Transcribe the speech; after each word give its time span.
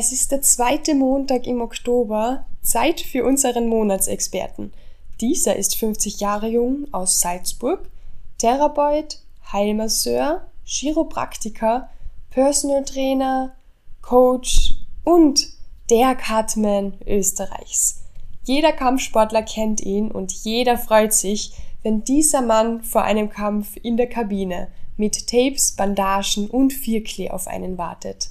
Es 0.00 0.12
ist 0.12 0.30
der 0.30 0.42
zweite 0.42 0.94
Montag 0.94 1.48
im 1.48 1.60
Oktober, 1.60 2.46
Zeit 2.62 3.00
für 3.00 3.24
unseren 3.24 3.66
Monatsexperten. 3.66 4.72
Dieser 5.20 5.56
ist 5.56 5.74
50 5.74 6.20
Jahre 6.20 6.46
jung, 6.46 6.86
aus 6.92 7.18
Salzburg, 7.18 7.90
Therapeut, 8.38 9.18
Heilmasseur, 9.52 10.46
Chiropraktiker, 10.64 11.90
Personal 12.30 12.84
Trainer, 12.84 13.56
Coach 14.00 14.74
und 15.02 15.48
der 15.90 16.14
Cutman 16.14 16.96
Österreichs. 17.04 18.04
Jeder 18.44 18.70
Kampfsportler 18.70 19.42
kennt 19.42 19.80
ihn 19.80 20.12
und 20.12 20.30
jeder 20.30 20.78
freut 20.78 21.12
sich, 21.12 21.54
wenn 21.82 22.04
dieser 22.04 22.42
Mann 22.42 22.84
vor 22.84 23.02
einem 23.02 23.30
Kampf 23.30 23.76
in 23.82 23.96
der 23.96 24.08
Kabine 24.08 24.68
mit 24.96 25.26
Tapes, 25.26 25.72
Bandagen 25.72 26.48
und 26.48 26.72
Vierklee 26.72 27.30
auf 27.30 27.48
einen 27.48 27.78
wartet. 27.78 28.30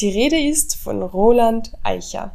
Die 0.00 0.10
Rede 0.10 0.38
ist 0.38 0.74
von 0.74 1.02
Roland 1.02 1.72
Eicher. 1.84 2.34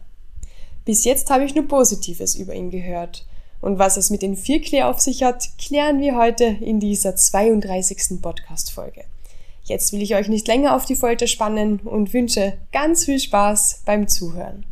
Bis 0.85 1.03
jetzt 1.03 1.29
habe 1.29 1.43
ich 1.43 1.53
nur 1.53 1.67
Positives 1.67 2.35
über 2.35 2.53
ihn 2.53 2.71
gehört. 2.71 3.25
Und 3.59 3.77
was 3.79 3.97
es 3.97 4.09
mit 4.09 4.21
den 4.21 4.37
Vierklee 4.37 4.83
auf 4.83 5.01
sich 5.01 5.23
hat, 5.23 5.43
klären 5.57 5.99
wir 5.99 6.15
heute 6.15 6.45
in 6.45 6.79
dieser 6.79 7.15
32. 7.15 8.21
Podcast-Folge. 8.21 9.03
Jetzt 9.63 9.91
will 9.91 10.01
ich 10.01 10.15
euch 10.15 10.29
nicht 10.29 10.47
länger 10.47 10.75
auf 10.75 10.85
die 10.85 10.95
Folter 10.95 11.27
spannen 11.27 11.79
und 11.83 12.13
wünsche 12.13 12.53
ganz 12.71 13.03
viel 13.03 13.19
Spaß 13.19 13.81
beim 13.85 14.07
Zuhören. 14.07 14.65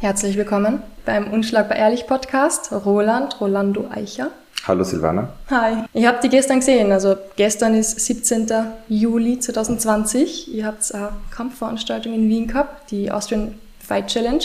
Herzlich 0.00 0.36
willkommen 0.36 0.82
beim 1.06 1.32
Unschlagbar 1.32 1.78
Ehrlich 1.78 2.06
Podcast. 2.06 2.70
Roland, 2.72 3.40
Rolando 3.40 3.88
Eicher. 3.90 4.30
Hallo 4.68 4.84
Silvana. 4.84 5.32
Hi. 5.48 5.84
Ich 5.94 6.04
habe 6.04 6.18
die 6.22 6.28
gestern 6.28 6.58
gesehen. 6.58 6.92
Also 6.92 7.16
gestern 7.36 7.74
ist 7.74 7.98
17. 8.00 8.48
Juli 8.90 9.38
2020. 9.38 10.54
Ihr 10.54 10.66
habt 10.66 10.94
eine 10.94 11.08
Kampfveranstaltung 11.30 12.12
in 12.12 12.28
Wien 12.28 12.48
gehabt, 12.48 12.90
die 12.90 13.10
Austrian 13.10 13.54
Fight 13.80 14.08
Challenge. 14.08 14.44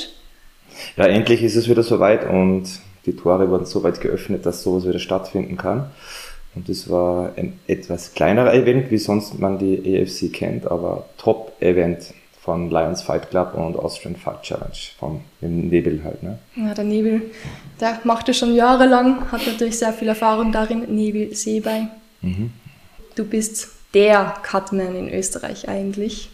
Ja, 0.95 1.07
endlich 1.07 1.43
ist 1.43 1.57
es 1.57 1.67
wieder 1.67 1.83
soweit 1.83 2.25
und 2.29 2.69
die 3.05 3.17
Tore 3.17 3.49
wurden 3.49 3.65
so 3.65 3.83
weit 3.83 3.99
geöffnet, 3.99 4.45
dass 4.45 4.63
sowas 4.63 4.87
wieder 4.87 4.99
stattfinden 4.99 5.57
kann. 5.57 5.87
Und 6.55 6.69
das 6.69 6.89
war 6.89 7.33
ein 7.35 7.59
etwas 7.67 8.13
kleinerer 8.13 8.53
Event, 8.53 8.91
wie 8.91 8.99
sonst 8.99 9.37
man 9.39 9.57
die 9.57 9.93
EFC 9.93 10.31
kennt, 10.31 10.71
aber 10.71 11.05
Top-Event 11.17 12.13
von 12.43 12.69
Lions 12.69 13.01
Fight 13.01 13.29
Club 13.29 13.53
und 13.53 13.77
Austrian 13.77 14.17
Fight 14.17 14.41
Challenge, 14.41 14.77
vom 14.99 15.21
Nebel 15.39 16.03
halt. 16.03 16.21
Ne? 16.23 16.39
Ja, 16.57 16.73
der 16.73 16.83
Nebel, 16.83 17.21
der 17.79 17.99
machte 18.03 18.33
schon 18.33 18.53
jahrelang, 18.53 19.31
hat 19.31 19.47
natürlich 19.47 19.79
sehr 19.79 19.93
viel 19.93 20.09
Erfahrung 20.09 20.51
darin, 20.51 20.93
Nebel 20.93 21.33
Seebei. 21.33 21.87
Mhm. 22.21 22.51
Du 23.15 23.23
bist 23.23 23.69
der 23.93 24.33
Cutman 24.49 24.95
in 24.95 25.13
Österreich 25.13 25.69
eigentlich. 25.69 26.31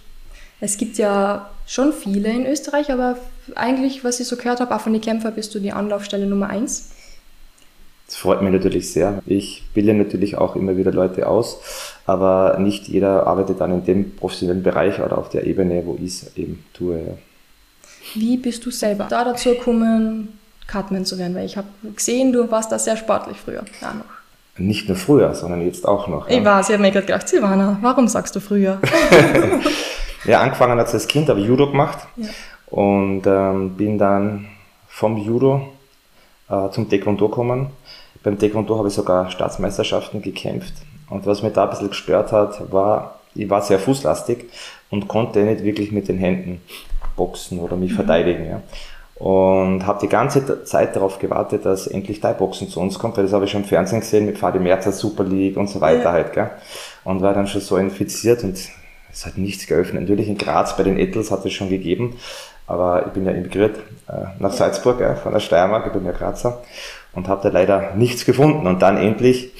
Es 0.59 0.77
gibt 0.77 0.97
ja 0.97 1.51
schon 1.67 1.93
viele 1.93 2.29
in 2.29 2.47
Österreich, 2.47 2.91
aber 2.91 3.17
eigentlich, 3.55 4.03
was 4.03 4.19
ich 4.19 4.27
so 4.27 4.35
gehört 4.35 4.61
habe, 4.61 4.75
auch 4.75 4.81
von 4.81 4.93
den 4.93 5.01
Kämpfern 5.01 5.35
bist 5.35 5.53
du 5.53 5.59
die 5.59 5.71
Anlaufstelle 5.71 6.25
Nummer 6.25 6.49
eins. 6.49 6.89
Das 8.09 8.17
freut 8.17 8.41
mich 8.41 8.51
natürlich 8.51 8.91
sehr. 8.91 9.21
Ich 9.27 9.63
bilde 9.75 9.93
natürlich 9.93 10.35
auch 10.35 10.55
immer 10.55 10.75
wieder 10.75 10.91
Leute 10.91 11.27
aus, 11.27 11.59
aber 12.07 12.57
nicht 12.57 12.87
jeder 12.87 13.27
arbeitet 13.27 13.61
dann 13.61 13.71
in 13.71 13.85
dem 13.85 14.15
professionellen 14.15 14.63
Bereich 14.63 14.99
oder 14.99 15.15
auf 15.19 15.29
der 15.29 15.45
Ebene, 15.45 15.83
wo 15.85 15.95
ich 15.95 16.05
es 16.05 16.35
eben 16.35 16.65
tue. 16.73 16.97
Ja. 16.97 17.13
Wie 18.15 18.37
bist 18.37 18.65
du 18.65 18.71
selber 18.71 19.05
da 19.07 19.23
dazu 19.25 19.49
gekommen, 19.49 20.39
Cutman 20.67 21.05
zu 21.05 21.19
werden? 21.19 21.35
Weil 21.35 21.45
ich 21.45 21.55
habe 21.55 21.67
gesehen, 21.95 22.33
du 22.33 22.49
warst 22.49 22.71
da 22.71 22.79
sehr 22.79 22.97
sportlich 22.97 23.37
früher. 23.37 23.63
Ja, 23.79 23.93
noch. 23.93 24.05
Nicht 24.57 24.87
nur 24.87 24.97
früher, 24.97 25.35
sondern 25.35 25.61
jetzt 25.61 25.87
auch 25.87 26.07
noch. 26.07 26.27
Ich 26.27 26.37
ja. 26.37 26.43
weiß, 26.43 26.69
ich 26.69 26.73
habe 26.73 26.81
mir 26.81 26.91
gerade 26.91 27.05
gedacht, 27.05 27.29
Silvana, 27.29 27.77
warum 27.81 28.07
sagst 28.07 28.35
du 28.35 28.39
früher? 28.39 28.81
ja, 30.25 30.41
angefangen 30.41 30.79
als 30.79 31.07
Kind, 31.07 31.29
habe 31.29 31.41
ich 31.41 31.45
Judo 31.45 31.69
gemacht 31.69 31.99
ja. 32.15 32.27
und 32.71 33.21
ähm, 33.27 33.75
bin 33.77 33.99
dann 33.99 34.47
vom 34.87 35.15
Judo 35.15 35.69
äh, 36.49 36.71
zum 36.71 36.89
Taekwondo 36.89 37.29
gekommen 37.29 37.69
beim 38.23 38.37
Taekwondo 38.37 38.77
habe 38.77 38.89
ich 38.89 38.93
sogar 38.93 39.29
Staatsmeisterschaften 39.31 40.21
gekämpft. 40.21 40.73
Und 41.09 41.25
was 41.25 41.41
mir 41.41 41.51
da 41.51 41.63
ein 41.63 41.69
bisschen 41.69 41.89
gestört 41.89 42.31
hat, 42.31 42.71
war, 42.71 43.19
ich 43.33 43.49
war 43.49 43.61
sehr 43.61 43.79
fußlastig 43.79 44.45
und 44.89 45.07
konnte 45.07 45.39
nicht 45.43 45.63
wirklich 45.63 45.91
mit 45.91 46.07
den 46.07 46.17
Händen 46.17 46.61
boxen 47.15 47.59
oder 47.59 47.75
mich 47.75 47.91
mhm. 47.91 47.95
verteidigen. 47.95 48.45
Ja. 48.45 48.61
Und 49.15 49.85
habe 49.85 49.99
die 50.01 50.07
ganze 50.07 50.63
Zeit 50.63 50.95
darauf 50.95 51.19
gewartet, 51.19 51.65
dass 51.65 51.87
endlich 51.87 52.21
Thai-Boxen 52.21 52.69
zu 52.69 52.79
uns 52.79 52.97
kommt, 52.97 53.17
weil 53.17 53.25
das 53.25 53.33
habe 53.33 53.45
ich 53.45 53.51
schon 53.51 53.63
im 53.63 53.67
Fernsehen 53.67 53.99
gesehen 53.99 54.25
mit 54.25 54.37
Fadi 54.37 54.59
Merzer, 54.59 54.93
Super 54.93 55.25
League 55.25 55.57
und 55.57 55.69
so 55.69 55.81
weiter 55.81 56.03
ja. 56.03 56.11
halt. 56.13 56.33
Gell. 56.33 56.49
Und 57.03 57.21
war 57.21 57.33
dann 57.33 57.47
schon 57.47 57.61
so 57.61 57.75
infiziert 57.75 58.43
und 58.43 58.57
es 59.11 59.25
hat 59.25 59.37
nichts 59.37 59.67
geöffnet. 59.67 60.03
Natürlich 60.03 60.29
in 60.29 60.37
Graz 60.37 60.77
bei 60.77 60.83
den 60.83 60.97
Ettels 60.97 61.31
hat 61.31 61.45
es 61.45 61.51
schon 61.51 61.69
gegeben, 61.69 62.15
aber 62.65 63.07
ich 63.07 63.11
bin 63.11 63.25
ja 63.25 63.31
emigriert 63.31 63.77
äh, 64.07 64.25
nach 64.39 64.53
Salzburg, 64.53 65.01
ja, 65.01 65.15
von 65.15 65.33
der 65.33 65.39
Steiermark, 65.39 65.87
ich 65.87 65.93
bin 65.93 66.05
ja 66.05 66.11
Grazer 66.11 66.61
und 67.13 67.27
habe 67.27 67.41
da 67.43 67.49
leider 67.49 67.95
nichts 67.95 68.25
gefunden. 68.25 68.67
Und 68.67 68.81
dann 68.81 68.97
endlich 68.97 69.51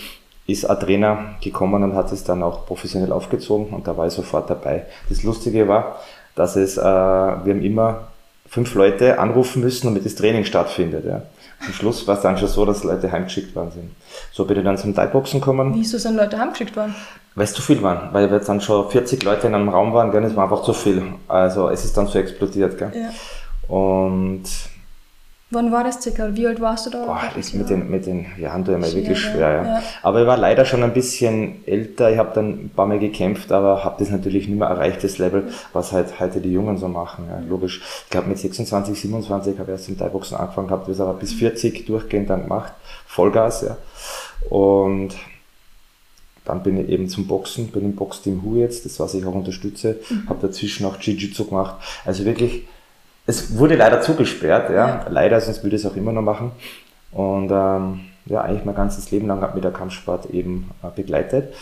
ist 0.48 0.66
ein 0.66 0.80
Trainer 0.80 1.36
gekommen 1.42 1.84
und 1.84 1.96
hat 1.96 2.12
es 2.12 2.24
dann 2.24 2.44
auch 2.44 2.66
professionell 2.66 3.12
aufgezogen 3.12 3.68
und 3.68 3.88
da 3.88 3.96
war 3.96 4.08
ich 4.08 4.14
sofort 4.14 4.50
dabei. 4.50 4.86
Das 5.08 5.24
Lustige 5.24 5.68
war, 5.68 6.00
dass 6.36 6.56
es, 6.56 6.78
äh, 6.78 6.82
wir 6.82 7.54
haben 7.54 7.64
immer 7.64 8.08
fünf 8.48 8.74
Leute 8.74 9.20
anrufen 9.20 9.62
müssen, 9.62 9.88
damit 9.88 10.06
das 10.06 10.16
Training 10.16 10.44
stattfindet. 10.44 11.06
Ja. 11.06 11.22
Am 11.66 11.74
Schluss 11.74 12.08
war 12.08 12.16
es 12.16 12.22
dann 12.22 12.38
schon 12.38 12.48
so, 12.48 12.66
dass 12.66 12.84
Leute 12.84 13.12
heimgeschickt 13.12 13.56
worden 13.56 13.72
sind. 13.72 13.92
So 14.32 14.46
bin 14.46 14.58
ich 14.58 14.64
dann 14.64 14.78
zum 14.78 14.96
Thai-Boxen 14.96 15.40
gekommen. 15.40 15.74
Wieso 15.76 15.98
sind 15.98 16.16
Leute 16.16 16.40
heimgeschickt 16.40 16.76
worden? 16.76 16.96
Weil 17.36 17.44
es 17.44 17.54
zu 17.54 17.62
viel 17.62 17.82
waren, 17.84 18.10
weil 18.12 18.32
wir 18.32 18.40
dann 18.40 18.60
schon 18.60 18.90
40 18.90 19.24
Leute 19.24 19.48
in 19.48 19.56
einem 19.56 19.70
Raum 19.70 19.94
waren, 19.94 20.12
gell, 20.12 20.24
es 20.24 20.36
war 20.36 20.46
einfach 20.46 20.64
zu 20.64 20.74
viel. 20.74 21.04
Also 21.28 21.70
es 21.70 21.86
ist 21.86 21.96
dann 21.96 22.08
so 22.08 22.18
explodiert. 22.18 22.78
Gell. 22.78 22.92
Ja. 22.96 23.76
Und 23.76 24.44
Wann 25.52 25.72
war 25.72 25.84
das 25.84 26.00
circa? 26.00 26.36
Wie 26.36 26.46
alt 26.46 26.62
warst 26.62 26.86
du 26.86 26.92
da? 26.92 27.06
Boah, 27.06 27.22
das 27.36 27.54
mit 27.54 27.70
den, 27.72 27.90
mit 27.90 28.06
den 28.06 28.28
Jahren 28.38 28.64
tut 28.64 28.78
mir 28.78 28.94
wirklich 28.94 29.20
schwer, 29.20 29.52
ja. 29.52 29.64
ja. 29.64 29.84
Aber 30.04 30.22
ich 30.22 30.28
war 30.28 30.38
leider 30.38 30.64
schon 30.64 30.84
ein 30.84 30.94
bisschen 30.94 31.66
älter. 31.66 32.12
Ich 32.12 32.20
habe 32.20 32.32
dann 32.36 32.66
ein 32.66 32.72
paar 32.76 32.86
Mal 32.86 33.00
gekämpft, 33.00 33.52
aber 33.52 33.84
habe 33.84 33.96
das 33.98 34.12
natürlich 34.12 34.48
nicht 34.48 34.60
mehr 34.60 34.68
erreicht, 34.68 35.04
das 35.04 35.18
Level, 35.18 35.52
was 35.74 35.92
halt 35.92 36.20
heute 36.20 36.40
die 36.40 36.52
Jungen 36.52 36.78
so 36.78 36.88
machen. 36.88 37.26
Ja, 37.28 37.42
logisch. 37.50 37.82
Ich 38.04 38.12
glaube, 38.12 38.28
mit 38.28 38.38
26, 38.38 39.02
27 39.02 39.58
habe 39.58 39.72
ich 39.72 39.78
erst 39.78 39.90
im 39.90 39.98
Thai-Boxen 39.98 40.38
angefangen, 40.38 40.70
habe 40.70 40.86
das 40.88 41.00
aber 41.00 41.14
bis 41.14 41.34
40 41.34 41.88
durchgehend 41.88 42.30
dann 42.30 42.44
gemacht. 42.44 42.74
Vollgas, 43.08 43.64
ja. 43.64 43.78
Und 44.56 45.16
dann 46.46 46.62
bin 46.62 46.80
ich 46.80 46.90
eben 46.90 47.10
zum 47.10 47.26
Boxen, 47.26 47.70
bin 47.70 47.86
im 47.86 47.96
Boxteam 47.96 48.44
Hu 48.44 48.58
jetzt, 48.58 48.86
das 48.86 49.00
was 49.00 49.16
ich 49.16 49.26
auch 49.26 49.34
unterstütze, 49.34 50.00
mhm. 50.10 50.30
habe 50.30 50.48
dazwischen 50.48 50.86
auch 50.86 50.98
Jiu-Jitsu 50.98 51.46
gemacht. 51.46 51.76
Also 52.06 52.24
wirklich 52.26 52.68
es 53.30 53.58
wurde 53.58 53.76
leider 53.76 54.02
zugesperrt, 54.02 54.72
ja. 54.72 55.06
Leider, 55.08 55.40
sonst 55.40 55.64
würde 55.64 55.76
ich 55.76 55.86
es 55.86 55.92
auch 55.92 55.96
immer 55.96 56.12
noch 56.12 56.24
machen. 56.24 56.52
Und 57.12 57.52
ähm, 57.52 58.00
ja, 58.26 58.42
eigentlich 58.42 58.66
mein 58.66 58.76
ganzes 58.76 59.12
Leben 59.12 59.28
lang 59.28 59.42
hat 59.42 59.54
mich 59.54 59.62
der 59.62 59.72
Kampfsport 59.72 60.32
eben 60.32 60.72
äh, 60.84 60.88
begleitet. 60.94 61.54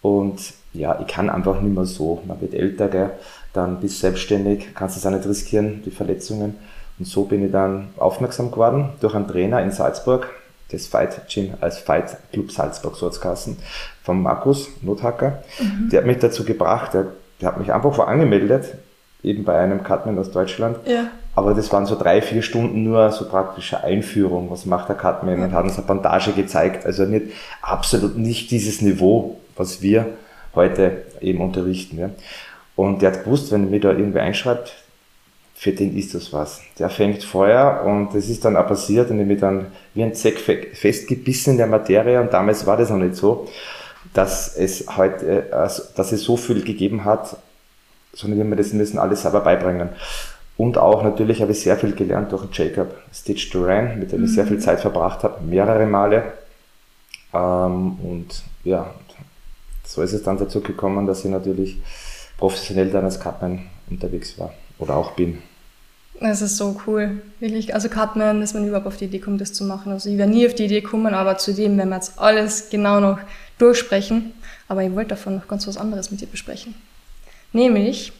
Und 0.00 0.40
ja, 0.72 0.98
ich 1.00 1.06
kann 1.06 1.28
einfach 1.28 1.60
nicht 1.60 1.74
mehr 1.74 1.84
so. 1.84 2.22
Man 2.26 2.40
wird 2.40 2.54
älter, 2.54 2.88
gell? 2.88 3.10
dann 3.52 3.80
bist 3.80 4.00
selbstständig, 4.00 4.68
kannst 4.74 4.96
es 4.96 5.04
auch 5.04 5.10
nicht 5.10 5.26
riskieren, 5.26 5.82
die 5.84 5.90
Verletzungen. 5.90 6.56
Und 6.98 7.06
so 7.06 7.24
bin 7.24 7.44
ich 7.44 7.52
dann 7.52 7.90
aufmerksam 7.98 8.50
geworden 8.50 8.90
durch 9.00 9.14
einen 9.14 9.28
Trainer 9.28 9.62
in 9.62 9.70
Salzburg, 9.70 10.30
das 10.70 10.86
Fight 10.86 11.28
Gym 11.28 11.52
als 11.60 11.78
Fight 11.78 12.16
Club 12.32 12.50
Salzburg, 12.50 12.96
so 12.96 13.10
Kassen, 13.10 13.58
von 14.02 14.22
Markus 14.22 14.68
Nothacker. 14.80 15.42
Mhm. 15.60 15.90
Der 15.90 16.00
hat 16.00 16.06
mich 16.06 16.18
dazu 16.18 16.44
gebracht, 16.44 16.94
der, 16.94 17.08
der 17.40 17.48
hat 17.48 17.58
mich 17.58 17.70
einfach 17.70 17.94
vorangemeldet 17.94 18.76
eben 19.22 19.44
bei 19.44 19.58
einem 19.58 19.82
Cutman 19.84 20.18
aus 20.18 20.30
Deutschland. 20.30 20.78
Ja. 20.86 21.10
Aber 21.34 21.54
das 21.54 21.72
waren 21.72 21.86
so 21.86 21.96
drei, 21.96 22.20
vier 22.20 22.42
Stunden 22.42 22.82
nur 22.82 23.10
so 23.10 23.26
praktische 23.26 23.82
Einführung, 23.82 24.50
was 24.50 24.66
macht 24.66 24.88
der 24.88 24.96
Cutman 24.96 25.42
und 25.42 25.52
hat 25.52 25.64
uns 25.64 25.78
eine 25.78 25.86
Bandage 25.86 26.32
gezeigt. 26.32 26.84
Also 26.84 27.04
nicht, 27.04 27.26
absolut 27.62 28.18
nicht 28.18 28.50
dieses 28.50 28.82
Niveau, 28.82 29.38
was 29.56 29.80
wir 29.80 30.06
heute 30.54 31.04
eben 31.20 31.40
unterrichten. 31.40 31.98
Ja. 31.98 32.10
Und 32.76 33.00
der 33.00 33.12
hat 33.12 33.24
gewusst, 33.24 33.50
wenn 33.52 33.64
er 33.64 33.70
mir 33.70 33.80
da 33.80 33.90
irgendwie 33.92 34.18
einschreibt, 34.18 34.74
für 35.54 35.72
den 35.72 35.96
ist 35.96 36.14
das 36.14 36.32
was. 36.32 36.60
Der 36.78 36.90
fängt 36.90 37.22
Feuer 37.22 37.84
und 37.86 38.14
das 38.14 38.28
ist 38.28 38.44
dann 38.44 38.56
auch 38.56 38.66
passiert 38.66 39.10
und 39.10 39.30
ich 39.30 39.40
dann 39.40 39.66
wie 39.94 40.02
ein 40.02 40.12
Zeck 40.14 40.38
festgebissen 40.38 41.52
in 41.52 41.58
der 41.58 41.68
Materie 41.68 42.20
und 42.20 42.32
damals 42.32 42.66
war 42.66 42.76
das 42.76 42.90
noch 42.90 42.96
nicht 42.96 43.14
so, 43.14 43.48
dass 44.12 44.56
es 44.56 44.84
heute, 44.96 45.46
also, 45.52 45.84
dass 45.94 46.10
es 46.10 46.24
so 46.24 46.36
viel 46.36 46.62
gegeben 46.64 47.04
hat 47.04 47.36
sondern 48.12 48.48
wir 48.48 48.56
das 48.56 48.72
müssen 48.72 48.98
alles 48.98 49.22
selber 49.22 49.40
beibringen. 49.40 49.90
Und 50.56 50.78
auch 50.78 51.02
natürlich 51.02 51.40
habe 51.40 51.52
ich 51.52 51.60
sehr 51.60 51.76
viel 51.76 51.94
gelernt 51.94 52.30
durch 52.32 52.46
Jacob 52.52 52.94
Stitch 53.12 53.50
Duran, 53.50 53.98
mit 53.98 54.12
dem 54.12 54.20
mhm. 54.20 54.26
ich 54.26 54.34
sehr 54.34 54.46
viel 54.46 54.58
mhm. 54.58 54.60
Zeit 54.60 54.80
verbracht 54.80 55.24
habe, 55.24 55.42
mehrere 55.42 55.86
Male. 55.86 56.24
Ähm, 57.32 57.98
und 58.00 58.42
ja, 58.64 58.94
so 59.84 60.02
ist 60.02 60.12
es 60.12 60.22
dann 60.22 60.38
dazu 60.38 60.60
gekommen, 60.60 61.06
dass 61.06 61.24
ich 61.24 61.30
natürlich 61.30 61.80
professionell 62.38 62.90
dann 62.90 63.04
als 63.04 63.18
Cutman 63.18 63.66
unterwegs 63.88 64.38
war 64.38 64.52
oder 64.78 64.96
auch 64.96 65.12
bin. 65.12 65.38
Das 66.20 66.40
ist 66.40 66.56
so 66.56 66.80
cool. 66.86 67.22
Wirklich, 67.40 67.74
also 67.74 67.88
Cartman, 67.88 68.40
dass 68.40 68.54
man 68.54 68.66
überhaupt 68.66 68.86
auf 68.86 68.96
die 68.96 69.06
Idee 69.06 69.18
kommt, 69.18 69.40
das 69.40 69.52
zu 69.52 69.64
machen. 69.64 69.90
Also 69.90 70.08
ich 70.08 70.18
wäre 70.18 70.28
nie 70.28 70.46
auf 70.46 70.54
die 70.54 70.66
Idee 70.66 70.82
kommen, 70.82 71.14
aber 71.14 71.36
zudem 71.38 71.76
werden 71.76 71.88
wir 71.88 71.96
jetzt 71.96 72.18
alles 72.18 72.70
genau 72.70 73.00
noch 73.00 73.18
durchsprechen. 73.58 74.32
Aber 74.68 74.84
ich 74.84 74.94
wollte 74.94 75.10
davon 75.10 75.36
noch 75.36 75.48
ganz 75.48 75.66
was 75.66 75.76
anderes 75.76 76.10
mit 76.10 76.20
dir 76.20 76.28
besprechen. 76.28 76.74
Nämlich, 77.52 78.12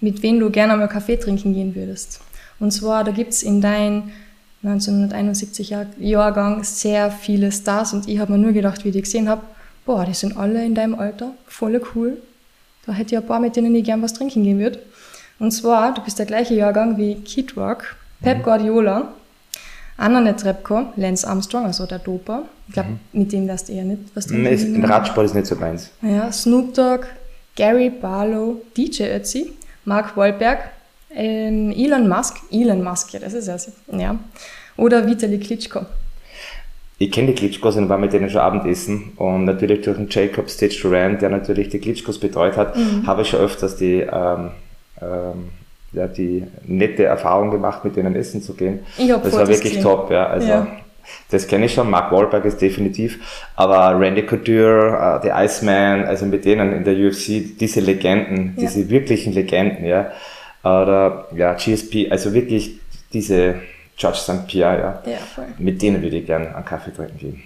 mit 0.00 0.22
wem 0.22 0.40
du 0.40 0.50
gerne 0.50 0.76
mal 0.76 0.88
Kaffee 0.88 1.16
trinken 1.16 1.54
gehen 1.54 1.74
würdest. 1.74 2.20
Und 2.58 2.70
zwar, 2.70 3.04
da 3.04 3.12
gibt's 3.12 3.42
in 3.42 3.60
deinem 3.60 4.10
1971 4.62 5.74
Jahrgang 5.98 6.64
sehr 6.64 7.10
viele 7.10 7.52
Stars 7.52 7.92
und 7.92 8.08
ich 8.08 8.18
habe 8.18 8.32
mir 8.32 8.38
nur 8.38 8.52
gedacht, 8.52 8.84
wie 8.84 8.88
ich 8.88 8.94
die 8.94 9.02
gesehen 9.02 9.28
habe, 9.28 9.42
boah, 9.84 10.04
die 10.04 10.14
sind 10.14 10.36
alle 10.36 10.64
in 10.64 10.74
deinem 10.74 10.98
Alter, 10.98 11.32
voll 11.46 11.80
cool. 11.94 12.18
Da 12.86 12.92
hätte 12.92 13.14
ich 13.14 13.20
ein 13.20 13.26
paar, 13.26 13.40
mit 13.40 13.56
denen 13.56 13.74
ich 13.74 13.84
gern 13.84 14.02
was 14.02 14.14
trinken 14.14 14.42
gehen 14.42 14.58
würde. 14.58 14.80
Und 15.38 15.50
zwar, 15.52 15.94
du 15.94 16.02
bist 16.02 16.18
der 16.18 16.26
gleiche 16.26 16.54
Jahrgang 16.54 16.96
wie 16.96 17.16
Kid 17.16 17.56
Rock, 17.56 17.96
Pep 18.22 18.38
mhm. 18.38 18.42
Guardiola, 18.42 19.12
Anna 19.98 20.20
Netrebko, 20.20 20.86
Lance 20.96 21.26
Armstrong, 21.26 21.64
also 21.64 21.86
der 21.86 21.98
Doper. 21.98 22.44
Ich 22.68 22.74
glaube, 22.74 22.90
mhm. 22.90 22.98
mit 23.12 23.32
dem 23.32 23.46
wärst 23.46 23.68
du 23.68 23.72
eher 23.72 23.84
nicht 23.84 24.02
was 24.14 24.26
trinken. 24.26 24.80
Nee, 24.80 24.86
Radsport 24.86 25.26
ist 25.26 25.34
nicht 25.34 25.46
so 25.46 25.56
meins. 25.56 25.90
Ja, 26.02 26.32
Snoop 26.32 26.74
Dogg, 26.74 27.06
Gary 27.56 27.90
Barlow, 27.90 28.62
DJ 28.76 29.04
Ötzi, 29.16 29.52
Mark 29.84 30.16
Wahlberg, 30.16 30.58
ähm, 31.14 31.72
Elon 31.76 32.08
Musk, 32.08 32.36
Elon 32.52 32.84
Musk, 32.84 33.14
ja, 33.14 33.20
das 33.20 33.32
ist 33.32 33.48
er, 33.48 33.58
ja, 33.98 34.18
oder 34.76 35.06
Vitali 35.06 35.38
Klitschko. 35.38 35.80
Ich 36.98 37.10
kenne 37.10 37.28
die 37.28 37.34
Klitschkos 37.34 37.76
und 37.76 37.88
war 37.88 37.98
mit 37.98 38.12
denen 38.12 38.30
schon 38.30 38.40
Abendessen 38.40 39.12
und 39.16 39.44
natürlich 39.44 39.82
durch 39.82 39.96
den 39.96 40.08
Jacob 40.08 40.48
Stitch 40.48 40.82
Duran, 40.82 41.18
der 41.18 41.28
natürlich 41.28 41.68
die 41.68 41.78
Klitschkos 41.78 42.18
betreut 42.18 42.56
hat, 42.56 42.76
mhm. 42.76 43.06
habe 43.06 43.22
ich 43.22 43.28
schon 43.28 43.40
öfters 43.40 43.76
die, 43.76 44.00
ähm, 44.00 44.50
ähm, 45.02 45.50
ja, 45.92 46.06
die 46.06 46.44
nette 46.64 47.04
Erfahrung 47.04 47.50
gemacht, 47.50 47.84
mit 47.84 47.96
denen 47.96 48.16
essen 48.16 48.40
zu 48.40 48.54
gehen. 48.54 48.80
Ich 48.96 49.08
das 49.08 49.32
war 49.32 49.46
wirklich 49.46 49.74
gesehen. 49.74 49.82
top, 49.82 50.10
ja. 50.10 50.26
Also, 50.26 50.48
ja. 50.48 50.66
Das 51.30 51.46
kenne 51.46 51.66
ich 51.66 51.74
schon, 51.74 51.90
Mark 51.90 52.12
Wahlberg 52.12 52.44
ist 52.44 52.60
definitiv, 52.60 53.18
aber 53.56 53.98
Randy 53.98 54.24
Couture, 54.24 55.18
uh, 55.18 55.22
The 55.22 55.30
Iceman, 55.34 56.04
also 56.04 56.26
mit 56.26 56.44
denen 56.44 56.72
in 56.72 56.84
der 56.84 56.94
UFC, 56.94 57.58
diese 57.58 57.80
Legenden, 57.80 58.54
ja. 58.56 58.62
diese 58.62 58.88
wirklichen 58.88 59.32
Legenden, 59.32 59.84
ja, 59.84 60.12
oder 60.62 61.28
ja, 61.34 61.54
GSP, 61.54 62.10
also 62.10 62.32
wirklich 62.32 62.78
diese 63.12 63.56
George 63.96 64.18
St. 64.18 64.46
Pierre, 64.46 65.02
ja, 65.04 65.12
ja 65.12 65.18
voll. 65.18 65.46
mit 65.58 65.80
denen 65.80 66.02
würde 66.02 66.18
ich 66.18 66.26
gerne 66.26 66.54
einen 66.54 66.64
Kaffee 66.64 66.92
trinken 66.92 67.18
gehen. 67.18 67.42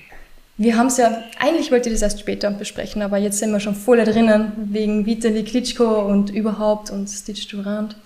Wir 0.57 0.77
haben 0.77 0.89
es 0.89 0.99
ja, 0.99 1.23
eigentlich 1.39 1.73
wollte 1.73 1.89
ich 1.89 1.95
das 1.95 2.03
erst 2.03 2.21
später 2.21 2.51
besprechen, 2.51 3.01
aber 3.01 3.17
jetzt 3.17 3.39
sind 3.39 3.51
wir 3.51 3.61
schon 3.61 3.75
voll 3.75 4.05
drinnen, 4.05 4.53
wegen 4.67 5.07
Vitali 5.07 5.43
Klitschko 5.43 6.03
und 6.03 6.29
überhaupt 6.29 6.91
und 6.91 7.09
Stitch 7.09 7.49
Durant. 7.49 7.97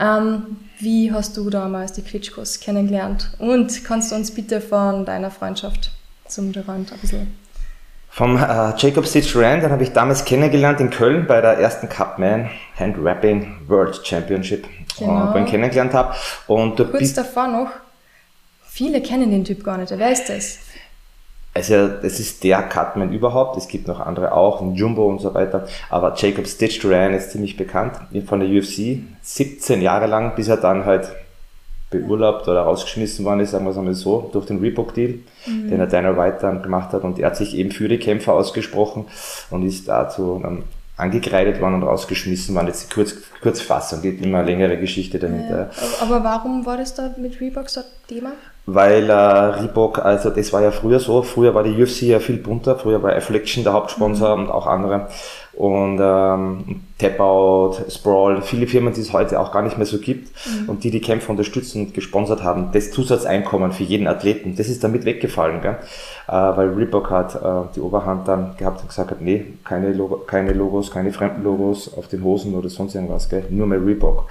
Ähm, 0.00 0.56
wie 0.78 1.12
hast 1.12 1.36
du 1.36 1.50
damals 1.50 1.92
die 1.92 2.02
Klitschkos 2.02 2.60
kennengelernt? 2.60 3.30
Und 3.38 3.84
kannst 3.84 4.10
du 4.10 4.16
uns 4.16 4.30
bitte 4.30 4.60
von 4.60 5.04
deiner 5.04 5.30
Freundschaft 5.30 5.92
zum 6.26 6.52
Durant 6.52 6.92
ein 6.92 6.98
bisschen 6.98 7.40
vom 8.10 8.36
äh, 8.36 8.74
Jacob 8.76 9.06
Stitch 9.06 9.36
Rand, 9.36 9.62
den 9.62 9.70
habe 9.70 9.84
ich 9.84 9.92
damals 9.92 10.24
kennengelernt 10.24 10.80
in 10.80 10.90
Köln 10.90 11.26
bei 11.26 11.40
der 11.40 11.52
ersten 11.58 11.88
Cupman 11.88 12.50
Hand 12.76 13.02
Wrapping 13.02 13.56
World 13.68 14.00
Championship, 14.04 14.66
genau. 14.98 15.32
wo 15.32 15.38
ich 15.38 15.44
ihn 15.44 15.46
kennengelernt 15.46 15.94
habe. 15.94 16.14
Und 16.48 16.76
Kurz 16.76 17.14
davor 17.14 17.46
noch, 17.46 17.70
viele 18.68 19.00
kennen 19.00 19.30
den 19.30 19.44
Typ 19.44 19.62
gar 19.62 19.78
nicht. 19.78 19.96
Wer 19.96 20.10
ist 20.10 20.28
das? 20.28 20.58
Also, 21.52 21.88
das 21.88 22.20
ist 22.20 22.44
der 22.44 22.62
Cutman 22.62 23.12
überhaupt. 23.12 23.56
Es 23.56 23.66
gibt 23.66 23.88
noch 23.88 23.98
andere 23.98 24.32
auch, 24.32 24.60
ein 24.60 24.74
Jumbo 24.74 25.06
und 25.08 25.20
so 25.20 25.34
weiter. 25.34 25.66
Aber 25.88 26.14
Jacob 26.16 26.46
Stitch 26.46 26.80
Duran 26.80 27.12
ist 27.12 27.32
ziemlich 27.32 27.56
bekannt 27.56 27.94
von 28.26 28.40
der 28.40 28.48
UFC. 28.48 29.00
17 29.22 29.82
Jahre 29.82 30.06
lang, 30.06 30.36
bis 30.36 30.46
er 30.48 30.58
dann 30.58 30.84
halt 30.84 31.08
beurlaubt 31.90 32.46
oder 32.46 32.62
rausgeschmissen 32.62 33.24
worden 33.24 33.40
ist, 33.40 33.50
sagen 33.50 33.64
wir 33.64 33.72
es 33.72 33.78
einmal 33.78 33.94
so, 33.94 34.30
durch 34.32 34.46
den 34.46 34.60
Reebok-Deal, 34.60 35.18
mhm. 35.46 35.70
den 35.70 35.80
er 35.80 35.86
Dana 35.88 36.16
White 36.16 36.38
dann 36.40 36.62
gemacht 36.62 36.92
hat. 36.92 37.02
Und 37.02 37.18
er 37.18 37.26
hat 37.26 37.36
sich 37.36 37.56
eben 37.56 37.72
für 37.72 37.88
die 37.88 37.98
Kämpfer 37.98 38.32
ausgesprochen 38.34 39.06
und 39.50 39.66
ist 39.66 39.88
dazu 39.88 40.38
dann 40.40 40.62
angekreidet 40.96 41.60
worden 41.60 41.76
und 41.76 41.82
rausgeschmissen 41.82 42.54
worden. 42.54 42.68
Jetzt 42.68 42.90
die 42.90 42.94
Kurz, 42.94 43.14
Kurzfassung, 43.42 44.02
geht 44.02 44.22
immer 44.22 44.42
längere 44.42 44.76
Geschichte 44.76 45.18
dahinter. 45.18 45.70
Ja, 45.72 45.88
aber 46.02 46.22
warum 46.22 46.64
war 46.64 46.76
das 46.76 46.94
da 46.94 47.12
mit 47.16 47.40
Reebok 47.40 47.68
so 47.68 47.80
ein 47.80 47.86
Thema? 48.06 48.32
Weil 48.66 49.10
äh, 49.10 49.12
Reebok, 49.12 49.98
also 49.98 50.30
das 50.30 50.52
war 50.52 50.62
ja 50.62 50.70
früher 50.70 51.00
so, 51.00 51.22
früher 51.22 51.54
war 51.54 51.62
die 51.62 51.82
UFC 51.82 52.02
ja 52.02 52.20
viel 52.20 52.36
bunter, 52.36 52.76
früher 52.76 53.02
war 53.02 53.14
Affliction 53.14 53.64
der 53.64 53.72
Hauptsponsor 53.72 54.36
mhm. 54.36 54.44
und 54.44 54.50
auch 54.50 54.66
andere 54.66 55.08
und 55.52 55.98
ähm, 56.00 56.80
Tapout, 56.96 57.90
Sprawl, 57.90 58.40
viele 58.40 58.66
Firmen, 58.66 58.94
die 58.94 59.00
es 59.00 59.12
heute 59.12 59.40
auch 59.40 59.52
gar 59.52 59.62
nicht 59.62 59.76
mehr 59.76 59.86
so 59.86 59.98
gibt 59.98 60.30
mhm. 60.46 60.68
und 60.68 60.84
die 60.84 60.90
die 60.90 61.00
Kämpfe 61.00 61.30
unterstützen 61.30 61.86
und 61.86 61.94
gesponsert 61.94 62.42
haben, 62.42 62.70
das 62.72 62.92
Zusatzeinkommen 62.92 63.72
für 63.72 63.82
jeden 63.82 64.06
Athleten, 64.06 64.54
das 64.56 64.68
ist 64.68 64.84
damit 64.84 65.04
weggefallen, 65.04 65.60
gell? 65.60 65.76
Äh, 66.28 66.32
weil 66.32 66.68
Reebok 66.74 67.10
hat 67.10 67.34
äh, 67.34 67.74
die 67.74 67.80
Oberhand 67.80 68.28
dann 68.28 68.56
gehabt 68.56 68.80
und 68.82 68.88
gesagt 68.88 69.10
hat, 69.10 69.20
nee, 69.20 69.44
keine, 69.64 69.92
Logo, 69.92 70.18
keine 70.18 70.52
Logos, 70.52 70.90
keine 70.90 71.12
fremden 71.12 71.42
Logos 71.42 71.92
auf 71.94 72.08
den 72.08 72.22
Hosen 72.22 72.54
oder 72.54 72.68
sonst 72.68 72.94
irgendwas, 72.94 73.28
gell? 73.28 73.44
nur 73.50 73.66
mehr 73.66 73.84
Reebok. 73.84 74.28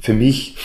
Für 0.00 0.14
mich 0.14 0.56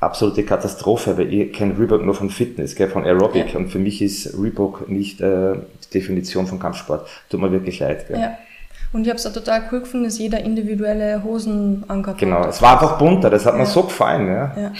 absolute 0.00 0.44
Katastrophe, 0.44 1.18
weil 1.18 1.32
ich 1.32 1.52
kenne 1.52 1.78
Reebok 1.78 2.04
nur 2.04 2.14
von 2.14 2.30
Fitness, 2.30 2.76
gell, 2.76 2.88
von 2.88 3.04
Aerobic 3.04 3.52
ja. 3.52 3.58
und 3.58 3.70
für 3.70 3.78
mich 3.78 4.00
ist 4.00 4.34
Reebok 4.38 4.88
nicht 4.88 5.20
äh, 5.20 5.54
die 5.54 5.90
Definition 5.98 6.46
von 6.46 6.58
Kampfsport. 6.58 7.08
Tut 7.28 7.40
mir 7.40 7.50
wirklich 7.50 7.80
leid. 7.80 8.06
Gell. 8.06 8.20
Ja. 8.20 8.38
Und 8.92 9.02
ich 9.02 9.08
habe 9.08 9.18
es 9.18 9.26
auch 9.26 9.32
total 9.32 9.68
cool 9.70 9.80
gefunden, 9.80 10.04
dass 10.04 10.18
jeder 10.18 10.40
individuelle 10.40 11.22
Hosen 11.22 11.84
angehabt 11.88 12.20
Genau, 12.20 12.46
es 12.46 12.62
war 12.62 12.74
einfach 12.74 12.96
bunter, 12.98 13.28
das 13.28 13.44
hat 13.44 13.54
ja. 13.54 13.60
mir 13.60 13.66
so 13.66 13.82
gefallen. 13.82 14.28
Ja. 14.28 14.54
ja. 14.56 14.72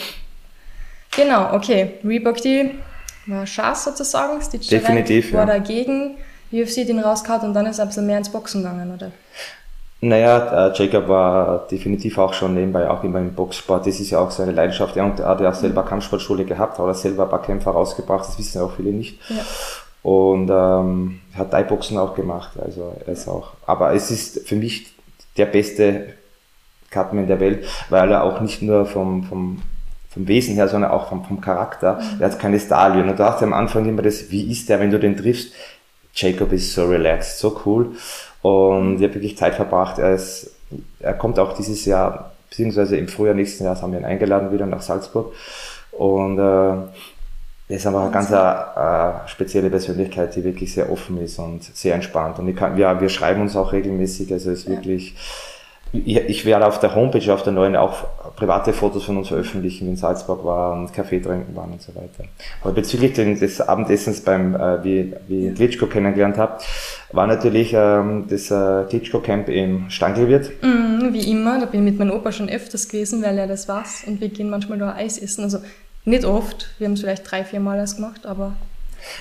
Genau, 1.17 1.55
okay. 1.55 1.94
Reebok, 2.05 2.37
die 2.37 2.70
war 3.26 3.47
Schaß 3.47 3.85
sozusagen. 3.85 4.41
Stitch 4.41 4.69
Definitiv, 4.69 5.32
war 5.32 5.47
ja. 5.47 5.59
dagegen. 5.59 6.17
UFC 6.50 6.87
den 6.87 6.99
rausgehauen 6.99 7.43
und 7.49 7.55
dann 7.55 7.67
ist 7.67 7.79
er 7.79 7.85
ein 7.85 7.88
bisschen 7.88 8.06
mehr 8.06 8.17
ins 8.17 8.31
Boxen 8.31 8.62
gegangen, 8.62 8.91
oder? 8.94 9.12
Naja, 10.00 10.69
äh, 10.69 10.73
Jacob 10.77 11.09
war 11.09 11.67
definitiv 11.69 12.19
auch 12.19 12.33
schon 12.33 12.55
nebenbei 12.55 12.89
auch 12.89 13.03
immer 13.03 13.19
im 13.19 13.35
Boxsport. 13.35 13.87
Das 13.87 13.99
ist 13.99 14.11
ja 14.11 14.21
auch 14.21 14.31
seine 14.31 14.53
Leidenschaft. 14.53 14.97
Er 14.97 15.05
hat 15.05 15.41
ja 15.41 15.50
auch 15.50 15.55
selber 15.55 15.83
Kampfsportschule 15.83 16.45
gehabt, 16.45 16.79
hat 16.79 16.87
er 16.87 16.95
selber 16.95 17.25
ein 17.25 17.31
paar 17.31 17.43
Kämpfer 17.43 17.73
rausgebracht, 17.73 18.29
das 18.29 18.39
wissen 18.39 18.59
ja 18.59 18.65
auch 18.65 18.73
viele 18.77 18.93
nicht. 18.93 19.19
Ja. 19.29 19.45
Und 20.03 20.50
ähm, 20.50 21.21
hat 21.37 21.50
Thai-Boxen 21.50 21.99
auch 21.99 22.15
gemacht. 22.15 22.53
Also 22.62 22.95
er 23.05 23.12
ist 23.12 23.27
auch. 23.27 23.55
Aber 23.67 23.93
es 23.93 24.12
ist 24.12 24.47
für 24.49 24.55
mich 24.55 24.93
der 25.37 25.47
beste 25.47 26.15
Cutman 26.93 27.27
der 27.27 27.41
Welt, 27.41 27.67
weil 27.91 28.11
er 28.11 28.23
auch 28.23 28.41
nicht 28.41 28.62
nur 28.62 28.87
vom, 28.87 29.25
vom, 29.25 29.62
vom 30.11 30.29
Wesen 30.29 30.55
her, 30.55 30.69
sondern 30.69 30.93
auch 30.93 31.09
vom, 31.09 31.25
vom 31.25 31.41
Charakter. 31.41 31.94
Mhm. 31.94 32.21
Er 32.21 32.31
hat 32.31 32.39
keine 32.39 32.61
Stallion. 32.61 33.09
Und 33.09 33.19
da 33.19 33.31
dachte 33.31 33.44
am 33.44 33.53
Anfang 33.53 33.89
immer 33.89 34.03
das, 34.03 34.31
wie 34.31 34.49
ist 34.49 34.69
der, 34.69 34.79
wenn 34.79 34.93
du 34.93 35.01
den 35.01 35.17
triffst? 35.17 35.53
Jacob 36.15 36.53
ist 36.53 36.73
so 36.73 36.87
relaxed, 36.87 37.39
so 37.39 37.61
cool. 37.67 37.93
Und 38.43 38.96
ich 38.96 39.03
habe 39.03 39.15
wirklich 39.15 39.36
Zeit 39.36 39.55
verbracht. 39.55 39.98
Er, 39.98 40.15
ist, 40.15 40.55
er 41.01 41.15
kommt 41.15 41.39
auch 41.39 41.55
dieses 41.55 41.84
Jahr, 41.84 42.32
beziehungsweise 42.48 42.96
im 42.96 43.08
Frühjahr 43.08 43.34
nächsten 43.34 43.65
Jahres 43.65 43.82
haben 43.82 43.93
wir 43.93 43.98
ihn 43.98 44.05
eingeladen 44.05 44.53
wieder 44.53 44.67
nach 44.67 44.82
Salzburg. 44.82 45.32
Und 45.93 46.39
äh, 46.39 46.43
er 46.43 47.77
ist 47.77 47.86
einfach 47.86 48.03
eine 48.03 48.10
ganz 48.10 48.31
äh, 48.31 49.29
spezielle 49.29 49.69
Persönlichkeit, 49.69 50.34
die 50.36 50.44
wirklich 50.44 50.72
sehr 50.72 50.91
offen 50.91 51.20
ist 51.20 51.39
und 51.39 51.63
sehr 51.63 51.94
entspannt. 51.94 52.39
Und 52.39 52.48
ich 52.48 52.56
kann, 52.56 52.79
ja, 52.79 53.01
wir 53.01 53.08
schreiben 53.08 53.43
uns 53.43 53.56
auch 53.56 53.72
regelmäßig, 53.72 54.32
also 54.32 54.51
es 54.51 54.60
ist 54.60 54.69
wirklich 54.69 55.15
ich, 55.15 55.17
ich 55.93 56.45
werde 56.45 56.67
auf 56.67 56.81
der 56.81 56.95
Homepage, 56.95 57.33
auf 57.33 57.43
der 57.43 57.53
neuen 57.53 57.75
auch 57.75 58.05
private 58.37 58.73
Fotos 58.73 59.05
von 59.05 59.17
uns 59.17 59.29
veröffentlichen, 59.29 59.87
wie 59.87 59.91
in 59.91 59.97
Salzburg 59.97 60.45
war 60.45 60.75
und 60.75 60.93
Kaffee 60.93 61.21
trinken 61.21 61.57
waren 61.57 61.73
und 61.73 61.83
so 61.83 61.95
weiter. 61.95 62.29
Aber 62.63 62.73
bezüglich 62.73 63.15
des 63.15 63.61
Abendessens 63.61 64.21
beim, 64.21 64.55
äh, 64.55 64.85
wie, 64.85 65.15
wie 65.27 65.51
Klitschko 65.53 65.87
kennengelernt 65.87 66.37
habe, 66.37 66.59
war 67.13 67.27
natürlich 67.27 67.73
ähm, 67.75 68.27
das 68.29 68.51
äh, 68.51 68.85
Klitschko-Camp 68.89 69.49
im 69.49 69.89
Stangelwirt. 69.89 70.51
Mm, 70.63 71.13
wie 71.13 71.31
immer, 71.31 71.59
da 71.59 71.67
bin 71.67 71.81
ich 71.81 71.93
mit 71.93 71.99
meinem 71.99 72.13
Opa 72.13 72.33
schon 72.33 72.49
öfters 72.49 72.89
gewesen, 72.89 73.23
weil 73.23 73.39
er 73.39 73.47
das 73.47 73.67
weiß 73.67 74.05
und 74.07 74.21
wir 74.21 74.29
gehen 74.29 74.51
manchmal 74.51 74.79
da 74.79 74.95
Eis 74.95 75.19
essen. 75.19 75.45
Also 75.45 75.59
nicht 76.05 76.25
oft, 76.25 76.69
wir 76.79 76.87
haben 76.87 76.95
es 76.95 77.01
vielleicht 77.01 77.31
drei, 77.31 77.45
vier 77.45 77.61
Mal 77.61 77.79
erst 77.79 77.97
gemacht, 77.97 78.27
aber... 78.27 78.55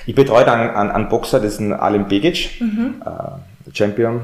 Ich 0.06 0.14
betreue 0.14 0.44
dann 0.44 0.70
einen, 0.70 0.90
einen 0.90 1.08
Boxer, 1.08 1.40
das 1.40 1.54
ist 1.54 1.60
ein 1.60 1.72
Alim 1.72 2.08
Begic, 2.08 2.60
mhm. 2.60 3.02
äh, 3.04 3.74
Champion, 3.74 4.22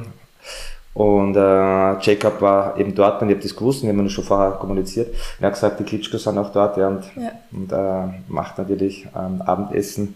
und 0.94 1.34
äh, 1.34 1.98
Jacob 1.98 2.40
war 2.40 2.78
eben 2.78 2.94
dort 2.94 3.20
und 3.20 3.28
ich 3.28 3.34
habe 3.34 3.42
das 3.42 3.56
gewusst 3.56 3.82
wir 3.82 3.90
haben 3.90 4.08
schon 4.08 4.24
vorher 4.24 4.52
kommuniziert. 4.52 5.12
Er 5.40 5.48
hat 5.48 5.54
gesagt, 5.54 5.80
die 5.80 5.84
Klitschkos 5.84 6.22
sind 6.22 6.38
auch 6.38 6.52
dort 6.52 6.76
ja, 6.76 6.86
und, 6.86 7.04
ja. 7.16 7.32
und 7.50 7.72
äh, 7.72 8.22
macht 8.28 8.58
natürlich 8.58 9.06
ähm, 9.16 9.42
Abendessen 9.42 10.14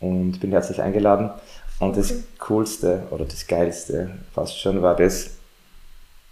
und 0.00 0.40
bin 0.40 0.52
herzlich 0.52 0.82
eingeladen. 0.82 1.30
Und 1.80 1.96
das 1.96 2.14
Coolste 2.38 3.04
oder 3.10 3.24
das 3.24 3.46
Geilste 3.46 4.10
fast 4.34 4.60
schon 4.60 4.82
war 4.82 4.94
das, 4.94 5.30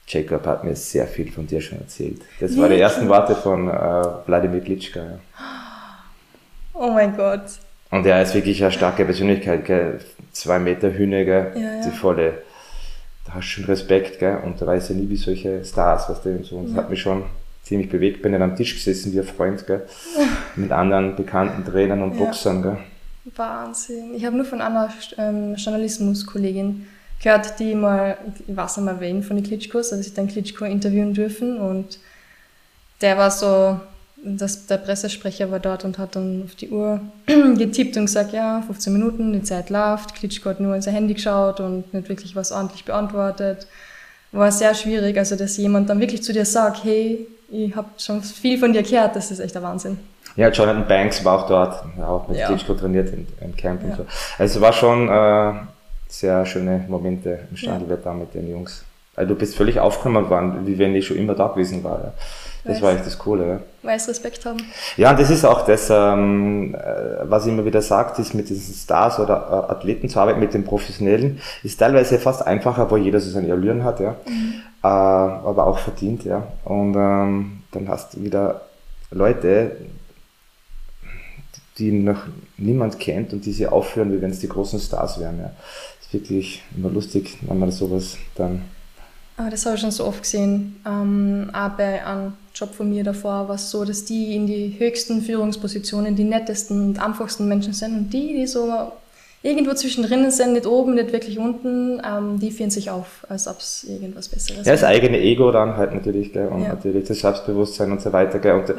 Jacob 0.07 0.47
hat 0.47 0.65
mir 0.65 0.77
sehr 0.77 1.07
viel 1.07 1.33
von 1.33 1.47
dir 1.47 1.63
schon 1.63 1.79
erzählt. 1.79 2.21
Das 2.41 2.57
war 2.59 2.69
die 2.69 2.79
ersten 2.79 3.09
Worte 3.09 3.35
von 3.35 3.69
äh, 3.69 3.73
Wladimir 4.27 4.61
Klitschko. 4.61 4.99
Ja. 4.99 5.19
Oh 6.75 6.91
mein 6.91 7.17
Gott. 7.17 7.43
Und 7.91 8.05
er 8.07 8.21
ist 8.23 8.35
wirklich 8.35 8.63
eine 8.63 8.73
starke 8.73 9.05
Persönlichkeit, 9.05 9.65
gell? 9.65 10.01
zwei 10.33 10.59
Meter 10.59 10.93
Hühner, 10.93 11.25
gell? 11.25 11.53
Ja, 11.55 11.61
ja. 11.61 11.83
die 11.85 11.91
volle 11.91 12.43
da 13.25 13.35
hast 13.35 13.45
du 13.45 13.51
schon 13.51 13.65
Respekt, 13.65 14.19
gell? 14.19 14.39
Und 14.45 14.61
da 14.61 14.67
weiß 14.67 14.91
ja 14.91 14.95
nie, 14.95 15.09
wie 15.09 15.17
solche 15.17 15.65
Stars, 15.65 16.09
was 16.09 16.19
weißt 16.19 16.27
du, 16.27 16.31
und 16.31 16.45
so. 16.45 16.57
Und 16.57 16.69
das 16.69 16.77
hat 16.77 16.91
mich 16.91 17.01
schon 17.01 17.25
ziemlich 17.63 17.89
bewegt. 17.89 18.23
Bin 18.23 18.33
dann 18.33 18.43
am 18.43 18.57
Tisch 18.57 18.75
gesessen 18.75 19.13
wie 19.13 19.21
ein 19.21 19.27
Freund, 19.27 19.67
gell? 19.67 19.87
mit 20.57 20.73
anderen 20.73 21.17
bekannten 21.17 21.65
Trainern 21.65 22.03
und 22.03 22.19
Boxern. 22.19 22.63
Gell? 22.63 22.79
Wahnsinn. 23.37 24.15
Ich 24.15 24.25
habe 24.25 24.37
nur 24.37 24.45
von 24.45 24.61
einer 24.61 24.93
ähm, 25.19 25.55
Journalismuskollegin 25.55 26.87
gehört, 27.23 27.59
die 27.61 27.75
mal, 27.75 28.19
ich 28.47 28.57
weiß 28.57 28.79
nicht 28.79 28.87
mehr 28.87 29.01
wen 29.01 29.23
von 29.23 29.37
den 29.37 29.47
Klitschkos, 29.47 29.93
also 29.93 30.07
ich 30.07 30.15
den 30.15 30.27
Klitschko 30.27 30.65
interviewen 30.65 31.15
dürfen 31.15 31.59
und 31.59 31.99
der 33.01 33.17
war 33.17 33.31
so, 33.31 33.81
das, 34.25 34.67
der 34.67 34.77
Pressesprecher 34.77 35.51
war 35.51 35.59
dort 35.59 35.85
und 35.85 35.99
hat 35.99 36.15
dann 36.15 36.43
auf 36.45 36.55
die 36.55 36.71
Uhr 36.71 37.01
getippt 37.27 37.97
und 37.97 38.07
gesagt, 38.07 38.33
ja, 38.33 38.63
15 38.67 38.93
Minuten, 38.93 39.33
die 39.33 39.43
Zeit 39.43 39.69
läuft. 39.69 40.15
Klitschko 40.15 40.51
hat 40.51 40.61
nur 40.61 40.75
in 40.75 40.83
sein 40.83 40.95
Handy 40.95 41.15
geschaut 41.15 41.61
und 41.61 41.93
nicht 41.93 42.09
wirklich 42.09 42.37
was 42.37 42.53
ordentlich 42.53 42.85
beantwortet. 42.85 43.67
War 44.31 44.51
sehr 44.53 44.75
schwierig, 44.75 45.19
also 45.19 45.37
dass 45.37 45.57
jemand 45.57 45.91
dann 45.91 46.01
wirklich 46.01 46.23
zu 46.23 46.33
dir 46.33 46.45
sagt, 46.45 46.85
hey, 46.85 47.27
ich 47.51 47.75
habe 47.77 47.89
schon 47.99 48.23
viel 48.23 48.59
von 48.59 48.73
dir 48.73 48.83
gehört, 48.83 49.15
das 49.17 49.31
ist 49.31 49.41
echt 49.41 49.55
der 49.55 49.63
Wahnsinn. 49.63 49.99
Ja, 50.37 50.49
Jonathan 50.49 50.87
Banks 50.87 51.23
war 51.25 51.41
auch 51.41 51.49
dort, 51.49 51.85
auch 52.01 52.29
mit 52.29 52.39
ja. 52.39 52.47
Klitschko 52.47 52.75
trainiert 52.75 53.13
im, 53.13 53.27
im 53.41 53.55
Camp 53.57 53.83
ja. 53.83 53.91
und 53.91 53.97
so. 53.97 54.07
Also 54.39 54.57
es 54.57 54.61
war 54.61 54.73
schon 54.73 55.09
äh, 55.09 55.53
sehr 56.09 56.47
schöne 56.47 56.85
Momente 56.89 57.41
im 57.51 57.57
Standelwetter 57.57 58.11
ja. 58.11 58.15
mit 58.15 58.33
den 58.33 58.49
Jungs. 58.51 58.85
Also 59.15 59.35
du 59.35 59.39
bist 59.39 59.57
völlig 59.57 59.79
aufgenommen 59.79 60.31
worden, 60.31 60.67
wie 60.67 60.79
wenn 60.79 60.95
ich 60.95 61.07
schon 61.07 61.19
immer 61.19 61.35
da 61.35 61.49
gewesen 61.49 61.85
war. 61.85 62.01
Ja. 62.01 62.13
Das 62.65 62.77
weiß, 62.77 62.83
war 62.83 62.93
echt 62.93 63.07
das 63.07 63.19
Coole. 63.19 63.47
Ja. 63.49 63.61
Weil 63.83 63.97
es 63.97 64.09
Respekt 64.09 64.45
haben. 64.47 64.59
Ja, 64.97 65.11
und 65.11 65.19
das 65.19 65.31
ist 65.31 65.45
auch 65.45 65.65
das, 65.65 65.91
ähm, 65.91 66.75
äh, 66.75 66.79
was 67.25 67.45
ich 67.45 67.53
immer 67.53 67.65
wieder 67.65 67.83
sagt, 67.83 68.19
ist 68.21 68.35
mit 68.35 68.49
diesen 68.49 68.75
Stars 68.75 69.19
oder 69.19 69.67
äh, 69.69 69.73
Athleten 69.73 70.09
zu 70.09 70.21
arbeiten, 70.21 70.39
mit 70.39 70.55
den 70.55 70.65
Professionellen, 70.65 71.41
ist 71.65 71.79
teilweise 71.79 72.19
fast 72.19 72.47
einfacher, 72.47 72.91
wo 72.91 72.97
jeder 72.97 73.19
so 73.19 73.31
seine 73.31 73.53
Allüren 73.53 73.83
hat, 73.83 73.99
ja. 73.99 74.15
Mhm. 74.27 74.55
Äh, 74.83 74.87
aber 74.87 75.67
auch 75.67 75.79
verdient, 75.79 76.25
ja. 76.25 76.47
Und 76.65 76.95
ähm, 76.95 77.63
dann 77.73 77.89
hast 77.89 78.15
du 78.15 78.23
wieder 78.23 78.61
Leute, 79.11 79.77
die 81.79 81.91
noch 81.91 82.23
niemand 82.59 83.01
kennt 83.01 83.33
und 83.33 83.45
die 83.45 83.53
sie 83.53 83.67
aufführen, 83.67 84.13
wie 84.13 84.23
wenn 84.23 84.31
es 84.31 84.39
die 84.39 84.49
großen 84.49 84.79
Stars 84.79 85.19
wären, 85.19 85.41
ja. 85.41 85.51
Ist 86.01 86.13
wirklich 86.13 86.63
immer 86.77 86.91
lustig, 86.91 87.39
wenn 87.41 87.59
man 87.59 87.73
sowas 87.73 88.17
dann 88.37 88.63
aber 89.37 89.51
das 89.51 89.65
habe 89.65 89.77
ich 89.77 89.81
schon 89.81 89.91
so 89.91 90.05
oft 90.05 90.23
gesehen. 90.23 90.81
Ähm, 90.87 91.51
auch 91.53 91.71
bei 91.71 92.05
einem 92.05 92.35
Job 92.55 92.75
von 92.75 92.91
mir 92.91 93.05
davor 93.05 93.49
war 93.49 93.55
es 93.55 93.71
so, 93.71 93.85
dass 93.85 94.05
die 94.05 94.35
in 94.35 94.47
die 94.47 94.77
höchsten 94.79 95.23
Führungspositionen 95.23 96.17
die 96.17 96.25
nettesten 96.25 96.89
und 96.89 97.03
einfachsten 97.03 97.49
Menschen 97.49 97.73
sind 97.73 97.97
und 97.97 98.11
die, 98.13 98.35
die 98.35 98.47
so 98.47 98.93
irgendwo 99.43 99.75
zwischendrin 99.75 100.31
sind, 100.31 100.53
nicht 100.53 100.67
oben, 100.67 100.95
nicht 100.95 101.13
wirklich 101.13 101.39
unten, 101.39 102.01
ähm, 102.07 102.39
die 102.39 102.51
führen 102.51 102.71
sich 102.71 102.91
auf, 102.91 103.27
als 103.29 103.49
ob 103.49 103.59
es 103.59 103.85
irgendwas 103.85 104.29
Besseres 104.29 104.65
Ja, 104.65 104.73
das 104.73 104.85
eigene 104.85 105.19
Ego 105.19 105.51
dann 105.51 105.77
halt 105.77 105.93
natürlich, 105.95 106.33
gell, 106.33 106.47
und 106.47 106.63
ja. 106.63 106.69
natürlich 106.69 107.09
das 107.09 107.19
Selbstbewusstsein 107.19 107.91
und 107.91 108.01
so 108.01 108.13
weiter. 108.13 108.39
Gell, 108.39 108.55
und 108.55 108.69
ja. 108.69 108.77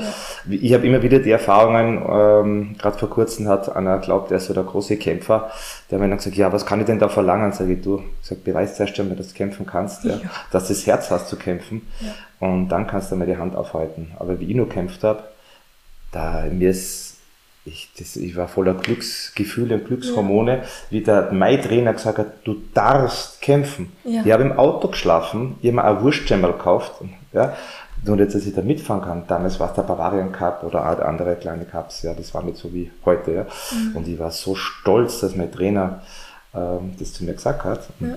ich 0.50 0.74
habe 0.74 0.88
immer 0.88 1.02
wieder 1.02 1.20
die 1.20 1.32
Erfahrungen, 1.32 2.02
ähm, 2.10 2.76
gerade 2.78 2.98
vor 2.98 3.10
kurzem 3.10 3.50
hat 3.50 3.76
einer 3.76 4.00
glaubt, 4.00 4.32
er 4.32 4.38
ist 4.38 4.46
so 4.46 4.54
der 4.54 4.64
große 4.64 4.96
Kämpfer, 4.96 5.52
der 5.92 6.00
mir 6.00 6.08
dann 6.08 6.18
gesagt, 6.18 6.38
ja, 6.38 6.54
was 6.54 6.66
kann 6.66 6.80
ich 6.80 6.86
denn 6.86 7.00
da 7.00 7.10
verlangen? 7.10 7.52
Sag 7.52 7.68
ich, 7.68 7.82
du, 7.82 8.02
sag, 8.22 8.44
beweis 8.46 8.78
zuerst 8.78 8.98
einmal, 9.00 9.18
dass 9.18 9.30
du 9.30 9.34
kämpfen 9.34 9.66
kannst, 9.66 10.06
ja. 10.06 10.18
dass 10.52 10.68
du 10.68 10.74
das 10.74 10.88
Herz 10.88 11.12
hast 11.12 11.28
zu 11.28 11.36
kämpfen, 11.36 11.82
und 12.44 12.68
dann 12.70 12.88
kannst 12.88 13.12
du 13.12 13.16
mal 13.16 13.26
die 13.26 13.38
Hand 13.38 13.56
aufhalten. 13.56 14.12
Aber 14.20 14.40
wie 14.40 14.50
ich 14.50 14.56
nur 14.56 14.68
kämpft 14.68 15.04
habe, 15.04 15.24
da 16.12 16.46
mir 16.52 16.72
ist 16.72 17.12
ich, 17.66 17.90
das, 17.98 18.18
ich 18.18 18.36
war 18.36 18.50
voller 18.50 18.74
Glücksgefühle 18.74 19.76
und 19.76 19.86
Glückshormone, 19.86 20.58
ja. 20.58 20.64
wie 20.90 21.02
der 21.02 21.32
Mai-Trainer 21.32 21.94
gesagt 21.94 22.18
hat, 22.18 22.28
du 22.44 22.58
darfst 22.74 23.42
kämpfen. 23.42 23.94
Ja. 24.04 24.22
Ich 24.26 24.32
habe 24.34 24.44
im 24.44 24.52
Auto 24.60 24.90
geschlafen, 24.90 25.56
ich 25.62 25.68
habe 25.68 25.78
mir 25.78 25.86
ein 25.86 26.02
Wurstschemmel 26.02 26.52
gekauft, 26.52 26.92
ja, 27.32 27.56
nur 28.04 28.18
jetzt, 28.18 28.36
dass 28.36 28.46
ich 28.46 28.54
da 28.54 28.62
mitfahren 28.62 29.02
kann. 29.02 29.24
Damals 29.28 29.62
war 29.62 29.70
es 29.70 29.76
der 29.76 29.84
Bavarian 29.84 30.34
Cup 30.34 30.64
oder 30.64 30.84
andere 31.08 31.38
kleine 31.38 31.64
Cups, 31.64 32.02
ja, 32.02 32.14
das 32.14 32.34
war 32.34 32.44
nicht 32.44 32.58
so 32.58 32.74
wie 32.74 32.92
heute, 33.06 33.32
ja. 33.32 33.44
Mhm. 33.44 33.96
Und 33.96 34.08
ich 34.10 34.20
war 34.20 34.32
so 34.32 34.56
stolz, 34.56 35.22
dass 35.22 35.38
mein 35.38 35.50
Trainer 35.50 36.02
ähm, 36.54 36.96
das 37.00 37.14
zu 37.14 37.24
mir 37.24 37.34
gesagt 37.34 37.64
hat. 37.64 37.88
Und 38.02 38.10
ja. 38.10 38.16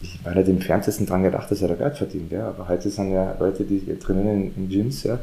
Ich 0.00 0.24
war 0.24 0.34
nicht 0.34 0.48
im 0.48 0.60
Fernseher 0.60 1.06
dran 1.06 1.22
gedacht, 1.22 1.50
dass 1.50 1.62
er 1.62 1.68
da 1.68 1.74
Geld 1.74 1.96
verdient, 1.96 2.30
ja. 2.32 2.48
Aber 2.48 2.68
heute 2.68 2.88
sind 2.90 3.12
ja 3.12 3.36
Leute, 3.38 3.64
die 3.64 3.98
trainieren 3.98 4.28
in, 4.28 4.54
in 4.54 4.68
Gyms, 4.68 5.02
ja 5.02 5.18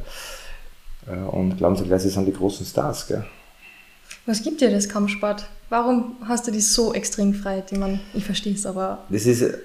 und 1.32 1.58
glauben 1.58 1.76
sie 1.76 1.84
gleich, 1.84 2.02
sie 2.02 2.10
sind 2.10 2.26
die 2.26 2.34
großen 2.34 2.66
Stars. 2.66 3.08
Gell? 3.08 3.24
Was 4.26 4.42
gibt 4.42 4.62
dir 4.62 4.72
das 4.72 4.90
Kampfsport? 4.90 5.48
Warum 5.70 6.16
hast 6.28 6.48
du 6.48 6.52
die 6.52 6.62
so 6.62 6.94
extrem 6.94 7.34
Freiheit? 7.34 7.72
Ich, 7.72 7.78
meine, 7.78 8.00
ich 8.14 8.26
verstehe 8.26 8.54
es, 8.54 8.66
aber. 8.66 9.00
Das 9.10 9.26
ist, 9.26 9.42
äh, 9.42 9.58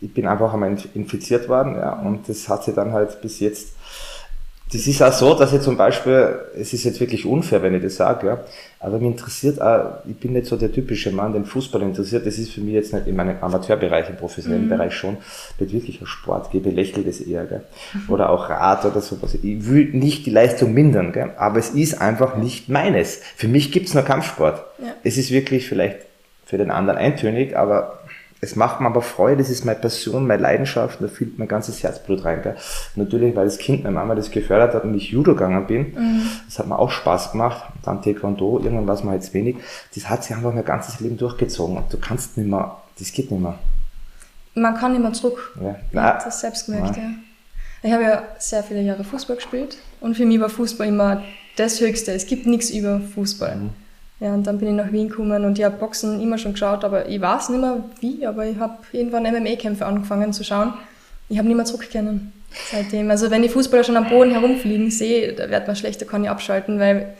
ich 0.00 0.12
bin 0.12 0.26
einfach 0.26 0.52
einmal 0.52 0.76
infiziert 0.94 1.48
worden 1.48 1.74
ja, 1.74 1.92
und 2.00 2.28
das 2.28 2.48
hat 2.48 2.64
sich 2.64 2.74
dann 2.74 2.92
halt 2.92 3.20
bis 3.20 3.40
jetzt 3.40 3.74
das 4.72 4.86
ist 4.86 5.02
auch 5.02 5.12
so, 5.12 5.34
dass 5.34 5.52
ich 5.52 5.60
zum 5.62 5.76
Beispiel, 5.76 6.38
es 6.54 6.72
ist 6.72 6.84
jetzt 6.84 7.00
wirklich 7.00 7.26
unfair, 7.26 7.60
wenn 7.62 7.74
ich 7.74 7.82
das 7.82 7.96
sage, 7.96 8.26
ja, 8.26 8.40
aber 8.78 8.98
mich 8.98 9.08
interessiert 9.08 9.60
auch, 9.60 9.98
ich 10.08 10.16
bin 10.16 10.32
nicht 10.32 10.46
so 10.46 10.56
der 10.56 10.70
typische 10.70 11.10
Mann, 11.10 11.32
den 11.32 11.44
Fußball 11.44 11.82
interessiert, 11.82 12.24
das 12.24 12.38
ist 12.38 12.52
für 12.52 12.60
mich 12.60 12.74
jetzt 12.74 12.92
nicht 12.92 13.08
in 13.08 13.16
meinem 13.16 13.36
Amateurbereich, 13.40 14.08
im 14.08 14.16
professionellen 14.16 14.66
mhm. 14.66 14.70
Bereich 14.70 14.94
schon, 14.94 15.16
nicht 15.58 15.72
wirklich 15.72 16.00
ein 16.00 16.06
Sport, 16.06 16.54
ich 16.54 16.62
belächle 16.62 17.02
das 17.02 17.20
eher, 17.20 17.46
gell? 17.46 17.62
Mhm. 17.94 18.14
oder 18.14 18.30
auch 18.30 18.48
Rad 18.48 18.84
oder 18.84 19.00
sowas. 19.00 19.34
Ich 19.34 19.68
will 19.68 19.90
nicht 19.92 20.26
die 20.26 20.30
Leistung 20.30 20.72
mindern, 20.72 21.12
gell? 21.12 21.32
aber 21.36 21.58
es 21.58 21.70
ist 21.70 22.00
einfach 22.00 22.36
nicht 22.36 22.68
meines. 22.68 23.20
Für 23.36 23.48
mich 23.48 23.72
gibt's 23.72 23.94
nur 23.94 24.04
Kampfsport. 24.04 24.64
Ja. 24.78 24.94
Es 25.02 25.18
ist 25.18 25.32
wirklich 25.32 25.68
vielleicht 25.68 25.98
für 26.46 26.58
den 26.58 26.70
anderen 26.70 26.98
eintönig, 26.98 27.56
aber 27.56 27.99
es 28.42 28.56
macht 28.56 28.80
mir 28.80 28.86
aber 28.86 29.02
Freude, 29.02 29.38
das 29.38 29.50
ist 29.50 29.66
meine 29.66 29.78
Passion, 29.78 30.26
meine 30.26 30.42
Leidenschaft, 30.42 31.00
da 31.02 31.08
fühlt 31.08 31.38
mein 31.38 31.48
ganzes 31.48 31.82
Herzblut 31.82 32.24
rein. 32.24 32.40
Gell? 32.42 32.56
Natürlich, 32.96 33.36
weil 33.36 33.44
das 33.44 33.58
Kind 33.58 33.84
meine 33.84 33.94
Mama 33.94 34.14
das 34.14 34.30
gefördert 34.30 34.74
hat 34.74 34.84
und 34.84 34.94
ich 34.94 35.10
Judo 35.10 35.34
gegangen 35.34 35.66
bin, 35.66 35.92
mhm. 35.92 36.22
das 36.46 36.58
hat 36.58 36.66
mir 36.66 36.78
auch 36.78 36.90
Spaß 36.90 37.32
gemacht. 37.32 37.64
Dann 37.82 38.00
Taekwondo, 38.00 38.58
irgendwann 38.58 38.86
war 38.86 38.94
es 38.94 39.04
mir 39.04 39.14
jetzt 39.14 39.34
wenig. 39.34 39.56
Das 39.94 40.08
hat 40.08 40.24
sich 40.24 40.34
einfach 40.34 40.54
mein 40.54 40.64
ganzes 40.64 41.00
Leben 41.00 41.18
durchgezogen 41.18 41.76
und 41.76 41.92
du 41.92 41.98
kannst 41.98 42.38
nicht 42.38 42.48
mehr, 42.48 42.76
das 42.98 43.12
geht 43.12 43.30
nicht 43.30 43.40
mehr. 43.40 43.58
Man 44.54 44.74
kann 44.74 44.92
nicht 44.92 45.02
mehr 45.02 45.12
zurück. 45.12 45.54
Ja. 45.62 45.76
Nein. 45.92 46.14
Ich 46.18 46.24
das 46.24 46.40
selbst 46.40 46.66
gemerkt, 46.66 46.96
ja. 46.96 47.10
Ich 47.82 47.92
habe 47.92 48.02
ja 48.02 48.22
sehr 48.38 48.62
viele 48.62 48.82
Jahre 48.82 49.04
Fußball 49.04 49.36
gespielt 49.36 49.76
und 50.00 50.16
für 50.16 50.24
mich 50.24 50.40
war 50.40 50.48
Fußball 50.48 50.86
immer 50.86 51.22
das 51.56 51.80
Höchste. 51.80 52.12
Es 52.12 52.26
gibt 52.26 52.46
nichts 52.46 52.70
über 52.70 53.00
Fußball. 53.14 53.56
Mhm. 53.56 53.70
Ja, 54.20 54.34
und 54.34 54.46
dann 54.46 54.58
bin 54.58 54.68
ich 54.68 54.74
nach 54.74 54.92
Wien 54.92 55.08
gekommen 55.08 55.44
und 55.46 55.58
ich 55.58 55.64
habe 55.64 55.76
Boxen 55.76 56.20
immer 56.20 56.36
schon 56.36 56.52
geschaut, 56.52 56.84
aber 56.84 57.08
ich 57.08 57.20
weiß 57.20 57.48
nicht 57.48 57.60
mehr 57.60 57.82
wie, 58.00 58.26
aber 58.26 58.46
ich 58.46 58.58
habe 58.58 58.74
irgendwann 58.92 59.22
MMA-Kämpfe 59.22 59.86
angefangen 59.86 60.32
zu 60.34 60.44
schauen. 60.44 60.74
Ich 61.30 61.38
habe 61.38 61.48
nicht 61.48 61.56
mehr 61.56 61.64
zurückkennen 61.64 62.32
seitdem. 62.70 63.10
Also 63.10 63.30
wenn 63.30 63.40
die 63.42 63.48
Fußballer 63.48 63.84
schon 63.84 63.96
am 63.96 64.08
Boden 64.08 64.32
herumfliegen 64.32 64.90
sehe, 64.90 65.32
da 65.32 65.48
wird 65.48 65.66
man 65.66 65.74
schlechter, 65.74 66.04
kann 66.04 66.22
ich 66.22 66.30
abschalten, 66.30 66.78
weil 66.78 67.14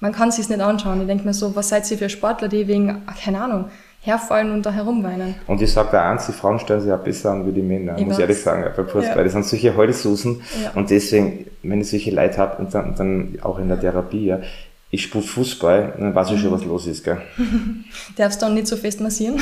man 0.00 0.12
kann 0.12 0.30
sich 0.30 0.48
nicht 0.48 0.60
anschauen. 0.60 1.02
Ich 1.02 1.06
denke 1.06 1.26
mir 1.26 1.34
so, 1.34 1.54
was 1.54 1.68
seid 1.68 1.90
ihr 1.90 1.98
für 1.98 2.08
Sportler, 2.08 2.48
die 2.48 2.66
wegen, 2.68 3.02
keine 3.22 3.40
Ahnung, 3.42 3.66
herfallen 4.00 4.52
und 4.52 4.64
da 4.64 4.70
herumweinen. 4.70 5.34
Und 5.46 5.60
ich 5.60 5.72
sage 5.72 5.88
da 5.92 6.10
eins, 6.10 6.26
die 6.26 6.32
Frauen 6.32 6.58
stellen 6.58 6.80
sich 6.80 6.88
ja 6.88 6.96
besser 6.96 7.32
an 7.32 7.46
wie 7.46 7.52
die 7.52 7.62
Männer, 7.62 7.98
ich 7.98 8.06
muss 8.06 8.16
ich 8.16 8.20
ehrlich 8.20 8.40
sagen, 8.40 8.64
bei 8.64 8.84
Fußball. 8.84 9.16
Ja. 9.16 9.24
Das 9.24 9.32
sind 9.32 9.44
solche 9.44 9.76
Holzsusen 9.76 10.42
ja. 10.62 10.70
und 10.74 10.90
deswegen, 10.90 11.46
wenn 11.62 11.80
ich 11.80 11.90
solche 11.90 12.12
Leute 12.12 12.38
habe 12.38 12.62
und 12.62 12.72
dann, 12.72 12.94
dann 12.94 13.38
auch 13.42 13.58
in 13.58 13.68
der 13.68 13.80
Therapie, 13.80 14.26
ja, 14.26 14.40
ich 14.90 15.02
spiele 15.02 15.24
Fußball, 15.24 15.94
dann 15.98 16.14
weiß 16.14 16.30
ich 16.30 16.40
schon, 16.40 16.52
was 16.52 16.64
los 16.64 16.86
ist. 16.86 17.04
Gell? 17.04 17.20
Darfst 18.16 18.40
du 18.40 18.46
dann 18.46 18.54
nicht 18.54 18.66
so 18.66 18.76
fest 18.76 19.00
massieren? 19.00 19.40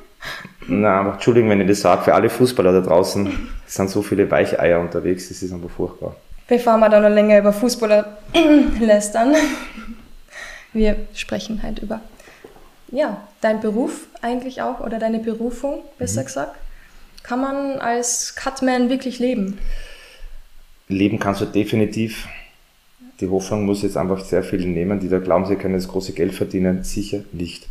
Na, 0.68 1.00
aber 1.00 1.14
Entschuldigung, 1.14 1.50
wenn 1.50 1.60
ich 1.60 1.68
das 1.68 1.80
sage, 1.80 2.02
für 2.02 2.14
alle 2.14 2.30
Fußballer 2.30 2.72
da 2.72 2.80
draußen 2.80 3.50
sind 3.66 3.90
so 3.90 4.02
viele 4.02 4.30
Weicheier 4.30 4.80
unterwegs, 4.80 5.28
das 5.28 5.42
ist 5.42 5.52
einfach 5.52 5.70
furchtbar. 5.70 6.14
Bevor 6.46 6.76
wir 6.78 6.88
dann 6.88 7.02
noch 7.02 7.10
länger 7.10 7.38
über 7.38 7.52
Fußballer 7.52 8.18
lästern, 8.80 9.34
wir 10.72 10.96
sprechen 11.14 11.62
halt 11.62 11.80
über 11.80 12.00
ja, 12.92 13.28
dein 13.40 13.60
Beruf 13.60 14.06
eigentlich 14.20 14.62
auch 14.62 14.80
oder 14.80 14.98
deine 14.98 15.20
Berufung, 15.20 15.82
besser 15.98 16.22
mhm. 16.22 16.26
gesagt. 16.26 16.56
Kann 17.22 17.40
man 17.40 17.78
als 17.78 18.34
Cutman 18.34 18.88
wirklich 18.88 19.18
leben? 19.18 19.58
Leben 20.88 21.18
kannst 21.18 21.40
du 21.40 21.44
definitiv 21.44 22.26
die 23.20 23.28
Hoffnung 23.28 23.66
muss 23.66 23.82
jetzt 23.82 23.96
einfach 23.96 24.20
sehr 24.20 24.42
viele 24.42 24.66
nehmen, 24.66 24.98
die 24.98 25.08
da 25.08 25.18
glauben, 25.18 25.44
sie 25.44 25.56
können 25.56 25.74
das 25.74 25.88
große 25.88 26.12
Geld 26.12 26.34
verdienen. 26.34 26.84
Sicher 26.84 27.20
nicht. 27.32 27.68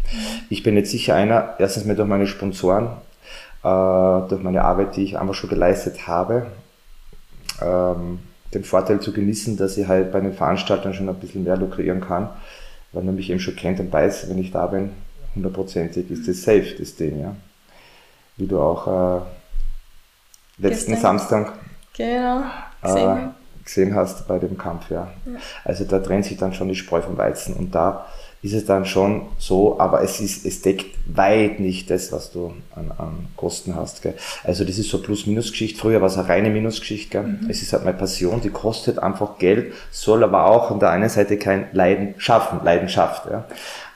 Ich 0.49 0.63
bin 0.63 0.75
jetzt 0.75 0.91
sicher 0.91 1.15
einer, 1.15 1.55
erstens 1.57 1.85
mal 1.85 1.95
durch 1.95 2.07
meine 2.07 2.27
Sponsoren, 2.27 2.87
äh, 3.63 4.27
durch 4.29 4.41
meine 4.41 4.63
Arbeit, 4.63 4.95
die 4.95 5.03
ich 5.03 5.17
einfach 5.17 5.33
schon 5.33 5.49
geleistet 5.49 6.07
habe, 6.07 6.47
ähm, 7.61 8.19
den 8.53 8.63
Vorteil 8.63 8.99
zu 8.99 9.11
genießen, 9.11 9.57
dass 9.57 9.77
ich 9.77 9.87
halt 9.87 10.11
bei 10.11 10.19
den 10.19 10.33
Veranstaltern 10.33 10.93
schon 10.93 11.09
ein 11.09 11.19
bisschen 11.19 11.43
mehr 11.43 11.57
lukrieren 11.57 12.01
kann, 12.01 12.29
weil 12.91 13.03
man 13.03 13.15
mich 13.15 13.29
eben 13.29 13.39
schon 13.39 13.55
kennt 13.55 13.79
und 13.79 13.91
weiß, 13.91 14.29
wenn 14.29 14.37
ich 14.37 14.51
da 14.51 14.67
bin, 14.67 14.91
hundertprozentig 15.35 16.09
ist 16.11 16.27
das 16.27 16.43
safe, 16.43 16.75
das 16.77 16.95
Ding, 16.95 17.19
ja. 17.19 17.35
Wie 18.37 18.47
du 18.47 18.59
auch 18.59 18.87
äh, 18.87 19.21
letzten 20.61 20.91
Gestern. 20.91 21.19
Samstag 21.19 21.53
genau. 21.95 22.43
Äh, 22.83 23.29
gesehen 23.69 23.95
hast 23.95 24.27
bei 24.27 24.39
dem 24.39 24.57
Kampf, 24.57 24.89
ja. 24.89 25.11
ja. 25.25 25.31
Also 25.63 25.85
da 25.85 25.99
trennt 25.99 26.25
sich 26.25 26.37
dann 26.37 26.53
schon 26.53 26.67
die 26.67 26.75
Spreu 26.75 27.01
vom 27.01 27.17
Weizen 27.17 27.53
und 27.53 27.73
da 27.73 28.05
ist 28.41 28.53
es 28.53 28.65
dann 28.65 28.85
schon 28.85 29.23
so, 29.37 29.79
aber 29.79 30.01
es 30.01 30.21
ist, 30.21 30.45
es 30.45 30.61
deckt 30.61 30.85
weit 31.07 31.59
nicht 31.59 31.89
das, 31.89 32.13
was 32.13 32.31
du 32.31 32.53
an, 32.73 32.91
an 32.97 33.27
Kosten 33.35 33.75
hast. 33.75 34.01
Gell. 34.01 34.13
Also 34.45 34.63
das 34.63 34.77
ist 34.77 34.89
so 34.89 35.01
Plus-Minus-Geschichte. 35.01 35.77
Früher 35.77 35.99
war 35.99 36.07
es 36.07 36.17
eine 36.17 36.29
reine 36.29 36.49
Minus-Geschichte. 36.49 37.21
Mhm. 37.21 37.49
Es 37.49 37.61
ist 37.61 37.73
halt 37.73 37.83
meine 37.83 37.97
Passion, 37.97 38.39
die 38.39 38.49
kostet 38.49 38.99
einfach 38.99 39.39
Geld, 39.39 39.73
soll 39.91 40.23
aber 40.23 40.45
auch 40.45 40.71
an 40.71 40.79
der 40.79 40.91
einen 40.91 41.09
Seite 41.09 41.37
kein 41.37 41.67
Leiden 41.73 42.15
schaffen, 42.17 42.61
Leidenschaft. 42.63 43.29
Ja. 43.29 43.45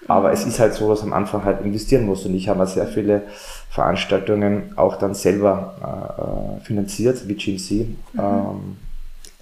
Aber 0.09 0.27
mhm. 0.27 0.33
es 0.33 0.45
ist 0.45 0.59
halt 0.59 0.73
so, 0.73 0.89
dass 0.89 1.03
am 1.03 1.13
Anfang 1.13 1.45
halt 1.45 1.61
investieren 1.63 2.05
musst. 2.05 2.25
Und 2.25 2.35
ich 2.35 2.49
habe 2.49 2.67
sehr 2.67 2.87
viele 2.87 3.21
Veranstaltungen 3.69 4.73
auch 4.75 4.97
dann 4.97 5.13
selber 5.13 6.59
äh, 6.59 6.65
finanziert, 6.65 7.29
wie 7.29 7.35
GMC. 7.35 7.71
Mhm. 7.71 8.19
Ähm, 8.19 8.77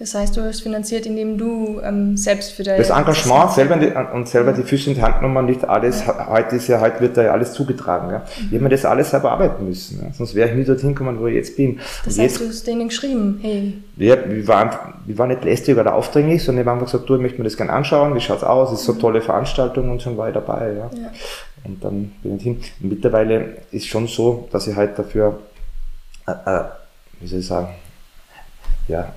das 0.02 0.16
heißt, 0.16 0.36
du 0.36 0.42
hast 0.42 0.62
finanziert, 0.62 1.06
indem 1.06 1.38
du 1.38 1.80
ähm, 1.84 2.18
selbst 2.18 2.54
für 2.54 2.64
dein 2.64 2.80
das 2.80 2.90
Engagement 2.90 3.52
selber 3.52 3.76
die, 3.78 3.94
und 4.16 4.28
selber 4.28 4.52
die 4.52 4.64
Füße 4.64 4.90
in 4.90 4.96
die 4.96 5.02
Hand 5.04 5.18
genommen 5.18 5.38
und 5.38 5.46
nicht 5.46 5.64
alles. 5.64 6.04
Ja. 6.04 6.26
Heute 6.28 6.56
ist 6.56 6.68
ja 6.68 6.82
heute 6.82 7.02
wird 7.02 7.18
da 7.18 7.22
ja 7.22 7.32
alles 7.34 7.54
zugetragen. 7.54 8.10
Ja. 8.10 8.18
Mhm. 8.18 8.46
Ich 8.48 8.54
habe 8.54 8.64
mir 8.64 8.70
das 8.70 8.84
alles 8.84 9.12
selber 9.12 9.32
arbeiten 9.32 9.64
müssen. 9.64 10.02
Ja. 10.02 10.12
Sonst 10.12 10.34
wäre 10.34 10.50
ich 10.50 10.56
nie 10.56 10.64
dorthin 10.64 10.96
gekommen, 10.96 11.20
wo 11.20 11.28
ich 11.28 11.36
jetzt 11.36 11.56
bin. 11.56 11.80
Das 12.04 12.18
und 12.18 12.24
heißt, 12.24 12.40
jetzt, 12.40 12.42
du 12.42 12.48
hast 12.48 12.66
denen 12.66 12.88
geschrieben, 12.88 13.38
hey. 13.44 13.74
Ja, 13.98 14.18
wir 14.28 14.48
waren, 14.48 14.72
wir 15.06 15.18
waren 15.20 15.30
nicht 15.30 15.44
lästig 15.44 15.78
oder 15.78 15.94
aufdringlich, 15.94 16.44
sondern 16.44 16.66
wir 16.66 16.72
haben 16.72 16.84
gesagt, 16.84 17.08
du, 17.08 17.14
ich 17.18 17.22
möchte 17.22 17.38
mir 17.38 17.44
das 17.44 17.56
gerne 17.56 17.72
anschauen. 17.72 18.16
Wie 18.16 18.22
schaut's 18.22 18.44
aus? 18.44 18.74
Ist 18.74 18.86
so 18.86 18.94
eine 18.94 18.98
mhm. 18.98 19.02
tolle 19.02 19.22
Veranstaltung 19.22 19.92
und 19.92 20.02
schon 20.02 20.18
war 20.18 20.30
ich 20.30 20.34
dabei. 20.34 20.74
Ja. 20.80 20.90
ja. 21.00 21.12
Und 21.64 21.84
dann 21.84 22.12
bin 22.24 22.38
ich 22.38 22.42
hin. 22.42 22.60
Und 22.82 22.90
mittlerweile 22.90 23.58
ist 23.70 23.86
schon 23.86 24.08
so, 24.08 24.50
dass 24.52 24.66
ich 24.66 24.76
halt 24.76 24.98
dafür, 24.98 25.42
äh, 26.26 26.32
äh, 26.32 26.64
wie 27.20 27.28
soll 27.28 27.42
ich 27.42 27.46
sagen, 27.46 27.68
ja, 28.88 29.14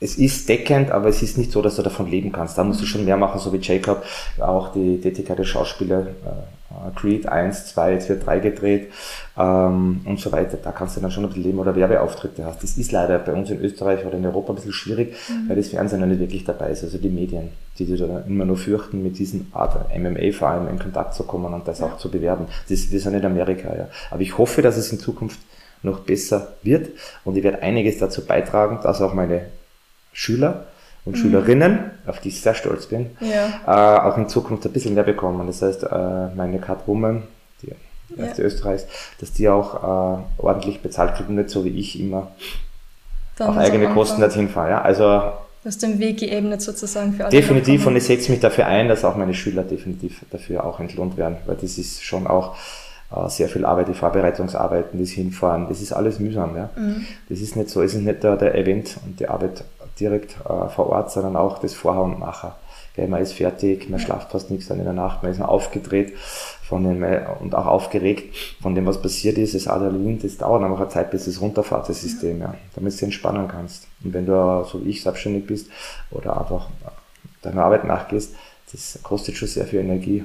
es 0.00 0.16
ist 0.16 0.48
deckend, 0.48 0.90
aber 0.90 1.08
es 1.08 1.22
ist 1.22 1.36
nicht 1.36 1.52
so, 1.52 1.60
dass 1.60 1.76
du 1.76 1.82
davon 1.82 2.10
leben 2.10 2.32
kannst. 2.32 2.56
Da 2.56 2.64
musst 2.64 2.80
du 2.80 2.86
schon 2.86 3.04
mehr 3.04 3.18
machen, 3.18 3.38
so 3.38 3.52
wie 3.52 3.58
Jacob, 3.58 4.02
auch 4.38 4.72
die 4.72 4.98
Tätigkeit 5.00 5.38
der 5.38 5.44
Schauspieler, 5.44 6.00
äh, 6.00 6.90
Creed 6.94 7.26
1, 7.26 7.66
2, 7.66 7.92
jetzt 7.92 8.08
wird 8.08 8.24
3 8.24 8.38
gedreht 8.38 8.92
ähm, 9.36 10.00
und 10.06 10.18
so 10.18 10.32
weiter. 10.32 10.56
Da 10.62 10.72
kannst 10.72 10.96
du 10.96 11.00
dann 11.00 11.10
schon 11.10 11.24
ein 11.24 11.28
bisschen 11.28 11.42
leben 11.42 11.58
oder 11.58 11.76
Werbeauftritte 11.76 12.44
hast. 12.44 12.62
Das 12.62 12.78
ist 12.78 12.92
leider 12.92 13.18
bei 13.18 13.32
uns 13.32 13.50
in 13.50 13.60
Österreich 13.60 14.06
oder 14.06 14.16
in 14.16 14.24
Europa 14.24 14.52
ein 14.52 14.54
bisschen 14.56 14.72
schwierig, 14.72 15.14
mhm. 15.28 15.48
weil 15.48 15.56
das 15.56 15.68
Fernsehen 15.68 16.00
noch 16.00 16.06
nicht 16.06 16.20
wirklich 16.20 16.44
dabei 16.44 16.70
ist, 16.70 16.82
also 16.82 16.96
die 16.96 17.10
Medien, 17.10 17.50
die 17.78 17.84
sich 17.84 18.00
da 18.00 18.20
immer 18.26 18.44
nur 18.44 18.56
fürchten, 18.56 19.02
mit 19.02 19.18
diesen 19.18 19.48
Art 19.52 19.94
MMA 19.94 20.32
vor 20.32 20.48
allem 20.48 20.68
in 20.68 20.78
Kontakt 20.78 21.14
zu 21.14 21.24
kommen 21.24 21.52
und 21.52 21.68
das 21.68 21.80
ja. 21.80 21.86
auch 21.86 21.98
zu 21.98 22.10
bewerben. 22.10 22.46
Das, 22.68 22.90
wir 22.90 23.00
sind 23.00 23.14
in 23.14 23.24
Amerika, 23.24 23.74
ja. 23.76 23.88
Aber 24.10 24.22
ich 24.22 24.38
hoffe, 24.38 24.62
dass 24.62 24.76
es 24.76 24.92
in 24.92 24.98
Zukunft 24.98 25.40
noch 25.82 26.00
besser 26.00 26.54
wird 26.62 26.90
und 27.24 27.36
ich 27.36 27.42
werde 27.42 27.62
einiges 27.62 27.98
dazu 27.98 28.24
beitragen, 28.24 28.80
dass 28.82 29.02
auch 29.02 29.12
meine 29.12 29.46
Schüler 30.20 30.64
und 31.06 31.16
mhm. 31.16 31.20
Schülerinnen, 31.22 31.78
auf 32.06 32.20
die 32.20 32.28
ich 32.28 32.42
sehr 32.42 32.54
stolz 32.54 32.86
bin, 32.86 33.10
ja. 33.20 33.48
äh, 33.66 34.00
auch 34.00 34.18
in 34.18 34.28
Zukunft 34.28 34.66
ein 34.66 34.72
bisschen 34.72 34.94
mehr 34.94 35.04
bekommen. 35.04 35.46
Das 35.46 35.62
heißt, 35.62 35.84
äh, 35.84 36.34
meine 36.36 36.58
Catwoman, 36.58 37.22
die 37.62 37.72
erste 38.20 38.42
ja. 38.42 38.48
Österreichs, 38.48 38.86
dass 39.18 39.32
die 39.32 39.48
auch 39.48 40.18
äh, 40.18 40.22
ordentlich 40.36 40.82
bezahlt 40.82 41.14
kriegen, 41.14 41.36
nicht 41.36 41.48
so 41.48 41.64
wie 41.64 41.70
ich 41.70 41.98
immer 41.98 42.32
Dann 43.38 43.48
auf 43.48 43.56
eigene 43.56 43.88
Kosten 43.88 44.20
dorthin 44.20 44.50
fahre. 44.50 44.70
Ja? 44.70 44.82
Also, 44.82 45.04
du 45.04 45.32
hast 45.64 45.82
den 45.82 45.98
Weg 45.98 46.18
geebnet 46.18 46.60
sozusagen 46.60 47.14
für 47.14 47.24
alle. 47.24 47.30
Definitiv 47.30 47.86
und 47.86 47.96
ich 47.96 48.04
setze 48.04 48.30
mich 48.30 48.40
dafür 48.40 48.66
ein, 48.66 48.88
dass 48.88 49.02
auch 49.06 49.16
meine 49.16 49.32
Schüler 49.32 49.62
definitiv 49.62 50.22
dafür 50.30 50.64
auch 50.64 50.80
entlohnt 50.80 51.16
werden, 51.16 51.36
weil 51.46 51.56
das 51.56 51.78
ist 51.78 52.04
schon 52.04 52.26
auch 52.26 52.56
äh, 53.10 53.26
sehr 53.30 53.48
viel 53.48 53.64
Arbeit, 53.64 53.88
die 53.88 53.94
Vorbereitungsarbeiten, 53.94 55.00
das 55.00 55.10
Hinfahren, 55.10 55.66
das 55.70 55.80
ist 55.80 55.94
alles 55.94 56.18
mühsam. 56.18 56.56
Ja? 56.56 56.68
Mhm. 56.76 57.06
Das 57.30 57.40
ist 57.40 57.56
nicht 57.56 57.70
so, 57.70 57.80
es 57.80 57.94
ist 57.94 58.02
nicht 58.02 58.22
der, 58.22 58.36
der 58.36 58.54
Event 58.54 58.98
und 59.06 59.18
die 59.18 59.26
Arbeit 59.26 59.64
direkt 59.98 60.36
äh, 60.40 60.68
vor 60.68 60.88
Ort, 60.90 61.10
sondern 61.10 61.36
auch 61.36 61.58
das 61.58 61.74
Vorher 61.74 62.02
und 62.02 62.18
Nachher. 62.20 62.56
Gell, 62.94 63.08
man 63.08 63.22
ist 63.22 63.34
fertig, 63.34 63.88
man 63.88 64.00
schlaft 64.00 64.32
fast 64.32 64.50
nichts 64.50 64.66
dann 64.66 64.78
in 64.78 64.84
der 64.84 64.92
Nacht, 64.92 65.22
man 65.22 65.30
ist 65.30 65.40
aufgedreht 65.40 66.12
von 66.68 66.84
dem, 66.84 67.02
äh, 67.02 67.22
und 67.40 67.54
auch 67.54 67.66
aufgeregt 67.66 68.34
von 68.60 68.74
dem, 68.74 68.86
was 68.86 69.00
passiert 69.00 69.38
ist. 69.38 69.54
Das 69.54 69.68
Adrenalin, 69.68 70.20
das 70.20 70.36
dauert 70.36 70.62
einfach 70.62 70.80
eine 70.80 70.88
Zeit, 70.88 71.10
bis 71.10 71.26
es 71.26 71.40
runterfährt, 71.40 71.88
das 71.88 72.00
System, 72.00 72.40
ja, 72.40 72.54
damit 72.74 73.00
du 73.00 73.04
entspannen 73.04 73.48
kannst. 73.48 73.86
Und 74.02 74.12
wenn 74.12 74.26
du, 74.26 74.64
so 74.64 74.84
wie 74.84 74.90
ich, 74.90 75.02
selbstständig 75.02 75.46
bist 75.46 75.70
oder 76.10 76.38
einfach 76.38 76.68
deiner 77.42 77.64
Arbeit 77.64 77.84
nachgehst, 77.84 78.34
das 78.72 78.98
kostet 79.02 79.36
schon 79.36 79.48
sehr 79.48 79.66
viel 79.66 79.80
Energie. 79.80 80.24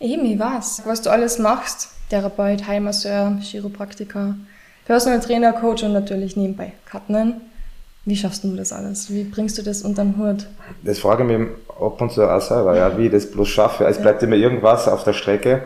Eben, 0.00 0.24
ich 0.26 0.38
weiß, 0.38 0.82
was 0.84 1.02
du 1.02 1.10
alles 1.10 1.38
machst. 1.38 1.90
Therapeut, 2.08 2.66
Heilmasseur, 2.66 3.38
Chiropraktiker, 3.42 4.36
Personal 4.86 5.20
Trainer, 5.20 5.52
Coach 5.52 5.82
und 5.82 5.92
natürlich 5.92 6.36
nebenbei 6.36 6.72
Karten. 6.86 7.42
Wie 8.08 8.16
schaffst 8.16 8.42
du 8.42 8.56
das 8.56 8.72
alles? 8.72 9.10
Wie 9.12 9.24
bringst 9.24 9.58
du 9.58 9.62
das 9.62 9.82
unter 9.82 10.02
den 10.02 10.16
Hut? 10.16 10.46
Das 10.82 10.98
frage 10.98 11.24
ich 11.24 11.38
mich 11.38 11.48
ab 11.68 12.00
und 12.00 12.10
zu 12.10 12.22
auch 12.22 12.40
selber, 12.40 12.74
ja, 12.74 12.96
wie 12.96 13.06
ich 13.06 13.12
das 13.12 13.30
bloß 13.30 13.46
schaffe. 13.46 13.84
Es 13.84 14.00
bleibt 14.00 14.22
immer 14.22 14.36
irgendwas 14.36 14.88
auf 14.88 15.04
der 15.04 15.12
Strecke. 15.12 15.64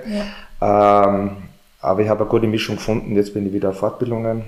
Ja. 0.61 1.05
Ähm, 1.07 1.37
aber 1.81 2.03
ich 2.03 2.09
habe 2.09 2.23
eine 2.23 2.29
gute 2.29 2.49
Mischung 2.49 2.77
gefunden. 2.77 3.15
Jetzt 3.15 3.33
bin 3.33 3.47
ich 3.47 3.53
wieder 3.53 3.69
auf 3.69 3.79
Fortbildungen. 3.79 4.43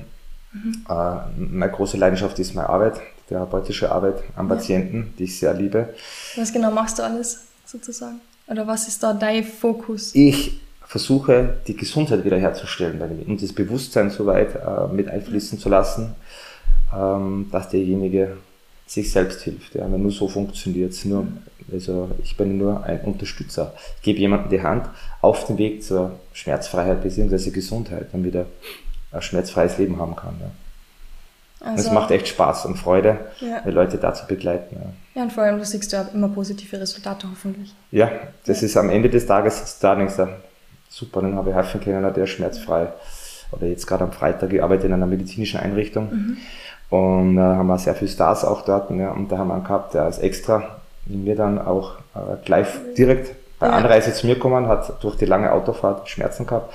Mhm. 0.53 0.85
Äh, 0.89 1.15
meine 1.37 1.71
große 1.71 1.97
Leidenschaft 1.97 2.37
ist 2.41 2.57
meine 2.57 2.69
Arbeit, 2.69 3.01
therapeutische 3.29 3.93
Arbeit 3.93 4.25
am 4.35 4.49
Patienten, 4.49 4.97
ja. 4.97 5.05
die 5.17 5.25
ich 5.25 5.39
sehr 5.39 5.55
liebe. 5.55 5.95
Was 6.35 6.53
genau 6.53 6.73
machst 6.73 6.99
du 6.99 7.05
alles 7.05 7.45
sozusagen? 7.65 8.21
Oder 8.49 8.67
was 8.67 8.89
ist 8.89 9.01
da 9.05 9.13
dein 9.13 9.45
Fokus? 9.45 10.17
Ich 10.17 10.61
versuche, 10.85 11.59
die 11.69 11.77
Gesundheit 11.77 12.25
wiederherzustellen 12.25 13.01
und 13.29 13.41
das 13.41 13.53
Bewusstsein 13.53 14.11
soweit 14.11 14.57
äh, 14.57 14.93
mit 14.93 15.09
einfließen 15.09 15.61
zu 15.61 15.69
lassen 15.69 16.17
ähm, 16.97 17.49
dass 17.51 17.69
derjenige 17.69 18.37
sich 18.87 19.11
selbst 19.11 19.43
hilft. 19.43 19.75
Ja. 19.75 19.89
Nur 19.89 20.11
so 20.11 20.29
funktioniert 20.29 20.93
es. 20.93 21.05
Nur, 21.05 21.27
also 21.73 22.11
ich 22.23 22.37
bin 22.37 22.59
nur 22.59 22.85
ein 22.85 23.01
Unterstützer. 23.01 23.73
Ich 23.97 24.03
gebe 24.03 24.19
jemandem 24.19 24.51
die 24.51 24.63
Hand 24.63 24.89
auf 25.21 25.47
dem 25.47 25.59
Weg 25.59 25.83
zur 25.83 26.13
Schmerzfreiheit 26.33 27.03
bzw. 27.03 27.51
Gesundheit, 27.51 28.09
damit 28.13 28.35
er 28.35 28.47
ein 29.13 29.23
schmerzfreies 29.23 29.79
Leben 29.79 29.99
haben 29.99 30.17
kann. 30.17 30.35
Ja. 30.41 30.51
Also, 31.67 31.89
es 31.89 31.95
macht 31.95 32.11
echt 32.11 32.29
Spaß 32.29 32.67
und 32.67 32.77
Freude, 32.77 33.19
ja. 33.41 33.61
die 33.65 33.71
Leute 33.71 33.97
da 33.97 34.13
zu 34.13 34.27
begleiten. 34.27 34.77
Ja. 34.77 34.93
ja, 35.15 35.23
und 35.23 35.33
vor 35.33 35.45
allem, 35.45 35.59
du 35.59 35.65
siehst 35.65 35.93
ja 35.93 36.03
immer 36.13 36.29
positive 36.29 36.79
Resultate 36.79 37.27
hoffentlich. 37.31 37.75
Ja, 37.91 38.11
das 38.45 38.61
ja. 38.61 38.67
ist 38.67 38.77
am 38.77 38.91
Ende 38.91 39.09
des 39.09 39.25
Tages 39.25 39.61
sitzt 39.61 39.83
da 39.83 39.95
denkst 39.95 40.17
du, 40.17 40.29
super, 40.91 41.23
dann 41.23 41.37
habe 41.37 41.51
ich 41.51 41.57
helfen 41.57 41.81
können, 41.81 42.13
der 42.13 42.27
schmerzfrei. 42.27 42.89
Oder 43.51 43.67
jetzt 43.69 43.87
gerade 43.87 44.05
am 44.05 44.13
Freitag, 44.13 44.53
ich 44.53 44.63
arbeite 44.63 44.87
in 44.87 44.93
einer 44.93 45.07
medizinischen 45.07 45.59
Einrichtung. 45.59 46.11
Mhm 46.11 46.37
und 46.91 47.39
äh, 47.39 47.41
haben 47.41 47.67
wir 47.67 47.79
sehr 47.79 47.95
viele 47.95 48.11
Stars 48.11 48.45
auch 48.45 48.63
dort. 48.63 48.91
Ja, 48.91 49.11
und 49.13 49.31
da 49.31 49.39
haben 49.39 49.49
wir 49.49 49.55
einen 49.55 49.65
gehabt, 49.65 49.95
der 49.95 50.09
ist 50.09 50.19
extra 50.19 50.63
in 51.07 51.25
mir 51.25 51.37
dann 51.37 51.59
auch 51.59 51.93
äh, 52.15 52.37
gleich 52.45 52.69
direkt 52.97 53.35
bei. 53.59 53.71
Anreise 53.71 54.13
zu 54.13 54.27
mir 54.27 54.35
gekommen, 54.35 54.69
hat 54.69 55.03
durch 55.03 55.17
die 55.17 55.27
lange 55.27 55.53
Autofahrt 55.53 56.09
Schmerzen 56.09 56.47
gehabt 56.47 56.73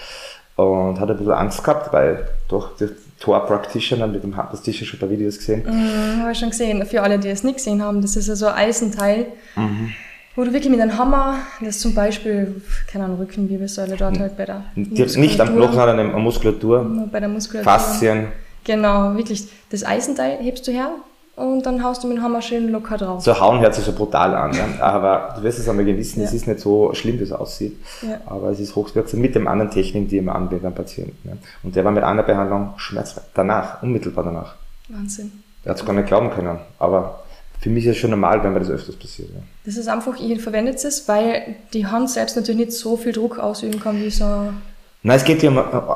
und 0.55 0.99
hat 0.99 1.09
ein 1.09 1.17
bisschen 1.17 1.33
Angst 1.33 1.63
gehabt, 1.63 1.93
weil 1.93 2.27
durch 2.47 2.67
die 2.79 2.89
Tor 3.19 3.45
Practitioner 3.45 4.07
mit 4.07 4.23
dem 4.23 4.35
hast 4.37 4.65
du 4.65 4.71
schon 4.73 4.97
ein 4.97 4.99
paar 4.99 5.09
Videos 5.09 5.37
gesehen. 5.37 5.63
Mhm, 5.65 6.21
habe 6.21 6.31
ich 6.31 6.39
schon 6.39 6.49
gesehen. 6.49 6.85
Für 6.85 7.01
alle, 7.01 7.19
die 7.19 7.29
es 7.29 7.43
nicht 7.43 7.57
gesehen 7.57 7.81
haben, 7.83 8.01
das 8.01 8.15
ist 8.15 8.27
ja 8.27 8.35
so 8.35 8.47
ein 8.47 8.55
Eisenteil. 8.55 9.27
Mhm 9.55 9.93
wo 10.39 10.45
du 10.45 10.53
wirklich 10.53 10.71
mit 10.71 10.79
einem 10.79 10.97
Hammer, 10.97 11.39
das 11.59 11.79
zum 11.79 11.93
Beispiel, 11.93 12.61
keine 12.89 13.03
Ahnung, 13.03 13.17
Rückenwirbelsäule 13.19 13.97
dort 13.97 14.17
halt 14.19 14.37
bei 14.37 14.45
der 14.45 14.63
Nicht 14.75 15.41
am 15.41 15.49
Knochen, 15.49 15.73
sondern 15.73 15.99
an 15.99 16.11
der 16.11 16.19
Muskulatur. 16.19 17.09
Bei 17.11 17.19
der 17.19 17.27
Muskulatur. 17.27 17.69
Faszien. 17.69 18.27
Genau, 18.69 19.15
wirklich. 19.15 19.47
Das 19.71 19.83
Eisenteil 19.83 20.37
hebst 20.37 20.67
du 20.67 20.71
her 20.71 20.91
und 21.35 21.65
dann 21.65 21.83
haust 21.83 22.03
du 22.03 22.07
mit 22.07 22.17
dem 22.17 22.23
Hammer 22.23 22.39
schön 22.43 22.69
locker 22.69 22.97
drauf. 22.97 23.23
So 23.23 23.39
hauen 23.39 23.61
hört 23.61 23.73
sich 23.73 23.83
so 23.83 23.93
brutal 23.93 24.35
an, 24.35 24.53
ja. 24.53 24.67
aber 24.79 25.33
du 25.35 25.41
wirst 25.41 25.57
es 25.57 25.67
einmal 25.67 25.85
gewissen, 25.85 26.19
ja. 26.19 26.27
es 26.27 26.33
ist 26.33 26.45
nicht 26.45 26.59
so 26.59 26.93
schlimm, 26.93 27.17
wie 27.17 27.23
es 27.23 27.31
aussieht, 27.31 27.75
ja. 28.03 28.21
aber 28.27 28.49
es 28.49 28.59
ist 28.59 28.75
hochwirksam 28.75 29.21
mit 29.21 29.33
dem 29.33 29.47
anderen 29.47 29.71
Technik, 29.71 30.09
die 30.09 30.21
man 30.21 30.35
anwendet 30.35 30.65
am 30.65 30.75
Patienten. 30.75 31.17
Ja. 31.27 31.33
Und 31.63 31.75
der 31.75 31.83
war 31.83 31.91
mit 31.91 32.03
einer 32.03 32.21
Behandlung 32.21 32.73
schmerzfrei. 32.77 33.23
Danach, 33.33 33.81
unmittelbar 33.81 34.23
danach. 34.23 34.53
Wahnsinn. 34.87 35.31
Er 35.63 35.71
hat 35.71 35.79
es 35.79 35.85
gar 35.85 35.93
nicht 35.93 36.07
glauben 36.07 36.29
können, 36.29 36.59
aber 36.77 37.23
für 37.61 37.71
mich 37.71 37.87
ist 37.87 37.93
es 37.93 37.97
schon 37.97 38.11
normal, 38.11 38.43
wenn 38.43 38.53
mir 38.53 38.59
das 38.59 38.69
öfters 38.69 38.97
passiert. 38.97 39.29
Ja. 39.33 39.41
Das 39.65 39.77
ist 39.77 39.87
einfach, 39.87 40.19
ihr 40.19 40.39
verwendet 40.39 40.75
es, 40.85 41.07
weil 41.07 41.55
die 41.73 41.87
Hand 41.87 42.11
selbst 42.11 42.35
natürlich 42.35 42.67
nicht 42.67 42.73
so 42.73 42.97
viel 42.97 43.13
Druck 43.13 43.39
ausüben 43.39 43.79
kann 43.79 43.99
wie 43.99 44.11
so 44.11 44.53
Nein, 45.01 45.15
es 45.15 45.23
geht 45.23 45.43
ja 45.43 45.49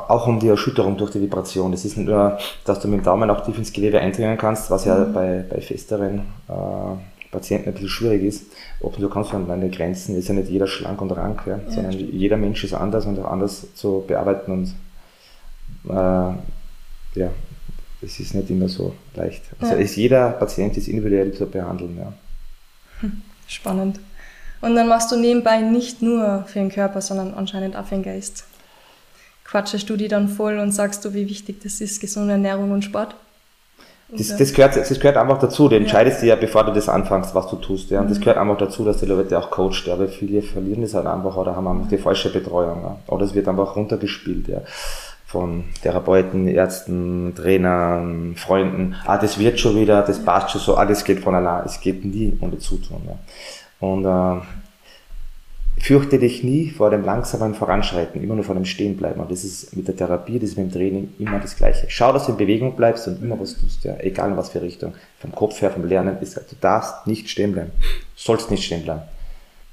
auch 0.08 0.26
um 0.26 0.40
die 0.40 0.48
Erschütterung 0.48 0.96
durch 0.96 1.10
die 1.10 1.20
Vibration. 1.20 1.74
Es 1.74 1.84
ist 1.84 1.98
nicht 1.98 2.08
nur, 2.08 2.38
dass 2.64 2.80
du 2.80 2.88
mit 2.88 3.00
dem 3.00 3.04
Daumen 3.04 3.28
auch 3.28 3.44
tief 3.44 3.58
ins 3.58 3.72
Gewebe 3.72 4.00
eindringen 4.00 4.38
kannst, 4.38 4.70
was 4.70 4.86
ja 4.86 4.96
mhm. 4.96 5.12
bei, 5.12 5.44
bei 5.48 5.60
festeren 5.60 6.20
äh, 6.48 7.30
Patienten 7.30 7.68
ein 7.68 7.74
bisschen 7.74 7.90
schwierig 7.90 8.22
ist. 8.22 8.46
Ob 8.80 8.96
du 8.96 9.08
kannst 9.10 9.34
an 9.34 9.46
deine 9.46 9.68
Grenzen, 9.68 10.16
ist 10.16 10.28
ja 10.28 10.34
nicht 10.34 10.48
jeder 10.48 10.66
schlank 10.66 11.02
und 11.02 11.10
rank, 11.10 11.42
ja, 11.46 11.58
ja 11.58 11.70
sondern 11.70 11.92
stimmt. 11.92 12.14
jeder 12.14 12.38
Mensch 12.38 12.64
ist 12.64 12.72
anders 12.72 13.04
und 13.04 13.18
auch 13.18 13.30
anders 13.30 13.74
zu 13.74 14.04
bearbeiten 14.06 14.52
und 14.52 14.74
äh, 15.90 16.34
ja, 17.20 17.30
es 18.00 18.20
ist 18.20 18.34
nicht 18.34 18.48
immer 18.48 18.68
so 18.68 18.94
leicht. 19.14 19.42
Also 19.60 19.74
ja. 19.74 19.80
ist 19.80 19.96
jeder 19.96 20.30
Patient 20.30 20.78
ist 20.78 20.88
individuell 20.88 21.32
zu 21.34 21.44
behandeln, 21.44 21.98
ja. 21.98 22.12
Hm, 23.00 23.20
spannend. 23.48 24.00
Und 24.62 24.76
dann 24.76 24.88
machst 24.88 25.12
du 25.12 25.16
nebenbei 25.16 25.60
nicht 25.60 26.00
nur 26.00 26.44
für 26.46 26.58
den 26.58 26.70
Körper, 26.70 27.02
sondern 27.02 27.34
anscheinend 27.34 27.76
auch 27.76 27.84
für 27.84 27.96
den 27.96 28.02
Geist 28.02 28.44
quatschest 29.54 29.88
du 29.88 29.96
die 29.96 30.08
dann 30.08 30.26
voll 30.26 30.58
und 30.58 30.72
sagst 30.72 31.04
du, 31.04 31.14
wie 31.14 31.28
wichtig 31.28 31.62
das 31.62 31.80
ist, 31.80 32.00
gesunde 32.00 32.32
Ernährung 32.32 32.72
und 32.72 32.82
Sport? 32.82 33.14
Das, 34.08 34.36
das, 34.36 34.52
gehört, 34.52 34.74
das 34.74 34.98
gehört 34.98 35.16
einfach 35.16 35.38
dazu. 35.38 35.68
Du 35.68 35.76
entscheidest 35.76 36.18
ja. 36.18 36.22
dir 36.22 36.28
ja, 36.30 36.36
bevor 36.36 36.64
du 36.64 36.72
das 36.72 36.88
anfängst, 36.88 37.36
was 37.36 37.48
du 37.48 37.56
tust. 37.56 37.88
Ja. 37.90 38.00
Und 38.00 38.10
das 38.10 38.18
mhm. 38.18 38.22
gehört 38.22 38.38
einfach 38.38 38.58
dazu, 38.58 38.84
dass 38.84 38.96
die 38.96 39.06
Leute 39.06 39.38
auch 39.38 39.50
coacht. 39.50 39.86
Ja. 39.86 39.96
Weil 39.96 40.08
viele 40.08 40.42
verlieren 40.42 40.82
das 40.82 40.94
halt 40.94 41.06
einfach 41.06 41.36
oder 41.36 41.54
haben 41.54 41.68
einfach 41.68 41.88
die 41.88 41.98
falsche 41.98 42.32
Betreuung. 42.32 42.82
Ja. 42.82 42.96
Oder 43.06 43.26
es 43.26 43.34
wird 43.34 43.46
einfach 43.46 43.76
runtergespielt. 43.76 44.48
Ja. 44.48 44.62
Von 45.24 45.64
Therapeuten, 45.82 46.48
Ärzten, 46.48 47.32
Trainern, 47.36 48.34
Freunden. 48.36 48.96
Ah, 49.06 49.18
das 49.18 49.38
wird 49.38 49.60
schon 49.60 49.76
wieder, 49.76 50.02
das 50.02 50.18
passt 50.24 50.50
schon 50.50 50.60
so. 50.60 50.76
Ah, 50.76 50.84
das 50.84 51.04
geht 51.04 51.20
von 51.20 51.36
allein. 51.36 51.64
Es 51.64 51.80
geht 51.80 52.04
nie 52.04 52.36
ohne 52.40 52.58
Zutun. 52.58 53.02
Ja. 53.06 53.86
Und 53.86 54.04
äh, 54.04 54.42
fürchte 55.84 56.18
dich 56.18 56.42
nie 56.42 56.70
vor 56.70 56.88
dem 56.88 57.04
langsamen 57.04 57.54
Voranschreiten, 57.54 58.22
immer 58.22 58.34
nur 58.34 58.44
vor 58.44 58.54
dem 58.54 58.64
Stehenbleiben. 58.64 59.20
Und 59.20 59.30
das 59.30 59.44
ist 59.44 59.76
mit 59.76 59.86
der 59.86 59.94
Therapie, 59.94 60.38
das 60.38 60.50
ist 60.50 60.56
mit 60.56 60.70
dem 60.70 60.72
Training 60.72 61.12
immer 61.18 61.38
das 61.38 61.56
Gleiche. 61.56 61.84
Schau, 61.90 62.10
dass 62.10 62.24
du 62.24 62.32
in 62.32 62.38
Bewegung 62.38 62.74
bleibst 62.74 63.06
und 63.06 63.22
immer 63.22 63.38
was 63.38 63.60
tust, 63.60 63.84
ja. 63.84 63.94
Egal 63.98 64.30
in 64.30 64.36
was 64.38 64.48
für 64.48 64.62
Richtung. 64.62 64.94
Vom 65.18 65.32
Kopf 65.32 65.60
her, 65.60 65.70
vom 65.70 65.84
Lernen 65.84 66.16
ist, 66.22 66.36
du 66.36 66.56
darfst 66.58 67.06
nicht 67.06 67.28
stehen 67.28 67.52
bleiben. 67.52 67.70
Sollst 68.16 68.50
nicht 68.50 68.64
stehen 68.64 68.82
bleiben. 68.82 69.02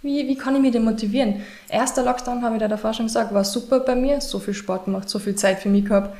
Wie, 0.02 0.28
wie 0.28 0.36
kann 0.36 0.54
ich 0.54 0.62
mich 0.62 0.71
denn 0.71 0.84
motivieren? 0.84 1.43
Erster 1.69 2.04
Lockdown, 2.04 2.43
habe 2.43 2.56
ich 2.56 2.60
da 2.60 2.67
davor 2.67 2.93
schon 2.93 3.06
gesagt, 3.06 3.34
war 3.34 3.45
super 3.45 3.80
bei 3.80 3.95
mir. 3.95 4.19
So 4.19 4.39
viel 4.39 4.54
Sport 4.54 4.86
gemacht, 4.86 5.10
so 5.10 5.17
viel 5.17 5.36
Zeit 5.36 5.60
für 5.60 5.69
mich 5.69 5.86
gehabt. 5.86 6.13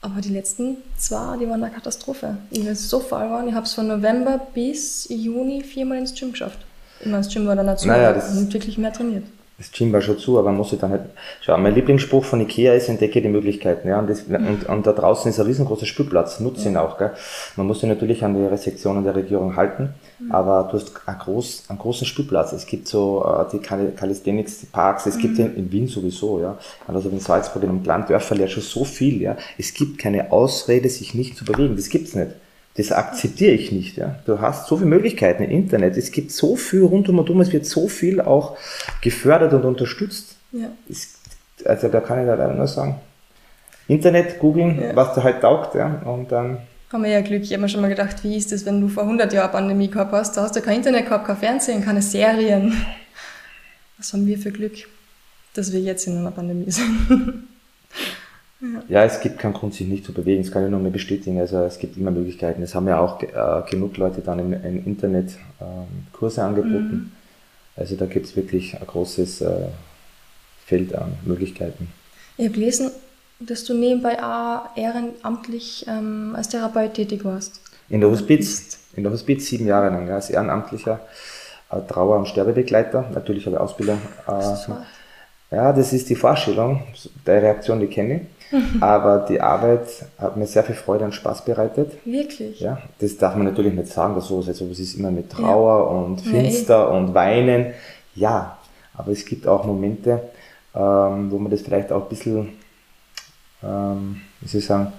Aber 0.00 0.20
die 0.20 0.30
letzten 0.30 0.78
zwei, 0.96 1.36
die 1.36 1.48
waren 1.48 1.62
eine 1.62 1.72
Katastrophe. 1.72 2.38
Ich 2.50 2.64
bin 2.64 2.74
so 2.74 2.98
faul 2.98 3.26
geworden. 3.26 3.46
Ich 3.46 3.54
habe 3.54 3.66
es 3.66 3.74
von 3.74 3.86
November 3.86 4.40
bis 4.52 5.06
Juni 5.08 5.62
viermal 5.62 5.98
ins 5.98 6.12
Gym 6.12 6.32
geschafft. 6.32 6.58
Meine, 7.04 7.18
das 7.18 7.32
Gym 7.32 7.46
war 7.46 7.56
dann 7.56 7.66
dazu, 7.66 7.88
naja, 7.88 8.12
das, 8.12 8.36
und 8.36 8.52
wirklich 8.52 8.78
mehr 8.78 8.92
trainiert. 8.92 9.24
Das 9.58 9.70
Gym 9.70 9.92
war 9.92 10.00
schon 10.00 10.18
zu, 10.18 10.38
aber 10.38 10.48
man 10.48 10.56
muss 10.56 10.70
sich 10.70 10.80
dann 10.80 10.90
halt, 10.90 11.02
schau, 11.40 11.56
mein 11.56 11.74
Lieblingsspruch 11.74 12.24
von 12.24 12.40
Ikea 12.40 12.74
ist, 12.74 12.88
entdecke 12.88 13.22
die 13.22 13.28
Möglichkeiten, 13.28 13.86
ja, 13.86 13.98
und, 13.98 14.10
das, 14.10 14.26
mhm. 14.26 14.46
und, 14.46 14.68
und 14.68 14.86
da 14.86 14.92
draußen 14.92 15.30
ist 15.30 15.38
ein 15.38 15.46
riesengroßer 15.46 15.86
Spielplatz, 15.86 16.40
nutze 16.40 16.68
ihn 16.68 16.76
auch, 16.76 16.98
gell. 16.98 17.12
Man 17.56 17.68
muss 17.68 17.80
sich 17.80 17.88
natürlich 17.88 18.24
an 18.24 18.34
die 18.34 18.44
Restriktionen 18.44 19.04
der 19.04 19.14
Regierung 19.14 19.54
halten, 19.54 19.94
mhm. 20.18 20.32
aber 20.32 20.68
du 20.68 20.78
hast 20.78 20.92
einen, 21.06 21.18
groß, 21.18 21.64
einen 21.68 21.78
großen 21.78 22.06
Spielplatz. 22.06 22.52
Es 22.52 22.66
gibt 22.66 22.88
so, 22.88 23.24
äh, 23.24 23.44
die 23.52 23.60
Calisthenics, 23.60 24.60
die 24.60 24.66
Parks, 24.66 25.06
es 25.06 25.16
mhm. 25.16 25.20
gibt 25.20 25.38
in, 25.38 25.54
in 25.54 25.70
Wien 25.70 25.86
sowieso, 25.86 26.40
ja. 26.40 26.58
Also 26.88 27.08
in 27.10 27.20
Salzburg, 27.20 27.62
in 27.62 27.68
einem 27.68 27.82
kleinen 27.84 28.06
Dörfer 28.06 28.34
ja 28.36 28.48
schon 28.48 28.64
so 28.64 28.84
viel, 28.84 29.20
ja. 29.22 29.36
Es 29.58 29.74
gibt 29.74 29.98
keine 29.98 30.32
Ausrede, 30.32 30.88
sich 30.88 31.14
nicht 31.14 31.36
zu 31.36 31.44
bewegen. 31.44 31.76
Das 31.76 31.88
gibt's 31.88 32.14
nicht. 32.16 32.32
Das 32.76 32.90
akzeptiere 32.90 33.52
ich 33.52 33.70
nicht. 33.70 33.96
Ja. 33.98 34.16
Du 34.24 34.40
hast 34.40 34.66
so 34.66 34.76
viele 34.76 34.88
Möglichkeiten 34.88 35.42
im 35.42 35.50
Internet. 35.50 35.96
Es 35.96 36.10
gibt 36.10 36.32
so 36.32 36.56
viel 36.56 36.82
rundum 36.82 37.18
und 37.18 37.28
um. 37.28 37.40
Es 37.40 37.52
wird 37.52 37.66
so 37.66 37.88
viel 37.88 38.20
auch 38.20 38.56
gefördert 39.02 39.52
und 39.52 39.64
unterstützt. 39.64 40.36
Ja. 40.52 40.68
Es, 40.88 41.14
also 41.64 41.88
da 41.88 42.00
kann 42.00 42.20
ich 42.20 42.26
leider 42.26 42.52
nur 42.52 42.66
sagen. 42.66 42.98
Internet, 43.88 44.38
googeln, 44.38 44.80
ja. 44.80 44.96
was 44.96 45.14
da 45.14 45.22
halt 45.22 45.42
taugt. 45.42 45.74
Ja. 45.74 46.00
Und 46.04 46.32
dann 46.32 46.58
haben 46.92 47.04
wir 47.04 47.10
ja 47.10 47.20
Glück. 47.20 47.42
Ich 47.42 47.52
habe 47.52 47.62
mir 47.62 47.68
schon 47.68 47.80
mal 47.80 47.88
gedacht, 47.88 48.22
wie 48.22 48.36
ist 48.36 48.52
das, 48.52 48.64
wenn 48.64 48.80
du 48.80 48.88
vor 48.88 49.02
100 49.04 49.32
Jahren 49.32 49.50
Pandemie 49.50 49.88
gehabt 49.88 50.12
hast? 50.12 50.36
Da 50.36 50.42
hast 50.42 50.56
du 50.56 50.60
kein 50.60 50.76
Internet 50.76 51.06
gehabt, 51.06 51.26
kein 51.26 51.36
Fernsehen, 51.36 51.84
keine 51.84 52.02
Serien. 52.02 52.74
Was 53.98 54.12
haben 54.12 54.26
wir 54.26 54.38
für 54.38 54.50
Glück, 54.50 54.74
dass 55.54 55.72
wir 55.72 55.80
jetzt 55.80 56.06
in 56.06 56.18
einer 56.18 56.30
Pandemie 56.30 56.70
sind? 56.70 57.44
Ja. 58.88 59.04
es 59.04 59.20
gibt 59.20 59.38
keinen 59.38 59.54
Grund, 59.54 59.74
sich 59.74 59.88
nicht 59.88 60.04
zu 60.04 60.12
bewegen. 60.12 60.42
Das 60.42 60.52
kann 60.52 60.64
ich 60.64 60.70
nur 60.70 60.80
mehr 60.80 60.92
bestätigen. 60.92 61.40
Also 61.40 61.64
es 61.64 61.78
gibt 61.78 61.96
immer 61.96 62.10
Möglichkeiten. 62.10 62.62
Es 62.62 62.74
haben 62.74 62.86
ja 62.86 63.00
auch 63.00 63.20
äh, 63.22 63.70
genug 63.70 63.96
Leute 63.96 64.20
dann 64.20 64.38
im, 64.38 64.52
im 64.52 64.86
Internet 64.86 65.30
äh, 65.60 65.64
Kurse 66.12 66.42
angeboten. 66.44 66.92
Mhm. 66.92 67.12
Also 67.76 67.96
da 67.96 68.06
gibt 68.06 68.26
es 68.26 68.36
wirklich 68.36 68.74
ein 68.80 68.86
großes 68.86 69.40
äh, 69.40 69.68
Feld 70.64 70.94
an 70.94 71.14
Möglichkeiten. 71.24 71.88
Ich 72.36 72.44
habe 72.46 72.54
gelesen, 72.54 72.90
dass 73.40 73.64
du 73.64 73.74
nebenbei 73.74 74.22
auch 74.22 74.76
ehrenamtlich 74.76 75.84
ähm, 75.88 76.34
als 76.36 76.48
Therapeut 76.48 76.94
tätig 76.94 77.24
warst. 77.24 77.60
In 77.88 78.00
der 78.00 78.10
Hospiz, 78.10 78.78
in 78.94 79.02
der 79.02 79.12
Hospiz 79.12 79.46
sieben 79.46 79.66
Jahre 79.66 79.88
lang, 79.88 80.06
ja, 80.06 80.14
als 80.14 80.30
ehrenamtlicher 80.30 81.00
äh, 81.70 81.80
Trauer- 81.88 82.18
und 82.18 82.28
Sterbebegleiter. 82.28 83.10
Natürlich 83.12 83.46
habe 83.46 83.56
ich 83.56 83.60
Ausbildung. 83.60 84.00
Äh, 84.28 85.56
ja, 85.56 85.72
das 85.72 85.92
ist 85.92 86.08
die 86.08 86.14
Vorstellung, 86.14 86.82
der 87.26 87.42
Reaktion, 87.42 87.80
die 87.80 87.86
kenne 87.86 88.14
ich. 88.14 88.22
Aber 88.80 89.26
die 89.28 89.40
Arbeit 89.40 89.86
hat 90.18 90.36
mir 90.36 90.46
sehr 90.46 90.64
viel 90.64 90.74
Freude 90.74 91.04
und 91.04 91.14
Spaß 91.14 91.44
bereitet. 91.44 91.92
Wirklich? 92.04 92.60
Ja, 92.60 92.78
das 92.98 93.16
darf 93.16 93.34
man 93.34 93.46
natürlich 93.46 93.72
nicht 93.72 93.88
sagen, 93.88 94.14
dass 94.14 94.26
sowas, 94.26 94.48
also 94.48 94.66
es 94.66 94.78
ist 94.78 94.94
immer 94.94 95.10
mit 95.10 95.30
Trauer 95.30 95.90
ja. 95.90 95.96
und 95.96 96.20
Finster 96.20 96.90
nee. 96.90 96.96
und 96.96 97.14
Weinen. 97.14 97.66
Ja, 98.14 98.58
aber 98.94 99.12
es 99.12 99.24
gibt 99.24 99.46
auch 99.46 99.64
Momente, 99.64 100.20
ähm, 100.74 101.30
wo 101.30 101.38
man 101.38 101.50
das 101.50 101.62
vielleicht 101.62 101.92
auch 101.92 102.02
ein 102.02 102.08
bisschen, 102.08 102.48
ähm, 103.62 104.20
wie 104.40 104.48
soll 104.48 104.60
ich 104.60 104.66
sagen, 104.66 104.92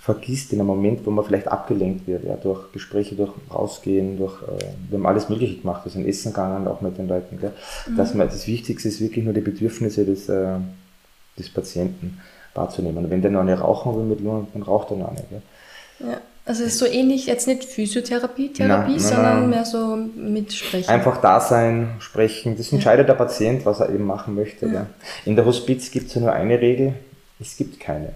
vergisst 0.00 0.52
in 0.52 0.60
einem 0.60 0.68
Moment, 0.68 1.04
wo 1.04 1.10
man 1.10 1.24
vielleicht 1.24 1.48
abgelenkt 1.48 2.06
wird, 2.06 2.22
ja, 2.22 2.36
durch 2.36 2.70
Gespräche, 2.70 3.16
durch 3.16 3.32
Rausgehen, 3.52 4.16
durch, 4.16 4.40
äh, 4.42 4.64
wir 4.88 4.98
haben 4.98 5.06
alles 5.06 5.28
Mögliche 5.28 5.56
gemacht, 5.56 5.84
wir 5.84 5.90
sind 5.90 6.06
essen 6.06 6.32
gegangen, 6.32 6.68
auch 6.68 6.80
mit 6.80 6.96
den 6.96 7.08
Leuten, 7.08 7.40
gell? 7.40 7.52
Mhm. 7.88 7.96
dass 7.96 8.14
man, 8.14 8.28
das 8.28 8.46
Wichtigste 8.46 8.86
ist 8.86 9.00
wirklich 9.00 9.24
nur 9.24 9.34
die 9.34 9.40
Bedürfnisse 9.40 10.04
des, 10.04 10.28
äh, 10.28 10.58
des 11.36 11.48
Patienten 11.48 12.20
wahrzunehmen. 12.56 13.04
Und 13.04 13.10
wenn 13.10 13.22
der 13.22 13.30
noch 13.30 13.44
nicht 13.44 13.60
rauchen 13.60 13.96
will 13.96 14.04
mit 14.04 14.20
Lungen, 14.20 14.48
dann 14.52 14.62
raucht 14.62 14.90
er 14.90 14.96
noch 14.96 15.12
nicht. 15.12 15.28
Gell? 15.30 15.42
Ja. 16.00 16.20
Also 16.46 16.62
es 16.62 16.74
ist 16.74 16.78
so 16.78 16.86
ähnlich, 16.86 17.26
jetzt 17.26 17.48
nicht 17.48 17.64
Physiotherapie, 17.64 18.52
Therapie, 18.52 18.92
nein, 18.92 18.92
nein, 18.92 18.98
sondern 19.00 19.40
nein. 19.40 19.50
mehr 19.50 19.64
so 19.64 19.96
mit 19.96 20.52
Sprechen. 20.52 20.88
Einfach 20.88 21.20
da 21.20 21.40
sein, 21.40 21.96
sprechen. 21.98 22.56
Das 22.56 22.70
entscheidet 22.72 23.08
ja. 23.08 23.14
der 23.14 23.24
Patient, 23.24 23.66
was 23.66 23.80
er 23.80 23.90
eben 23.90 24.04
machen 24.04 24.36
möchte. 24.36 24.66
Ja. 24.66 24.86
In 25.24 25.34
der 25.34 25.44
Hospiz 25.44 25.90
gibt 25.90 26.06
es 26.06 26.14
ja 26.14 26.20
nur 26.20 26.32
eine 26.32 26.60
Regel, 26.60 26.94
es 27.40 27.56
gibt 27.56 27.80
keine. 27.80 28.10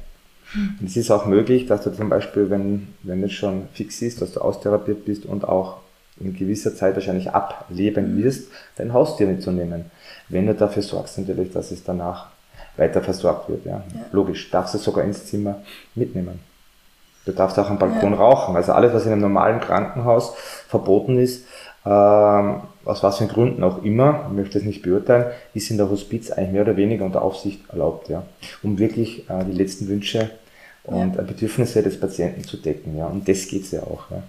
Hm. 0.52 0.78
Und 0.80 0.86
es 0.86 0.96
ist 0.96 1.10
auch 1.10 1.26
möglich, 1.26 1.66
dass 1.66 1.82
du 1.82 1.90
zum 1.90 2.08
Beispiel, 2.08 2.50
wenn, 2.50 2.94
wenn 3.02 3.24
es 3.24 3.32
schon 3.32 3.68
fix 3.72 4.00
ist, 4.00 4.22
dass 4.22 4.32
du 4.32 4.40
austherapiert 4.40 5.04
bist 5.04 5.26
und 5.26 5.46
auch 5.48 5.78
in 6.20 6.36
gewisser 6.36 6.76
Zeit 6.76 6.94
wahrscheinlich 6.94 7.30
ableben 7.30 8.16
hm. 8.16 8.22
wirst, 8.22 8.48
dein 8.76 8.92
Haustier 8.92 9.26
mitzunehmen. 9.26 9.86
Wenn 10.28 10.46
du 10.46 10.54
dafür 10.54 10.84
sorgst 10.84 11.18
natürlich, 11.18 11.52
dass 11.52 11.72
es 11.72 11.82
danach 11.82 12.28
weiter 12.80 13.02
versorgt 13.02 13.48
wird. 13.48 13.64
Ja. 13.64 13.82
ja. 13.94 14.00
Logisch, 14.10 14.50
darfst 14.50 14.74
du 14.74 14.78
sogar 14.78 15.04
ins 15.04 15.26
Zimmer 15.26 15.56
mitnehmen. 15.94 16.40
Du 17.26 17.32
darfst 17.32 17.58
auch 17.58 17.70
am 17.70 17.78
Balkon 17.78 18.12
ja. 18.12 18.18
rauchen. 18.18 18.56
Also 18.56 18.72
alles, 18.72 18.92
was 18.92 19.06
in 19.06 19.12
einem 19.12 19.20
normalen 19.20 19.60
Krankenhaus 19.60 20.34
verboten 20.66 21.18
ist, 21.18 21.44
ähm, 21.84 22.62
aus 22.84 23.02
was 23.02 23.18
für 23.18 23.26
Gründen 23.26 23.62
auch 23.62 23.82
immer, 23.82 24.26
ich 24.28 24.36
möchte 24.36 24.58
es 24.58 24.64
nicht 24.64 24.82
beurteilen, 24.82 25.26
ist 25.54 25.70
in 25.70 25.76
der 25.76 25.88
Hospiz 25.88 26.30
eigentlich 26.30 26.52
mehr 26.52 26.62
oder 26.62 26.76
weniger 26.76 27.04
unter 27.04 27.22
Aufsicht 27.22 27.60
erlaubt, 27.70 28.08
ja, 28.08 28.22
um 28.62 28.78
wirklich 28.78 29.28
äh, 29.30 29.44
die 29.44 29.56
letzten 29.56 29.88
Wünsche 29.88 30.30
und 30.84 31.16
ja. 31.16 31.22
Bedürfnisse 31.22 31.82
des 31.82 31.98
Patienten 31.98 32.44
zu 32.44 32.56
decken, 32.58 32.96
ja, 32.98 33.06
und 33.06 33.26
das 33.28 33.46
geht's 33.48 33.70
ja 33.70 33.82
auch. 33.82 34.10
Ja. 34.10 34.22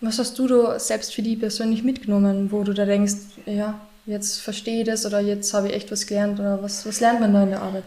Was 0.00 0.18
hast 0.18 0.38
du 0.38 0.46
da 0.46 0.78
selbst 0.78 1.14
für 1.14 1.22
die 1.22 1.36
persönlich 1.36 1.82
mitgenommen, 1.82 2.52
wo 2.52 2.62
du 2.62 2.74
da 2.74 2.84
denkst, 2.84 3.14
ja, 3.46 3.80
jetzt 4.06 4.40
verstehe 4.40 4.80
ich 4.80 4.86
das 4.86 5.06
oder 5.06 5.20
jetzt 5.20 5.52
habe 5.54 5.68
ich 5.68 5.74
echt 5.74 5.90
was 5.90 6.06
gelernt 6.06 6.38
oder 6.40 6.62
was, 6.62 6.86
was 6.86 7.00
lernt 7.00 7.20
man 7.20 7.32
da 7.32 7.42
in 7.42 7.50
der 7.50 7.62
Arbeit? 7.62 7.84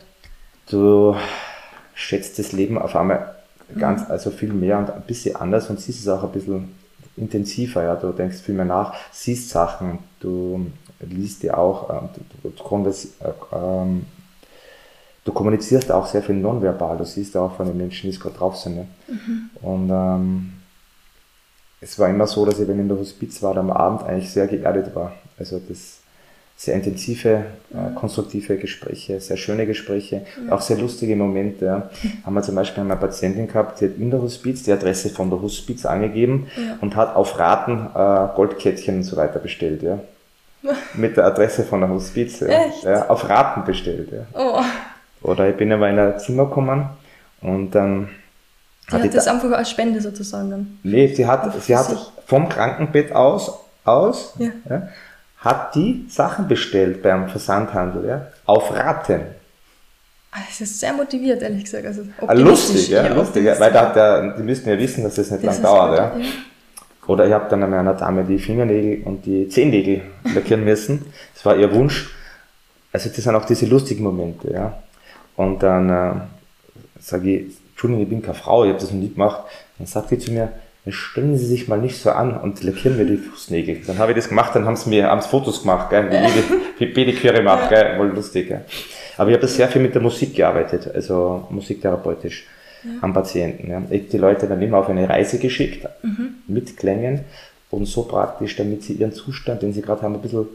Du 0.69 1.15
schätzt 1.93 2.39
das 2.39 2.51
Leben 2.51 2.77
auf 2.77 2.95
einmal 2.95 3.35
ganz, 3.77 4.01
mhm. 4.01 4.11
also 4.11 4.31
viel 4.31 4.53
mehr 4.53 4.77
und 4.79 4.89
ein 4.89 5.03
bisschen 5.03 5.35
anders 5.35 5.69
und 5.69 5.79
siehst 5.79 6.01
es 6.01 6.07
auch 6.07 6.23
ein 6.23 6.31
bisschen 6.31 6.75
intensiver, 7.17 7.83
ja. 7.83 7.95
Du 7.95 8.11
denkst 8.11 8.37
viel 8.37 8.55
mehr 8.55 8.65
nach, 8.65 8.93
siehst 9.11 9.49
Sachen, 9.49 9.99
du 10.19 10.67
liest 10.99 11.43
dir 11.43 11.57
auch, 11.57 11.89
ähm, 11.89 12.09
du, 12.43 12.49
du, 12.49 12.55
du, 12.55 13.55
ähm, 13.55 14.05
du 15.23 15.31
kommunizierst 15.31 15.91
auch 15.91 16.07
sehr 16.07 16.21
viel 16.21 16.35
nonverbal, 16.35 16.97
du 16.97 17.05
siehst 17.05 17.35
auch 17.37 17.55
von 17.55 17.67
den 17.67 17.77
Menschen, 17.77 18.09
die 18.09 18.15
es 18.15 18.19
gerade 18.19 18.37
drauf 18.37 18.57
sind. 18.57 18.75
Ne? 18.75 18.87
Mhm. 19.07 19.49
Und 19.61 19.89
ähm, 19.89 20.53
es 21.79 21.97
war 21.97 22.09
immer 22.09 22.27
so, 22.27 22.45
dass 22.45 22.59
ich, 22.59 22.67
wenn 22.67 22.75
ich 22.75 22.81
in 22.81 22.89
der 22.89 22.99
Hospiz 22.99 23.41
war, 23.41 23.57
am 23.57 23.71
Abend 23.71 24.03
eigentlich 24.03 24.31
sehr 24.31 24.47
geerdet 24.47 24.93
war. 24.95 25.13
Also 25.37 25.59
das 25.67 26.00
sehr 26.61 26.75
intensive, 26.75 27.45
äh, 27.73 27.95
konstruktive 27.95 28.55
Gespräche, 28.55 29.19
sehr 29.19 29.37
schöne 29.37 29.65
Gespräche, 29.65 30.27
ja. 30.45 30.53
auch 30.53 30.61
sehr 30.61 30.77
lustige 30.77 31.15
Momente. 31.15 31.65
Ja. 31.65 31.89
Haben 32.23 32.35
wir 32.35 32.43
zum 32.43 32.53
Beispiel 32.53 32.83
eine 32.83 32.95
Patientin 32.97 33.47
gehabt, 33.47 33.81
die 33.81 33.85
hat 33.85 33.97
in 33.97 34.11
der 34.11 34.21
Hospiz 34.21 34.61
die 34.61 34.71
Adresse 34.71 35.09
von 35.09 35.31
der 35.31 35.41
Hospiz 35.41 35.87
angegeben 35.87 36.51
ja. 36.55 36.77
und 36.79 36.95
hat 36.95 37.15
auf 37.15 37.39
Raten 37.39 37.87
äh, 37.95 38.35
Goldkettchen 38.35 38.97
und 38.97 39.03
so 39.03 39.17
weiter 39.17 39.39
bestellt. 39.39 39.81
Ja. 39.81 39.97
Mit 40.93 41.17
der 41.17 41.25
Adresse 41.25 41.63
von 41.63 41.81
der 41.81 41.89
Hospiz. 41.89 42.41
Ja. 42.41 43.07
Auf 43.09 43.27
Raten 43.27 43.63
bestellt. 43.65 44.09
Ja. 44.11 44.25
Oh. 44.39 44.61
Oder 45.27 45.49
ich 45.49 45.57
bin 45.57 45.71
aber 45.71 45.89
in 45.89 45.97
ein 45.97 46.19
Zimmer 46.19 46.45
gekommen 46.45 46.89
und 47.41 47.71
dann 47.71 48.09
die 48.87 48.93
hat, 48.97 49.03
hat 49.03 49.15
das 49.15 49.27
einfach 49.27 49.51
als 49.51 49.71
Spende 49.71 49.99
sozusagen 49.99 50.51
dann? 50.51 50.79
Nee, 50.83 51.07
sie 51.07 51.25
hat, 51.25 51.59
sie 51.63 51.75
hat 51.75 52.13
vom 52.27 52.49
Krankenbett 52.49 53.13
aus, 53.13 53.57
aus 53.83 54.35
ja. 54.37 54.89
Hat 55.41 55.75
die 55.75 56.05
Sachen 56.07 56.47
bestellt 56.47 57.01
beim 57.01 57.27
Versandhandel, 57.27 58.05
ja, 58.07 58.27
auf 58.45 58.73
Raten. 58.73 59.21
Ah, 60.31 60.39
das 60.47 60.61
ist 60.61 60.79
sehr 60.79 60.93
motiviert, 60.93 61.41
ehrlich 61.41 61.65
gesagt. 61.65 61.85
Also 61.85 62.03
ah, 62.25 62.33
lustig, 62.33 62.89
ja, 62.89 63.07
lustig, 63.13 63.43
ja, 63.43 63.59
weil 63.59 63.71
da 63.71 63.91
der, 63.91 64.37
die 64.37 64.43
müssten 64.43 64.69
ja 64.69 64.77
wissen, 64.77 65.03
dass 65.03 65.15
das 65.15 65.31
nicht 65.31 65.43
das 65.43 65.55
lang 65.55 65.63
dauert. 65.63 65.97
Ja. 65.97 66.17
ja. 66.17 66.25
Oder 67.07 67.27
ich 67.27 67.33
habe 67.33 67.49
dann 67.49 67.63
an 67.63 67.73
einer 67.73 67.95
Dame 67.95 68.23
die 68.23 68.37
Fingernägel 68.37 69.03
und 69.03 69.25
die 69.25 69.49
Zehennägel 69.49 70.03
lackieren 70.35 70.63
müssen. 70.63 71.11
Das 71.33 71.43
war 71.43 71.57
ihr 71.57 71.73
Wunsch. 71.73 72.15
Also 72.93 73.09
das 73.09 73.17
sind 73.17 73.35
auch 73.35 73.45
diese 73.45 73.65
lustigen 73.65 74.03
Momente, 74.03 74.53
ja. 74.53 74.81
Und 75.35 75.63
dann 75.63 75.89
äh, 75.89 76.13
sage 76.99 77.35
ich, 77.35 77.57
Entschuldigung, 77.71 78.03
ich 78.03 78.09
bin 78.09 78.21
keine 78.21 78.35
Frau, 78.35 78.63
ich 78.63 78.69
habe 78.69 78.79
das 78.79 78.91
noch 78.91 78.99
nie 78.99 79.11
gemacht. 79.11 79.43
Dann 79.77 79.87
sagt 79.87 80.09
sie 80.09 80.19
zu 80.19 80.31
mir, 80.31 80.49
stellen 80.89 81.37
Sie 81.37 81.45
sich 81.45 81.67
mal 81.67 81.79
nicht 81.79 81.97
so 81.97 82.09
an 82.11 82.35
und 82.39 82.63
lackieren 82.63 82.97
mir 82.97 83.05
die 83.05 83.17
Fußnägel. 83.17 83.81
Dann 83.85 83.99
habe 83.99 84.11
ich 84.11 84.15
das 84.15 84.29
gemacht, 84.29 84.55
dann 84.55 84.65
haben 84.65 84.75
sie 84.75 84.89
mir 84.89 85.11
abends 85.11 85.27
Fotos 85.27 85.61
gemacht, 85.61 85.91
gell, 85.91 86.09
wie, 86.09 86.15
jede, 86.15 86.91
Pediküre 86.93 87.43
macht, 87.43 87.69
gell, 87.69 87.97
voll 87.97 88.09
lustig. 88.09 88.47
Gell. 88.47 88.65
Aber 89.17 89.29
ich 89.29 89.37
habe 89.37 89.47
sehr 89.47 89.67
viel 89.67 89.81
mit 89.81 89.93
der 89.93 90.01
Musik 90.01 90.35
gearbeitet, 90.35 90.89
also 90.93 91.45
musiktherapeutisch 91.51 92.47
ja. 92.83 92.89
am 93.01 93.13
Patienten. 93.13 93.69
Ja. 93.69 93.83
Ich 93.91 94.09
die 94.09 94.17
Leute 94.17 94.47
dann 94.47 94.61
immer 94.61 94.77
auf 94.77 94.89
eine 94.89 95.07
Reise 95.07 95.37
geschickt, 95.37 95.87
mhm. 96.01 96.35
mit 96.47 96.75
Klängen 96.77 97.25
und 97.69 97.85
so 97.85 98.03
praktisch, 98.03 98.55
damit 98.55 98.81
sie 98.81 98.93
ihren 98.93 99.13
Zustand, 99.13 99.61
den 99.61 99.73
sie 99.73 99.83
gerade 99.83 100.01
haben, 100.01 100.15
ein 100.15 100.21
bisschen 100.21 100.47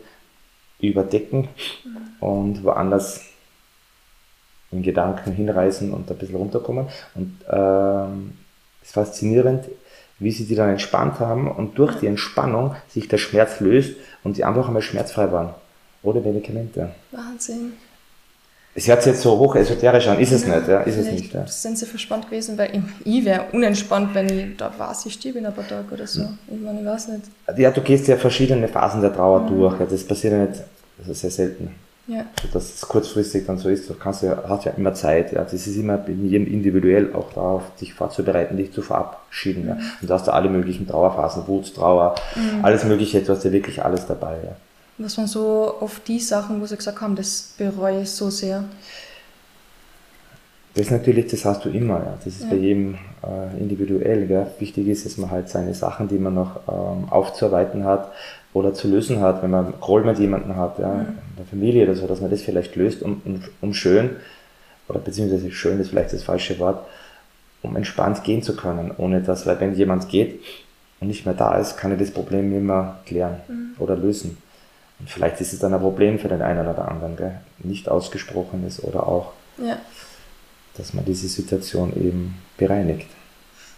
überdecken 0.80 1.48
mhm. 1.84 2.26
und 2.26 2.64
woanders 2.64 3.24
in 4.72 4.82
Gedanken 4.82 5.32
hinreisen 5.32 5.92
und 5.92 6.10
ein 6.10 6.18
bisschen 6.18 6.36
runterkommen. 6.36 6.88
Und 7.14 7.38
ähm, 7.48 8.32
es 8.82 8.88
ist 8.88 8.94
faszinierend, 8.94 9.64
wie 10.18 10.30
sie 10.30 10.46
die 10.46 10.54
dann 10.54 10.70
entspannt 10.70 11.20
haben 11.20 11.50
und 11.50 11.78
durch 11.78 11.96
die 11.96 12.06
Entspannung 12.06 12.74
sich 12.88 13.08
der 13.08 13.18
Schmerz 13.18 13.60
löst 13.60 13.96
und 14.24 14.36
sie 14.36 14.44
einfach 14.44 14.68
einmal 14.68 14.82
schmerzfrei 14.82 15.30
waren. 15.30 15.50
Ohne 16.02 16.20
Medikamente. 16.20 16.90
Wahnsinn. 17.12 17.72
Es 18.74 18.86
hört 18.88 19.02
sich 19.02 19.14
jetzt 19.14 19.22
so 19.22 19.38
hoch 19.38 19.56
esoterisch 19.56 20.06
an, 20.06 20.18
ist 20.18 20.32
es 20.32 20.46
nicht, 20.46 20.68
ja, 20.68 20.80
ist 20.80 20.98
es 20.98 21.10
nicht. 21.10 21.32
Ja. 21.32 21.46
Sind 21.46 21.78
sie 21.78 21.86
verspannt 21.86 22.26
gewesen, 22.26 22.58
weil 22.58 22.82
ich, 23.04 23.24
wäre 23.24 23.46
unentspannt, 23.52 24.14
wenn 24.14 24.28
ich 24.28 24.56
da 24.58 24.70
war, 24.76 24.94
ich 25.02 25.14
stirb 25.14 25.36
in 25.36 25.46
ein 25.46 25.54
paar 25.54 25.66
Tage 25.66 25.86
oder 25.94 26.06
so. 26.06 26.20
Hm. 26.20 26.38
Ich 26.48 26.60
meine, 26.60 26.80
ich 26.80 26.86
weiß 26.86 27.08
nicht. 27.08 27.22
Ja, 27.56 27.70
du 27.70 27.80
gehst 27.80 28.06
ja 28.06 28.18
verschiedene 28.18 28.68
Phasen 28.68 29.00
der 29.00 29.14
Trauer 29.14 29.40
mhm. 29.40 29.48
durch, 29.48 29.80
ja, 29.80 29.86
das 29.86 30.04
passiert 30.04 30.34
ja 30.34 30.38
nicht, 30.40 30.62
das 30.98 31.08
ist 31.08 31.20
sehr 31.22 31.30
selten. 31.30 31.74
Ja. 32.08 32.24
Dass 32.52 32.74
es 32.74 32.80
kurzfristig 32.82 33.46
dann 33.46 33.58
so 33.58 33.68
ist, 33.68 33.90
du 33.90 33.94
kannst 33.94 34.22
ja, 34.22 34.44
hast 34.48 34.64
ja 34.64 34.72
immer 34.72 34.94
Zeit, 34.94 35.32
ja. 35.32 35.42
Das 35.42 35.52
ist 35.52 35.76
immer 35.76 36.06
in 36.06 36.28
jedem 36.28 36.46
individuell 36.46 37.12
auch 37.14 37.32
darauf, 37.32 37.62
dich 37.80 37.94
vorzubereiten, 37.94 38.56
dich 38.56 38.72
zu 38.72 38.82
verabschieden, 38.82 39.62
mhm. 39.62 39.68
ja. 39.68 39.78
Und 40.00 40.08
da 40.08 40.14
hast 40.14 40.28
du 40.28 40.32
alle 40.32 40.48
möglichen 40.48 40.86
Trauerphasen, 40.86 41.48
Wut, 41.48 41.74
Trauer, 41.74 42.14
mhm. 42.36 42.64
alles 42.64 42.84
mögliche, 42.84 43.20
du 43.22 43.32
hast 43.32 43.44
ja 43.44 43.50
wirklich 43.50 43.84
alles 43.84 44.06
dabei, 44.06 44.36
ja. 44.44 44.56
Was 44.98 45.18
waren 45.18 45.26
so 45.26 45.74
oft 45.80 46.06
die 46.08 46.20
Sachen, 46.20 46.60
wo 46.60 46.66
sie 46.66 46.76
gesagt 46.76 47.00
haben, 47.00 47.16
das 47.16 47.54
bereue 47.58 48.02
ich 48.02 48.10
so 48.10 48.30
sehr? 48.30 48.64
Das 50.74 50.86
ist 50.86 50.90
natürlich, 50.90 51.26
das 51.28 51.44
hast 51.44 51.64
du 51.64 51.70
immer, 51.70 52.00
ja. 52.00 52.14
Das 52.22 52.26
ist 52.26 52.42
ja. 52.42 52.50
bei 52.50 52.56
jedem 52.56 52.98
äh, 53.22 53.58
individuell. 53.58 54.26
Gell. 54.26 54.46
Wichtig 54.58 54.86
ist, 54.88 55.06
dass 55.06 55.16
man 55.16 55.30
halt 55.30 55.48
seine 55.48 55.72
Sachen, 55.72 56.06
die 56.06 56.18
man 56.18 56.34
noch 56.34 56.60
ähm, 56.68 57.10
aufzuarbeiten 57.10 57.84
hat, 57.84 58.12
oder 58.56 58.72
zu 58.72 58.88
lösen 58.88 59.20
hat, 59.20 59.42
wenn 59.42 59.50
man 59.50 59.74
Groll 59.80 60.02
mit 60.02 60.18
jemandem 60.18 60.56
hat, 60.56 60.78
ja, 60.78 60.88
mhm. 60.88 61.00
in 61.00 61.36
der 61.36 61.44
Familie 61.44 61.84
oder 61.84 61.94
so, 61.94 62.06
dass 62.06 62.22
man 62.22 62.30
das 62.30 62.40
vielleicht 62.40 62.74
löst, 62.74 63.02
um, 63.02 63.20
um, 63.26 63.42
um 63.60 63.74
schön, 63.74 64.16
oder 64.88 64.98
beziehungsweise 64.98 65.50
schön 65.50 65.78
ist 65.78 65.90
vielleicht 65.90 66.14
das 66.14 66.22
falsche 66.22 66.58
Wort, 66.58 66.86
um 67.62 67.76
entspannt 67.76 68.24
gehen 68.24 68.42
zu 68.42 68.56
können, 68.56 68.92
ohne 68.96 69.20
dass, 69.20 69.44
weil 69.46 69.60
wenn 69.60 69.74
jemand 69.74 70.08
geht 70.08 70.42
und 71.00 71.08
nicht 71.08 71.26
mehr 71.26 71.34
da 71.34 71.58
ist, 71.58 71.76
kann 71.76 71.90
er 71.90 71.98
das 71.98 72.10
Problem 72.10 72.56
immer 72.56 73.00
klären 73.04 73.36
mhm. 73.46 73.74
oder 73.78 73.94
lösen. 73.94 74.38
Und 75.00 75.10
vielleicht 75.10 75.38
ist 75.42 75.52
es 75.52 75.58
dann 75.58 75.74
ein 75.74 75.80
Problem 75.80 76.18
für 76.18 76.28
den 76.28 76.40
einen 76.40 76.66
oder 76.66 76.88
anderen, 76.88 77.16
gell? 77.16 77.40
nicht 77.58 77.90
ausgesprochen 77.90 78.66
ist 78.66 78.82
oder 78.82 79.06
auch, 79.06 79.32
ja. 79.58 79.76
dass 80.78 80.94
man 80.94 81.04
diese 81.04 81.28
Situation 81.28 81.94
eben 81.94 82.38
bereinigt. 82.56 83.10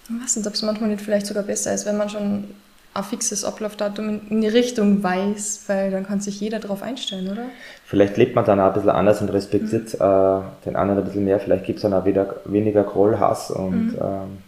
Ich 0.05 0.23
weiß 0.23 0.37
nicht, 0.37 0.47
ob 0.47 0.55
es 0.55 0.63
manchmal 0.63 0.91
nicht 0.91 1.03
vielleicht 1.03 1.27
sogar 1.27 1.43
besser 1.43 1.75
ist, 1.75 1.85
wenn 1.85 1.97
man 1.97 2.09
schon 2.09 2.45
ein 2.95 3.05
fixes 3.05 3.45
Ablaufdatum 3.45 4.21
in 4.29 4.41
die 4.41 4.49
Richtung 4.49 5.03
weiß, 5.03 5.65
weil 5.69 5.91
dann 5.91 6.07
kann 6.07 6.21
sich 6.21 6.41
jeder 6.41 6.59
darauf 6.59 6.83
einstellen, 6.83 7.29
oder? 7.29 7.45
Vielleicht 7.85 8.17
lebt 8.17 8.35
man 8.35 8.45
dann 8.45 8.61
auch 8.61 8.69
ein 8.69 8.73
bisschen 8.75 8.91
anders 8.91 9.21
und 9.21 9.29
respektiert 9.29 9.95
mhm. 9.95 10.05
äh, 10.05 10.41
den 10.67 10.77
anderen 10.77 10.99
ein 11.01 11.05
bisschen 11.05 11.25
mehr. 11.25 11.39
Vielleicht 11.41 11.65
gibt 11.65 11.79
es 11.79 11.83
dann 11.83 11.95
auch 11.95 12.05
wieder 12.05 12.37
weniger 12.45 12.85
Groll, 12.85 13.19
Hass 13.19 13.51
und 13.51 13.93
mhm. 13.93 13.99
ähm, 14.01 14.39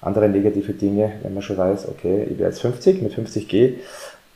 andere 0.00 0.28
negative 0.28 0.72
Dinge, 0.72 1.12
wenn 1.22 1.34
man 1.34 1.42
schon 1.42 1.56
weiß, 1.56 1.88
okay, 1.88 2.24
ich 2.24 2.38
werde 2.38 2.52
jetzt 2.52 2.60
50, 2.60 3.02
mit 3.02 3.14
50 3.14 3.48
gehe 3.48 3.74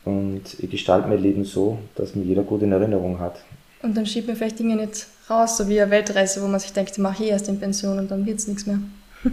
und 0.05 0.43
ich 0.59 0.71
gestalte 0.71 1.09
mein 1.09 1.23
Leben 1.23 1.45
so, 1.45 1.79
dass 1.95 2.15
mir 2.15 2.25
jeder 2.25 2.43
gut 2.43 2.63
in 2.63 2.73
Erinnerung 2.73 3.21
hat. 3.21 3.37
Und 3.83 3.97
dann 3.97 4.07
schiebt 4.07 4.29
man 4.29 4.37
vielleicht 4.37 4.59
Dinge 4.59 4.77
nicht 4.77 5.07
raus, 5.29 5.57
so 5.57 5.69
wie 5.69 5.81
eine 5.81 5.91
Weltreise, 5.91 6.43
wo 6.43 6.47
man 6.47 6.61
sich 6.61 6.73
denkt, 6.73 6.93
ich 6.93 6.99
mache 6.99 7.25
ich 7.25 7.31
erst 7.31 7.49
in 7.49 7.59
Pension 7.59 7.99
und 7.99 8.11
dann 8.11 8.25
wird 8.27 8.39
es 8.39 8.47
nichts 8.47 8.67
mehr. 8.67 8.79
das 9.25 9.33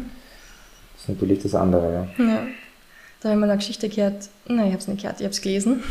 ist 1.02 1.10
natürlich 1.10 1.42
das 1.42 1.56
andere, 1.56 2.08
ja. 2.18 2.26
ja. 2.26 2.42
Da 3.22 3.30
habe 3.30 3.38
ich 3.38 3.42
mal 3.42 3.50
eine 3.50 3.58
Geschichte 3.58 3.90
gehört, 3.90 4.30
nein, 4.48 4.68
ich 4.68 4.72
habe 4.72 4.78
es 4.78 4.88
nicht 4.88 5.02
gehört, 5.02 5.20
ich 5.20 5.26
habe 5.26 5.34
es 5.34 5.42
gelesen. 5.42 5.84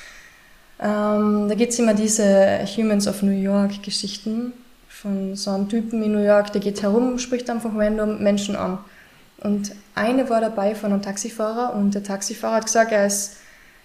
ähm, 0.80 1.48
da 1.48 1.54
gibt 1.54 1.72
es 1.72 1.78
immer 1.78 1.94
diese 1.94 2.66
Humans 2.76 3.06
of 3.06 3.22
New 3.22 3.30
York 3.30 3.80
Geschichten 3.84 4.52
von 4.88 5.36
so 5.36 5.52
einem 5.52 5.68
Typen 5.68 6.02
in 6.02 6.10
New 6.10 6.24
York, 6.24 6.52
der 6.52 6.60
geht 6.60 6.82
herum, 6.82 7.20
spricht 7.20 7.48
einfach 7.48 7.70
random 7.76 8.20
Menschen 8.20 8.56
an. 8.56 8.78
Und 9.38 9.70
eine 9.94 10.28
war 10.30 10.40
dabei 10.40 10.74
von 10.74 10.92
einem 10.92 11.02
Taxifahrer 11.02 11.74
und 11.74 11.94
der 11.94 12.02
Taxifahrer 12.02 12.56
hat 12.56 12.64
gesagt, 12.64 12.90
er, 12.90 13.06
ist, 13.06 13.36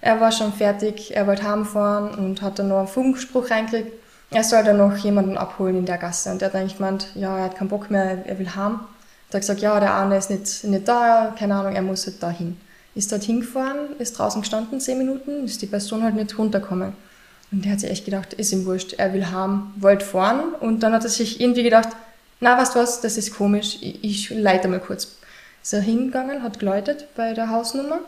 er 0.02 0.20
war 0.20 0.32
schon 0.32 0.52
fertig, 0.52 1.16
er 1.16 1.28
wollte 1.28 1.44
heimfahren 1.44 2.16
und 2.16 2.42
hat 2.42 2.58
dann 2.58 2.70
noch 2.70 2.80
einen 2.80 2.88
Funkspruch 2.88 3.52
reingekriegt, 3.52 3.92
er 4.32 4.44
soll 4.44 4.64
dann 4.64 4.78
noch 4.78 4.96
jemanden 4.98 5.38
abholen 5.38 5.78
in 5.78 5.86
der 5.86 5.98
Gasse. 6.00 6.32
Und 6.32 6.42
der 6.42 6.48
hat 6.48 6.56
eigentlich 6.56 6.78
gemeint, 6.78 7.08
ja, 7.14 7.38
er 7.38 7.44
hat 7.46 7.56
keinen 7.56 7.70
Bock 7.70 7.92
mehr, 7.92 8.26
er 8.26 8.40
will 8.40 8.56
heim. 8.56 8.80
Der 9.32 9.38
hat 9.38 9.42
gesagt, 9.42 9.62
ja, 9.62 9.80
der 9.80 9.96
eine 9.96 10.18
ist 10.18 10.32
nicht, 10.32 10.64
nicht 10.64 10.88
da, 10.88 11.36
keine 11.38 11.54
Ahnung, 11.54 11.76
er 11.76 11.84
muss 11.84 12.08
halt 12.08 12.24
dahin 12.24 12.58
ist 12.96 13.12
dort 13.12 13.24
hingefahren, 13.24 13.98
ist 14.00 14.18
draußen 14.18 14.42
gestanden, 14.42 14.80
zehn 14.80 14.98
Minuten, 14.98 15.46
ist 15.46 15.62
die 15.62 15.68
Person 15.68 16.04
halt 16.04 16.16
nicht 16.16 16.38
runtergekommen. 16.38 16.94
Und 17.52 17.66
der 17.66 17.74
hat 17.74 17.80
sich 17.80 17.90
echt 17.90 18.06
gedacht, 18.06 18.34
ist 18.34 18.52
ihm 18.52 18.66
wurscht, 18.66 18.94
er 18.94 19.14
will 19.14 19.32
haben, 19.32 19.74
wollte 19.78 20.06
fahren. 20.06 20.54
Und 20.60 20.82
dann 20.82 20.94
hat 20.94 21.04
er 21.04 21.10
sich 21.10 21.42
irgendwie 21.42 21.64
gedacht, 21.64 21.90
na, 22.40 22.58
weißt 22.58 22.76
du 22.76 22.80
was, 22.80 23.02
das 23.02 23.18
ist 23.18 23.36
komisch, 23.36 23.78
ich, 23.82 24.04
ich 24.04 24.30
leite 24.30 24.68
mal 24.68 24.80
kurz. 24.80 25.18
Ist 25.62 25.74
er 25.74 25.82
hingegangen, 25.82 26.44
hat 26.44 26.60
geläutet 26.60 27.08
bei 27.16 27.34
der 27.34 27.50
Hausnummer 27.50 28.00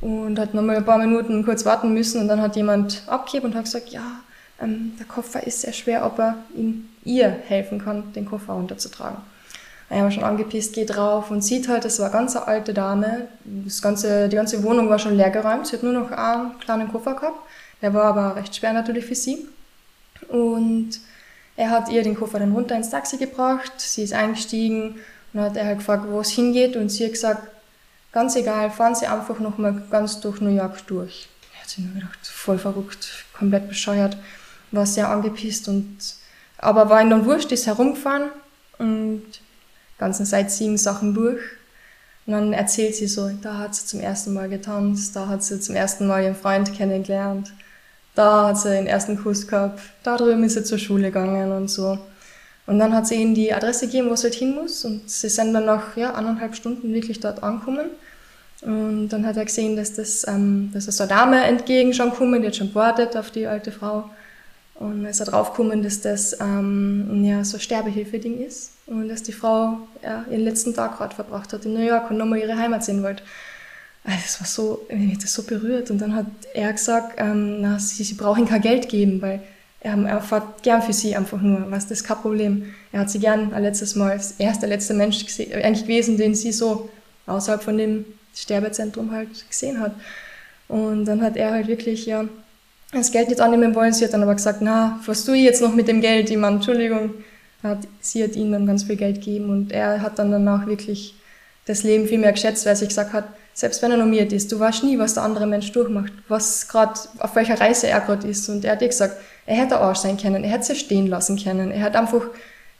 und 0.00 0.38
hat 0.38 0.54
nochmal 0.54 0.76
ein 0.76 0.84
paar 0.84 0.98
Minuten 0.98 1.44
kurz 1.44 1.64
warten 1.64 1.92
müssen 1.92 2.20
und 2.20 2.28
dann 2.28 2.40
hat 2.40 2.56
jemand 2.56 3.02
abgegeben 3.06 3.46
und 3.46 3.54
hat 3.54 3.64
gesagt, 3.64 3.88
ja, 3.88 4.20
ähm, 4.60 4.92
der 4.98 5.06
Koffer 5.06 5.44
ist 5.46 5.62
sehr 5.62 5.72
schwer, 5.72 6.06
ob 6.06 6.18
er 6.18 6.36
ihm, 6.54 6.88
ihr 7.04 7.28
helfen 7.28 7.82
kann, 7.82 8.12
den 8.12 8.26
Koffer 8.26 8.52
runterzutragen. 8.52 9.18
Er 9.90 10.04
war 10.04 10.10
schon 10.10 10.24
angepisst, 10.24 10.74
geht 10.74 10.94
drauf 10.94 11.30
und 11.30 11.42
sieht 11.42 11.68
halt, 11.68 11.84
das 11.84 11.98
war 11.98 12.06
eine 12.06 12.14
ganz 12.14 12.36
alte 12.36 12.74
Dame. 12.74 13.28
Das 13.44 13.80
ganze, 13.80 14.28
die 14.28 14.36
ganze 14.36 14.62
Wohnung 14.62 14.90
war 14.90 14.98
schon 14.98 15.16
leer 15.16 15.30
geräumt. 15.30 15.66
Sie 15.66 15.76
hat 15.76 15.82
nur 15.82 15.94
noch 15.94 16.10
einen 16.10 16.58
kleinen 16.58 16.92
Koffer 16.92 17.14
gehabt. 17.14 17.40
Der 17.80 17.94
war 17.94 18.04
aber 18.04 18.36
recht 18.36 18.54
schwer 18.54 18.74
natürlich 18.74 19.06
für 19.06 19.14
sie. 19.14 19.46
Und 20.28 21.00
er 21.56 21.70
hat 21.70 21.88
ihr 21.90 22.02
den 22.02 22.16
Koffer 22.16 22.38
dann 22.38 22.52
runter 22.52 22.76
ins 22.76 22.90
Taxi 22.90 23.16
gebracht. 23.16 23.72
Sie 23.78 24.02
ist 24.02 24.12
eingestiegen 24.12 24.96
und 25.32 25.40
hat 25.40 25.56
er 25.56 25.64
halt 25.64 25.78
gefragt, 25.78 26.04
wo 26.08 26.20
es 26.20 26.30
hingeht. 26.30 26.76
Und 26.76 26.90
sie 26.90 27.04
hat 27.04 27.12
gesagt, 27.12 27.48
ganz 28.12 28.36
egal, 28.36 28.70
fahren 28.70 28.94
Sie 28.94 29.06
einfach 29.06 29.38
nochmal 29.38 29.82
ganz 29.90 30.20
durch 30.20 30.40
New 30.40 30.54
York 30.54 30.86
durch. 30.86 31.28
Er 31.54 31.62
hat 31.62 31.70
sich 31.70 31.84
nur 31.84 31.94
gedacht, 31.94 32.18
voll 32.26 32.58
verrückt, 32.58 33.24
komplett 33.36 33.68
bescheuert, 33.68 34.16
war 34.70 34.86
sehr 34.86 35.08
angepisst 35.08 35.68
und, 35.68 35.96
aber 36.58 36.90
war 36.90 37.00
ihm 37.00 37.10
dann 37.10 37.24
wurscht, 37.24 37.52
ist 37.52 37.66
herumgefahren 37.66 38.28
und 38.78 39.22
ganzen 39.98 40.26
Sightseeing-Sachen 40.26 41.14
durch. 41.14 41.40
Und 42.26 42.34
dann 42.34 42.52
erzählt 42.52 42.94
sie 42.94 43.06
so, 43.06 43.30
da 43.42 43.56
hat 43.58 43.74
sie 43.74 43.86
zum 43.86 44.00
ersten 44.00 44.34
Mal 44.34 44.48
getanzt, 44.48 45.16
da 45.16 45.28
hat 45.28 45.42
sie 45.42 45.60
zum 45.60 45.74
ersten 45.74 46.06
Mal 46.06 46.24
ihren 46.24 46.36
Freund 46.36 46.74
kennengelernt, 46.74 47.52
da 48.14 48.48
hat 48.48 48.58
sie 48.58 48.68
den 48.68 48.86
ersten 48.86 49.22
Kuss 49.22 49.46
gehabt, 49.46 49.80
da 50.02 50.16
drüben 50.16 50.44
ist 50.44 50.54
sie 50.54 50.64
zur 50.64 50.78
Schule 50.78 51.04
gegangen 51.04 51.52
und 51.52 51.68
so. 51.68 51.98
Und 52.66 52.78
dann 52.78 52.94
hat 52.94 53.06
sie 53.06 53.14
ihnen 53.14 53.34
die 53.34 53.54
Adresse 53.54 53.86
gegeben, 53.86 54.10
wo 54.10 54.14
sie 54.16 54.24
halt 54.24 54.34
hin 54.34 54.54
muss 54.54 54.84
und 54.84 55.08
sie 55.08 55.30
sind 55.30 55.54
dann 55.54 55.64
nach 55.64 55.96
ja, 55.96 56.12
anderthalb 56.12 56.54
Stunden 56.54 56.92
wirklich 56.92 57.18
dort 57.18 57.42
angekommen. 57.42 57.86
Und 58.60 59.08
dann 59.08 59.24
hat 59.24 59.38
er 59.38 59.46
gesehen, 59.46 59.76
dass 59.76 59.94
das, 59.94 60.26
ähm, 60.28 60.70
dass 60.74 60.84
so 60.84 61.04
eine 61.04 61.08
Dame 61.08 61.44
entgegen 61.44 61.94
schon 61.94 62.10
kommen, 62.10 62.42
die 62.42 62.48
hat 62.48 62.56
schon 62.56 62.68
gewartet 62.68 63.16
auf 63.16 63.30
die 63.30 63.46
alte 63.46 63.72
Frau. 63.72 64.10
Und 64.78 65.04
er 65.04 65.10
ist 65.10 65.18
draufgekommen, 65.18 65.82
dass 65.82 66.00
das 66.00 66.38
ähm, 66.40 67.24
ja, 67.24 67.42
so 67.42 67.56
ein 67.56 67.60
Sterbehilfe-Ding 67.60 68.38
ist 68.38 68.74
und 68.86 69.08
dass 69.08 69.24
die 69.24 69.32
Frau 69.32 69.78
ja, 70.04 70.24
ihren 70.30 70.44
letzten 70.44 70.72
Tag 70.72 70.98
gerade 70.98 71.14
verbracht 71.14 71.52
hat 71.52 71.64
in 71.64 71.74
New 71.74 71.84
York 71.84 72.10
und 72.10 72.16
nochmal 72.16 72.38
ihre 72.38 72.56
Heimat 72.56 72.84
sehen 72.84 73.02
wollte. 73.02 73.24
Also 74.04 74.18
das 74.22 74.40
war 74.40 74.46
so, 74.46 74.86
mich 74.88 75.14
hat 75.14 75.24
das 75.24 75.34
so 75.34 75.42
berührt. 75.42 75.90
Und 75.90 75.98
dann 75.98 76.14
hat 76.14 76.26
er 76.54 76.72
gesagt, 76.72 77.14
ähm, 77.18 77.60
na, 77.60 77.80
sie, 77.80 78.04
sie 78.04 78.14
brauchen 78.14 78.46
kein 78.46 78.60
Geld 78.60 78.88
geben, 78.88 79.20
weil 79.20 79.42
er, 79.80 79.98
er 79.98 80.20
fährt 80.20 80.62
gern 80.62 80.80
für 80.80 80.92
sie 80.92 81.16
einfach 81.16 81.40
nur. 81.40 81.68
Was 81.70 81.88
das 81.88 81.98
ist 81.98 82.04
kein 82.04 82.18
Problem. 82.18 82.74
Er 82.92 83.00
hat 83.00 83.10
sie 83.10 83.18
gern 83.18 83.52
ein 83.52 83.62
letztes 83.64 83.96
Mal, 83.96 84.20
er 84.38 84.50
ist 84.50 84.60
der 84.60 84.68
letzte 84.68 84.94
Mensch 84.94 85.24
eigentlich 85.38 85.82
gewesen, 85.82 86.16
den 86.16 86.36
sie 86.36 86.52
so 86.52 86.88
außerhalb 87.26 87.62
von 87.64 87.76
dem 87.76 88.04
Sterbezentrum 88.32 89.10
halt 89.10 89.48
gesehen 89.48 89.80
hat. 89.80 89.92
Und 90.68 91.04
dann 91.06 91.20
hat 91.20 91.36
er 91.36 91.50
halt 91.50 91.66
wirklich, 91.66 92.06
ja, 92.06 92.24
das 92.92 93.12
Geld 93.12 93.28
nicht 93.28 93.40
annehmen 93.40 93.74
wollen. 93.74 93.92
Sie 93.92 94.04
hat 94.04 94.12
dann 94.12 94.22
aber 94.22 94.34
gesagt, 94.34 94.60
na, 94.62 94.98
was 95.06 95.24
tue 95.24 95.36
ich 95.36 95.44
jetzt 95.44 95.62
noch 95.62 95.74
mit 95.74 95.88
dem 95.88 96.00
Geld? 96.00 96.34
Meine, 96.36 96.56
Entschuldigung. 96.56 97.14
Sie 98.00 98.22
hat 98.22 98.36
ihm 98.36 98.52
dann 98.52 98.66
ganz 98.66 98.84
viel 98.84 98.96
Geld 98.96 99.16
gegeben 99.16 99.50
und 99.50 99.72
er 99.72 100.00
hat 100.00 100.18
dann 100.18 100.30
danach 100.30 100.66
wirklich 100.66 101.14
das 101.66 101.82
Leben 101.82 102.06
viel 102.06 102.18
mehr 102.18 102.32
geschätzt, 102.32 102.64
weil 102.64 102.72
er 102.72 102.76
sich 102.76 102.88
gesagt 102.88 103.12
hat, 103.12 103.24
selbst 103.52 103.82
wenn 103.82 103.90
er 103.90 103.96
normiert 103.96 104.32
ist, 104.32 104.50
du 104.52 104.60
weißt 104.60 104.84
nie, 104.84 104.98
was 104.98 105.14
der 105.14 105.24
andere 105.24 105.46
Mensch 105.46 105.72
durchmacht, 105.72 106.12
was 106.28 106.68
gerade, 106.68 106.98
auf 107.18 107.34
welcher 107.34 107.60
Reise 107.60 107.88
er 107.88 108.00
gerade 108.00 108.28
ist. 108.28 108.48
Und 108.48 108.64
er 108.64 108.72
hat 108.72 108.80
dir 108.80 108.88
gesagt, 108.88 109.16
er 109.44 109.56
hätte 109.56 109.78
Arsch 109.78 109.98
sein 109.98 110.16
können, 110.16 110.44
er 110.44 110.50
hätte 110.50 110.66
sie 110.66 110.76
stehen 110.76 111.08
lassen 111.08 111.36
können, 111.36 111.72
er 111.72 111.82
hat 111.82 111.96
einfach 111.96 112.22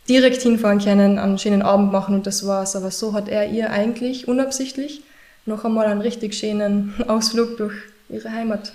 direkt 0.09 0.41
hinfahren 0.41 0.79
können, 0.79 1.19
einen 1.19 1.39
schönen 1.39 1.63
Abend 1.63 1.93
machen 1.93 2.15
und 2.15 2.27
das 2.27 2.47
war's. 2.47 2.77
Aber 2.77 2.93
so 2.93 3.13
hat 3.13 3.29
er 3.29 3.49
ihr 3.51 3.71
eigentlich 3.71 4.29
unabsichtlich 4.29 5.03
noch 5.45 5.65
einmal 5.65 5.87
einen 5.87 6.01
richtig 6.01 6.35
schönen 6.35 6.95
Ausflug 7.09 7.57
durch 7.57 7.75
ihre 8.09 8.33
Heimat 8.33 8.73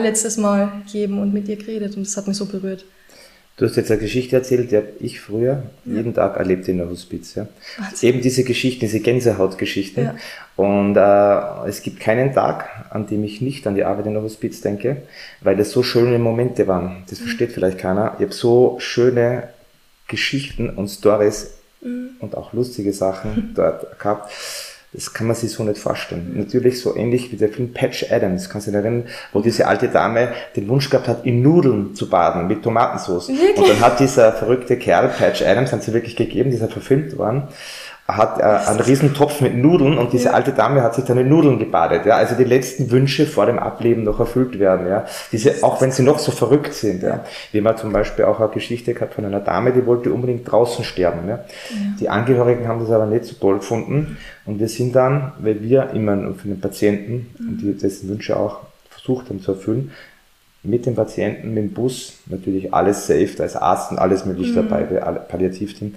letztes 0.00 0.36
Mal 0.36 0.72
gegeben 0.86 1.18
und 1.18 1.32
mit 1.32 1.48
ihr 1.48 1.56
geredet 1.56 1.96
und 1.96 2.06
das 2.06 2.16
hat 2.16 2.26
mich 2.26 2.36
so 2.36 2.46
berührt. 2.46 2.84
Du 3.56 3.66
hast 3.66 3.76
jetzt 3.76 3.90
eine 3.92 4.00
Geschichte 4.00 4.34
erzählt, 4.34 4.72
die 4.72 4.76
habe 4.76 4.88
ich 4.98 5.20
früher 5.20 5.62
ja. 5.84 5.94
jeden 5.94 6.12
Tag 6.12 6.36
erlebt 6.36 6.66
in 6.66 6.78
der 6.78 6.88
Hospiz. 6.90 7.36
Ja. 7.36 7.46
Eben 8.02 8.20
diese 8.20 8.42
Geschichten, 8.42 8.80
diese 8.80 8.98
Gänsehautgeschichten. 8.98 10.04
Ja. 10.04 10.16
Und 10.56 10.96
äh, 10.96 11.68
es 11.68 11.82
gibt 11.82 12.00
keinen 12.00 12.32
Tag, 12.34 12.68
an 12.90 13.06
dem 13.06 13.22
ich 13.22 13.40
nicht 13.40 13.64
an 13.68 13.76
die 13.76 13.84
Arbeit 13.84 14.06
in 14.06 14.14
der 14.14 14.22
Hospiz 14.22 14.60
denke, 14.60 15.02
weil 15.40 15.56
das 15.56 15.70
so 15.70 15.84
schöne 15.84 16.18
Momente 16.18 16.66
waren. 16.66 17.04
Das 17.08 17.20
mhm. 17.20 17.24
versteht 17.24 17.52
vielleicht 17.52 17.78
keiner. 17.78 18.14
Ich 18.18 18.24
habe 18.24 18.34
so 18.34 18.76
schöne 18.80 19.50
Geschichten 20.08 20.68
und 20.68 20.88
Stories 20.88 21.54
mhm. 21.80 22.10
und 22.18 22.36
auch 22.36 22.54
lustige 22.54 22.92
Sachen 22.92 23.52
dort 23.54 24.00
gehabt 24.00 24.32
das 24.94 25.12
kann 25.12 25.26
man 25.26 25.34
sich 25.34 25.50
so 25.50 25.64
nicht 25.64 25.78
vorstellen. 25.78 26.34
Natürlich 26.36 26.80
so 26.80 26.96
ähnlich 26.96 27.32
wie 27.32 27.36
der 27.36 27.48
Film 27.48 27.72
Patch 27.72 28.10
Adams, 28.10 28.48
kannst 28.48 28.68
du 28.68 28.70
dich 28.70 28.80
erinnern, 28.80 29.08
wo 29.32 29.40
diese 29.40 29.66
alte 29.66 29.88
Dame 29.88 30.28
den 30.54 30.68
Wunsch 30.68 30.88
gehabt 30.88 31.08
hat, 31.08 31.26
in 31.26 31.42
Nudeln 31.42 31.96
zu 31.96 32.08
baden 32.08 32.46
mit 32.46 32.62
Tomatensauce. 32.62 33.28
Wirklich? 33.28 33.56
Und 33.56 33.68
dann 33.68 33.80
hat 33.80 33.98
dieser 33.98 34.32
verrückte 34.32 34.78
Kerl, 34.78 35.08
Patch 35.08 35.42
Adams, 35.42 35.72
hat 35.72 35.82
sie 35.82 35.92
wirklich 35.92 36.14
gegeben, 36.14 36.50
dieser 36.50 36.68
verfilmt 36.68 37.18
worden, 37.18 37.48
hat 38.06 38.38
äh, 38.38 38.42
einen 38.42 38.80
riesen 38.80 39.14
Topf 39.14 39.40
mit 39.40 39.56
Nudeln 39.56 39.96
und 39.96 40.12
diese 40.12 40.26
ja. 40.26 40.32
alte 40.32 40.52
Dame 40.52 40.82
hat 40.82 40.94
sich 40.94 41.04
dann 41.04 41.16
in 41.16 41.28
Nudeln 41.28 41.58
gebadet. 41.58 42.04
Ja, 42.04 42.16
also 42.16 42.34
die 42.34 42.44
letzten 42.44 42.90
Wünsche 42.90 43.26
vor 43.26 43.46
dem 43.46 43.58
Ableben 43.58 44.04
noch 44.04 44.20
erfüllt 44.20 44.58
werden. 44.58 44.86
Ja, 44.86 45.06
diese 45.32 45.62
auch 45.62 45.80
wenn 45.80 45.90
sie 45.90 46.02
noch 46.02 46.18
so 46.18 46.30
verrückt 46.30 46.74
sind. 46.74 47.02
Ja, 47.02 47.24
wie 47.52 47.62
man 47.62 47.78
zum 47.78 47.92
Beispiel 47.92 48.26
auch 48.26 48.40
eine 48.40 48.50
Geschichte 48.50 48.92
gehabt 48.92 49.14
von 49.14 49.24
einer 49.24 49.40
Dame, 49.40 49.72
die 49.72 49.86
wollte 49.86 50.12
unbedingt 50.12 50.50
draußen 50.50 50.84
sterben. 50.84 51.26
Ja, 51.28 51.36
ja. 51.36 51.44
die 51.98 52.08
Angehörigen 52.10 52.68
haben 52.68 52.80
das 52.80 52.90
aber 52.90 53.06
nicht 53.06 53.24
so 53.24 53.36
toll 53.36 53.56
gefunden 53.56 54.18
und 54.44 54.58
wir 54.60 54.68
sind 54.68 54.94
dann, 54.94 55.32
weil 55.38 55.62
wir 55.62 55.90
immer 55.90 56.34
für 56.34 56.48
den 56.48 56.60
Patienten 56.60 57.34
mhm. 57.38 57.48
und 57.48 57.58
die 57.62 57.72
dessen 57.72 58.10
Wünsche 58.10 58.36
auch 58.36 58.58
versucht 58.90 59.30
haben 59.30 59.40
zu 59.40 59.52
erfüllen, 59.52 59.92
mit 60.62 60.84
dem 60.84 60.94
Patienten, 60.94 61.54
mit 61.54 61.64
dem 61.64 61.72
Bus, 61.72 62.18
natürlich 62.26 62.72
alles 62.72 63.06
safe, 63.06 63.30
da 63.36 63.44
ist 63.44 63.56
Arzt 63.56 63.92
und 63.92 63.98
alles 63.98 64.26
möglich 64.26 64.50
mhm. 64.50 64.68
dabei, 64.68 64.82
Palliativteam 64.82 65.94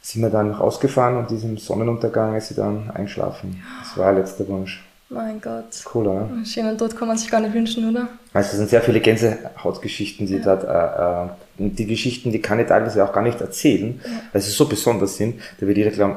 sind 0.00 0.22
wir 0.22 0.30
dann 0.30 0.50
noch 0.50 0.60
ausgefahren 0.60 1.16
und 1.16 1.30
diesem 1.30 1.58
Sonnenuntergang 1.58 2.36
ist 2.36 2.48
sie 2.48 2.54
dann 2.54 2.90
eingeschlafen. 2.90 3.62
Das 3.82 3.96
war 3.98 4.12
ihr 4.12 4.20
letzter 4.20 4.46
Wunsch. 4.48 4.84
Mein 5.10 5.40
Gott. 5.40 5.84
Cool, 5.94 6.06
oder? 6.06 6.28
Schönen 6.44 6.76
Tod 6.76 6.94
kann 6.94 7.08
man 7.08 7.16
sich 7.16 7.30
gar 7.30 7.40
nicht 7.40 7.54
wünschen, 7.54 7.88
oder? 7.90 8.08
Also 8.34 8.50
es 8.50 8.56
sind 8.58 8.68
sehr 8.68 8.82
viele 8.82 9.00
Gänsehautgeschichten, 9.00 10.26
die 10.26 10.36
ja. 10.36 10.42
dort, 10.44 10.64
äh, 10.64 11.64
äh, 11.64 11.70
die 11.70 11.86
Geschichten, 11.86 12.30
die 12.30 12.42
kann 12.42 12.60
ich 12.60 12.66
teilweise 12.66 13.02
auch 13.02 13.12
gar 13.12 13.22
nicht 13.22 13.40
erzählen, 13.40 14.00
ja. 14.04 14.10
weil 14.32 14.42
sie 14.42 14.50
so 14.50 14.68
besonders 14.68 15.16
sind, 15.16 15.40
da 15.60 15.66
wird 15.66 15.78
jeder 15.78 15.90
glauben, 15.90 16.16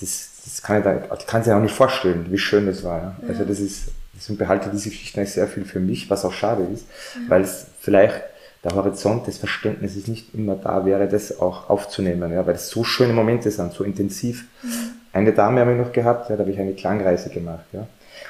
das, 0.00 0.28
das 0.44 0.62
kann 0.62 0.78
ich 0.78 0.84
da, 0.84 1.16
ich 1.18 1.26
kann 1.26 1.42
sich 1.42 1.52
auch 1.52 1.60
nicht 1.60 1.74
vorstellen, 1.74 2.26
wie 2.28 2.38
schön 2.38 2.66
das 2.66 2.84
war. 2.84 2.98
Ja? 2.98 3.16
Also 3.28 3.44
das 3.44 3.58
ist, 3.58 3.88
deswegen 4.14 4.38
behalte 4.38 4.68
diese 4.68 4.90
Geschichten 4.90 5.24
sehr 5.24 5.48
viel 5.48 5.64
für 5.64 5.80
mich, 5.80 6.10
was 6.10 6.24
auch 6.26 6.32
schade 6.32 6.62
ist, 6.64 6.86
weil 7.28 7.40
es 7.40 7.66
vielleicht 7.80 8.22
der 8.66 8.74
Horizont 8.74 9.28
des 9.28 9.38
Verständnisses 9.38 10.08
nicht 10.08 10.34
immer 10.34 10.56
da 10.56 10.84
wäre, 10.84 11.06
das 11.06 11.38
auch 11.38 11.70
aufzunehmen, 11.70 12.32
ja, 12.32 12.44
weil 12.46 12.56
es 12.56 12.68
so 12.68 12.82
schöne 12.82 13.12
Momente 13.12 13.50
sind, 13.50 13.72
so 13.72 13.84
intensiv. 13.84 14.46
Mhm. 14.62 14.68
Eine 15.12 15.32
Dame 15.32 15.60
habe 15.60 15.72
ich 15.72 15.78
noch 15.78 15.92
gehabt, 15.92 16.28
ja, 16.28 16.36
da 16.36 16.42
habe 16.42 16.50
ich 16.50 16.58
eine 16.58 16.72
Klangreise 16.72 17.30
gemacht, 17.30 17.64
ja. 17.72 17.86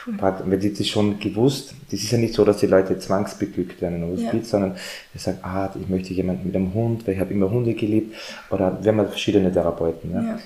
Cool. 0.06 0.58
Die 0.58 0.74
das 0.74 0.86
schon 0.86 1.18
gewusst, 1.18 1.74
das 1.90 2.00
ist 2.00 2.10
ja 2.10 2.18
nicht 2.18 2.34
so, 2.34 2.44
dass 2.44 2.58
die 2.58 2.66
Leute 2.66 2.98
zwangsbeglückt 2.98 3.80
werden 3.80 4.02
in 4.02 4.10
Hospiz, 4.10 4.44
ja. 4.46 4.50
sondern 4.50 4.76
die 5.14 5.18
sagen, 5.18 5.38
ah, 5.42 5.70
ich 5.80 5.88
möchte 5.88 6.12
jemanden 6.12 6.46
mit 6.46 6.54
einem 6.54 6.74
Hund, 6.74 7.06
weil 7.06 7.14
ich 7.14 7.20
habe 7.20 7.32
immer 7.32 7.50
Hunde 7.50 7.74
geliebt, 7.74 8.14
oder 8.50 8.78
wir 8.82 8.92
haben 8.92 9.08
verschiedene 9.08 9.50
Therapeuten, 9.50 10.12
ja. 10.12 10.22
ja. 10.22 10.38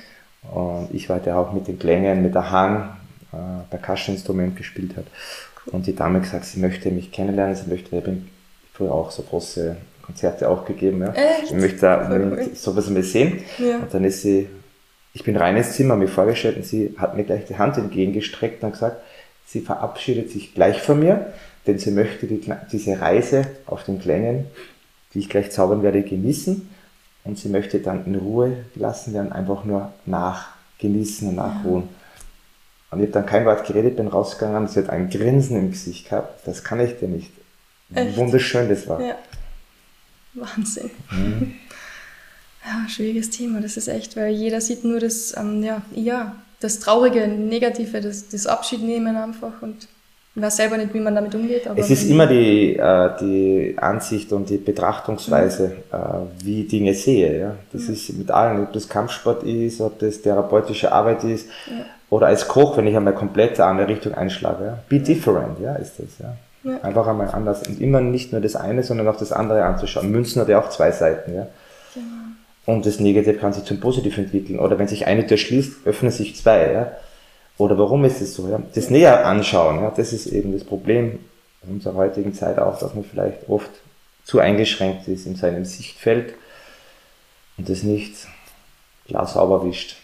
Und 0.52 0.94
ich 0.94 1.08
war 1.08 1.18
der 1.18 1.36
auch 1.36 1.52
mit 1.52 1.66
den 1.66 1.78
Klängen, 1.78 2.22
mit 2.22 2.34
der 2.34 2.50
Hang, 2.50 2.90
äh, 3.32 3.36
Percussion-Instrument 3.70 4.56
gespielt 4.56 4.96
hat. 4.96 5.04
Cool. 5.66 5.74
Und 5.74 5.86
die 5.86 5.96
Dame 5.96 6.20
gesagt, 6.20 6.44
sie 6.44 6.60
möchte 6.60 6.90
mich 6.90 7.10
kennenlernen, 7.10 7.56
sie 7.56 7.68
möchte, 7.68 7.96
ich 7.96 8.04
bin 8.04 8.28
früher 8.80 8.92
auch 8.92 9.10
so 9.10 9.22
große 9.22 9.76
Konzerte 10.02 10.48
auch 10.48 10.64
gegeben. 10.64 11.02
Ja. 11.02 11.12
Echt? 11.12 11.44
Ich 11.44 11.52
möchte 11.52 11.80
da 11.80 12.10
cool. 12.10 12.50
sowas 12.54 12.88
mal 12.88 13.02
sehen. 13.02 13.42
Ja. 13.58 13.76
Und 13.78 13.92
dann 13.92 14.04
ist 14.04 14.22
sie, 14.22 14.48
ich 15.12 15.22
bin 15.22 15.36
rein 15.36 15.56
ins 15.56 15.72
Zimmer, 15.72 15.96
mir 15.96 16.08
vorgestellt 16.08 16.56
und 16.56 16.64
sie 16.64 16.94
hat 16.96 17.16
mir 17.16 17.24
gleich 17.24 17.44
die 17.44 17.58
Hand 17.58 17.76
entgegengestreckt 17.76 18.64
und 18.64 18.72
gesagt, 18.72 18.96
sie 19.46 19.60
verabschiedet 19.60 20.30
sich 20.30 20.54
gleich 20.54 20.80
von 20.80 21.00
mir, 21.00 21.32
denn 21.66 21.78
sie 21.78 21.90
möchte 21.90 22.26
die, 22.26 22.40
diese 22.72 23.00
Reise 23.00 23.46
auf 23.66 23.84
den 23.84 24.00
Klängen, 24.00 24.46
die 25.12 25.18
ich 25.18 25.28
gleich 25.28 25.50
zaubern 25.50 25.82
werde, 25.82 26.02
genießen 26.02 26.68
und 27.24 27.38
sie 27.38 27.48
möchte 27.48 27.80
dann 27.80 28.06
in 28.06 28.14
Ruhe 28.14 28.64
gelassen 28.74 29.12
werden, 29.12 29.32
einfach 29.32 29.64
nur 29.64 29.92
nachgenießen 30.06 31.28
und 31.28 31.34
nachruhen. 31.34 31.82
Ja. 31.82 31.88
Und 32.92 33.00
ich 33.00 33.06
habe 33.06 33.12
dann 33.12 33.26
kein 33.26 33.44
Wort 33.44 33.66
geredet, 33.66 33.96
bin 33.96 34.08
rausgegangen, 34.08 34.66
sie 34.66 34.80
hat 34.80 34.90
ein 34.90 35.10
Grinsen 35.10 35.56
im 35.56 35.70
Gesicht 35.70 36.08
gehabt, 36.08 36.46
das 36.46 36.64
kann 36.64 36.80
ich 36.80 36.98
dir 36.98 37.08
nicht 37.08 37.30
Echt? 37.94 38.16
wunderschön 38.16 38.68
das 38.68 38.86
war. 38.88 39.00
Ja. 39.00 39.16
Wahnsinn. 40.34 40.90
Mhm. 41.10 41.54
Ja, 42.62 42.86
schwieriges 42.90 43.30
Thema, 43.30 43.62
das 43.62 43.78
ist 43.78 43.88
echt, 43.88 44.18
weil 44.18 44.34
jeder 44.34 44.60
sieht 44.60 44.84
nur 44.84 45.00
das, 45.00 45.34
ähm, 45.34 45.62
ja, 45.62 45.80
ja, 45.94 46.36
das 46.60 46.78
Traurige, 46.78 47.26
Negative, 47.26 48.02
das, 48.02 48.28
das 48.28 48.46
Abschiednehmen 48.46 49.16
einfach 49.16 49.62
und 49.62 49.88
ich 50.34 50.42
weiß 50.42 50.56
selber 50.58 50.76
nicht, 50.76 50.94
wie 50.94 51.00
man 51.00 51.14
damit 51.14 51.34
umgeht. 51.34 51.68
es 51.74 51.90
ist 51.90 52.08
immer 52.08 52.26
die, 52.26 52.76
äh, 52.76 53.10
die 53.20 53.74
Ansicht 53.76 54.32
und 54.32 54.48
die 54.48 54.58
Betrachtungsweise, 54.58 55.68
mhm. 55.68 55.96
äh, 55.96 56.44
wie 56.44 56.62
ich 56.62 56.68
Dinge 56.68 56.94
sehe. 56.94 57.40
Ja? 57.40 57.56
Das 57.72 57.88
mhm. 57.88 57.94
ist 57.94 58.12
mit 58.16 58.30
allen, 58.30 58.62
ob 58.62 58.72
das 58.72 58.88
Kampfsport 58.88 59.42
ist, 59.42 59.80
ob 59.80 59.98
das 59.98 60.22
therapeutische 60.22 60.92
Arbeit 60.92 61.24
ist 61.24 61.48
ja. 61.66 61.84
oder 62.10 62.28
als 62.28 62.46
Koch, 62.46 62.76
wenn 62.76 62.86
ich 62.86 62.96
einmal 62.96 63.14
komplett 63.14 63.58
eine 63.58 63.70
andere 63.70 63.88
Richtung 63.88 64.14
einschlage. 64.14 64.64
Ja? 64.64 64.78
Be 64.88 65.00
different, 65.00 65.58
ja, 65.60 65.74
ist 65.74 65.94
das. 65.98 66.18
Ja? 66.20 66.36
Ja. 66.62 66.80
Einfach 66.82 67.06
einmal 67.06 67.30
anders 67.30 67.66
und 67.66 67.80
immer 67.80 68.00
nicht 68.00 68.32
nur 68.32 68.40
das 68.40 68.54
eine, 68.54 68.82
sondern 68.82 69.08
auch 69.08 69.16
das 69.16 69.32
andere 69.32 69.64
anzuschauen. 69.64 70.10
Münzen 70.10 70.42
hat 70.42 70.48
ja 70.48 70.60
auch 70.60 70.68
zwei 70.68 70.90
Seiten, 70.90 71.34
ja. 71.34 71.46
Genau. 71.94 72.06
Und 72.66 72.86
das 72.86 73.00
Negative 73.00 73.38
kann 73.38 73.52
sich 73.52 73.64
zum 73.64 73.80
Positiv 73.80 74.18
entwickeln. 74.18 74.58
Oder 74.58 74.78
wenn 74.78 74.86
sich 74.86 75.06
eine 75.06 75.26
Tür 75.26 75.38
schließt, 75.38 75.86
öffnen 75.86 76.12
sich 76.12 76.36
zwei, 76.36 76.72
ja. 76.72 76.92
Oder 77.56 77.78
warum 77.78 78.04
ist 78.04 78.20
es 78.20 78.34
so, 78.34 78.48
ja? 78.48 78.60
Das 78.74 78.90
näher 78.90 79.26
anschauen, 79.26 79.80
ja. 79.80 79.92
Das 79.96 80.12
ist 80.12 80.26
eben 80.26 80.52
das 80.52 80.64
Problem 80.64 81.18
unserer 81.62 81.94
heutigen 81.94 82.34
Zeit 82.34 82.58
auch, 82.58 82.78
dass 82.78 82.94
man 82.94 83.04
vielleicht 83.04 83.48
oft 83.48 83.70
zu 84.24 84.38
eingeschränkt 84.38 85.08
ist 85.08 85.26
in 85.26 85.36
seinem 85.36 85.64
Sichtfeld 85.64 86.34
und 87.58 87.68
das 87.68 87.82
nicht 87.82 88.14
klar 89.06 89.26
sauber 89.26 89.64
wischt. 89.64 89.96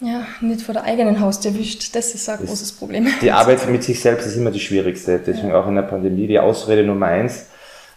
Ja, 0.00 0.26
nicht 0.40 0.62
vor 0.62 0.74
der 0.74 0.84
eigenen 0.84 1.18
Haustür 1.20 1.54
wischt, 1.54 1.94
das 1.96 2.14
ist 2.14 2.28
ein 2.28 2.38
das 2.38 2.48
großes 2.48 2.72
Problem. 2.72 3.08
Die 3.20 3.32
Arbeit 3.32 3.68
mit 3.68 3.82
sich 3.82 4.00
selbst 4.00 4.26
ist 4.26 4.36
immer 4.36 4.52
die 4.52 4.60
schwierigste, 4.60 5.18
deswegen 5.18 5.48
ja. 5.48 5.60
auch 5.60 5.66
in 5.66 5.74
der 5.74 5.82
Pandemie 5.82 6.28
die 6.28 6.38
Ausrede 6.38 6.84
Nummer 6.84 7.06
eins, 7.06 7.46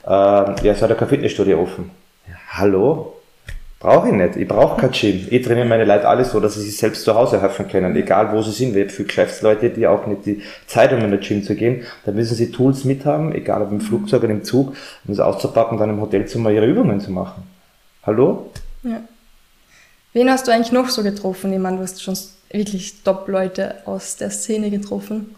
äh, 0.06 0.10
ja, 0.10 0.56
es 0.64 0.82
hat 0.82 0.90
ja 0.90 0.96
kein 0.96 1.10
Fitnessstudio 1.10 1.62
offen. 1.62 1.92
Ja, 2.28 2.36
hallo? 2.54 3.14
Brauche 3.80 4.10
ich 4.10 4.14
nicht, 4.14 4.36
ich 4.36 4.48
brauche 4.48 4.80
kein 4.80 4.92
Gym. 4.92 5.28
Ich 5.30 5.42
trainiere 5.44 5.68
meine 5.68 5.86
Leute 5.86 6.08
alles 6.08 6.32
so, 6.32 6.40
dass 6.40 6.54
sie 6.54 6.62
sich 6.62 6.78
selbst 6.78 7.04
zu 7.04 7.16
Hause 7.16 7.42
helfen 7.42 7.68
können, 7.68 7.96
egal 7.96 8.32
wo 8.32 8.42
sie 8.42 8.52
sind. 8.52 8.76
Wir 8.76 8.84
haben 8.84 8.90
viele 8.90 9.08
Geschäftsleute, 9.08 9.72
die 9.72 9.88
auch 9.88 10.06
nicht 10.06 10.26
die 10.26 10.42
Zeit 10.68 10.92
haben, 10.92 11.02
in 11.02 11.10
den 11.10 11.20
Gym 11.20 11.44
zu 11.44 11.56
gehen. 11.56 11.84
Da 12.06 12.12
müssen 12.12 12.36
sie 12.36 12.52
Tools 12.52 12.84
mithaben, 12.84 13.34
egal 13.34 13.64
ob 13.64 13.72
im 13.72 13.82
Flugzeug 13.82 14.24
oder 14.24 14.34
im 14.34 14.44
Zug, 14.44 14.76
um 15.06 15.14
es 15.14 15.20
auszupacken, 15.20 15.80
dann 15.80 15.90
im 15.90 16.02
Hotelzimmer 16.02 16.52
ihre 16.52 16.68
Übungen 16.68 17.00
zu 17.00 17.12
machen. 17.12 17.44
Hallo? 18.04 18.52
Ja. 18.84 19.02
Wen 20.14 20.30
hast 20.30 20.48
du 20.48 20.52
eigentlich 20.52 20.74
noch 20.74 20.90
so 20.90 21.04
getroffen? 21.04 21.54
Ich 21.54 21.60
meine, 21.60 21.78
du 21.78 21.84
hast 21.84 22.04
schon 22.04 22.18
wirklich 22.52 23.02
Top-Leute 23.04 23.76
aus 23.86 24.18
der 24.18 24.30
Szene 24.30 24.70
getroffen. 24.70 25.36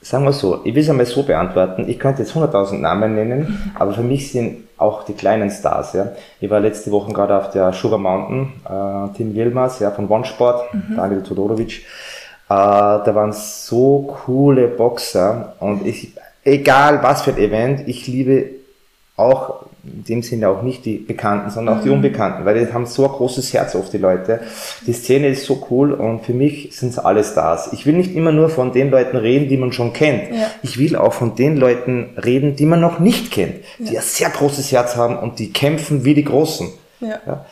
Sagen 0.00 0.24
wir 0.24 0.32
so, 0.32 0.62
ich 0.64 0.74
will 0.74 0.82
es 0.82 0.90
einmal 0.90 1.06
so 1.06 1.22
beantworten. 1.22 1.88
Ich 1.88 2.00
könnte 2.00 2.22
jetzt 2.22 2.34
100.000 2.34 2.78
Namen 2.78 3.14
nennen, 3.14 3.72
aber 3.78 3.92
für 3.92 4.02
mich 4.02 4.32
sind 4.32 4.64
auch 4.78 5.04
die 5.04 5.12
kleinen 5.12 5.48
Stars. 5.48 5.92
Ja. 5.92 6.08
Ich 6.40 6.50
war 6.50 6.58
letzte 6.58 6.90
Woche 6.90 7.12
gerade 7.12 7.38
auf 7.38 7.50
der 7.50 7.72
Sugar 7.72 7.98
Mountain, 7.98 8.52
äh, 8.68 9.16
Tim 9.16 9.32
Yilmaz 9.32 9.78
ja, 9.78 9.92
von 9.92 10.08
One 10.08 10.24
Sport, 10.24 10.74
mhm. 10.74 10.96
Daniel 10.96 11.22
Todorovic. 11.22 11.78
Äh, 11.78 11.84
da 12.48 13.14
waren 13.14 13.32
so 13.32 14.12
coole 14.26 14.66
Boxer 14.66 15.54
und 15.60 15.86
ich, 15.86 16.14
egal 16.42 17.00
was 17.00 17.22
für 17.22 17.30
ein 17.30 17.38
Event, 17.38 17.86
ich 17.86 18.08
liebe 18.08 18.50
auch 19.16 19.66
in 19.84 20.04
dem 20.04 20.22
Sinne 20.22 20.48
auch 20.48 20.62
nicht 20.62 20.84
die 20.84 20.96
Bekannten, 20.96 21.50
sondern 21.50 21.78
auch 21.78 21.82
die 21.82 21.88
mhm. 21.88 21.96
Unbekannten, 21.96 22.44
weil 22.44 22.64
die 22.64 22.72
haben 22.72 22.86
so 22.86 23.04
ein 23.04 23.12
großes 23.12 23.52
Herz 23.52 23.74
auf 23.74 23.90
die 23.90 23.98
Leute. 23.98 24.40
Die 24.86 24.92
Szene 24.92 25.28
ist 25.28 25.44
so 25.44 25.66
cool 25.70 25.92
und 25.92 26.24
für 26.24 26.34
mich 26.34 26.76
sind 26.76 26.90
es 26.90 26.98
alle 26.98 27.24
Stars. 27.24 27.72
Ich 27.72 27.84
will 27.84 27.94
nicht 27.94 28.14
immer 28.14 28.30
nur 28.30 28.48
von 28.48 28.72
den 28.72 28.90
Leuten 28.90 29.16
reden, 29.16 29.48
die 29.48 29.56
man 29.56 29.72
schon 29.72 29.92
kennt. 29.92 30.30
Ja. 30.30 30.50
Ich 30.62 30.78
will 30.78 30.94
auch 30.94 31.12
von 31.12 31.34
den 31.34 31.56
Leuten 31.56 32.10
reden, 32.22 32.54
die 32.54 32.66
man 32.66 32.80
noch 32.80 33.00
nicht 33.00 33.32
kennt, 33.32 33.56
ja. 33.78 33.90
die 33.90 33.98
ein 33.98 34.04
sehr 34.04 34.30
großes 34.30 34.70
Herz 34.70 34.94
haben 34.94 35.18
und 35.18 35.40
die 35.40 35.52
kämpfen 35.52 36.04
wie 36.04 36.14
die 36.14 36.24
Großen. 36.24 36.68
Ja. 37.00 37.44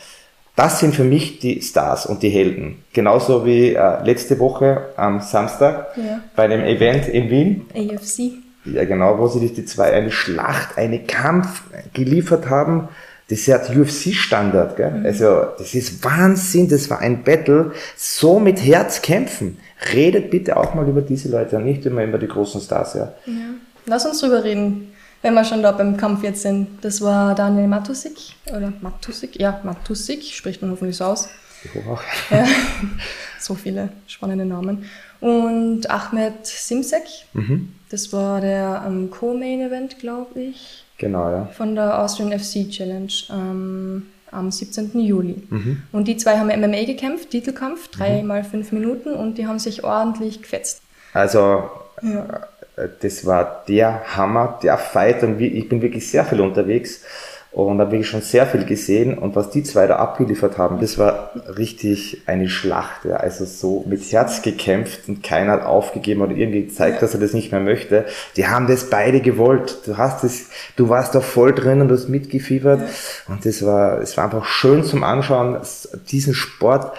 Das 0.55 0.79
sind 0.79 0.95
für 0.95 1.03
mich 1.03 1.39
die 1.39 1.61
Stars 1.61 2.05
und 2.05 2.23
die 2.23 2.29
Helden. 2.29 2.83
Genauso 2.93 3.45
wie 3.45 3.73
äh, 3.73 4.03
letzte 4.03 4.39
Woche 4.39 4.89
am 4.95 5.21
Samstag 5.21 5.95
bei 6.35 6.47
dem 6.47 6.61
Event 6.61 7.07
in 7.07 7.29
Wien. 7.29 7.65
AFC 7.73 8.33
ja, 8.65 8.85
genau, 8.85 9.17
wo 9.17 9.27
sie 9.27 9.47
die 9.47 9.65
zwei 9.65 9.91
eine 9.91 10.11
Schlacht, 10.11 10.77
einen 10.77 11.07
Kampf 11.07 11.63
geliefert 11.93 12.49
haben. 12.49 12.89
Das 13.29 13.39
ist 13.39 13.47
ja 13.47 13.57
UFC-Standard, 13.57 14.75
gell? 14.75 14.91
Mhm. 14.91 15.05
Also, 15.05 15.45
das 15.57 15.73
ist 15.73 16.03
Wahnsinn, 16.03 16.67
das 16.67 16.89
war 16.89 16.99
ein 16.99 17.23
Battle. 17.23 17.71
So 17.95 18.39
mit 18.39 18.63
Herz 18.63 19.01
kämpfen. 19.01 19.57
redet 19.93 20.29
bitte 20.29 20.57
auch 20.57 20.73
mal 20.75 20.87
über 20.87 21.01
diese 21.01 21.29
Leute 21.29 21.57
und 21.57 21.65
nicht 21.65 21.85
immer 21.85 22.03
über 22.03 22.17
die 22.17 22.27
großen 22.27 22.61
Stars, 22.61 22.93
ja. 22.93 23.13
ja. 23.25 23.33
Lass 23.85 24.05
uns 24.05 24.19
drüber 24.19 24.43
reden, 24.43 24.91
wenn 25.21 25.33
wir 25.33 25.45
schon 25.45 25.63
da 25.63 25.71
beim 25.71 25.97
Kampf 25.97 26.23
jetzt 26.23 26.41
sind. 26.41 26.67
Das 26.81 27.01
war 27.01 27.33
Daniel 27.33 27.67
Matusik, 27.67 28.17
oder 28.49 28.73
Matusik, 28.81 29.39
ja, 29.39 29.59
Matusik, 29.63 30.23
spricht 30.23 30.61
man 30.61 30.71
hoffentlich 30.71 30.97
so 30.97 31.05
aus. 31.05 31.29
Ja, 32.29 32.45
so 33.39 33.55
viele 33.55 33.89
spannende 34.07 34.45
Namen. 34.45 34.85
Und 35.19 35.89
Ahmed 35.89 36.45
Simsek, 36.45 37.03
mhm. 37.33 37.73
Das 37.91 38.13
war 38.13 38.41
der 38.41 38.83
ähm, 38.87 39.11
Co-Main-Event, 39.11 39.99
glaube 39.99 40.39
ich. 40.39 40.85
Genau, 40.97 41.29
ja. 41.29 41.45
Von 41.57 41.75
der 41.75 41.99
Austrian 41.99 42.37
FC 42.37 42.69
Challenge 42.69 43.11
ähm, 43.31 44.07
am 44.31 44.51
17. 44.51 44.97
Juli. 44.99 45.43
Mhm. 45.49 45.83
Und 45.91 46.07
die 46.07 46.17
zwei 46.17 46.37
haben 46.37 46.47
MMA 46.47 46.85
gekämpft, 46.85 47.31
Titelkampf, 47.31 47.89
drei 47.89 48.21
mhm. 48.21 48.27
mal 48.27 48.43
fünf 48.43 48.71
Minuten 48.71 49.13
und 49.13 49.37
die 49.37 49.47
haben 49.47 49.59
sich 49.59 49.83
ordentlich 49.83 50.41
gefetzt. 50.41 50.81
Also, 51.13 51.69
ja. 52.01 52.47
Äh, 52.77 52.87
das 53.01 53.25
war 53.25 53.63
der 53.67 54.15
Hammer, 54.15 54.59
der 54.63 54.77
Fight 54.77 55.23
und 55.23 55.39
ich 55.39 55.67
bin 55.67 55.81
wirklich 55.81 56.09
sehr 56.09 56.25
viel 56.25 56.41
unterwegs 56.41 57.03
und 57.51 57.79
da 57.79 57.85
habe 57.85 57.97
ich 57.97 58.07
schon 58.07 58.21
sehr 58.21 58.47
viel 58.47 58.63
gesehen 58.63 59.17
und 59.17 59.35
was 59.35 59.49
die 59.49 59.63
zwei 59.63 59.85
da 59.85 59.97
abgeliefert 59.97 60.57
haben, 60.57 60.79
das 60.79 60.97
war 60.97 61.31
richtig 61.57 62.21
eine 62.25 62.47
Schlacht. 62.47 63.03
Ja. 63.03 63.17
Also 63.17 63.43
so 63.43 63.83
mit 63.87 64.09
Herz 64.09 64.41
gekämpft 64.41 65.09
und 65.09 65.21
keiner 65.21 65.51
hat 65.53 65.65
aufgegeben 65.65 66.21
oder 66.21 66.33
irgendwie 66.33 66.63
gezeigt, 66.63 67.01
dass 67.01 67.13
er 67.13 67.19
das 67.19 67.33
nicht 67.33 67.51
mehr 67.51 67.59
möchte. 67.59 68.05
Die 68.37 68.47
haben 68.47 68.67
das 68.67 68.89
beide 68.89 69.19
gewollt. 69.19 69.79
Du 69.85 69.97
hast 69.97 70.23
es, 70.23 70.49
du 70.77 70.87
warst 70.87 71.13
da 71.13 71.19
voll 71.19 71.53
drin 71.53 71.81
und 71.81 71.89
du 71.89 71.95
hast 71.95 72.07
mitgefiebert. 72.07 72.83
Und 73.27 73.45
das 73.45 73.65
war, 73.65 73.99
es 73.99 74.15
war 74.15 74.25
einfach 74.25 74.45
schön 74.45 74.85
zum 74.85 75.03
Anschauen, 75.03 75.57
diesen 76.09 76.33
Sport, 76.33 76.95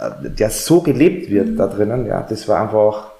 äh, 0.00 0.10
der 0.28 0.50
so 0.50 0.80
gelebt 0.80 1.30
wird 1.30 1.50
mhm. 1.50 1.56
da 1.56 1.68
drinnen. 1.68 2.06
Ja, 2.06 2.26
das 2.28 2.48
war 2.48 2.60
einfach 2.60 3.13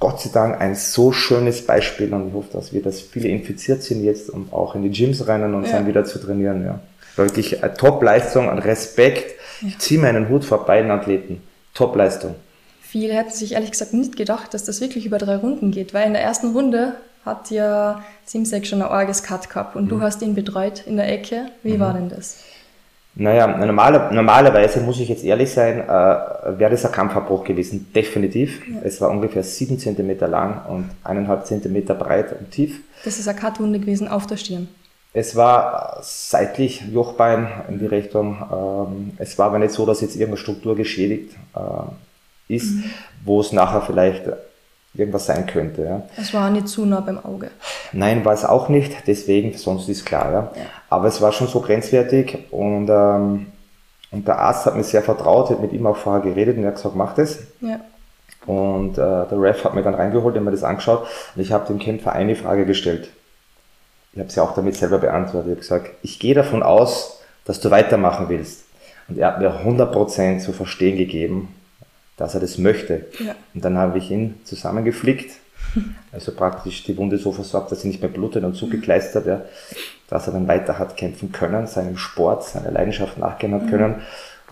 Gott 0.00 0.20
sei 0.20 0.30
Dank 0.32 0.60
ein 0.60 0.74
so 0.74 1.12
schönes 1.12 1.66
Beispiel 1.66 2.12
und 2.12 2.28
ich 2.28 2.34
hoffe, 2.34 2.48
dass 2.52 2.72
wir, 2.72 2.82
dass 2.82 3.00
viele 3.02 3.28
infiziert 3.28 3.82
sind 3.82 4.02
jetzt 4.02 4.30
und 4.30 4.52
auch 4.52 4.74
in 4.74 4.82
die 4.82 4.90
Gyms 4.90 5.26
rennen 5.26 5.54
und 5.54 5.66
ja. 5.66 5.72
dann 5.72 5.86
wieder 5.86 6.06
zu 6.06 6.18
trainieren. 6.18 6.64
Ja. 6.64 6.80
Wirklich 7.16 7.62
eine 7.62 7.74
Top-Leistung 7.74 8.48
und 8.48 8.58
Respekt. 8.60 9.38
Ja. 9.60 9.68
Ich 9.68 9.78
ziehe 9.78 10.00
meinen 10.00 10.30
Hut 10.30 10.44
vor 10.44 10.64
beiden 10.64 10.90
Athleten. 10.90 11.42
Top-Leistung. 11.74 12.34
Viele 12.80 13.12
hätten 13.12 13.30
sich 13.30 13.52
ehrlich 13.52 13.70
gesagt 13.70 13.92
nicht 13.92 14.16
gedacht, 14.16 14.54
dass 14.54 14.64
das 14.64 14.80
wirklich 14.80 15.04
über 15.04 15.18
drei 15.18 15.36
Runden 15.36 15.70
geht, 15.70 15.92
weil 15.92 16.06
in 16.06 16.14
der 16.14 16.22
ersten 16.22 16.52
Runde 16.52 16.94
hat 17.24 17.50
ja 17.50 18.02
Simsek 18.24 18.66
schon 18.66 18.80
ein 18.80 18.88
arges 18.88 19.22
Cut 19.22 19.50
gehabt 19.50 19.76
und 19.76 19.84
mhm. 19.84 19.88
du 19.90 20.00
hast 20.00 20.22
ihn 20.22 20.34
betreut 20.34 20.86
in 20.86 20.96
der 20.96 21.12
Ecke. 21.12 21.46
Wie 21.62 21.74
mhm. 21.74 21.80
war 21.80 21.92
denn 21.92 22.08
das? 22.08 22.38
Naja, 23.14 23.46
normaler, 23.46 24.12
normalerweise 24.12 24.80
muss 24.80 25.00
ich 25.00 25.08
jetzt 25.08 25.24
ehrlich 25.24 25.50
sein, 25.50 25.80
äh, 25.80 25.88
wäre 26.58 26.70
das 26.70 26.86
ein 26.86 26.92
Kampfabbruch 26.92 27.44
gewesen, 27.44 27.90
definitiv. 27.94 28.62
Ja. 28.68 28.80
Es 28.84 29.00
war 29.00 29.10
ungefähr 29.10 29.42
sieben 29.42 29.78
Zentimeter 29.78 30.28
lang 30.28 30.64
und 30.66 30.90
eineinhalb 31.02 31.44
Zentimeter 31.44 31.94
breit 31.94 32.32
und 32.38 32.50
tief. 32.50 32.80
Das 33.04 33.18
ist 33.18 33.26
eine 33.26 33.38
Cutwunde 33.38 33.80
gewesen 33.80 34.06
auf 34.06 34.26
der 34.26 34.36
Stirn. 34.36 34.68
Es 35.12 35.34
war 35.34 35.98
seitlich 36.02 36.82
Jochbein 36.92 37.48
in 37.68 37.80
die 37.80 37.86
Richtung. 37.86 38.36
Ähm, 38.52 39.12
es 39.18 39.36
war 39.38 39.46
aber 39.46 39.58
nicht 39.58 39.72
so, 39.72 39.84
dass 39.84 40.00
jetzt 40.00 40.14
irgendeine 40.14 40.36
Struktur 40.36 40.76
geschädigt 40.76 41.34
äh, 41.56 42.54
ist, 42.54 42.76
mhm. 42.76 42.84
wo 43.24 43.40
es 43.40 43.52
nachher 43.52 43.82
vielleicht 43.82 44.22
irgendwas 44.94 45.26
sein 45.26 45.46
könnte. 45.46 45.84
Ja. 45.84 46.02
Es 46.16 46.34
war 46.34 46.50
nicht 46.50 46.68
zu 46.68 46.84
nah 46.84 47.00
beim 47.00 47.18
Auge. 47.24 47.50
Nein, 47.92 48.24
war 48.24 48.32
es 48.32 48.44
auch 48.44 48.68
nicht, 48.68 49.06
deswegen, 49.06 49.56
sonst 49.56 49.88
ist 49.88 50.04
klar. 50.04 50.32
Ja. 50.32 50.52
ja. 50.54 50.62
Aber 50.88 51.08
es 51.08 51.20
war 51.20 51.32
schon 51.32 51.46
so 51.46 51.60
grenzwertig 51.60 52.46
und, 52.50 52.88
ähm, 52.90 53.46
und 54.10 54.26
der 54.26 54.38
Arzt 54.38 54.66
hat 54.66 54.76
mir 54.76 54.84
sehr 54.84 55.02
vertraut, 55.02 55.50
hat 55.50 55.60
mit 55.60 55.72
ihm 55.72 55.86
auch 55.86 55.96
vorher 55.96 56.22
geredet 56.22 56.56
und 56.56 56.64
er 56.64 56.68
hat 56.68 56.76
gesagt, 56.76 56.96
mach 56.96 57.14
das. 57.14 57.38
Ja. 57.60 57.80
Und 58.46 58.94
äh, 58.94 58.96
der 58.96 59.40
Ref 59.40 59.64
hat 59.64 59.74
mir 59.74 59.82
dann 59.82 59.94
reingeholt, 59.94 60.34
hat 60.34 60.42
mir 60.42 60.50
das 60.50 60.64
angeschaut 60.64 61.06
und 61.36 61.42
ich 61.42 61.52
habe 61.52 61.66
dem 61.66 61.78
Kämpfer 61.78 62.12
eine 62.12 62.34
Frage 62.34 62.66
gestellt. 62.66 63.10
Ich 64.12 64.18
habe 64.18 64.30
sie 64.30 64.40
auch 64.40 64.54
damit 64.54 64.76
selber 64.76 64.98
beantwortet. 64.98 65.46
Ich 65.46 65.70
habe 65.70 65.84
gesagt, 65.84 65.90
ich 66.02 66.18
gehe 66.18 66.34
davon 66.34 66.64
aus, 66.64 67.20
dass 67.44 67.60
du 67.60 67.70
weitermachen 67.70 68.28
willst. 68.28 68.64
Und 69.08 69.18
er 69.18 69.28
hat 69.28 69.40
mir 69.40 69.64
100% 69.64 70.40
zu 70.40 70.52
verstehen 70.52 70.96
gegeben, 70.96 71.54
dass 72.20 72.34
er 72.34 72.40
das 72.40 72.58
möchte. 72.58 73.06
Ja. 73.18 73.34
Und 73.54 73.64
dann 73.64 73.78
habe 73.78 73.96
ich 73.98 74.10
ihn 74.10 74.34
zusammengeflickt, 74.44 75.32
also 76.12 76.32
praktisch 76.32 76.84
die 76.84 76.96
Wunde 76.96 77.16
so 77.16 77.32
versorgt, 77.32 77.72
dass 77.72 77.80
sie 77.80 77.88
nicht 77.88 78.02
mehr 78.02 78.10
blutet 78.10 78.44
und 78.44 78.54
zugekleistert, 78.54 79.26
ja, 79.26 79.40
dass 80.08 80.26
er 80.26 80.34
dann 80.34 80.46
weiter 80.46 80.78
hat 80.78 80.98
kämpfen 80.98 81.32
können, 81.32 81.66
seinem 81.66 81.96
Sport, 81.96 82.44
seiner 82.44 82.70
Leidenschaft 82.70 83.16
nachgehen 83.16 83.54
hat 83.54 83.62
mhm. 83.64 83.70
können. 83.70 83.94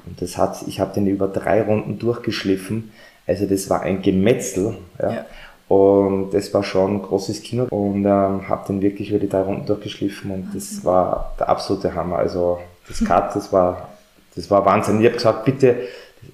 Und 0.07 0.23
das 0.23 0.39
hat, 0.39 0.63
ich 0.67 0.81
habe 0.81 0.95
den 0.95 1.07
über 1.07 1.29
drei 1.29 1.61
Runden 1.63 1.99
durchgeschliffen. 1.99 2.91
Also 3.27 3.45
das 3.45 3.69
war 3.69 3.83
ein 3.83 4.01
Gemetzel. 4.01 4.79
Ja. 4.99 5.13
ja. 5.13 5.27
Und 5.69 6.31
das 6.31 6.55
war 6.55 6.65
schon 6.65 6.97
ein 6.97 7.03
großes 7.03 7.43
Kino 7.43 7.65
und 7.65 8.07
ähm, 8.07 8.49
habe 8.49 8.67
den 8.69 8.81
wirklich 8.81 9.11
über 9.11 9.19
die 9.19 9.29
drei 9.29 9.43
Runden 9.43 9.67
durchgeschliffen 9.67 10.31
und 10.31 10.55
das 10.55 10.83
war 10.83 11.35
der 11.39 11.51
absolute 11.51 11.95
Hammer. 11.95 12.17
Also 12.17 12.59
das 12.89 13.05
Cut, 13.05 13.37
das 13.37 13.53
war, 13.53 13.91
das 14.35 14.51
war 14.51 14.65
Wahnsinn. 14.65 15.01
Ich 15.01 15.07
habe 15.07 15.17
gesagt, 15.17 15.45
bitte 15.45 15.77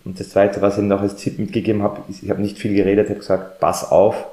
und 0.05 0.21
das 0.21 0.31
Zweite, 0.31 0.61
was 0.61 0.77
ich 0.77 0.85
noch 0.85 1.01
als 1.01 1.17
Tipp 1.17 1.39
mitgegeben 1.39 1.83
habe, 1.83 2.03
ist, 2.09 2.23
ich 2.23 2.31
habe 2.31 2.41
nicht 2.41 2.59
viel 2.59 2.75
geredet, 2.75 3.09
habe 3.09 3.19
gesagt, 3.19 3.61
pass 3.61 3.91
auf, 3.91 4.27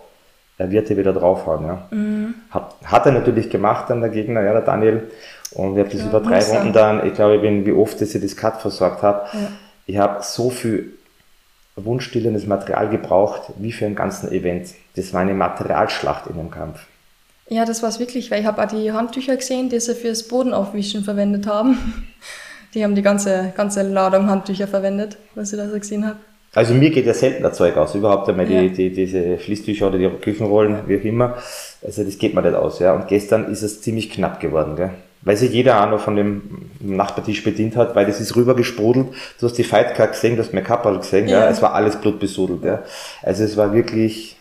er 0.57 0.69
wird 0.69 0.89
dir 0.89 0.97
wieder 0.97 1.13
draufhauen. 1.13 1.65
Ja. 1.65 1.88
Mhm. 1.91 2.36
Hat, 2.49 2.76
hat 2.84 3.05
er 3.05 3.13
natürlich 3.13 3.49
gemacht 3.49 3.89
dann 3.89 4.01
der 4.01 4.09
Gegner, 4.09 4.41
ja, 4.41 4.51
der 4.51 4.61
Daniel. 4.61 5.09
Und 5.53 5.78
ich 5.78 5.84
habe 5.84 5.89
das 5.89 6.05
über 6.05 6.19
drei 6.19 6.43
Runden 6.43 6.74
dann, 6.74 7.05
ich 7.05 7.13
glaube, 7.13 7.36
ich 7.36 7.41
bin, 7.41 7.65
wie 7.65 7.72
oft 7.72 7.99
dass 7.99 8.13
ich 8.13 8.22
das 8.22 8.36
Cut 8.36 8.61
versorgt 8.61 9.01
habe. 9.01 9.26
Ja. 9.34 9.51
Ich 9.86 9.97
habe 9.97 10.22
so 10.24 10.49
viel 10.49 10.93
wunschstillendes 11.76 12.45
Material 12.45 12.89
gebraucht, 12.89 13.53
wie 13.57 13.72
für 13.72 13.86
einen 13.86 13.95
ganzen 13.95 14.32
Event. 14.32 14.69
Das 14.95 15.13
war 15.13 15.22
eine 15.22 15.34
Materialschlacht 15.34 16.28
in 16.28 16.38
dem 16.38 16.51
Kampf. 16.51 16.86
Ja, 17.49 17.65
das 17.65 17.82
war 17.82 17.89
es 17.89 17.99
wirklich, 17.99 18.30
weil 18.32 18.41
ich 18.41 18.45
habe 18.45 18.63
auch 18.63 18.67
die 18.67 18.91
Handtücher 18.91 19.36
gesehen, 19.36 19.69
die 19.69 19.80
sie 19.80 19.95
fürs 19.95 20.28
Bodenaufwischen 20.28 21.03
verwendet 21.03 21.47
haben. 21.47 21.78
Die 22.74 22.84
haben 22.84 22.95
die 22.95 23.01
ganze, 23.01 23.53
ganze 23.55 23.84
Ladung 23.84 24.28
Handtücher 24.30 24.67
verwendet, 24.67 25.17
was 25.36 25.51
ich 25.51 25.59
da 25.59 25.67
so 25.67 25.78
gesehen 25.78 26.05
habe. 26.05 26.17
Also 26.53 26.74
mir 26.74 26.89
geht 26.89 27.05
ja 27.05 27.13
selten 27.13 27.43
das 27.43 27.55
Zeug 27.55 27.78
aus, 27.78 27.95
überhaupt 27.95 28.28
einmal 28.28 28.45
die, 28.45 28.53
ja. 28.53 28.67
die, 28.67 28.91
diese 28.91 29.39
Schließtücher 29.39 29.88
oder 29.88 29.97
die 29.97 30.09
Küchenrollen, 30.09 30.80
wie 30.86 30.99
auch 30.99 31.03
immer. 31.03 31.38
Also 31.86 32.03
das 32.03 32.17
geht 32.17 32.34
mir 32.34 32.41
nicht 32.41 32.55
aus, 32.55 32.80
ja. 32.80 32.93
Und 32.93 33.07
gestern 33.07 33.49
ist 33.49 33.61
es 33.61 33.82
ziemlich 33.82 34.09
knapp 34.09 34.39
geworden, 34.41 34.76
gell. 34.76 34.91
Weil 35.22 35.38
sich 35.38 35.51
jeder 35.51 35.82
auch 35.82 35.89
noch 35.89 35.99
von 35.99 36.15
dem 36.15 36.41
Nachbartisch 36.80 37.43
bedient 37.43 37.76
hat, 37.76 37.95
weil 37.95 38.07
das 38.07 38.19
ist 38.19 38.36
rübergesprudelt. 38.36 39.07
Du 39.39 39.45
hast 39.45 39.57
die 39.57 39.63
Fightcard 39.63 40.13
gesehen, 40.13 40.36
du 40.36 40.41
hast 40.41 40.53
mein 40.53 40.63
Kapperl 40.63 40.97
gesehen, 40.97 41.28
ja. 41.28 41.41
ja. 41.41 41.49
Es 41.49 41.61
war 41.61 41.74
alles 41.74 41.95
blutbesudelt, 41.97 42.63
ja. 42.65 42.84
Also 43.22 43.43
es 43.43 43.55
war 43.55 43.74
wirklich, 43.74 44.36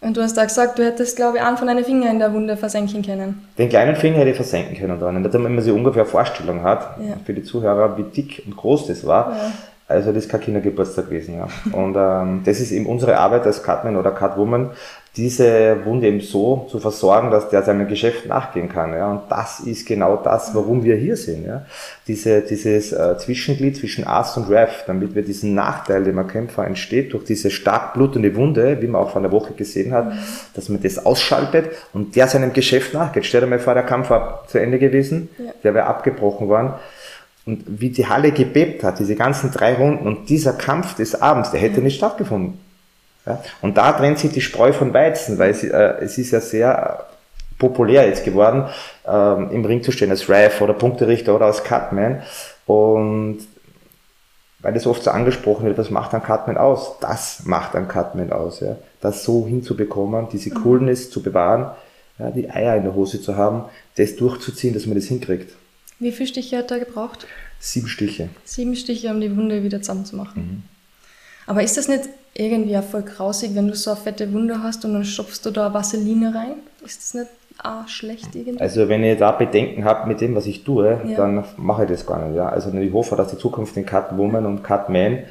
und 0.00 0.16
du 0.16 0.22
hast 0.22 0.36
da 0.36 0.44
gesagt, 0.44 0.78
du 0.78 0.84
hättest, 0.84 1.16
glaube 1.16 1.36
ich, 1.36 1.42
einen 1.42 1.58
von 1.58 1.66
deinen 1.66 1.84
Fingern 1.84 2.12
in 2.12 2.18
der 2.18 2.32
Wunde 2.32 2.56
versenken 2.56 3.02
können. 3.02 3.46
Den 3.58 3.68
kleinen 3.68 3.96
Finger 3.96 4.18
hätte 4.18 4.30
ich 4.30 4.36
versenken 4.36 4.76
können 4.76 4.98
dran. 4.98 5.22
Damit 5.22 5.50
man 5.50 5.60
sich 5.60 5.72
ungefähr 5.72 6.02
eine 6.02 6.10
Vorstellung 6.10 6.62
hat, 6.62 6.96
ja. 7.00 7.16
für 7.24 7.34
die 7.34 7.42
Zuhörer, 7.42 7.98
wie 7.98 8.04
dick 8.04 8.42
und 8.46 8.56
groß 8.56 8.86
das 8.86 9.06
war. 9.06 9.36
Ja. 9.36 9.52
Also 9.88 10.12
das 10.12 10.24
ist 10.24 10.30
kein 10.30 10.40
Kindergeburtstag 10.40 11.06
gewesen. 11.06 11.34
Ja. 11.36 11.48
Und 11.76 11.96
ähm, 11.98 12.42
das 12.44 12.60
ist 12.60 12.70
eben 12.70 12.86
unsere 12.86 13.18
Arbeit 13.18 13.44
als 13.44 13.62
Cutman 13.62 13.96
oder 13.96 14.12
Cutwoman, 14.12 14.70
diese 15.16 15.84
Wunde 15.84 16.06
eben 16.06 16.20
so 16.20 16.68
zu 16.70 16.78
versorgen, 16.78 17.32
dass 17.32 17.48
der 17.48 17.64
seinem 17.64 17.88
Geschäft 17.88 18.26
nachgehen 18.26 18.68
kann. 18.68 18.94
Ja. 18.94 19.10
Und 19.10 19.22
das 19.28 19.58
ist 19.58 19.86
genau 19.86 20.16
das, 20.16 20.54
warum 20.54 20.84
wir 20.84 20.94
hier 20.94 21.16
sind. 21.16 21.46
Ja. 21.46 21.66
Diese, 22.06 22.42
dieses 22.42 22.92
äh, 22.92 23.18
Zwischenglied 23.18 23.76
zwischen 23.76 24.06
Ass 24.06 24.36
und 24.36 24.48
Ref, 24.48 24.84
damit 24.86 25.16
wir 25.16 25.22
diesen 25.22 25.54
Nachteil, 25.54 26.04
den 26.04 26.16
am 26.16 26.28
Kämpfer 26.28 26.64
entsteht, 26.64 27.12
durch 27.12 27.24
diese 27.24 27.50
stark 27.50 27.94
blutende 27.94 28.36
Wunde, 28.36 28.80
wie 28.80 28.86
man 28.86 29.02
auch 29.02 29.10
vor 29.10 29.20
einer 29.20 29.32
Woche 29.32 29.52
gesehen 29.54 29.92
hat, 29.92 30.06
mhm. 30.06 30.18
dass 30.54 30.68
man 30.68 30.80
das 30.80 31.04
ausschaltet 31.04 31.70
und 31.92 32.14
der 32.14 32.28
seinem 32.28 32.52
Geschäft 32.52 32.94
nachgeht. 32.94 33.26
Stell 33.26 33.40
dir 33.40 33.48
mal 33.48 33.58
vor, 33.58 33.74
der 33.74 33.82
Kampf 33.82 34.10
war 34.10 34.44
zu 34.46 34.58
Ende 34.58 34.78
gewesen, 34.78 35.28
ja. 35.38 35.52
der 35.64 35.74
wäre 35.74 35.86
abgebrochen 35.86 36.48
worden. 36.48 36.74
Und 37.46 37.64
wie 37.66 37.90
die 37.90 38.06
Halle 38.06 38.30
gebebt 38.30 38.84
hat, 38.84 39.00
diese 39.00 39.16
ganzen 39.16 39.50
drei 39.50 39.74
Runden 39.74 40.06
und 40.06 40.28
dieser 40.28 40.52
Kampf 40.52 40.94
des 40.94 41.20
Abends, 41.20 41.50
der 41.50 41.58
hätte 41.58 41.80
nicht 41.80 41.96
stattgefunden. 41.96 42.69
Ja? 43.30 43.42
Und 43.62 43.76
da 43.76 43.92
trennt 43.92 44.18
sich 44.18 44.32
die 44.32 44.40
Spreu 44.40 44.72
von 44.72 44.92
Weizen, 44.92 45.38
weil 45.38 45.50
es, 45.50 45.64
äh, 45.64 45.94
es 46.00 46.18
ist 46.18 46.30
ja 46.30 46.40
sehr 46.40 47.06
populär 47.58 48.08
jetzt 48.08 48.24
geworden, 48.24 48.64
ähm, 49.06 49.50
im 49.50 49.64
Ring 49.64 49.82
zu 49.82 49.92
stehen 49.92 50.10
als 50.10 50.28
Ref 50.28 50.60
oder 50.60 50.72
Punkterichter 50.72 51.34
oder 51.34 51.46
als 51.46 51.62
Cutman. 51.62 52.22
Und 52.66 53.40
weil 54.60 54.74
das 54.74 54.86
oft 54.86 55.02
so 55.02 55.10
angesprochen 55.10 55.66
wird, 55.66 55.78
was 55.78 55.90
macht 55.90 56.14
ein 56.14 56.22
Cutman 56.22 56.58
aus? 56.58 56.98
Das 57.00 57.44
macht 57.44 57.74
ein 57.76 57.88
Cutman 57.88 58.32
aus, 58.32 58.60
ja. 58.60 58.76
Das 59.00 59.24
so 59.24 59.46
hinzubekommen, 59.46 60.28
diese 60.30 60.50
mhm. 60.50 60.62
Coolness 60.62 61.10
zu 61.10 61.22
bewahren, 61.22 61.70
ja, 62.18 62.30
die 62.30 62.50
Eier 62.50 62.76
in 62.76 62.82
der 62.82 62.94
Hose 62.94 63.22
zu 63.22 63.36
haben, 63.36 63.64
das 63.96 64.16
durchzuziehen, 64.16 64.74
dass 64.74 64.86
man 64.86 64.96
das 64.96 65.06
hinkriegt. 65.06 65.54
Wie 65.98 66.12
viele 66.12 66.28
Stiche 66.28 66.58
hat 66.58 66.70
er 66.70 66.80
gebraucht? 66.80 67.26
Sieben 67.58 67.88
Stiche. 67.88 68.30
Sieben 68.44 68.74
Stiche, 68.74 69.10
um 69.10 69.20
die 69.20 69.34
Wunde 69.36 69.62
wieder 69.62 69.80
zusammenzumachen. 69.80 70.42
Mhm. 70.42 70.62
Aber 71.46 71.62
ist 71.62 71.76
das 71.76 71.88
nicht 71.88 72.08
irgendwie 72.34 72.76
auch 72.76 72.84
voll 72.84 73.02
grausig, 73.02 73.54
wenn 73.54 73.68
du 73.68 73.74
so 73.74 73.90
eine 73.90 74.00
fette 74.00 74.32
Wunde 74.32 74.62
hast 74.62 74.84
und 74.84 74.94
dann 74.94 75.04
stopfst 75.04 75.40
du 75.44 75.50
da 75.50 75.72
Vaseline 75.72 76.34
rein? 76.34 76.54
Ist 76.84 77.00
das 77.00 77.14
nicht 77.14 77.30
auch 77.62 77.86
schlecht 77.88 78.34
irgendwie? 78.34 78.60
Also 78.60 78.88
wenn 78.88 79.04
ich 79.04 79.18
da 79.18 79.32
Bedenken 79.32 79.84
habe 79.84 80.08
mit 80.08 80.20
dem, 80.20 80.34
was 80.34 80.46
ich 80.46 80.64
tue, 80.64 81.00
ja. 81.06 81.16
dann 81.16 81.44
mache 81.56 81.84
ich 81.84 81.90
das 81.90 82.06
gar 82.06 82.24
nicht. 82.24 82.36
Ja? 82.36 82.48
Also 82.48 82.72
ich 82.72 82.92
hoffe, 82.92 83.16
dass 83.16 83.30
die 83.30 83.38
Zukunft 83.38 83.76
in 83.76 83.84
Catwoman 83.84 84.46
und 84.46 84.62
Catman 84.62 85.24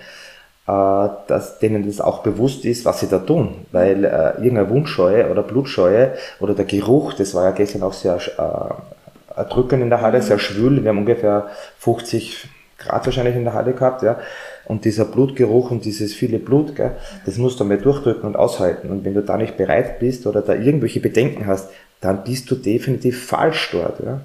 äh, 0.70 1.10
dass 1.26 1.58
denen 1.58 1.88
das 1.88 2.00
auch 2.00 2.22
bewusst 2.22 2.64
ist, 2.64 2.86
was 2.86 3.00
sie 3.00 3.08
da 3.08 3.18
tun. 3.18 3.66
Weil 3.72 4.06
äh, 4.06 4.36
irgendeine 4.36 4.70
Wundscheue 4.70 5.32
oder 5.32 5.41
Blutscheue 5.41 6.14
oder 6.39 6.54
der 6.54 6.66
Geruch, 6.66 7.14
das 7.14 7.34
war 7.34 7.45
ja 7.45 7.52
gestern 7.52 7.82
auch 7.82 7.93
sehr 7.93 8.18
äh, 8.18 9.39
erdrückend 9.39 9.82
in 9.82 9.89
der 9.89 10.02
Halle, 10.02 10.22
sehr 10.22 10.38
schwül. 10.38 10.84
Wir 10.84 10.89
haben 10.89 11.00
ungefähr 11.00 11.47
50 11.80 12.47
Grad 12.80 13.05
wahrscheinlich 13.05 13.36
in 13.36 13.43
der 13.43 13.53
Halle 13.53 13.73
gehabt, 13.73 14.03
ja. 14.03 14.19
Und 14.65 14.86
dieser 14.86 15.05
Blutgeruch 15.05 15.71
und 15.71 15.86
dieses 15.86 16.13
viele 16.13 16.39
Blut, 16.39 16.75
gell, 16.75 16.91
das 17.25 17.38
musst 17.38 17.59
du 17.59 17.65
mal 17.65 17.77
durchdrücken 17.77 18.23
und 18.23 18.36
aushalten. 18.36 18.89
Und 18.89 19.03
wenn 19.05 19.13
du 19.13 19.21
da 19.21 19.38
nicht 19.38 19.57
bereit 19.57 19.99
bist 19.99 20.27
oder 20.27 20.41
da 20.41 20.53
irgendwelche 20.53 20.99
Bedenken 20.99 21.47
hast, 21.47 21.69
dann 22.01 22.23
bist 22.23 22.49
du 22.49 22.55
definitiv 22.55 23.25
falsch 23.25 23.69
dort, 23.71 23.99
ja. 23.99 24.21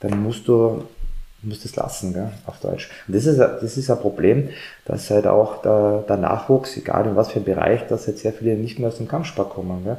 Dann 0.00 0.22
musst 0.22 0.46
du 0.48 0.82
musst 1.42 1.64
es 1.64 1.76
lassen, 1.76 2.12
gell, 2.12 2.30
auf 2.46 2.58
Deutsch. 2.60 2.90
Und 3.06 3.14
das 3.14 3.26
ist, 3.26 3.38
das 3.38 3.76
ist 3.76 3.90
ein 3.90 3.98
Problem, 3.98 4.50
dass 4.84 5.10
halt 5.10 5.26
auch 5.26 5.62
der, 5.62 6.04
der 6.08 6.16
Nachwuchs, 6.16 6.76
egal 6.76 7.06
in 7.06 7.16
was 7.16 7.28
für 7.28 7.36
einem 7.36 7.44
Bereich, 7.44 7.86
dass 7.86 8.06
halt 8.06 8.18
sehr 8.18 8.32
viele 8.32 8.56
nicht 8.56 8.78
mehr 8.78 8.88
aus 8.88 8.96
dem 8.96 9.08
Kampfsport 9.08 9.50
kommen. 9.50 9.84
Gell. 9.84 9.98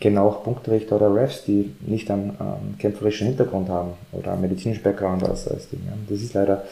Kenne 0.00 0.20
auch 0.20 0.44
Punktrichter 0.44 0.96
oder 0.96 1.14
Refs, 1.14 1.44
die 1.44 1.74
nicht 1.80 2.10
einen, 2.10 2.36
einen 2.38 2.76
kämpferischen 2.78 3.26
Hintergrund 3.28 3.68
haben 3.68 3.92
oder 4.12 4.32
einen 4.32 4.42
medizinischen 4.42 4.82
Background 4.82 5.24
als, 5.24 5.48
als 5.48 5.68
Ding. 5.70 5.80
Das 6.08 6.20
ist 6.20 6.34
leider 6.34 6.64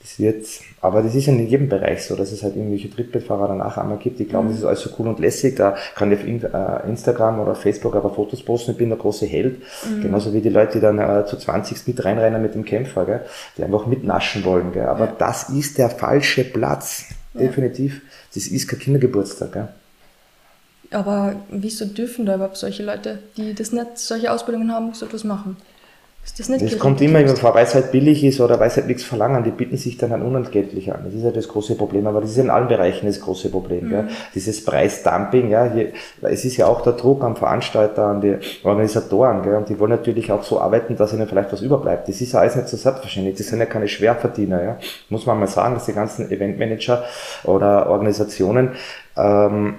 das 0.00 0.18
wird, 0.18 0.46
aber 0.80 1.02
das 1.02 1.14
ist 1.14 1.26
ja 1.26 1.34
in 1.34 1.46
jedem 1.46 1.68
Bereich 1.68 2.02
so, 2.04 2.16
dass 2.16 2.32
es 2.32 2.42
halt 2.42 2.56
irgendwelche 2.56 2.88
Trittbettfahrer 2.88 3.48
danach 3.48 3.76
einmal 3.76 3.98
gibt, 3.98 4.18
die 4.18 4.24
glauben, 4.24 4.46
mhm. 4.46 4.52
das 4.52 4.60
ist 4.60 4.64
alles 4.64 4.80
so 4.80 4.90
cool 4.98 5.08
und 5.08 5.18
lässig, 5.18 5.56
da 5.56 5.76
kann 5.94 6.10
ich 6.10 6.20
auf 6.20 6.24
äh, 6.24 6.88
Instagram 6.88 7.38
oder 7.38 7.54
Facebook 7.54 7.94
aber 7.94 8.08
Fotos 8.08 8.42
posten, 8.42 8.70
ich 8.70 8.78
bin 8.78 8.88
der 8.88 8.96
große 8.96 9.26
Held. 9.26 9.60
Mhm. 9.84 10.00
Genauso 10.00 10.32
wie 10.32 10.40
die 10.40 10.48
Leute, 10.48 10.74
die 10.74 10.80
dann 10.80 10.98
äh, 10.98 11.26
zu 11.26 11.36
20 11.36 11.86
mit 11.86 12.02
reinrennen 12.02 12.40
mit 12.40 12.54
dem 12.54 12.64
Kämpfer, 12.64 13.04
gell? 13.04 13.20
die 13.58 13.62
einfach 13.62 13.86
mitnaschen 13.86 14.42
wollen. 14.46 14.72
Gell? 14.72 14.86
Aber 14.86 15.04
ja. 15.04 15.16
das 15.18 15.50
ist 15.50 15.76
der 15.76 15.90
falsche 15.90 16.44
Platz, 16.44 17.04
definitiv. 17.34 18.00
Das 18.34 18.46
ist 18.46 18.68
kein 18.68 18.78
Kindergeburtstag. 18.78 19.52
Gell? 19.52 19.68
Aber 20.90 21.36
wieso 21.50 21.84
dürfen 21.84 22.26
da 22.26 22.34
überhaupt 22.34 22.56
solche 22.56 22.82
Leute, 22.82 23.18
die 23.36 23.54
das 23.54 23.72
nicht, 23.72 23.96
solche 23.98 24.32
Ausbildungen 24.32 24.72
haben, 24.72 24.92
so 24.92 25.06
etwas 25.06 25.24
machen? 25.24 25.56
Ist 26.22 26.38
das 26.38 26.48
nicht 26.50 26.62
Das 26.62 26.78
kommt 26.78 27.00
immer 27.00 27.26
vor, 27.28 27.54
weil 27.54 27.64
es 27.64 27.74
halt 27.74 27.92
billig 27.92 28.22
ist 28.24 28.42
oder 28.42 28.60
weil 28.60 28.68
es 28.68 28.76
halt 28.76 28.88
nichts 28.88 29.04
verlangen, 29.04 29.42
die 29.42 29.50
bieten 29.50 29.78
sich 29.78 29.96
dann 29.96 30.10
halt 30.10 30.22
unentgeltlich 30.22 30.92
an. 30.92 31.00
Das 31.04 31.14
ist 31.14 31.22
ja 31.22 31.30
das 31.30 31.48
große 31.48 31.76
Problem, 31.76 32.06
aber 32.06 32.20
das 32.20 32.32
ist 32.32 32.36
in 32.36 32.50
allen 32.50 32.68
Bereichen 32.68 33.06
das 33.06 33.22
große 33.22 33.48
Problem. 33.48 33.86
Mhm. 33.86 33.92
Ja. 33.92 34.08
Dieses 34.34 34.62
Preisdumping, 34.62 35.48
ja, 35.48 35.64
hier, 35.72 35.92
es 36.20 36.44
ist 36.44 36.58
ja 36.58 36.66
auch 36.66 36.82
der 36.82 36.92
Druck 36.92 37.24
am 37.24 37.36
Veranstalter, 37.36 38.04
an 38.04 38.20
die 38.20 38.36
Organisatoren, 38.62 39.42
gell, 39.42 39.54
und 39.54 39.70
die 39.70 39.78
wollen 39.78 39.92
natürlich 39.92 40.30
auch 40.30 40.42
so 40.42 40.60
arbeiten, 40.60 40.94
dass 40.94 41.14
ihnen 41.14 41.26
vielleicht 41.26 41.52
was 41.52 41.62
überbleibt. 41.62 42.06
Das 42.06 42.20
ist 42.20 42.32
ja 42.32 42.40
alles 42.40 42.54
nicht 42.54 42.68
so 42.68 42.76
selbstverständlich, 42.76 43.36
das 43.38 43.46
sind 43.46 43.58
ja 43.58 43.66
keine 43.66 43.88
Schwerverdiener, 43.88 44.62
ja. 44.62 44.78
Muss 45.08 45.24
man 45.24 45.40
mal 45.40 45.46
sagen, 45.46 45.74
dass 45.74 45.86
die 45.86 45.94
ganzen 45.94 46.30
Eventmanager 46.30 47.02
oder 47.44 47.88
Organisationen 47.88 48.72
ähm, 49.16 49.74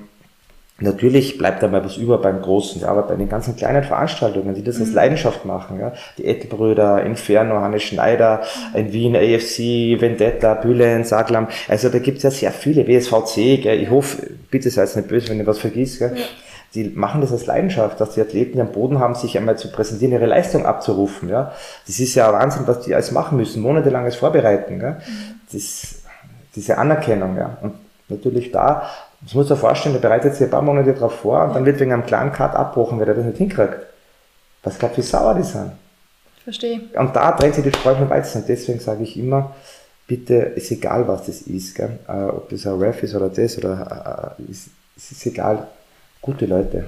Natürlich 0.82 1.38
bleibt 1.38 1.62
da 1.62 1.68
mal 1.68 1.86
was 1.86 1.96
über 1.98 2.18
beim 2.18 2.42
Großen, 2.42 2.82
ja, 2.82 2.88
aber 2.88 3.04
bei 3.04 3.16
den 3.16 3.30
ganzen 3.30 3.56
kleinen 3.56 3.84
Veranstaltungen, 3.84 4.56
die 4.56 4.64
das 4.64 4.78
mhm. 4.78 4.86
als 4.86 4.94
Leidenschaft 4.94 5.46
machen, 5.46 5.80
ja, 5.80 5.94
die 6.18 6.26
Ettelbrüder, 6.26 7.04
Inferno, 7.04 7.62
Hannes 7.62 7.84
Schneider, 7.84 8.42
in 8.74 8.92
Wien, 8.92 9.16
AFC, 9.16 10.02
Vendetta, 10.02 10.56
Bühlen, 10.56 11.04
Saglam, 11.04 11.48
also 11.68 11.90
da 11.90 12.00
gibt's 12.00 12.24
ja 12.24 12.32
sehr 12.32 12.52
viele, 12.52 12.88
WSVC, 12.88 13.62
gell, 13.62 13.80
ich 13.80 13.92
hoffe, 13.92 14.28
bitte 14.50 14.72
seid 14.72 14.96
nicht 14.96 15.08
böse, 15.08 15.30
wenn 15.30 15.38
ihr 15.38 15.46
was 15.46 15.60
vergisst, 15.60 16.00
gell, 16.00 16.18
ja. 16.18 16.24
die 16.74 16.86
machen 16.86 17.22
das 17.22 17.32
als 17.32 17.46
Leidenschaft, 17.46 18.02
dass 18.02 18.16
die 18.16 18.22
Athleten 18.22 18.60
am 18.60 18.72
Boden 18.72 19.00
haben, 19.00 19.14
sich 19.14 19.38
einmal 19.38 19.60
zu 19.60 19.72
präsentieren, 19.72 20.14
ihre 20.14 20.26
Leistung 20.26 20.66
abzurufen, 20.66 21.30
ja, 21.30 21.52
das 21.86 22.00
ist 22.00 22.16
ja 22.16 22.34
Wahnsinn, 22.34 22.64
was 22.66 22.82
die 22.82 22.96
alles 22.96 23.12
machen 23.12 23.38
müssen, 23.38 23.62
monatelanges 23.62 24.16
Vorbereiten, 24.16 24.80
gell, 24.80 24.94
mhm. 24.94 25.42
das, 25.54 26.02
diese 26.56 26.80
Anerkennung, 26.80 27.38
ja, 27.38 27.58
und 27.62 27.74
natürlich 28.10 28.52
da 28.52 28.90
das 29.22 29.34
muss 29.34 29.50
man 29.50 29.56
sich 29.56 29.60
vorstellen, 29.60 29.94
der 29.94 30.02
bereitet 30.02 30.34
sich 30.34 30.44
ein 30.44 30.50
paar 30.50 30.62
Monate 30.62 30.94
darauf 30.94 31.14
vor 31.14 31.44
und 31.44 31.56
dann 31.56 31.66
wird 31.66 31.80
wegen 31.80 31.94
einem 31.94 32.06
kleinen 32.06 32.32
Cut 32.32 32.56
abbrochen, 32.56 33.00
weil 33.00 33.08
er 33.08 33.14
das 33.14 33.26
nicht 33.26 33.38
hinkriegt. 33.38 33.78
Was 34.64 34.80
glaubt, 34.80 34.98
wie 34.98 35.02
sauer 35.02 35.36
die 35.36 35.44
sind? 35.44 35.72
Verstehe. 36.44 36.82
Und 36.96 37.16
da 37.16 37.32
dreht 37.32 37.54
sich 37.54 37.64
die 37.64 37.72
Spreu 37.72 37.96
vom 37.96 38.10
Weizen. 38.10 38.42
Und 38.42 38.50
deswegen 38.50 38.80
sage 38.80 39.04
ich 39.04 39.18
immer, 39.18 39.56
bitte, 40.08 40.36
ist 40.36 40.72
egal, 40.72 41.08
was 41.08 41.26
das 41.28 41.42
ist, 41.44 41.76
gell? 41.76 42.00
Äh, 42.08 42.24
ob 42.24 42.50
das 42.50 42.66
ein 42.66 42.80
Ref 42.80 43.04
ist 43.04 43.16
oder 43.16 43.30
das, 43.30 43.58
oder 43.58 44.36
äh, 44.40 44.52
ist, 44.52 44.70
es 44.98 45.12
ist 45.12 45.26
egal. 45.28 45.68
Gute 46.22 46.46
Leute, 46.48 46.86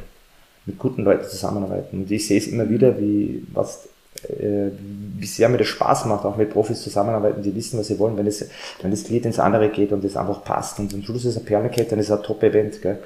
mit 0.66 0.80
guten 0.80 1.04
Leuten 1.04 1.28
zusammenarbeiten. 1.28 2.02
Und 2.02 2.12
ich 2.12 2.28
sehe 2.28 2.40
es 2.40 2.48
immer 2.48 2.68
wieder, 2.70 3.00
wie 3.00 3.46
was 3.54 3.88
äh, 4.30 4.72
wie 5.18 5.26
sehr 5.26 5.50
mir 5.50 5.58
das 5.58 5.68
Spaß 5.68 6.06
macht, 6.06 6.26
auch 6.26 6.36
mit 6.36 6.52
Profis 6.52 6.82
zusammenarbeiten, 6.82 7.42
die 7.42 7.56
wissen, 7.56 7.80
was 7.80 7.88
sie 7.88 8.00
wollen, 8.00 8.18
wenn 8.18 8.28
es, 8.28 8.46
wenn 8.82 8.92
das 8.92 9.04
Glied 9.04 9.26
ins 9.26 9.40
andere 9.40 9.70
geht 9.70 9.92
und 9.92 10.04
es 10.04 10.18
einfach 10.18 10.44
passt 10.44 10.80
und 10.80 10.94
am 10.94 11.04
Schluss 11.04 11.26
ist 11.26 11.38
eine 11.38 11.46
Perlenkette, 11.46 11.92
dann 11.92 12.00
ist 12.00 12.10
es 12.10 12.18
ein 12.18 12.24
Top-Event, 12.24 12.82
gell. 12.82 13.00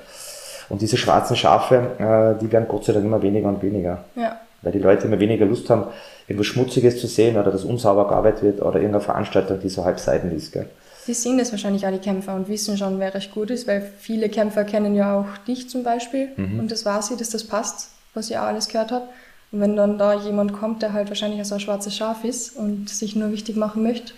Und 0.69 0.81
diese 0.81 0.97
schwarzen 0.97 1.35
Schafe, 1.35 1.75
äh, 1.97 2.41
die 2.41 2.51
werden 2.51 2.67
Gott 2.67 2.85
sei 2.85 2.93
Dank 2.93 3.05
immer 3.05 3.21
weniger 3.21 3.47
und 3.47 3.61
weniger. 3.61 4.03
Ja. 4.15 4.41
Weil 4.61 4.73
die 4.73 4.79
Leute 4.79 5.07
immer 5.07 5.19
weniger 5.19 5.45
Lust 5.45 5.69
haben, 5.69 5.85
irgendwas 6.27 6.47
Schmutziges 6.47 6.99
zu 6.99 7.07
sehen 7.07 7.37
oder 7.37 7.51
dass 7.51 7.63
unsauber 7.63 8.07
gearbeitet 8.07 8.43
wird 8.43 8.61
oder 8.61 8.75
irgendeine 8.75 9.01
Veranstaltung, 9.01 9.59
die 9.61 9.69
so 9.69 9.85
halb 9.85 9.99
seiden 9.99 10.35
ist, 10.35 10.51
gell. 10.51 10.67
Die 11.07 11.13
sehen 11.13 11.37
das 11.37 11.51
wahrscheinlich 11.51 11.85
alle 11.85 11.99
Kämpfer 11.99 12.35
und 12.35 12.49
wissen 12.49 12.77
schon, 12.77 12.99
wer 12.99 13.13
recht 13.13 13.33
gut 13.33 13.49
ist, 13.49 13.65
weil 13.65 13.81
viele 13.97 14.27
Kämpfer 14.27 14.65
kennen 14.65 14.93
ja 14.93 15.17
auch 15.21 15.37
dich 15.45 15.69
zum 15.69 15.83
Beispiel 15.83 16.29
mhm. 16.35 16.59
und 16.59 16.71
das 16.71 16.85
war 16.85 17.01
sie, 17.01 17.15
dass 17.15 17.29
das 17.29 17.45
passt, 17.45 17.91
was 18.13 18.29
ihr 18.29 18.41
auch 18.41 18.47
alles 18.47 18.67
gehört 18.67 18.91
habt. 18.91 19.07
Und 19.51 19.61
wenn 19.61 19.75
dann 19.75 19.97
da 19.97 20.13
jemand 20.13 20.53
kommt, 20.53 20.81
der 20.81 20.93
halt 20.93 21.09
wahrscheinlich 21.09 21.45
so 21.47 21.55
ein 21.55 21.61
schwarzes 21.61 21.95
Schaf 21.95 22.23
ist 22.23 22.55
und 22.55 22.89
sich 22.89 23.15
nur 23.15 23.31
wichtig 23.31 23.55
machen 23.55 23.83
möchte, 23.83 24.13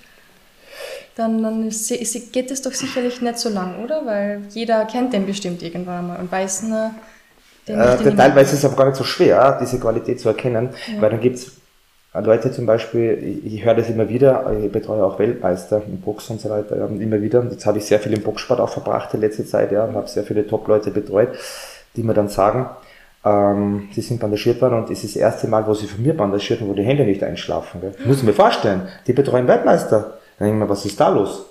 dann, 1.16 1.44
dann 1.44 1.68
ist, 1.68 1.92
ist, 1.92 2.34
geht 2.34 2.50
es 2.50 2.62
doch 2.62 2.74
sicherlich 2.74 3.22
nicht 3.22 3.38
so 3.38 3.50
lang, 3.50 3.84
oder? 3.84 4.06
Weil 4.06 4.42
jeder 4.50 4.86
kennt 4.86 5.14
den 5.14 5.26
bestimmt 5.26 5.62
irgendwann 5.62 6.00
einmal 6.00 6.20
und 6.20 6.32
weiß, 6.32 6.64
ne, 6.64 6.96
den 7.68 7.80
äh, 7.80 7.98
den 7.98 8.18
Teilweise 8.18 8.54
ist 8.54 8.60
es 8.60 8.66
aber 8.66 8.76
gar 8.76 8.86
nicht 8.86 8.98
so 8.98 9.04
schwer, 9.04 9.58
diese 9.62 9.80
Qualität 9.80 10.20
zu 10.20 10.30
erkennen, 10.30 10.70
ja. 10.88 11.02
weil 11.02 11.12
dann 11.12 11.22
gibt 11.22 11.36
es 11.38 11.52
Leute 12.14 12.52
zum 12.52 12.66
Beispiel, 12.66 13.42
ich, 13.46 13.54
ich 13.54 13.66
höre 13.66 13.76
das 13.76 13.90
immer 13.90 14.10
wieder, 14.10 14.52
ich 14.60 14.72
betreue 14.72 15.04
auch 15.04 15.20
Weltmeister 15.20 15.82
im 15.86 16.02
Box 16.02 16.30
und 16.32 16.42
so 16.42 16.50
weiter, 16.50 16.76
ja, 16.78 16.86
immer 16.88 17.22
wieder. 17.22 17.46
Jetzt 17.52 17.66
habe 17.68 17.78
ich 17.78 17.86
sehr 17.86 18.00
viel 18.00 18.14
im 18.14 18.24
Boxsport 18.24 18.60
auch 18.60 18.70
verbracht 18.70 19.14
in 19.14 19.22
letzter 19.22 19.46
Zeit, 19.46 19.72
ja, 19.72 19.84
und 19.84 19.96
habe 19.96 20.08
sehr 20.08 20.24
viele 20.24 20.48
Top-Leute 20.48 20.90
betreut, 20.90 21.30
die 21.96 22.02
mir 22.02 22.16
dann 22.16 22.28
sagen, 22.28 22.70
ähm, 23.26 23.90
sie 23.92 24.02
sind 24.02 24.20
bandagiert 24.20 24.62
worden 24.62 24.76
und 24.76 24.90
es 24.90 25.04
ist 25.04 25.16
das 25.16 25.22
erste 25.22 25.48
Mal, 25.48 25.66
wo 25.68 25.74
sie 25.74 25.88
von 25.88 26.02
mir 26.02 26.16
bandagiert 26.16 26.62
und 26.62 26.70
wo 26.70 26.74
die 26.74 26.84
Hände 26.84 27.04
nicht 27.04 27.24
einschlafen. 27.24 27.82
Gell? 27.82 27.94
Muss 28.06 28.18
ich 28.18 28.24
mir 28.24 28.34
vorstellen. 28.34 28.88
Die 29.08 29.14
betreuen 29.14 29.48
Weltmeister. 29.48 30.18
Dann 30.38 30.48
denke 30.48 30.56
ich 30.56 30.64
mir, 30.64 30.70
was 30.70 30.86
ist 30.86 31.00
da 31.00 31.10
los? 31.10 31.49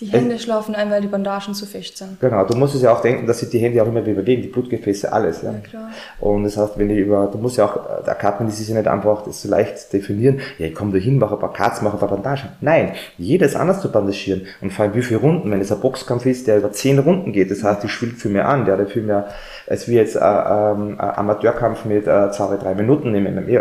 Die 0.00 0.06
Hände 0.06 0.36
äh, 0.36 0.38
schlafen 0.38 0.74
ein, 0.74 0.90
weil 0.90 1.00
die 1.00 1.08
Bandagen 1.08 1.54
zu 1.54 1.66
fest 1.66 1.96
sind. 1.96 2.20
Genau, 2.20 2.44
du 2.44 2.56
musst 2.56 2.74
es 2.74 2.82
ja 2.82 2.92
auch 2.92 3.00
denken, 3.00 3.26
dass 3.26 3.40
sich 3.40 3.50
die 3.50 3.58
Hände 3.58 3.82
auch 3.82 3.86
immer 3.86 4.04
wieder 4.04 4.20
bewegen, 4.20 4.42
die 4.42 4.48
Blutgefäße, 4.48 5.12
alles. 5.12 5.42
Ja. 5.42 5.52
ja 5.52 5.58
klar. 5.58 5.90
Und 6.20 6.44
das 6.44 6.56
heißt, 6.56 6.78
wenn 6.78 6.90
ich 6.90 6.98
über, 6.98 7.28
du 7.32 7.38
musst 7.38 7.56
ja 7.56 7.66
auch, 7.66 8.04
der 8.04 8.14
Karten 8.14 8.46
ist 8.48 8.68
ja 8.68 8.76
nicht 8.76 8.86
einfach 8.86 9.22
das 9.24 9.42
so 9.42 9.48
leicht 9.48 9.92
definieren, 9.92 10.40
ja, 10.58 10.66
ich 10.66 10.74
komme 10.74 10.92
da 10.92 10.98
hin, 10.98 11.18
mache 11.18 11.34
ein 11.34 11.40
paar 11.40 11.52
Cuts, 11.52 11.82
mache 11.82 11.96
ein 11.96 12.00
paar 12.00 12.10
Bandagen. 12.10 12.50
Nein, 12.60 12.92
jedes 13.16 13.56
anders 13.56 13.80
zu 13.80 13.90
bandagieren. 13.90 14.46
Und 14.60 14.72
vor 14.72 14.84
allem 14.84 14.94
wie 14.94 15.02
viele 15.02 15.20
Runden, 15.20 15.50
wenn 15.50 15.60
es 15.60 15.72
ein 15.72 15.80
Boxkampf 15.80 16.26
ist, 16.26 16.46
der 16.46 16.58
über 16.58 16.72
zehn 16.72 16.98
Runden 16.98 17.32
geht, 17.32 17.50
das 17.50 17.64
heißt, 17.64 17.82
die 17.82 17.88
schwillt 17.88 18.16
viel 18.16 18.30
mehr 18.30 18.48
an, 18.48 18.64
der 18.64 18.78
hat 18.78 18.90
viel 18.90 19.02
mehr, 19.02 19.28
als 19.66 19.88
wie 19.88 19.94
jetzt 19.94 20.16
äh, 20.16 20.20
ein 20.20 20.98
Amateurkampf 20.98 21.84
mit 21.84 22.06
äh, 22.06 22.30
zwei, 22.30 22.56
drei 22.56 22.74
Minuten 22.74 23.14
im 23.14 23.24
MMA 23.24 23.60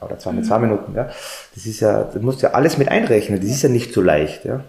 oder 0.00 0.18
zwei 0.18 0.32
mit 0.32 0.46
zwei 0.46 0.58
mhm. 0.58 0.64
Minuten. 0.64 0.94
Ja. 0.94 1.08
Das 1.54 1.66
ist 1.66 1.80
ja, 1.80 2.04
du 2.04 2.20
musst 2.20 2.42
ja 2.42 2.50
alles 2.50 2.78
mit 2.78 2.88
einrechnen, 2.88 3.40
das 3.40 3.48
ist 3.48 3.62
ja 3.62 3.68
nicht 3.68 3.92
so 3.92 4.02
leicht. 4.02 4.44
Ja. 4.44 4.60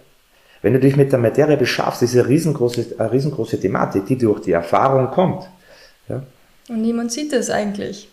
Wenn 0.61 0.73
du 0.73 0.79
dich 0.79 0.95
mit 0.95 1.11
der 1.11 1.19
Materie 1.19 1.57
beschaffst, 1.57 2.03
ist 2.03 2.15
eine 2.15 2.27
riesengroße, 2.27 2.95
eine 2.97 3.11
riesengroße 3.11 3.59
Thematik, 3.59 4.05
die 4.05 4.17
durch 4.17 4.41
die 4.41 4.51
Erfahrung 4.51 5.09
kommt. 5.09 5.49
Ja? 6.07 6.21
Und 6.69 6.81
niemand 6.81 7.11
sieht 7.11 7.33
das 7.33 7.49
eigentlich. 7.49 8.07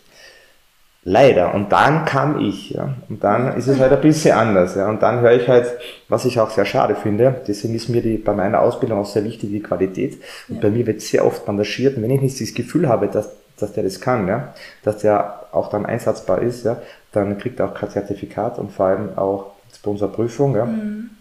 Leider. 1.03 1.53
Und 1.53 1.71
dann 1.71 2.05
kam 2.05 2.39
ich. 2.39 2.71
Ja? 2.71 2.95
Und 3.07 3.23
dann 3.23 3.55
ist 3.55 3.67
es 3.67 3.79
halt 3.79 3.91
ein 3.91 4.01
bisschen 4.01 4.35
anders. 4.35 4.75
Ja? 4.75 4.89
Und 4.89 5.01
dann 5.01 5.21
höre 5.21 5.33
ich 5.33 5.47
halt, 5.47 5.67
was 6.07 6.25
ich 6.25 6.39
auch 6.39 6.49
sehr 6.49 6.65
schade 6.65 6.95
finde. 6.95 7.41
Deswegen 7.47 7.75
ist 7.75 7.87
mir 7.87 8.01
die, 8.01 8.17
bei 8.17 8.33
meiner 8.33 8.61
Ausbildung 8.61 8.99
auch 8.99 9.05
sehr 9.05 9.23
wichtig 9.23 9.51
die 9.51 9.61
Qualität. 9.61 10.17
Und 10.49 10.55
ja. 10.55 10.61
bei 10.61 10.69
mir 10.71 10.85
wird 10.87 11.01
sehr 11.01 11.25
oft 11.25 11.45
bandagiert. 11.45 11.97
Und 11.97 12.03
wenn 12.03 12.11
ich 12.11 12.21
nicht 12.21 12.41
das 12.41 12.53
Gefühl 12.53 12.89
habe, 12.89 13.07
dass, 13.07 13.29
dass 13.57 13.73
der 13.73 13.83
das 13.83 14.01
kann, 14.01 14.27
ja? 14.27 14.53
dass 14.83 14.97
der 14.97 15.45
auch 15.51 15.69
dann 15.69 15.85
einsatzbar 15.85 16.41
ist, 16.41 16.65
ja? 16.65 16.81
dann 17.11 17.37
kriegt 17.37 17.59
er 17.59 17.67
auch 17.67 17.73
kein 17.75 17.91
Zertifikat 17.91 18.57
und 18.57 18.71
vor 18.71 18.87
allem 18.87 19.17
auch 19.17 19.51
bei 19.83 19.91
unserer 19.91 20.09
Prüfung. 20.09 20.55
Ja? 20.55 20.65
Mhm 20.65 21.11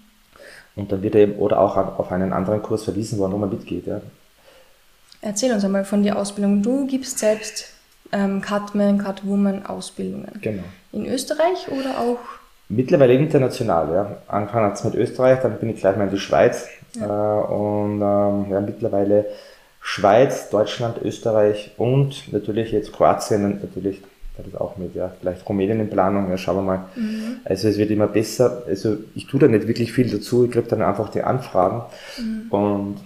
und 0.78 0.92
dann 0.92 1.02
wird 1.02 1.14
er 1.14 1.22
eben 1.22 1.34
oder 1.34 1.60
auch 1.60 1.76
auf 1.76 2.12
einen 2.12 2.32
anderen 2.32 2.62
Kurs 2.62 2.84
verwiesen, 2.84 3.18
wo 3.18 3.24
er 3.24 3.28
nochmal 3.28 3.48
mitgeht. 3.48 3.86
Ja. 3.86 4.00
Erzähl 5.20 5.52
uns 5.52 5.64
einmal 5.64 5.84
von 5.84 6.02
der 6.04 6.16
Ausbildung. 6.16 6.62
Du 6.62 6.86
gibst 6.86 7.18
selbst 7.18 7.72
ähm, 8.12 8.40
Cutman, 8.40 8.98
Cutwoman 8.98 9.66
Ausbildungen. 9.66 10.38
Genau. 10.40 10.62
In 10.92 11.06
Österreich 11.06 11.68
oder 11.68 11.98
auch? 11.98 12.18
Mittlerweile 12.68 13.14
international, 13.14 13.92
ja. 13.92 14.16
Angefangen 14.28 14.66
hat 14.66 14.74
es 14.74 14.84
mit 14.84 14.94
Österreich, 14.94 15.40
dann 15.40 15.58
bin 15.58 15.70
ich 15.70 15.80
gleich 15.80 15.96
mal 15.96 16.04
in 16.04 16.10
die 16.10 16.18
Schweiz. 16.18 16.68
Ja. 16.94 17.40
Äh, 17.40 17.44
und 17.46 18.00
ähm, 18.00 18.52
ja, 18.52 18.60
mittlerweile 18.60 19.26
Schweiz, 19.80 20.50
Deutschland, 20.50 20.98
Österreich 21.02 21.72
und 21.76 22.32
natürlich 22.32 22.72
jetzt 22.72 22.92
Kroatien 22.92 23.44
und 23.44 23.62
natürlich 23.62 24.02
das 24.42 24.60
auch 24.60 24.76
mit, 24.76 24.94
ja. 24.94 25.12
Vielleicht 25.20 25.48
Rumänien 25.48 25.80
in 25.80 25.90
Planung, 25.90 26.30
ja, 26.30 26.36
schauen 26.36 26.56
wir 26.56 26.62
mal. 26.62 26.84
Mhm. 26.96 27.40
Also 27.44 27.68
es 27.68 27.78
wird 27.78 27.90
immer 27.90 28.06
besser. 28.06 28.62
Also 28.66 28.96
ich 29.14 29.26
tue 29.26 29.40
da 29.40 29.48
nicht 29.48 29.68
wirklich 29.68 29.92
viel 29.92 30.10
dazu, 30.10 30.44
ich 30.44 30.50
kriege 30.50 30.68
dann 30.68 30.82
einfach 30.82 31.08
die 31.10 31.22
Anfragen. 31.22 31.82
Mhm. 32.18 32.50
Und 32.50 32.96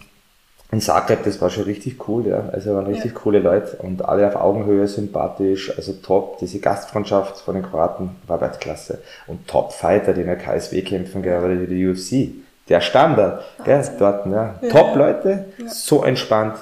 in 0.73 0.81
Zagreb, 0.81 1.23
das 1.25 1.39
war 1.43 1.51
schon 1.51 1.65
richtig 1.65 2.09
cool, 2.09 2.27
ja. 2.27 2.49
Also 2.51 2.75
waren 2.75 2.87
richtig 2.87 3.13
ja. 3.13 3.19
coole 3.19 3.41
Leute 3.41 3.77
und 3.77 4.07
alle 4.07 4.27
auf 4.27 4.37
Augenhöhe 4.37 4.89
sympathisch, 4.89 5.71
also 5.77 5.93
top. 5.93 6.39
Diese 6.39 6.61
Gastfreundschaft 6.61 7.41
von 7.41 7.55
den 7.55 7.63
Kroaten 7.63 8.17
war 8.27 8.41
Weltklasse. 8.41 9.03
Und 9.27 9.47
Top-Fighter, 9.47 10.15
die 10.15 10.23
in 10.23 10.29
der 10.29 10.39
KSW 10.39 10.81
kämpfen, 10.81 11.23
gerade 11.23 11.59
die, 11.59 11.67
die 11.67 11.87
UFC. 11.87 12.43
Der 12.71 12.81
Standard, 12.81 13.45
gell, 13.65 13.85
dort, 13.99 14.25
ja. 14.27 14.55
ja. 14.63 14.69
Top-Leute, 14.71 15.45
ja. 15.59 15.69
so 15.69 16.05
entspannt. 16.05 16.57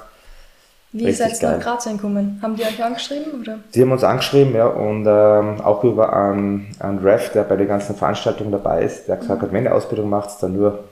Wie 0.93 1.13
seid 1.13 1.41
ihr 1.41 1.51
nach 1.51 1.61
Graz 1.61 1.85
gekommen? 1.85 2.41
Haben 2.43 2.57
die 2.57 2.63
euch 2.63 2.83
angeschrieben? 2.83 3.41
Oder? 3.41 3.61
Die 3.73 3.83
haben 3.83 3.93
uns 3.93 4.03
angeschrieben, 4.03 4.55
ja, 4.55 4.67
und 4.67 5.07
ähm, 5.07 5.61
auch 5.61 5.85
über 5.85 6.13
einen, 6.13 6.75
einen 6.81 6.99
Ref, 6.99 7.31
der 7.31 7.45
bei 7.45 7.57
den 7.57 7.69
ganzen 7.69 7.95
Veranstaltungen 7.95 8.51
dabei 8.51 8.83
ist, 8.83 9.07
der 9.07 9.17
gesagt 9.17 9.41
mhm. 9.41 9.47
hat, 9.47 9.53
wenn 9.53 9.65
ihr 9.65 9.75
Ausbildung 9.75 10.11
macht, 10.11 10.43
dann 10.43 10.55
nur 10.55 10.85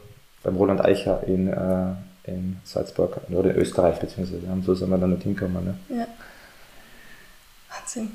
beim 0.44 0.56
Roland 0.56 0.84
Eicher 0.84 1.22
in, 1.26 1.48
äh, 1.48 2.30
in 2.30 2.58
Salzburg 2.62 3.16
oder 3.28 3.50
in 3.50 3.56
Österreich, 3.56 3.98
beziehungsweise 3.98 4.46
und 4.46 4.64
so 4.64 4.74
sind 4.74 4.88
wir 4.88 4.98
dann 4.98 5.10
nicht 5.10 5.24
hingekommen. 5.24 5.64
Ne? 5.64 5.74
Ja. 5.88 6.06
Wahnsinn. 7.76 8.12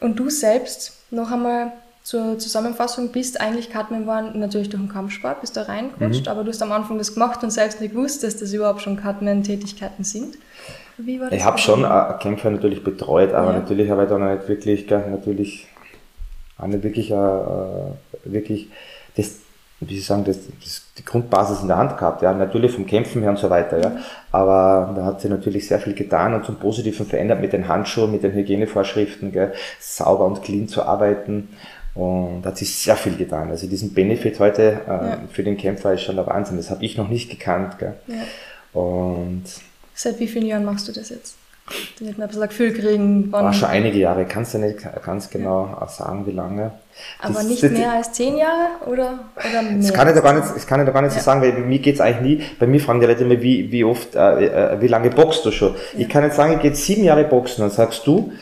Und 0.00 0.16
du 0.16 0.28
selbst, 0.28 0.98
noch 1.10 1.30
einmal 1.30 1.72
zur 2.08 2.38
Zusammenfassung, 2.38 3.12
bist 3.12 3.38
eigentlich 3.38 3.70
Cutman 3.70 4.06
waren 4.06 4.40
natürlich 4.40 4.70
durch 4.70 4.82
den 4.82 4.88
Kampfsport, 4.88 5.42
bist 5.42 5.58
da 5.58 5.64
reingerutscht, 5.64 6.24
mhm. 6.24 6.28
aber 6.28 6.42
du 6.42 6.48
hast 6.48 6.62
am 6.62 6.72
Anfang 6.72 6.96
das 6.96 7.12
gemacht 7.12 7.42
und 7.42 7.50
selbst 7.50 7.82
nicht 7.82 7.92
gewusst, 7.92 8.22
dass 8.22 8.38
das 8.38 8.50
überhaupt 8.54 8.80
schon 8.80 8.96
Cutman-Tätigkeiten 8.96 10.04
sind. 10.04 10.38
Wie 10.96 11.20
war 11.20 11.28
das? 11.28 11.38
Ich 11.38 11.44
habe 11.44 11.58
schon 11.58 11.86
Kämpfer 12.18 12.48
natürlich 12.48 12.82
betreut, 12.82 13.34
aber 13.34 13.52
ja. 13.52 13.58
natürlich 13.58 13.90
habe 13.90 14.04
ich 14.04 14.08
da 14.08 14.16
noch 14.16 14.32
nicht 14.32 14.48
wirklich, 14.48 14.88
natürlich 14.88 15.66
auch 16.56 16.66
nicht 16.66 16.82
wirklich, 16.82 17.10
äh, 17.10 17.14
wirklich 18.24 18.70
das, 19.14 19.40
wie 19.80 19.96
Sie 19.96 20.00
sagen, 20.00 20.24
das, 20.24 20.38
das, 20.64 20.86
die 20.96 21.04
Grundbasis 21.04 21.60
in 21.60 21.68
der 21.68 21.76
Hand 21.76 21.98
gehabt. 21.98 22.22
Ja, 22.22 22.32
natürlich 22.32 22.72
vom 22.72 22.86
Kämpfen 22.86 23.20
her 23.20 23.32
und 23.32 23.38
so 23.38 23.50
weiter. 23.50 23.82
Ja, 23.82 23.90
mhm. 23.90 23.98
aber 24.32 24.94
da 24.96 25.04
hat 25.04 25.20
sie 25.20 25.28
natürlich 25.28 25.68
sehr 25.68 25.78
viel 25.78 25.92
getan 25.92 26.32
und 26.32 26.46
zum 26.46 26.56
Positiven 26.56 27.04
verändert 27.04 27.42
mit 27.42 27.52
den 27.52 27.68
Handschuhen, 27.68 28.10
mit 28.10 28.22
den 28.22 28.32
Hygienevorschriften, 28.32 29.30
gell, 29.30 29.52
sauber 29.78 30.24
und 30.24 30.42
clean 30.42 30.68
zu 30.68 30.82
arbeiten. 30.84 31.50
Und 31.98 32.42
da 32.42 32.50
hat 32.50 32.58
sich 32.58 32.76
sehr 32.76 32.94
viel 32.94 33.16
getan. 33.16 33.50
Also 33.50 33.66
diesen 33.66 33.92
Benefit 33.92 34.38
heute 34.38 34.82
äh, 34.86 34.88
ja. 34.88 35.18
für 35.32 35.42
den 35.42 35.56
Kämpfer 35.56 35.94
ist 35.94 36.02
schon 36.02 36.14
der 36.14 36.28
Wahnsinn. 36.28 36.56
Das 36.56 36.70
habe 36.70 36.84
ich 36.84 36.96
noch 36.96 37.08
nicht 37.08 37.28
gekannt. 37.28 37.76
Gell? 37.80 37.94
Ja. 38.06 38.80
Und 38.80 39.42
Seit 39.94 40.20
wie 40.20 40.28
vielen 40.28 40.46
Jahren 40.46 40.64
machst 40.64 40.86
du 40.86 40.92
das 40.92 41.08
jetzt? 41.08 41.34
Damit 41.98 42.16
wir 42.16 42.24
ein 42.24 42.28
bisschen 42.28 42.42
ein 42.42 42.48
Gefühl 42.50 42.72
kriegen. 42.72 43.32
Wann 43.32 43.46
War 43.46 43.52
schon 43.52 43.68
einige 43.68 43.98
Jahre, 43.98 44.26
kannst 44.26 44.54
du 44.54 44.58
nicht 44.58 44.78
ganz 45.04 45.28
genau 45.28 45.76
ja. 45.80 45.88
sagen, 45.88 46.24
wie 46.24 46.30
lange. 46.30 46.70
Aber 47.20 47.34
das, 47.34 47.48
nicht 47.48 47.64
das, 47.64 47.72
mehr 47.72 47.92
als 47.92 48.12
zehn 48.12 48.36
Jahre 48.36 48.68
oder, 48.86 49.18
oder 49.34 49.62
mehr? 49.62 49.78
Das 49.78 49.92
kann 49.92 50.08
ich 50.08 50.14
doch 50.14 50.22
gar 50.22 50.34
nicht, 50.34 50.54
das 50.54 50.66
kann 50.68 50.80
ich 50.80 50.86
doch 50.86 50.94
gar 50.94 51.02
nicht 51.02 51.14
ja. 51.14 51.18
so 51.18 51.24
sagen, 51.24 51.42
weil 51.42 51.50
bei 51.50 51.60
mir 51.60 51.80
geht's 51.80 52.00
eigentlich 52.00 52.38
nie, 52.38 52.46
bei 52.60 52.68
mir 52.68 52.78
fragen 52.78 53.00
die 53.00 53.06
Leute 53.06 53.24
immer, 53.24 53.42
wie, 53.42 53.72
wie 53.72 53.82
oft, 53.82 54.14
äh, 54.14 54.74
äh, 54.74 54.80
wie 54.80 54.86
lange 54.86 55.10
boxst 55.10 55.44
du 55.44 55.50
schon? 55.50 55.74
Ja. 55.74 55.98
Ich 55.98 56.08
kann 56.08 56.22
nicht 56.22 56.36
sagen, 56.36 56.54
ich 56.54 56.60
gehe 56.60 56.74
sieben 56.76 57.02
Jahre 57.02 57.24
boxen, 57.24 57.62
dann 57.62 57.70
sagst 57.70 58.06
du, 58.06 58.32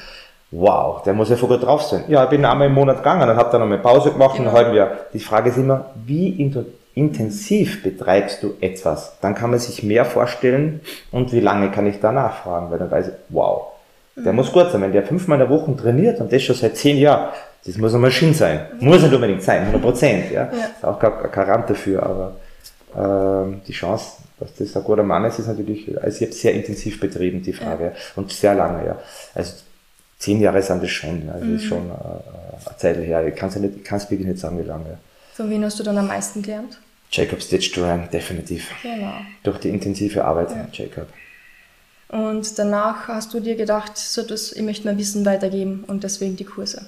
wow, 0.50 1.02
der 1.02 1.12
muss 1.14 1.28
ja 1.28 1.36
voll 1.36 1.48
gut 1.48 1.62
drauf 1.62 1.82
sein. 1.82 2.04
Ja, 2.08 2.24
ich 2.24 2.30
bin 2.30 2.44
einmal 2.44 2.68
im 2.68 2.74
Monat 2.74 2.98
gegangen 2.98 3.28
und 3.28 3.36
habe 3.36 3.50
dann 3.50 3.60
noch 3.60 3.66
eine 3.66 3.78
Pause 3.78 4.12
gemacht 4.12 4.36
genau. 4.36 4.50
und 4.50 4.56
ein 4.56 4.64
halbes 4.64 4.76
Jahr. 4.76 4.90
Die 5.12 5.20
Frage 5.20 5.50
ist 5.50 5.56
immer, 5.56 5.86
wie 6.04 6.52
intensiv 6.94 7.82
betreibst 7.82 8.42
du 8.42 8.54
etwas? 8.60 9.18
Dann 9.20 9.34
kann 9.34 9.50
man 9.50 9.58
sich 9.58 9.82
mehr 9.82 10.04
vorstellen 10.04 10.80
und 11.10 11.32
wie 11.32 11.40
lange 11.40 11.70
kann 11.70 11.86
ich 11.86 12.00
danach 12.00 12.42
fragen, 12.42 12.70
weil 12.70 12.78
dann 12.78 12.90
weiß 12.90 13.08
ich, 13.08 13.14
wow, 13.28 13.72
der 14.16 14.32
mhm. 14.32 14.36
muss 14.36 14.52
gut 14.52 14.70
sein. 14.70 14.80
Wenn 14.80 14.92
der 14.92 15.02
fünfmal 15.02 15.40
in 15.40 15.48
der 15.48 15.58
Woche 15.58 15.74
trainiert 15.76 16.20
und 16.20 16.32
das 16.32 16.42
schon 16.42 16.56
seit 16.56 16.76
zehn 16.76 16.96
Jahren, 16.96 17.28
das 17.66 17.76
muss 17.78 17.92
eine 17.92 18.02
Maschine 18.02 18.32
sein. 18.32 18.66
Muss 18.78 19.02
nicht 19.02 19.12
unbedingt 19.12 19.42
sein, 19.42 19.62
100 19.62 19.82
Prozent. 19.82 20.30
Ja? 20.30 20.42
ja. 20.44 20.66
Ist 20.76 20.84
auch 20.84 20.98
kein 20.98 21.12
Garant 21.32 21.68
dafür, 21.68 22.02
aber 22.02 22.36
ähm, 22.96 23.60
die 23.66 23.72
Chance, 23.72 24.22
dass 24.38 24.54
das 24.54 24.76
ein 24.76 24.84
guter 24.84 25.02
Mann 25.02 25.24
ist, 25.24 25.38
ist 25.38 25.48
natürlich, 25.48 25.88
also 26.00 26.16
ich 26.16 26.22
habe 26.28 26.32
sehr 26.32 26.54
intensiv 26.54 27.00
betrieben, 27.00 27.42
die 27.42 27.52
Frage, 27.52 27.84
ja. 27.84 27.92
und 28.14 28.30
sehr 28.32 28.54
lange, 28.54 28.86
ja. 28.86 28.98
Also 29.34 29.54
zehn 30.18 30.40
Jahre 30.40 30.62
sind 30.62 30.82
das 30.82 30.90
schon, 30.90 31.28
also 31.30 31.44
mhm. 31.44 31.56
ist 31.56 31.64
schon 31.64 31.90
äh, 31.90 32.68
eine 32.68 32.76
Zeit 32.76 32.96
her. 32.96 33.26
Ich 33.26 33.34
kann 33.34 33.48
es 33.48 33.56
nicht, 33.56 33.90
wirklich 34.10 34.26
nicht 34.26 34.38
sagen, 34.38 34.58
wie 34.58 34.66
lange. 34.66 34.98
Von 35.34 35.50
wem 35.50 35.64
hast 35.64 35.78
du 35.78 35.82
dann 35.82 35.98
am 35.98 36.06
meisten 36.06 36.42
gelernt? 36.42 36.78
Jacob 37.10 37.42
Stitch 37.42 37.72
Duran, 37.72 38.08
definitiv. 38.10 38.70
Genau. 38.82 39.12
Durch 39.42 39.58
die 39.58 39.68
intensive 39.68 40.24
Arbeit, 40.24 40.50
ja. 40.50 40.68
Jacob. 40.72 41.08
Und 42.08 42.58
danach 42.58 43.08
hast 43.08 43.34
du 43.34 43.40
dir 43.40 43.56
gedacht, 43.56 43.96
so 43.96 44.22
das, 44.22 44.52
ich 44.52 44.62
möchte 44.62 44.86
mein 44.86 44.98
Wissen 44.98 45.24
weitergeben 45.24 45.84
und 45.86 46.04
deswegen 46.04 46.36
die 46.36 46.44
Kurse. 46.44 46.86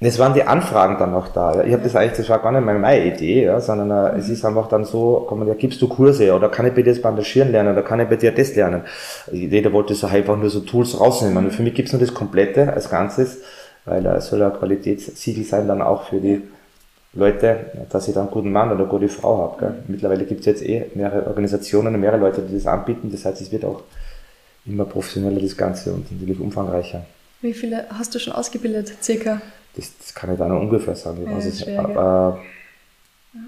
Es 0.00 0.16
waren 0.20 0.32
die 0.32 0.44
Anfragen 0.44 0.96
dann 0.96 1.10
noch 1.10 1.26
da. 1.28 1.64
Ich 1.64 1.72
habe 1.72 1.82
das 1.82 1.96
eigentlich, 1.96 2.18
das 2.18 2.28
war 2.28 2.38
gar 2.38 2.52
nicht 2.52 2.64
meine 2.64 3.04
Idee, 3.04 3.44
ja, 3.46 3.60
sondern 3.60 3.90
äh, 3.90 4.12
mhm. 4.12 4.20
es 4.20 4.28
ist 4.28 4.44
einfach 4.44 4.68
dann 4.68 4.84
so, 4.84 5.26
komm, 5.28 5.46
ja, 5.48 5.54
gibst 5.54 5.82
du 5.82 5.88
Kurse 5.88 6.32
oder 6.32 6.48
kann 6.48 6.66
ich 6.66 6.72
bei 6.72 6.82
dir 6.82 6.92
das 6.92 7.02
Bandagieren 7.02 7.50
lernen 7.50 7.72
oder 7.72 7.82
kann 7.82 7.98
ich 7.98 8.08
bei 8.08 8.14
dir 8.14 8.30
das 8.30 8.54
lernen? 8.54 8.82
Jeder 9.32 9.72
wollte 9.72 9.96
so 9.96 10.06
einfach 10.06 10.36
nur 10.36 10.50
so 10.50 10.60
Tools 10.60 11.00
rausnehmen. 11.00 11.46
Und 11.46 11.50
für 11.50 11.64
mich 11.64 11.74
gibt's 11.74 11.92
nur 11.92 12.00
das 12.00 12.14
Komplette 12.14 12.72
als 12.72 12.88
Ganzes, 12.88 13.38
weil 13.86 14.06
äh, 14.06 14.10
es 14.10 14.28
soll 14.28 14.40
ein 14.40 14.52
Qualitätssiegel 14.52 15.42
sein 15.42 15.66
dann 15.66 15.82
auch 15.82 16.04
für 16.04 16.20
die 16.20 16.42
Leute, 17.14 17.72
dass 17.90 18.06
ich 18.06 18.14
dann 18.14 18.24
einen 18.24 18.32
guten 18.32 18.52
Mann 18.52 18.70
oder 18.70 18.82
eine 18.82 18.88
gute 18.88 19.08
Frau 19.08 19.38
habe. 19.38 19.58
Gell? 19.58 19.74
Mittlerweile 19.88 20.24
gibt's 20.26 20.46
jetzt 20.46 20.62
eh 20.62 20.86
mehrere 20.94 21.26
Organisationen 21.26 21.92
und 21.92 22.00
mehrere 22.00 22.20
Leute, 22.20 22.42
die 22.42 22.54
das 22.54 22.68
anbieten. 22.68 23.10
Das 23.10 23.24
heißt, 23.24 23.40
es 23.40 23.50
wird 23.50 23.64
auch 23.64 23.82
immer 24.64 24.84
professioneller 24.84 25.40
das 25.40 25.56
Ganze 25.56 25.92
und 25.92 26.12
natürlich 26.12 26.38
umfangreicher. 26.38 27.04
Wie 27.40 27.54
viele 27.54 27.86
hast 27.90 28.14
du 28.14 28.20
schon 28.20 28.34
ausgebildet, 28.34 28.92
circa? 29.02 29.40
Das, 29.76 29.96
das 29.98 30.14
kann 30.14 30.32
ich 30.32 30.38
da 30.38 30.48
noch 30.48 30.60
ungefähr 30.60 30.96
sagen. 30.96 31.24
Ja, 31.24 31.40
schwer, 31.40 31.80
aber 31.80 32.40
ja. 33.34 33.40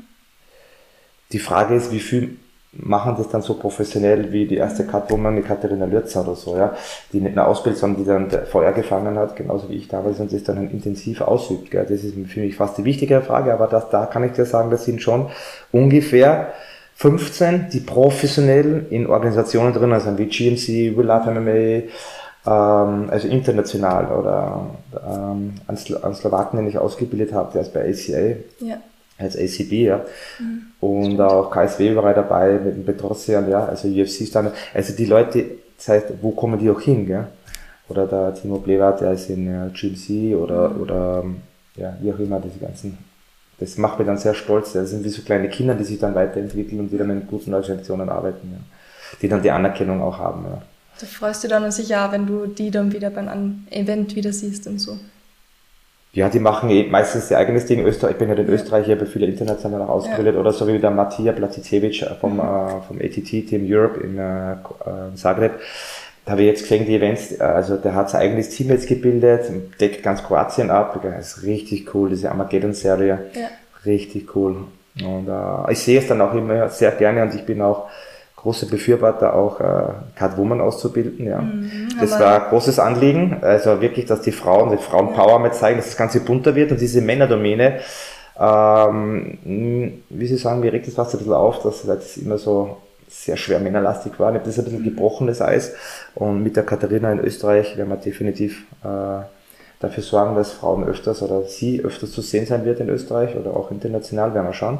die 1.32 1.38
Frage 1.38 1.74
ist, 1.74 1.92
wie 1.92 2.00
viel 2.00 2.36
machen 2.72 3.16
das 3.18 3.28
dann 3.28 3.42
so 3.42 3.54
professionell 3.54 4.32
wie 4.32 4.46
die 4.46 4.56
erste 4.56 4.86
Catwoman, 4.86 5.34
die 5.34 5.42
Katharina 5.42 5.86
Lürzer 5.86 6.22
oder 6.22 6.36
so, 6.36 6.56
ja, 6.56 6.74
die 7.12 7.20
nicht 7.20 7.32
eine 7.32 7.46
Ausbildung, 7.46 7.80
sondern 7.80 8.28
die 8.28 8.32
dann 8.32 8.46
Feuer 8.46 8.72
gefangen 8.72 9.18
hat, 9.18 9.34
genauso 9.34 9.68
wie 9.68 9.74
ich 9.74 9.88
damals 9.88 10.20
und 10.20 10.32
das 10.32 10.44
dann 10.44 10.70
intensiv 10.70 11.20
ausübt. 11.20 11.70
Gell. 11.70 11.86
Das 11.88 12.04
ist 12.04 12.14
für 12.28 12.40
mich 12.40 12.54
fast 12.54 12.78
die 12.78 12.84
wichtigere 12.84 13.22
Frage, 13.22 13.52
aber 13.52 13.66
das, 13.66 13.90
da 13.90 14.06
kann 14.06 14.22
ich 14.22 14.32
dir 14.32 14.44
sagen, 14.44 14.70
das 14.70 14.84
sind 14.84 15.02
schon 15.02 15.30
ungefähr 15.72 16.52
15, 16.94 17.70
die 17.72 17.80
professionell 17.80 18.86
in 18.90 19.06
Organisationen 19.08 19.72
drin 19.72 19.98
sind, 19.98 20.18
wie 20.18 20.26
GMC, 20.26 20.96
Will 20.96 21.06
Love 21.06 21.30
MMA, 21.30 21.88
also 22.48 23.28
international 23.28 24.06
oder 24.06 24.70
ähm, 25.06 25.54
an, 25.66 25.76
Slo 25.76 25.98
an 25.98 26.14
Slowaken, 26.14 26.58
den 26.58 26.68
ich 26.68 26.78
ausgebildet 26.78 27.32
habe, 27.32 27.52
der 27.52 27.62
ist 27.62 27.74
bei 27.74 27.88
ACA. 27.88 28.36
Ja. 28.64 28.80
Als 29.18 29.36
ACB, 29.36 29.72
ja. 29.72 30.00
Mhm. 30.38 30.62
Und 30.80 31.04
Stimmt. 31.04 31.20
auch 31.20 31.50
KSW 31.50 31.94
war 31.94 32.14
dabei 32.14 32.52
mit 32.52 32.76
dem 32.76 32.84
Petrosian, 32.86 33.50
ja, 33.50 33.66
also 33.66 33.86
UFC-Standard. 33.88 34.54
Also 34.72 34.94
die 34.96 35.04
Leute, 35.04 35.44
das 35.76 35.88
heißt, 35.88 36.06
wo 36.22 36.30
kommen 36.30 36.58
die 36.58 36.70
auch 36.70 36.80
hin, 36.80 37.06
gell? 37.06 37.26
Oder 37.90 38.06
der 38.06 38.34
Timo 38.34 38.58
Blewart, 38.58 39.00
der 39.00 39.12
ist 39.12 39.28
in 39.28 39.46
äh, 39.46 39.68
GMC 39.74 40.34
oder, 40.36 40.70
mhm. 40.70 40.80
oder, 40.80 41.24
ja, 41.76 41.94
wie 42.00 42.12
auch 42.12 42.18
immer, 42.18 42.40
diese 42.40 42.58
ganzen 42.58 42.96
das 43.60 43.76
macht 43.76 43.98
mich 43.98 44.06
dann 44.06 44.16
sehr 44.16 44.34
stolz. 44.34 44.72
Das 44.72 44.88
sind 44.90 45.04
wie 45.04 45.10
so 45.10 45.22
kleine 45.22 45.48
Kinder, 45.48 45.74
die 45.74 45.84
sich 45.84 45.98
dann 45.98 46.14
weiterentwickeln 46.14 46.80
und 46.80 46.90
die 46.90 46.96
dann 46.96 47.10
in 47.10 47.26
guten 47.26 47.52
Organisationen 47.52 48.08
arbeiten, 48.08 48.50
ja. 48.52 48.58
die 49.20 49.28
dann 49.28 49.42
die 49.42 49.50
Anerkennung 49.50 50.00
auch 50.02 50.18
haben. 50.18 50.46
Ja. 50.46 50.62
Da 51.00 51.06
freust 51.06 51.44
du 51.44 51.48
dann 51.48 51.70
sicher 51.70 52.06
auch, 52.06 52.12
wenn 52.12 52.26
du 52.26 52.46
die 52.46 52.70
dann 52.70 52.92
wieder 52.92 53.10
beim 53.10 53.66
Event 53.70 54.14
wieder 54.16 54.32
siehst 54.32 54.66
und 54.66 54.78
so. 54.78 54.98
Ja, 56.12 56.28
die 56.28 56.40
machen 56.40 56.70
eh 56.70 56.88
meistens 56.88 57.30
ihr 57.30 57.38
eigenes 57.38 57.66
Ding. 57.66 57.84
Österreich, 57.86 58.12
ich 58.12 58.18
bin 58.18 58.28
ja 58.28 58.34
in 58.34 58.48
Österreich, 58.48 58.88
ich 58.88 58.92
habe 58.92 59.06
viele 59.06 59.26
international 59.26 59.82
auch 59.82 59.90
ausgebildet. 59.90 60.34
Ja. 60.34 60.40
Oder 60.40 60.52
so 60.52 60.66
wie 60.66 60.78
der 60.78 60.90
Matija 60.90 61.32
Platicevic 61.32 62.04
vom, 62.20 62.34
mhm. 62.34 62.40
äh, 62.40 62.80
vom 62.86 62.98
ATT 62.98 63.48
Team 63.48 63.64
Europe 63.64 64.00
in 64.00 64.18
äh, 64.18 64.56
Zagreb. 65.14 65.52
Da 66.24 66.32
habe 66.32 66.42
ich 66.42 66.48
jetzt 66.48 66.62
gesehen, 66.62 66.84
die 66.84 66.96
Events, 66.96 67.38
äh, 67.38 67.42
also 67.42 67.76
der 67.76 67.94
hat 67.94 68.10
sein 68.10 68.22
eigenes 68.22 68.50
Team 68.50 68.70
jetzt 68.70 68.88
gebildet, 68.88 69.50
deckt 69.80 70.02
ganz 70.02 70.24
Kroatien 70.24 70.70
ab. 70.70 71.00
Das 71.02 71.36
ist 71.36 71.42
richtig 71.44 71.94
cool, 71.94 72.10
diese 72.10 72.30
Armageddon-Serie. 72.30 73.26
Ja. 73.34 73.48
Richtig 73.86 74.34
cool. 74.34 74.64
Und 75.00 75.28
äh, 75.28 75.72
ich 75.72 75.78
sehe 75.78 76.00
es 76.00 76.08
dann 76.08 76.20
auch 76.20 76.34
immer 76.34 76.68
sehr 76.70 76.90
gerne 76.90 77.22
und 77.22 77.34
ich 77.34 77.46
bin 77.46 77.62
auch 77.62 77.88
große 78.42 78.66
Befürworter 78.66 79.34
auch 79.34 79.60
äh, 79.60 79.92
Catwoman 80.16 80.60
auszubilden. 80.60 81.26
Ja. 81.26 81.40
Mhm, 81.40 81.88
das 82.00 82.18
war 82.18 82.44
ein 82.44 82.48
großes 82.50 82.78
Anliegen. 82.78 83.38
Also 83.42 83.80
wirklich, 83.80 84.06
dass 84.06 84.22
die 84.22 84.32
Frauen, 84.32 84.70
die 84.70 84.82
Frauenpower 84.82 85.52
zeigen, 85.52 85.78
dass 85.78 85.86
das 85.86 85.96
Ganze 85.96 86.20
bunter 86.20 86.54
wird 86.54 86.72
und 86.72 86.80
diese 86.80 87.02
Männerdomäne, 87.02 87.80
ähm, 88.38 89.38
wie 90.08 90.26
Sie 90.26 90.36
sagen, 90.36 90.60
mir 90.60 90.72
regt 90.72 90.86
das 90.86 90.94
fast 90.94 91.14
ein 91.14 91.18
bisschen 91.18 91.34
auf, 91.34 91.62
dass 91.62 91.82
das 91.82 92.16
immer 92.16 92.38
so 92.38 92.78
sehr 93.08 93.36
schwer 93.36 93.58
männerlastig 93.58 94.18
war. 94.18 94.32
Das 94.32 94.46
ist 94.46 94.58
ein 94.58 94.64
bisschen 94.64 94.84
gebrochenes 94.84 95.42
Eis. 95.42 95.74
Und 96.14 96.42
mit 96.42 96.56
der 96.56 96.64
Katharina 96.64 97.12
in 97.12 97.20
Österreich 97.20 97.76
werden 97.76 97.90
wir 97.90 97.96
definitiv 97.96 98.64
äh, 98.82 99.24
dafür 99.80 100.02
sorgen, 100.02 100.36
dass 100.36 100.52
Frauen 100.52 100.84
öfters 100.84 101.20
oder 101.22 101.42
sie 101.42 101.82
öfters 101.82 102.12
zu 102.12 102.22
sehen 102.22 102.46
sein 102.46 102.64
wird 102.64 102.80
in 102.80 102.88
Österreich 102.88 103.36
oder 103.36 103.54
auch 103.54 103.70
international, 103.70 104.32
werden 104.32 104.46
wir 104.46 104.54
schauen. 104.54 104.78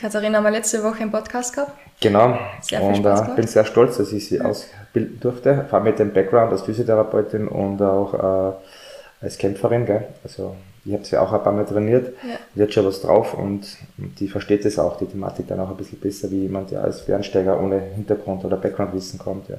Katharina 0.00 0.38
haben 0.38 0.44
wir 0.44 0.50
letzte 0.50 0.82
Woche 0.82 1.02
im 1.02 1.12
Podcast 1.12 1.54
gehabt. 1.54 1.72
Genau. 2.00 2.38
Sehr 2.60 2.82
und 2.82 3.04
äh, 3.04 3.34
bin 3.34 3.46
sehr 3.46 3.64
stolz, 3.64 3.96
dass 3.96 4.12
ich 4.12 4.28
sie 4.28 4.36
ja. 4.36 4.44
ausbilden 4.44 5.18
durfte. 5.20 5.66
Vor 5.68 5.78
allem 5.78 5.84
mit 5.84 5.98
dem 5.98 6.12
Background 6.12 6.52
als 6.52 6.62
Physiotherapeutin 6.62 7.48
und 7.48 7.82
auch 7.82 8.14
äh, 8.14 9.24
als 9.24 9.38
Kämpferin, 9.38 9.86
gell? 9.86 10.06
Also 10.22 10.54
ich 10.84 10.92
habe 10.92 11.04
sie 11.04 11.16
auch 11.18 11.32
ein 11.32 11.42
paar 11.42 11.52
Mal 11.52 11.66
trainiert, 11.66 12.14
ja. 12.22 12.36
die 12.54 12.62
hat 12.62 12.72
schon 12.72 12.86
was 12.86 13.02
drauf 13.02 13.34
und, 13.34 13.66
die 13.96 14.28
versteht 14.28 14.64
das 14.64 14.78
auch, 14.78 14.96
die 14.96 15.06
Thematik 15.06 15.46
dann 15.48 15.60
auch 15.60 15.68
ein 15.68 15.76
bisschen 15.76 15.98
besser, 15.98 16.30
wie 16.30 16.42
jemand, 16.42 16.70
der 16.70 16.82
als 16.82 17.00
Fernsteiger 17.00 17.60
ohne 17.60 17.80
Hintergrund 17.94 18.44
oder 18.44 18.56
Backgroundwissen 18.56 19.18
kommt. 19.18 19.48
Ja. 19.48 19.56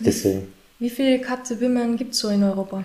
Deswegen. 0.00 0.52
Wie, 0.78 0.86
wie 0.86 0.90
viele 0.90 1.20
Katze 1.20 1.60
Women 1.60 1.96
gibt 1.96 2.12
es 2.12 2.18
so 2.18 2.28
in 2.28 2.42
Europa? 2.42 2.84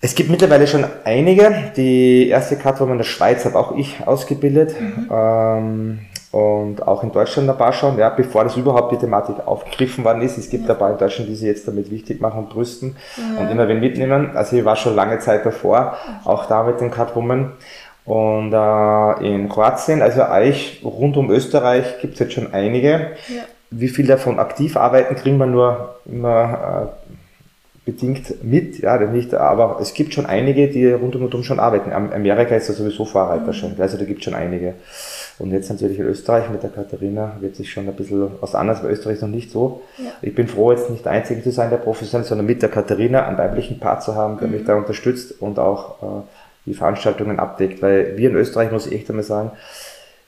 Es 0.00 0.14
gibt 0.14 0.30
mittlerweile 0.30 0.66
schon 0.66 0.86
einige. 1.04 1.72
Die 1.76 2.28
erste 2.28 2.56
Catwoman 2.56 2.92
in 2.92 2.98
der 2.98 3.04
Schweiz 3.04 3.44
habe 3.44 3.58
auch 3.58 3.76
ich 3.76 4.06
ausgebildet. 4.06 4.74
Mhm. 4.80 5.10
Ähm, 5.12 5.98
und 6.32 6.86
auch 6.86 7.02
in 7.02 7.10
Deutschland 7.10 7.50
ein 7.50 7.58
paar 7.58 7.72
schon, 7.72 7.98
ja, 7.98 8.08
bevor 8.08 8.44
das 8.44 8.56
überhaupt 8.56 8.92
die 8.92 8.98
Thematik 8.98 9.36
aufgegriffen 9.46 10.04
worden 10.04 10.22
ist. 10.22 10.38
Es 10.38 10.48
gibt 10.48 10.66
ja. 10.66 10.74
ein 10.74 10.78
paar 10.78 10.92
in 10.92 10.98
Deutschland, 10.98 11.28
die 11.28 11.34
sich 11.34 11.46
jetzt 11.46 11.66
damit 11.66 11.90
wichtig 11.90 12.20
machen 12.20 12.40
und 12.40 12.50
brüsten 12.50 12.96
ja. 13.16 13.42
und 13.42 13.50
immer 13.50 13.66
wenn 13.66 13.80
mitnehmen. 13.80 14.36
Also 14.36 14.56
ich 14.56 14.64
war 14.64 14.76
schon 14.76 14.94
lange 14.94 15.18
Zeit 15.18 15.44
davor, 15.44 15.96
auch 16.24 16.46
da 16.46 16.62
mit 16.62 16.80
den 16.80 16.90
Catwoman. 16.90 17.52
Und 18.04 18.52
äh, 18.52 19.26
in 19.26 19.48
Kroatien, 19.48 20.02
also 20.02 20.22
eigentlich 20.22 20.80
rund 20.84 21.16
um 21.16 21.30
Österreich, 21.30 21.98
gibt 22.00 22.14
es 22.14 22.20
jetzt 22.20 22.32
schon 22.32 22.52
einige. 22.52 23.12
Ja. 23.28 23.42
Wie 23.70 23.88
viel 23.88 24.06
davon 24.06 24.38
aktiv 24.38 24.76
arbeiten, 24.76 25.16
kriegen 25.16 25.38
wir 25.38 25.46
nur 25.46 25.96
immer 26.06 26.92
äh, 26.94 27.10
bedingt 27.90 28.44
mit, 28.44 28.78
ja, 28.78 28.98
nicht, 28.98 29.34
aber 29.34 29.78
es 29.80 29.94
gibt 29.94 30.14
schon 30.14 30.26
einige, 30.26 30.68
die 30.68 30.90
rund 30.90 31.16
um 31.16 31.24
und 31.24 31.34
um 31.34 31.42
schon 31.42 31.58
arbeiten. 31.58 31.92
Amerika 31.92 32.54
ist 32.54 32.68
ja 32.68 32.74
sowieso 32.74 33.04
Vorreiter 33.04 33.48
mhm. 33.48 33.52
schon, 33.52 33.76
also 33.78 33.96
da 33.96 34.04
gibt 34.04 34.18
es 34.18 34.24
schon 34.24 34.34
einige. 34.34 34.74
Und 35.40 35.52
jetzt 35.52 35.70
natürlich 35.70 35.98
in 35.98 36.04
Österreich 36.04 36.50
mit 36.50 36.62
der 36.62 36.68
Katharina 36.68 37.32
wird 37.40 37.56
sich 37.56 37.72
schon 37.72 37.88
ein 37.88 37.94
bisschen 37.94 38.30
was 38.40 38.54
anderes, 38.54 38.82
weil 38.82 38.90
Österreich 38.90 39.22
noch 39.22 39.28
nicht 39.28 39.50
so. 39.50 39.80
Ja. 39.96 40.10
Ich 40.20 40.34
bin 40.34 40.46
froh, 40.46 40.70
jetzt 40.70 40.90
nicht 40.90 41.06
der 41.06 41.12
Einzige 41.12 41.42
zu 41.42 41.50
sein, 41.50 41.70
der 41.70 41.78
professionell, 41.78 42.26
sondern 42.26 42.46
mit 42.46 42.60
der 42.60 42.68
Katharina 42.68 43.26
einen 43.26 43.38
weiblichen 43.38 43.80
Part 43.80 44.02
zu 44.02 44.14
haben, 44.14 44.38
der 44.38 44.48
mhm. 44.48 44.54
mich 44.54 44.64
da 44.66 44.76
unterstützt 44.76 45.40
und 45.40 45.58
auch 45.58 46.02
äh, 46.02 46.22
die 46.66 46.74
Veranstaltungen 46.74 47.38
abdeckt, 47.38 47.80
weil 47.80 48.18
wir 48.18 48.28
in 48.28 48.36
Österreich, 48.36 48.70
muss 48.70 48.86
ich 48.86 48.92
echt 48.92 49.08
einmal 49.08 49.24
sagen, 49.24 49.52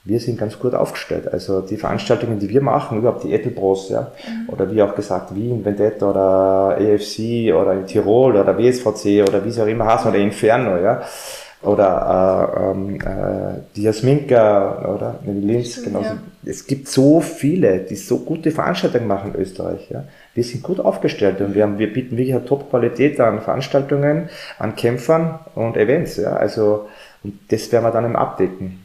wir 0.03 0.19
sind 0.19 0.39
ganz 0.39 0.57
gut 0.57 0.73
aufgestellt. 0.73 1.31
Also 1.31 1.61
die 1.61 1.77
Veranstaltungen, 1.77 2.39
die 2.39 2.49
wir 2.49 2.61
machen, 2.61 2.97
überhaupt 2.97 3.23
die 3.23 3.33
Edelbros, 3.33 3.89
ja, 3.89 4.11
mhm. 4.27 4.49
oder 4.49 4.71
wie 4.71 4.81
auch 4.81 4.95
gesagt 4.95 5.35
Wien, 5.35 5.63
Vendetta 5.63 6.09
oder 6.09 6.77
AFC 6.79 7.53
oder 7.53 7.73
in 7.73 7.85
Tirol 7.85 8.35
oder 8.35 8.57
WSVC 8.57 9.29
oder 9.29 9.45
wie 9.45 9.49
es 9.49 9.59
auch 9.59 9.67
immer 9.67 9.85
heißt, 9.85 10.07
oder 10.07 10.17
Inferno, 10.17 10.77
ja, 10.77 11.03
oder 11.63 12.51
äh, 12.57 12.71
ähm, 12.71 12.99
äh, 13.01 13.61
die 13.75 13.83
Jasminka 13.83 14.93
oder 14.93 15.19
in 15.25 15.41
Linz, 15.41 15.81
genau. 15.83 16.01
Ja. 16.01 16.17
Es 16.45 16.67
gibt 16.67 16.87
so 16.87 17.21
viele, 17.21 17.79
die 17.79 17.95
so 17.95 18.19
gute 18.19 18.51
Veranstaltungen 18.51 19.07
machen 19.07 19.33
in 19.33 19.41
Österreich, 19.41 19.89
ja. 19.89 20.03
Wir 20.33 20.43
sind 20.43 20.63
gut 20.63 20.79
aufgestellt 20.79 21.41
und 21.41 21.55
wir 21.55 21.63
haben, 21.63 21.79
wir 21.79 21.91
bieten 21.91 22.17
wirklich 22.17 22.35
eine 22.35 22.45
Top-Qualität 22.45 23.19
an 23.19 23.41
Veranstaltungen, 23.41 24.29
an 24.59 24.75
Kämpfern 24.75 25.39
und 25.55 25.77
Events, 25.77 26.17
ja. 26.17 26.33
Also, 26.33 26.87
und 27.23 27.39
das 27.49 27.71
werden 27.71 27.85
wir 27.85 27.91
dann 27.91 28.05
im 28.05 28.15
Abdecken 28.15 28.82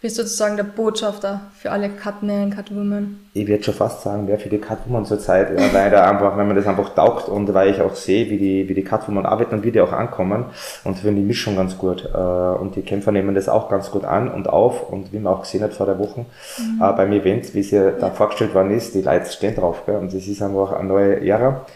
bist 0.00 0.14
sozusagen 0.14 0.56
der 0.56 0.62
Botschafter 0.64 1.40
für 1.56 1.72
alle 1.72 1.88
Catmen, 1.88 2.50
Catwomen. 2.50 3.28
Ich 3.34 3.48
würde 3.48 3.64
schon 3.64 3.74
fast 3.74 4.02
sagen, 4.02 4.28
wer 4.28 4.38
für 4.38 4.48
die 4.48 4.58
Catwoman 4.58 5.04
zurzeit, 5.04 5.58
ja, 5.58 5.72
weil 5.72 5.90
da 5.90 6.08
einfach, 6.08 6.36
wenn 6.36 6.46
man 6.46 6.54
das 6.54 6.68
einfach 6.68 6.94
taugt 6.94 7.28
und 7.28 7.52
weil 7.52 7.70
ich 7.70 7.80
auch 7.80 7.96
sehe, 7.96 8.30
wie 8.30 8.38
die, 8.38 8.68
wie 8.68 8.74
die 8.74 8.84
Catwoman 8.84 9.26
arbeiten 9.26 9.56
und 9.56 9.64
wie 9.64 9.72
die 9.72 9.80
auch 9.80 9.92
ankommen 9.92 10.44
und 10.84 10.98
finde 10.98 11.20
die 11.20 11.26
Mischung 11.26 11.56
ganz 11.56 11.78
gut. 11.78 12.08
Äh, 12.14 12.16
und 12.16 12.76
die 12.76 12.82
Kämpfer 12.82 13.10
nehmen 13.10 13.34
das 13.34 13.48
auch 13.48 13.68
ganz 13.68 13.90
gut 13.90 14.04
an 14.04 14.30
und 14.30 14.48
auf 14.48 14.88
und 14.88 15.12
wie 15.12 15.18
man 15.18 15.32
auch 15.34 15.40
gesehen 15.40 15.64
hat 15.64 15.74
vor 15.74 15.86
der 15.86 15.98
Woche 15.98 16.26
mhm. 16.58 16.80
Äh, 16.80 16.92
beim 16.92 17.12
Event, 17.12 17.52
wie 17.54 17.62
sie 17.64 17.76
ja. 17.76 17.90
da 17.90 18.10
vorgestellt 18.10 18.54
worden 18.54 18.70
ist, 18.70 18.94
die 18.94 19.02
Leute 19.02 19.26
stehen 19.30 19.56
drauf, 19.56 19.82
gell, 19.84 19.96
und 19.96 20.14
das 20.14 20.26
ist 20.26 20.40
einfach 20.42 20.74
eine 20.74 20.88
neue 20.88 21.26
Ära. 21.26 21.66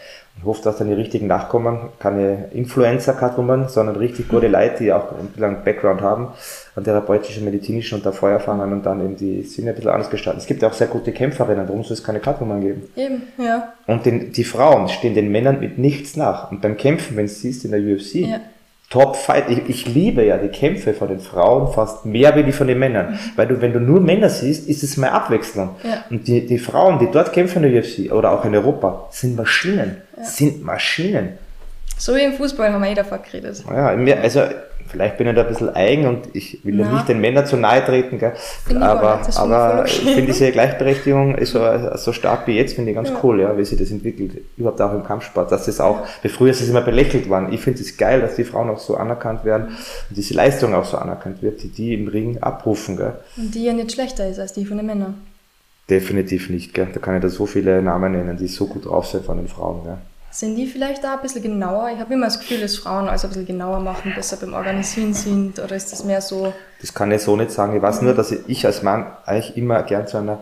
Ich 0.43 0.47
hoffe, 0.47 0.61
dass 0.61 0.77
dann 0.77 0.89
die 0.89 0.93
richtigen 0.93 1.27
nachkommen. 1.27 1.77
Keine 1.99 2.49
Influencer-Catwoman, 2.51 3.69
sondern 3.69 3.95
richtig 3.95 4.27
gute 4.27 4.47
mhm. 4.47 4.51
Leute, 4.51 4.83
die 4.83 4.91
auch 4.91 5.13
ein 5.17 5.27
bisschen 5.27 5.63
Background 5.63 6.01
haben, 6.01 6.27
an 6.75 6.83
therapeutischen, 6.83 7.45
medizinischen 7.45 7.95
und 7.95 8.05
da 8.05 8.11
Feuerfangern 8.11 8.73
und 8.73 8.85
dann 8.85 8.99
eben 8.99 9.15
die 9.15 9.43
Szene 9.43 9.69
ein 9.69 9.75
bisschen 9.75 9.91
anders 9.91 10.09
gestalten. 10.09 10.41
Es 10.41 10.45
gibt 10.45 10.61
ja 10.61 10.67
auch 10.67 10.73
sehr 10.73 10.87
gute 10.87 11.13
Kämpferinnen, 11.13 11.65
warum 11.69 11.85
soll 11.85 11.93
es 11.93 12.03
keine 12.03 12.19
Catwoman 12.19 12.59
geben? 12.59 12.89
Eben, 12.97 13.21
ja. 13.37 13.71
Und 13.87 14.05
den, 14.05 14.33
die 14.33 14.43
Frauen 14.43 14.89
stehen 14.89 15.15
den 15.15 15.31
Männern 15.31 15.61
mit 15.61 15.77
nichts 15.77 16.17
nach. 16.17 16.51
Und 16.51 16.61
beim 16.61 16.75
Kämpfen, 16.75 17.15
wenn 17.15 17.27
du 17.27 17.31
siehst 17.31 17.63
in 17.63 17.71
der 17.71 17.79
UFC, 17.79 18.15
ja. 18.15 18.41
Top 18.93 19.15
Fight. 19.15 19.49
Ich, 19.49 19.67
ich 19.67 19.85
liebe 19.87 20.23
ja 20.23 20.37
die 20.37 20.49
Kämpfe 20.49 20.93
von 20.93 21.07
den 21.07 21.19
Frauen 21.19 21.73
fast 21.73 22.05
mehr 22.05 22.35
wie 22.35 22.43
die 22.43 22.51
von 22.51 22.67
den 22.67 22.77
Männern. 22.77 23.13
Mhm. 23.13 23.17
Weil 23.35 23.47
du, 23.47 23.59
wenn 23.59 23.73
du 23.73 23.79
nur 23.79 23.99
Männer 23.99 24.29
siehst, 24.29 24.69
ist 24.69 24.83
es 24.83 24.97
mehr 24.97 25.11
Abwechslung. 25.13 25.71
Ja. 25.83 26.05
Und 26.11 26.27
die, 26.27 26.45
die 26.45 26.59
Frauen, 26.59 26.99
die 26.99 27.09
dort 27.09 27.33
kämpfen 27.33 27.63
in 27.63 27.73
der 27.73 27.81
UFC 27.81 28.11
oder 28.11 28.29
auch 28.29 28.45
in 28.45 28.53
Europa, 28.53 29.07
sind 29.09 29.35
Maschinen. 29.35 29.97
Ja. 30.15 30.23
Sind 30.23 30.63
Maschinen. 30.63 31.39
So 31.97 32.15
wie 32.15 32.21
im 32.21 32.33
Fußball 32.33 32.71
haben 32.71 32.83
wir 32.83 32.91
eh 32.91 32.93
davor 32.93 33.17
geredet. 33.17 33.63
Ja, 33.67 33.87
also 34.21 34.41
Vielleicht 34.87 35.17
bin 35.17 35.27
ich 35.27 35.35
da 35.35 35.41
ein 35.41 35.47
bisschen 35.47 35.75
eigen 35.75 36.05
und 36.05 36.35
ich 36.35 36.63
will 36.63 36.79
ja 36.79 36.91
nicht 36.91 37.07
den 37.07 37.19
Männern 37.19 37.45
zu 37.45 37.57
nahe 37.57 37.83
treten, 37.83 38.19
gell? 38.19 38.33
aber, 38.79 39.21
aber 39.35 39.85
ich 39.85 39.99
finde 40.01 40.27
diese 40.27 40.51
Gleichberechtigung 40.51 41.35
ist 41.35 41.51
so, 41.51 41.61
so 41.95 42.13
stark 42.13 42.47
wie 42.47 42.55
jetzt, 42.55 42.75
finde 42.75 42.91
ich 42.91 42.95
ganz 42.95 43.09
ja. 43.09 43.19
cool, 43.23 43.41
ja, 43.41 43.57
wie 43.57 43.65
sich 43.65 43.79
das 43.79 43.91
entwickelt, 43.91 44.41
überhaupt 44.57 44.81
auch 44.81 44.93
im 44.93 45.03
Kampfsport, 45.03 45.51
dass 45.51 45.65
das 45.65 45.79
auch, 45.79 46.01
ja. 46.23 46.29
früher 46.29 46.51
ist 46.51 46.61
es 46.61 46.69
immer 46.69 46.81
belächelt 46.81 47.27
worden. 47.29 47.51
Ich 47.51 47.61
finde 47.61 47.81
es 47.81 47.97
geil, 47.97 48.21
dass 48.21 48.35
die 48.35 48.43
Frauen 48.43 48.69
auch 48.69 48.79
so 48.79 48.95
anerkannt 48.95 49.45
werden 49.45 49.69
und 50.09 50.17
diese 50.17 50.33
Leistung 50.33 50.73
auch 50.73 50.85
so 50.85 50.97
anerkannt 50.97 51.41
wird, 51.41 51.63
die 51.63 51.69
die 51.69 51.93
im 51.93 52.07
Ring 52.07 52.37
abrufen. 52.41 52.97
Gell? 52.97 53.13
Und 53.37 53.53
die 53.55 53.65
ja 53.65 53.73
nicht 53.73 53.91
schlechter 53.91 54.27
ist 54.27 54.39
als 54.39 54.53
die 54.53 54.65
von 54.65 54.77
den 54.77 54.85
Männern. 54.85 55.15
Definitiv 55.89 56.49
nicht, 56.49 56.73
gell? 56.73 56.87
da 56.93 56.99
kann 56.99 57.15
ich 57.15 57.21
da 57.21 57.29
so 57.29 57.45
viele 57.45 57.81
Namen 57.81 58.13
nennen, 58.13 58.37
die 58.37 58.47
so 58.47 58.67
gut 58.67 58.85
drauf 58.85 59.07
sind 59.07 59.25
von 59.25 59.37
den 59.37 59.47
Frauen. 59.47 59.83
Gell? 59.83 59.97
Sind 60.33 60.55
die 60.55 60.65
vielleicht 60.65 61.03
da 61.03 61.13
ein 61.13 61.21
bisschen 61.21 61.43
genauer? 61.43 61.91
Ich 61.93 61.99
habe 61.99 62.11
immer 62.11 62.25
das 62.25 62.39
Gefühl, 62.39 62.59
dass 62.59 62.75
Frauen 62.75 63.07
alles 63.07 63.23
ein 63.23 63.29
bisschen 63.29 63.45
genauer 63.45 63.79
machen, 63.79 64.13
besser 64.15 64.35
beim 64.37 64.55
Organisieren 64.55 65.13
sind. 65.13 65.59
Oder 65.59 65.75
ist 65.75 65.91
das 65.91 66.03
mehr 66.03 66.21
so? 66.21 66.51
Das 66.81 66.91
kann 66.91 67.11
ich 67.11 67.21
so 67.21 67.35
nicht 67.35 67.51
sagen. 67.51 67.75
Ich 67.75 67.81
weiß 67.83 68.01
nur, 68.01 68.15
dass 68.15 68.31
ich 68.31 68.65
als 68.65 68.81
Mann 68.81 69.05
eigentlich 69.27 69.55
immer 69.57 69.83
gern 69.83 70.07
zu 70.07 70.17
einer, 70.17 70.39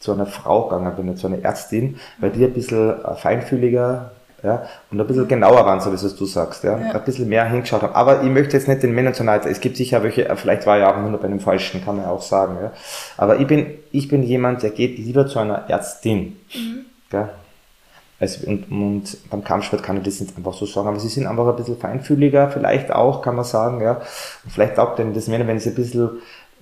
zu 0.00 0.12
einer 0.12 0.24
Frau 0.24 0.68
gegangen 0.68 0.96
bin, 0.96 1.14
zu 1.18 1.26
einer 1.26 1.44
Ärztin, 1.44 2.00
weil 2.18 2.30
die 2.30 2.42
ein 2.42 2.54
bisschen 2.54 3.04
äh, 3.04 3.14
feinfühliger 3.16 4.12
ja, 4.42 4.66
und 4.90 4.98
ein 4.98 5.06
bisschen 5.06 5.28
genauer 5.28 5.66
waren, 5.66 5.80
so 5.80 5.90
wie 5.90 5.96
es 5.96 6.16
du 6.16 6.24
sagst, 6.24 6.64
ja, 6.64 6.78
ja. 6.78 6.92
ein 6.92 7.04
bisschen 7.04 7.28
mehr 7.28 7.44
hingeschaut 7.44 7.82
haben. 7.82 7.94
Aber 7.94 8.22
ich 8.22 8.30
möchte 8.30 8.56
jetzt 8.56 8.66
nicht 8.66 8.82
den 8.82 8.94
Männern 8.94 9.12
zu 9.12 9.24
nahe, 9.24 9.40
es 9.44 9.60
gibt 9.60 9.76
sicher 9.76 10.02
welche, 10.02 10.26
äh, 10.26 10.36
vielleicht 10.36 10.64
war 10.64 10.78
ja 10.78 10.90
auch 10.90 10.96
nur 10.96 11.18
bei 11.18 11.26
einem 11.26 11.40
Falschen, 11.40 11.84
kann 11.84 11.96
man 11.96 12.06
ja 12.06 12.10
auch 12.10 12.22
sagen, 12.22 12.56
ja. 12.62 12.72
Aber 13.18 13.38
ich 13.38 13.46
bin, 13.46 13.66
ich 13.90 14.08
bin 14.08 14.22
jemand, 14.22 14.62
der 14.62 14.70
geht 14.70 14.96
lieber 14.96 15.26
zu 15.26 15.38
einer 15.38 15.68
Ärztin, 15.68 16.36
mhm. 16.54 16.86
Gell? 17.10 17.28
Also, 18.20 18.46
und, 18.48 18.70
und 18.70 19.30
beim 19.30 19.44
Kampfsport 19.44 19.82
kann 19.82 19.98
ich 19.98 20.02
das 20.02 20.20
nicht 20.20 20.36
einfach 20.36 20.52
so 20.52 20.66
sagen, 20.66 20.88
aber 20.88 20.98
sie 20.98 21.08
sind 21.08 21.26
einfach 21.26 21.46
ein 21.46 21.56
bisschen 21.56 21.78
feinfühliger, 21.78 22.50
vielleicht 22.50 22.90
auch, 22.90 23.22
kann 23.22 23.36
man 23.36 23.44
sagen, 23.44 23.80
ja. 23.80 24.00
Und 24.44 24.52
vielleicht 24.52 24.74
taugt 24.74 24.98
denen 24.98 25.14
das 25.14 25.28
mehr, 25.28 25.46
wenn 25.46 25.60
sie 25.60 25.70
ein 25.70 25.76
bisschen 25.76 26.10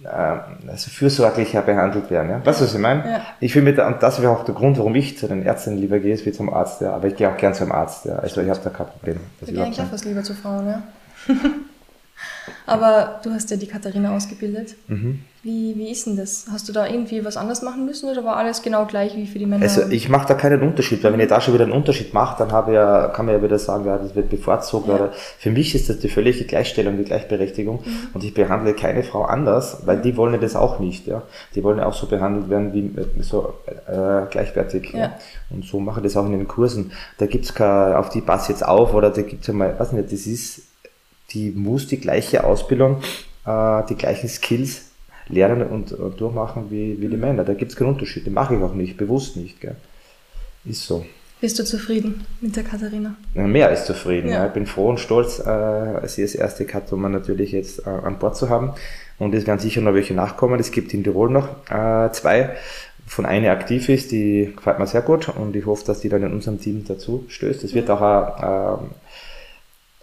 äh, 0.04 0.08
also 0.08 0.90
fürsorglicher 0.90 1.62
behandelt 1.62 2.10
werden. 2.10 2.30
Ja? 2.30 2.44
Weißt 2.44 2.60
du, 2.60 2.64
was 2.64 2.74
ich 2.74 2.80
meine? 2.80 3.10
Ja. 3.10 3.20
Ich 3.40 3.52
finde, 3.52 3.86
und 3.86 4.02
das 4.02 4.20
wäre 4.20 4.32
auch 4.32 4.44
der 4.44 4.54
Grund, 4.54 4.78
warum 4.78 4.94
ich 4.94 5.18
zu 5.18 5.28
den 5.28 5.42
Ärzten 5.42 5.76
lieber 5.76 5.98
gehe, 5.98 6.22
wie 6.24 6.32
zum 6.32 6.52
Arzt. 6.52 6.80
Ja. 6.80 6.94
Aber 6.94 7.08
ich 7.08 7.16
gehe 7.16 7.28
auch 7.30 7.36
gern 7.36 7.54
zum 7.54 7.72
Arzt. 7.72 8.04
Ja. 8.04 8.16
Also 8.16 8.42
ich 8.42 8.50
habe 8.50 8.60
da 8.62 8.70
kein 8.70 8.86
Problem. 8.86 9.20
Ich 9.40 9.48
gehe 9.48 9.62
eigentlich 9.62 9.80
auch 9.80 9.90
fast 9.90 10.04
lieber 10.04 10.22
zu 10.22 10.34
Frauen, 10.34 10.66
ja. 10.66 10.82
Aber 12.66 13.20
du 13.22 13.30
hast 13.30 13.50
ja 13.50 13.56
die 13.56 13.66
Katharina 13.66 14.14
ausgebildet. 14.14 14.76
Mhm. 14.88 15.22
Wie, 15.46 15.76
wie 15.76 15.92
ist 15.92 16.08
denn 16.08 16.16
das? 16.16 16.46
Hast 16.50 16.68
du 16.68 16.72
da 16.72 16.88
irgendwie 16.88 17.24
was 17.24 17.36
anders 17.36 17.62
machen 17.62 17.86
müssen 17.86 18.10
oder 18.10 18.24
war 18.24 18.36
alles 18.36 18.62
genau 18.62 18.84
gleich 18.84 19.14
wie 19.14 19.28
für 19.28 19.38
die 19.38 19.46
Männer? 19.46 19.62
Also 19.62 19.82
ich 19.90 20.08
mache 20.08 20.26
da 20.26 20.34
keinen 20.34 20.60
Unterschied, 20.60 21.04
weil 21.04 21.12
wenn 21.12 21.20
ich 21.20 21.28
da 21.28 21.40
schon 21.40 21.54
wieder 21.54 21.62
einen 21.62 21.72
Unterschied 21.72 22.12
mache, 22.12 22.36
dann 22.36 22.50
habe 22.50 22.72
ja, 22.72 23.06
kann 23.06 23.26
man 23.26 23.36
ja 23.36 23.40
wieder 23.40 23.56
sagen, 23.60 23.86
ja, 23.86 23.96
das 23.96 24.16
wird 24.16 24.28
bevorzugt. 24.28 24.88
Ja. 24.88 25.12
Für 25.38 25.52
mich 25.52 25.76
ist 25.76 25.88
das 25.88 26.00
die 26.00 26.08
völlige 26.08 26.46
Gleichstellung, 26.46 26.96
die 26.96 27.04
Gleichberechtigung 27.04 27.76
mhm. 27.76 28.08
und 28.12 28.24
ich 28.24 28.34
behandle 28.34 28.74
keine 28.74 29.04
Frau 29.04 29.22
anders, 29.22 29.86
weil 29.86 30.00
die 30.00 30.16
wollen 30.16 30.40
das 30.40 30.56
auch 30.56 30.80
nicht. 30.80 31.06
Ja? 31.06 31.22
Die 31.54 31.62
wollen 31.62 31.78
ja 31.78 31.86
auch 31.86 31.94
so 31.94 32.08
behandelt 32.08 32.50
werden 32.50 32.72
wie 32.74 33.22
so 33.22 33.54
äh, 33.86 34.28
gleichwertig. 34.28 34.94
Ja. 34.94 34.98
ja. 34.98 35.18
Und 35.50 35.64
so 35.64 35.78
mache 35.78 36.00
ich 36.00 36.06
das 36.06 36.16
auch 36.16 36.26
in 36.26 36.32
den 36.32 36.48
Kursen. 36.48 36.90
Da 37.18 37.26
gibt 37.26 37.44
es 37.44 37.54
kein, 37.54 37.94
auf 37.94 38.08
die 38.08 38.20
pass 38.20 38.48
jetzt 38.48 38.66
auf 38.66 38.94
oder 38.94 39.10
da 39.10 39.22
gibt 39.22 39.42
es 39.42 39.46
ja 39.46 39.54
mal, 39.54 39.78
weiß 39.78 39.92
nicht, 39.92 40.10
das 40.10 40.26
ist 40.26 40.62
die 41.30 41.52
muss 41.52 41.86
die 41.86 42.00
gleiche 42.00 42.42
Ausbildung, 42.42 43.00
äh, 43.46 43.84
die 43.88 43.94
gleichen 43.94 44.28
Skills 44.28 44.85
lernen 45.28 45.68
und, 45.68 45.92
und 45.92 46.20
durchmachen 46.20 46.70
wie, 46.70 47.00
wie 47.00 47.08
die 47.08 47.16
Männer. 47.16 47.44
Da 47.44 47.54
gibt 47.54 47.72
es 47.72 47.76
keinen 47.76 47.88
Unterschied. 47.88 48.26
Den 48.26 48.34
mache 48.34 48.54
ich 48.54 48.62
auch 48.62 48.74
nicht, 48.74 48.96
bewusst 48.96 49.36
nicht. 49.36 49.60
Gell. 49.60 49.76
Ist 50.64 50.86
so. 50.86 51.04
Bist 51.40 51.58
du 51.58 51.64
zufrieden 51.64 52.24
mit 52.40 52.56
der 52.56 52.64
Katharina? 52.64 53.16
Ja, 53.34 53.46
mehr 53.46 53.68
als 53.68 53.84
zufrieden. 53.84 54.28
Ja. 54.28 54.36
Ja. 54.36 54.46
Ich 54.46 54.52
bin 54.52 54.66
froh 54.66 54.88
und 54.88 55.00
stolz, 55.00 55.38
äh, 55.38 56.08
sie 56.08 56.22
als 56.22 56.34
erste 56.34 56.64
Katharina 56.64 57.08
natürlich 57.10 57.52
jetzt 57.52 57.86
äh, 57.86 57.90
an 57.90 58.18
Bord 58.18 58.36
zu 58.36 58.48
haben. 58.48 58.72
Und 59.18 59.34
es 59.34 59.46
werden 59.46 59.60
sicher 59.60 59.80
noch 59.80 59.94
welche 59.94 60.14
nachkommen. 60.14 60.58
Es 60.60 60.70
gibt 60.70 60.94
in 60.94 61.04
Tirol 61.04 61.30
noch 61.30 61.48
äh, 61.70 62.10
zwei, 62.12 62.56
von 63.06 63.24
eine 63.24 63.50
aktiv 63.52 63.88
ist, 63.88 64.10
die 64.10 64.52
gefällt 64.56 64.78
mir 64.78 64.86
sehr 64.86 65.02
gut 65.02 65.28
und 65.28 65.54
ich 65.54 65.64
hoffe, 65.64 65.84
dass 65.86 66.00
die 66.00 66.08
dann 66.08 66.24
in 66.24 66.32
unserem 66.32 66.60
Team 66.60 66.84
dazu 66.86 67.24
stößt. 67.28 67.62
Es 67.62 67.72
wird 67.72 67.88
auch 67.88 68.02
ein, 68.02 68.84
äh, 68.84 68.88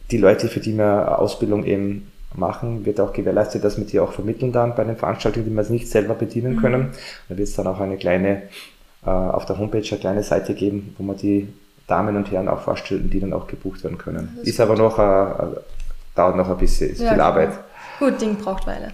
die 0.10 0.18
Leute, 0.18 0.48
für 0.48 0.62
die 0.62 0.78
wir 0.78 1.20
Ausbildung 1.20 1.66
eben 1.66 2.13
machen, 2.36 2.86
wird 2.86 3.00
auch 3.00 3.14
gewährleistet, 3.14 3.64
dass 3.64 3.78
wir 3.78 3.86
die 3.86 4.00
auch 4.00 4.12
vermitteln 4.12 4.52
dann 4.52 4.76
bei 4.76 4.84
den 4.84 4.98
Veranstaltungen, 4.98 5.46
die 5.46 5.56
wir 5.56 5.64
nicht 5.70 5.90
selber 5.90 6.14
bedienen 6.14 6.56
mhm. 6.56 6.62
können. 6.62 6.92
Da 7.30 7.38
wird 7.38 7.48
es 7.48 7.56
dann 7.56 7.68
auch 7.68 7.80
eine 7.80 7.98
kleine, 7.98 8.44
äh, 9.06 9.10
auf 9.10 9.46
der 9.46 9.58
Homepage 9.58 9.88
eine 9.90 10.00
kleine 10.00 10.24
Seite 10.24 10.54
geben, 10.54 10.96
wo 10.98 11.04
man 11.04 11.18
die 11.18 11.48
Damen 11.88 12.16
und 12.16 12.32
Herren 12.32 12.48
auch 12.48 12.62
vorstellen, 12.62 13.10
die 13.10 13.20
dann 13.20 13.34
auch 13.34 13.48
gebucht 13.48 13.84
werden 13.84 13.98
können. 13.98 14.38
Ist, 14.42 14.50
ist 14.50 14.60
aber 14.60 14.76
noch, 14.76 14.98
äh, 14.98 15.62
dauert 16.16 16.38
noch 16.38 16.50
ein 16.50 16.58
bisschen, 16.58 16.92
ist 16.92 17.02
ja, 17.02 17.12
viel 17.12 17.22
Arbeit. 17.22 17.52
Gut, 18.00 18.20
Ding 18.22 18.36
braucht 18.36 18.66
Weile. 18.66 18.92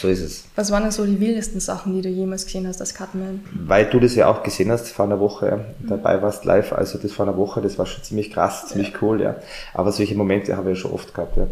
So 0.00 0.08
ist 0.08 0.20
es. 0.20 0.44
Was 0.56 0.70
waren 0.70 0.82
denn 0.82 0.92
so 0.92 1.06
die 1.06 1.20
wildesten 1.20 1.60
Sachen, 1.60 1.94
die 1.94 2.02
du 2.02 2.08
jemals 2.08 2.44
gesehen 2.44 2.66
hast 2.66 2.80
als 2.80 2.94
Cutman? 2.94 3.40
Weil 3.52 3.86
du 3.86 3.98
das 3.98 4.14
ja 4.14 4.28
auch 4.28 4.42
gesehen 4.42 4.70
hast 4.70 4.88
vor 4.88 5.06
einer 5.06 5.20
Woche, 5.20 5.64
mhm. 5.80 5.88
dabei 5.88 6.20
warst 6.20 6.44
live, 6.44 6.72
also 6.72 6.98
das 6.98 7.12
vor 7.12 7.26
einer 7.26 7.36
Woche, 7.36 7.62
das 7.62 7.78
war 7.78 7.86
schon 7.86 8.02
ziemlich 8.02 8.30
krass, 8.30 8.68
ziemlich 8.68 8.92
ja. 8.92 8.98
cool, 9.00 9.22
ja. 9.22 9.36
Aber 9.74 9.92
solche 9.92 10.14
Momente 10.14 10.56
habe 10.56 10.70
ich 10.70 10.78
ja 10.78 10.82
schon 10.82 10.92
oft 10.92 11.14
gehabt, 11.14 11.36
ja. 11.36 11.44
Mhm. 11.44 11.50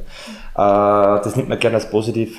Äh, 0.54 1.24
das 1.24 1.36
nimmt 1.36 1.48
man 1.48 1.58
gerne 1.58 1.76
als 1.76 1.88
positiv 1.88 2.38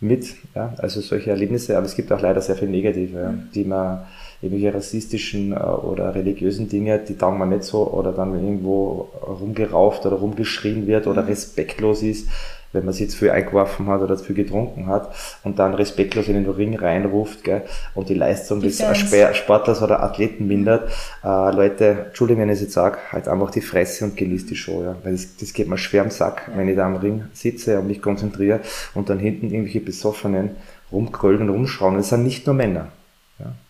mit, 0.00 0.34
ja. 0.54 0.74
Also 0.78 1.00
solche 1.00 1.30
Erlebnisse, 1.30 1.76
aber 1.76 1.86
es 1.86 1.94
gibt 1.94 2.10
auch 2.12 2.20
leider 2.20 2.40
sehr 2.40 2.56
viel 2.56 2.68
Negative, 2.68 3.28
mhm. 3.28 3.48
die 3.54 3.64
man 3.64 4.00
irgendwelche 4.42 4.74
rassistischen 4.74 5.52
äh, 5.52 5.56
oder 5.56 6.14
religiösen 6.14 6.68
Dinge, 6.68 6.98
die 6.98 7.16
taugen 7.16 7.38
man 7.38 7.50
nicht 7.50 7.62
so, 7.62 7.86
oder 7.86 8.12
dann 8.12 8.34
irgendwo 8.34 9.08
rumgerauft 9.22 10.06
oder 10.06 10.16
rumgeschrien 10.16 10.86
wird 10.86 11.06
oder 11.06 11.22
mhm. 11.22 11.28
respektlos 11.28 12.02
ist, 12.02 12.28
wenn 12.76 12.84
man 12.84 12.94
sich 12.94 13.02
jetzt 13.02 13.16
viel 13.16 13.30
eingeworfen 13.30 13.88
hat 13.88 14.00
oder 14.00 14.16
zu 14.16 14.24
viel 14.24 14.36
getrunken 14.36 14.86
hat 14.86 15.12
und 15.42 15.58
dann 15.58 15.74
respektlos 15.74 16.28
in 16.28 16.34
den 16.34 16.48
Ring 16.48 16.76
reinruft 16.76 17.42
gell, 17.42 17.62
und 17.94 18.08
die 18.08 18.14
Leistung 18.14 18.60
die 18.60 18.68
des 18.68 18.80
Fans. 18.80 19.36
Sportlers 19.36 19.82
oder 19.82 20.02
Athleten 20.02 20.46
mindert. 20.46 20.90
Äh, 21.24 21.54
Leute, 21.54 22.06
Entschuldigung, 22.06 22.42
wenn 22.42 22.50
ich 22.50 22.56
es 22.56 22.62
jetzt 22.62 22.74
sage, 22.74 22.98
halt 23.10 23.28
einfach 23.28 23.50
die 23.50 23.60
Fresse 23.60 24.04
und 24.04 24.16
genießt 24.16 24.50
die 24.50 24.56
Show. 24.56 24.82
Ja. 24.82 24.96
Weil 25.02 25.12
das, 25.12 25.36
das 25.36 25.52
geht 25.52 25.68
mir 25.68 25.78
schwer 25.78 26.02
am 26.02 26.10
Sack, 26.10 26.48
ja. 26.48 26.58
wenn 26.58 26.68
ich 26.68 26.76
da 26.76 26.86
am 26.86 26.96
Ring 26.96 27.24
sitze 27.32 27.78
und 27.78 27.88
mich 27.88 28.00
konzentriere 28.00 28.60
und 28.94 29.10
dann 29.10 29.18
hinten 29.18 29.50
irgendwelche 29.50 29.80
Besoffenen 29.80 30.50
rumkröllen 30.92 31.42
und 31.42 31.50
rumschrauen. 31.50 31.96
Das 31.96 32.10
sind 32.10 32.22
nicht 32.22 32.46
nur 32.46 32.54
Männer. 32.54 32.88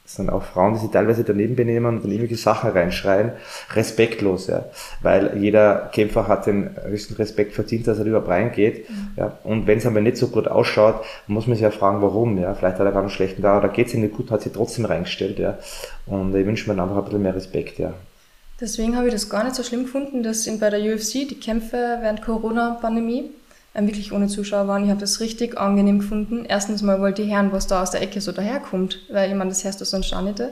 Das 0.06 0.14
sind 0.14 0.30
auch 0.30 0.44
Frauen, 0.44 0.74
die 0.74 0.78
sich 0.78 0.90
teilweise 0.90 1.24
daneben 1.24 1.56
benehmen 1.56 1.86
und 1.86 2.04
dann 2.04 2.12
irgendwelche 2.12 2.40
Sachen 2.40 2.70
reinschreien. 2.70 3.32
Respektlos, 3.74 4.46
ja. 4.46 4.66
Weil 5.02 5.36
jeder 5.36 5.90
Kämpfer 5.92 6.28
hat 6.28 6.46
den 6.46 6.70
höchsten 6.84 7.14
Respekt 7.14 7.54
verdient, 7.54 7.88
dass 7.88 7.98
er 7.98 8.04
überhaupt 8.04 8.28
reingeht. 8.28 8.88
Mhm. 8.88 9.08
Ja. 9.16 9.36
Und 9.42 9.66
wenn 9.66 9.78
es 9.78 9.86
aber 9.86 10.00
nicht 10.00 10.16
so 10.16 10.28
gut 10.28 10.46
ausschaut, 10.46 11.04
muss 11.26 11.48
man 11.48 11.56
sich 11.56 11.64
ja 11.64 11.72
fragen, 11.72 12.02
warum, 12.02 12.38
ja. 12.38 12.54
Vielleicht 12.54 12.78
hat 12.78 12.86
er 12.86 12.92
gerade 12.92 13.00
einen 13.00 13.10
schlechten 13.10 13.42
Tag 13.42 13.64
oder 13.64 13.72
geht 13.72 13.88
es 13.88 13.94
ihm 13.94 14.02
nicht 14.02 14.14
gut, 14.14 14.30
hat 14.30 14.42
sich 14.42 14.52
trotzdem 14.52 14.84
reingestellt, 14.84 15.40
ja. 15.40 15.58
Und 16.06 16.32
ich 16.36 16.46
wünsche 16.46 16.72
mir 16.72 16.80
einfach 16.80 16.98
ein 16.98 17.04
bisschen 17.04 17.22
mehr 17.22 17.34
Respekt, 17.34 17.80
ja. 17.80 17.92
Deswegen 18.60 18.96
habe 18.96 19.08
ich 19.08 19.12
das 19.12 19.28
gar 19.28 19.42
nicht 19.42 19.56
so 19.56 19.64
schlimm 19.64 19.82
gefunden, 19.82 20.22
dass 20.22 20.48
bei 20.60 20.70
der 20.70 20.80
UFC 20.80 21.28
die 21.28 21.40
Kämpfe 21.40 21.98
während 22.00 22.22
Corona-Pandemie 22.22 23.32
wirklich 23.84 24.12
ohne 24.12 24.28
Zuschauer 24.28 24.68
waren. 24.68 24.84
Ich 24.84 24.90
habe 24.90 25.00
das 25.00 25.20
richtig 25.20 25.58
angenehm 25.58 25.98
gefunden. 25.98 26.44
Erstens 26.48 26.82
mal 26.82 27.00
wollte 27.00 27.22
ich 27.22 27.34
hören, 27.34 27.52
was 27.52 27.66
da 27.66 27.82
aus 27.82 27.90
der 27.90 28.02
Ecke 28.02 28.20
so 28.20 28.32
daherkommt, 28.32 29.00
weil 29.10 29.30
ich 29.30 29.36
meine, 29.36 29.50
das 29.50 29.64
hörst 29.64 29.80
du 29.80 29.84
sonst 29.84 30.14
auch 30.14 30.22
nicht. 30.22 30.42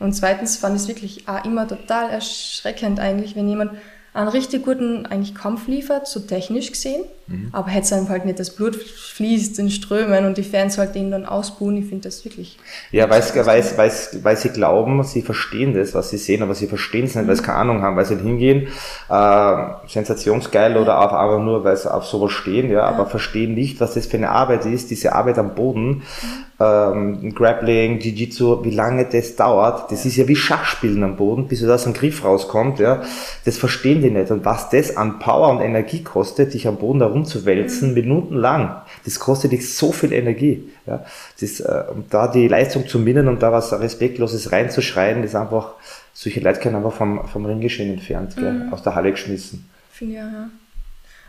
Und 0.00 0.12
zweitens 0.12 0.56
fand 0.56 0.74
ich 0.74 0.82
es 0.82 0.88
wirklich 0.88 1.28
auch 1.28 1.44
immer 1.44 1.68
total 1.68 2.10
erschreckend 2.10 2.98
eigentlich, 2.98 3.36
wenn 3.36 3.48
jemand 3.48 3.72
einen 4.14 4.28
richtig 4.28 4.64
guten 4.64 5.06
eigentlich 5.06 5.34
Kampf 5.34 5.66
liefert, 5.66 6.06
so 6.06 6.20
technisch 6.20 6.70
gesehen, 6.70 7.04
mhm. 7.26 7.48
aber 7.50 7.68
hätte 7.68 7.94
es 7.96 8.08
halt 8.08 8.24
nicht, 8.24 8.38
das 8.38 8.50
Blut 8.50 8.76
fließt 8.76 9.58
in 9.58 9.70
Strömen 9.70 10.24
und 10.24 10.38
die 10.38 10.44
Fans 10.44 10.78
halt 10.78 10.94
den 10.94 11.10
dann 11.10 11.26
ausbuhen, 11.26 11.76
ich 11.76 11.86
finde 11.86 12.04
das 12.04 12.24
wirklich. 12.24 12.56
Ja, 12.92 13.10
weil, 13.10 13.22
weil, 13.22 13.64
weil, 13.76 13.92
weil 14.22 14.36
sie 14.36 14.50
glauben, 14.50 15.02
sie 15.02 15.22
verstehen 15.22 15.74
das, 15.74 15.94
was 15.94 16.10
sie 16.10 16.18
sehen, 16.18 16.44
aber 16.44 16.54
sie 16.54 16.68
verstehen 16.68 17.06
es 17.06 17.16
nicht, 17.16 17.24
mhm. 17.24 17.28
weil 17.28 17.36
sie 17.36 17.42
keine 17.42 17.58
Ahnung 17.58 17.82
haben, 17.82 17.96
weil 17.96 18.04
sie 18.04 18.16
hingehen, 18.16 18.68
äh, 19.10 19.66
sensationsgeil 19.88 20.74
ja. 20.74 20.80
oder 20.80 21.00
auch 21.00 21.12
einfach 21.12 21.44
nur, 21.44 21.64
weil 21.64 21.76
sie 21.76 21.92
auf 21.92 22.06
sowas 22.06 22.30
stehen, 22.30 22.70
ja, 22.70 22.74
ja, 22.74 22.82
aber 22.84 23.06
verstehen 23.06 23.54
nicht, 23.54 23.80
was 23.80 23.94
das 23.94 24.06
für 24.06 24.16
eine 24.16 24.30
Arbeit 24.30 24.64
ist, 24.66 24.90
diese 24.90 25.12
Arbeit 25.12 25.38
am 25.38 25.56
Boden, 25.56 25.88
mhm. 25.88 26.43
Ähm, 26.64 27.34
Grappling, 27.34 27.98
Jiu-Jitsu, 27.98 28.64
wie 28.64 28.70
lange 28.70 29.04
das 29.04 29.36
dauert, 29.36 29.90
das 29.90 30.04
ist 30.04 30.16
ja 30.16 30.26
wie 30.28 30.36
Schachspielen 30.36 31.02
am 31.02 31.16
Boden, 31.16 31.48
bis 31.48 31.60
da 31.60 31.76
so 31.78 31.90
ein 31.90 31.94
Griff 31.94 32.24
rauskommt, 32.24 32.78
ja, 32.78 33.02
das 33.44 33.58
verstehen 33.58 34.02
die 34.02 34.10
nicht. 34.10 34.30
Und 34.30 34.44
was 34.44 34.70
das 34.70 34.96
an 34.96 35.18
Power 35.18 35.48
und 35.50 35.60
Energie 35.60 36.02
kostet, 36.02 36.54
dich 36.54 36.66
am 36.66 36.76
Boden 36.76 37.00
da 37.00 37.06
rumzuwälzen, 37.06 37.88
mhm. 37.88 37.94
minutenlang, 37.94 38.76
das 39.04 39.20
kostet 39.20 39.52
dich 39.52 39.74
so 39.74 39.92
viel 39.92 40.12
Energie. 40.12 40.68
Ja. 40.86 41.04
Das, 41.40 41.60
äh, 41.60 41.84
um 41.92 42.04
da 42.10 42.28
die 42.28 42.48
Leistung 42.48 42.86
zu 42.88 42.98
minnen 42.98 43.28
und 43.28 43.42
da 43.42 43.52
was 43.52 43.72
Respektloses 43.72 44.52
reinzuschreien, 44.52 45.22
das 45.22 45.32
ist 45.32 45.36
einfach, 45.36 45.72
solche 46.12 46.40
Leute 46.40 46.60
können 46.60 46.76
einfach 46.76 46.92
vom, 46.92 47.26
vom 47.28 47.46
Ringgeschehen 47.46 47.92
entfernt, 47.92 48.36
gell, 48.36 48.52
mhm. 48.52 48.72
aus 48.72 48.82
der 48.82 48.94
Halle 48.94 49.10
geschmissen. 49.10 49.68
Finde 49.90 50.14
ja, 50.14 50.22
ja. 50.22 50.48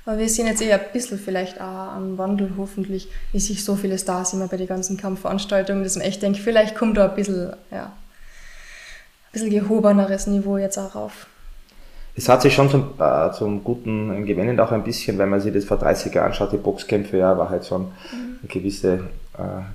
Aber 0.06 0.20
wir 0.20 0.30
sehen 0.30 0.48
jetzt 0.48 0.62
eher 0.62 0.80
ein 0.80 0.92
bisschen 0.94 1.18
vielleicht 1.18 1.60
auch 1.60 1.94
am 1.94 2.18
Wandel, 2.18 2.52
hoffentlich, 2.58 3.08
wie 3.32 3.40
sich 3.40 3.64
so 3.64 3.76
viele 3.76 3.98
Stars 3.98 4.34
immer 4.34 4.48
bei 4.48 4.58
den 4.58 4.68
ganzen 4.68 4.98
Kampfveranstaltungen, 4.98 5.84
dass 5.84 5.96
man 5.96 6.06
echt 6.06 6.22
denkt, 6.22 6.38
vielleicht 6.38 6.76
kommt 6.76 6.98
da 6.98 7.10
ein 7.10 7.16
bisschen, 7.16 7.54
ja, 7.72 7.86
ein 7.86 9.32
bisschen 9.32 9.50
gehobeneres 9.50 10.28
Niveau 10.28 10.58
jetzt 10.58 10.78
auch 10.78 10.96
rauf 10.96 11.28
es 12.18 12.30
hat 12.30 12.42
sich 12.42 12.54
schon 12.54 12.70
zum, 12.70 12.94
äh, 12.98 13.32
zum 13.34 13.64
Guten 13.64 14.26
gewendet, 14.26 14.60
auch 14.60 14.72
ein 14.72 14.84
bisschen, 14.84 15.18
wenn 15.18 15.30
man 15.30 15.42
sich 15.42 15.54
das 15.54 15.66
vor 15.66 15.78
30 15.78 16.14
Jahren 16.14 16.28
anschaut, 16.28 16.52
die 16.54 16.58
Boxkämpfe, 16.58 17.18
ja, 17.18 17.38
war 17.38 17.50
halt 17.50 17.66
schon 17.66 17.84
mhm. 17.84 18.40
eine 18.42 18.48
gewisse 18.48 19.02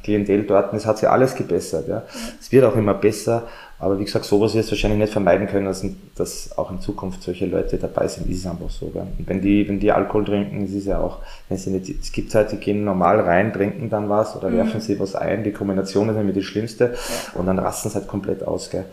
Klientel 0.03 0.45
dort. 0.45 0.73
Und 0.73 0.79
es 0.79 0.87
hat 0.87 0.99
sich 0.99 1.09
alles 1.09 1.35
gebessert. 1.35 1.89
Ja. 1.89 2.03
Es 2.41 2.51
wird 2.53 2.65
auch 2.65 2.77
immer 2.77 2.95
besser, 2.95 3.49
aber 3.81 3.99
wie 3.99 4.05
gesagt, 4.05 4.27
sowas 4.27 4.55
wirst 4.55 4.69
du 4.69 4.73
wahrscheinlich 4.73 5.01
nicht 5.01 5.13
vermeiden 5.13 5.47
können, 5.47 5.65
dass, 5.65 5.83
dass 6.15 6.59
auch 6.59 6.71
in 6.71 6.83
Zukunft 6.83 7.23
solche 7.23 7.47
Leute 7.47 7.79
dabei 7.79 8.09
sind. 8.09 8.29
Ist 8.29 8.41
es 8.41 8.47
einfach 8.47 8.69
so. 8.69 8.89
Gell? 8.89 9.07
Und 9.19 9.27
wenn 9.27 9.41
die, 9.41 9.67
wenn 9.67 9.81
die 9.81 9.91
Alkohol 9.91 10.27
trinken, 10.27 10.65
es 10.65 10.73
ist 10.75 10.87
ja 10.87 10.99
auch, 10.99 11.21
wenn 11.49 11.57
sie 11.57 11.71
nicht, 11.71 11.89
es 11.89 12.13
gibt 12.13 12.35
halt, 12.35 12.53
die 12.53 12.59
gehen 12.59 12.85
normal 12.85 13.21
rein, 13.21 13.55
trinken 13.55 13.89
dann 13.89 14.11
was 14.11 14.37
oder 14.37 14.51
mhm. 14.51 14.59
werfen 14.59 14.81
sie 14.83 15.01
was 15.01 15.15
ein. 15.15 15.45
Die 15.45 15.53
Kombination 15.53 16.11
ist 16.11 16.17
nämlich 16.17 16.35
die 16.35 16.43
schlimmste 16.43 16.95
und 17.35 17.47
dann 17.47 17.59
rasten 17.59 17.89
sie 17.89 17.95
halt 17.95 18.07
komplett 18.07 18.47
aus. 18.47 18.69
Gell? 18.69 18.85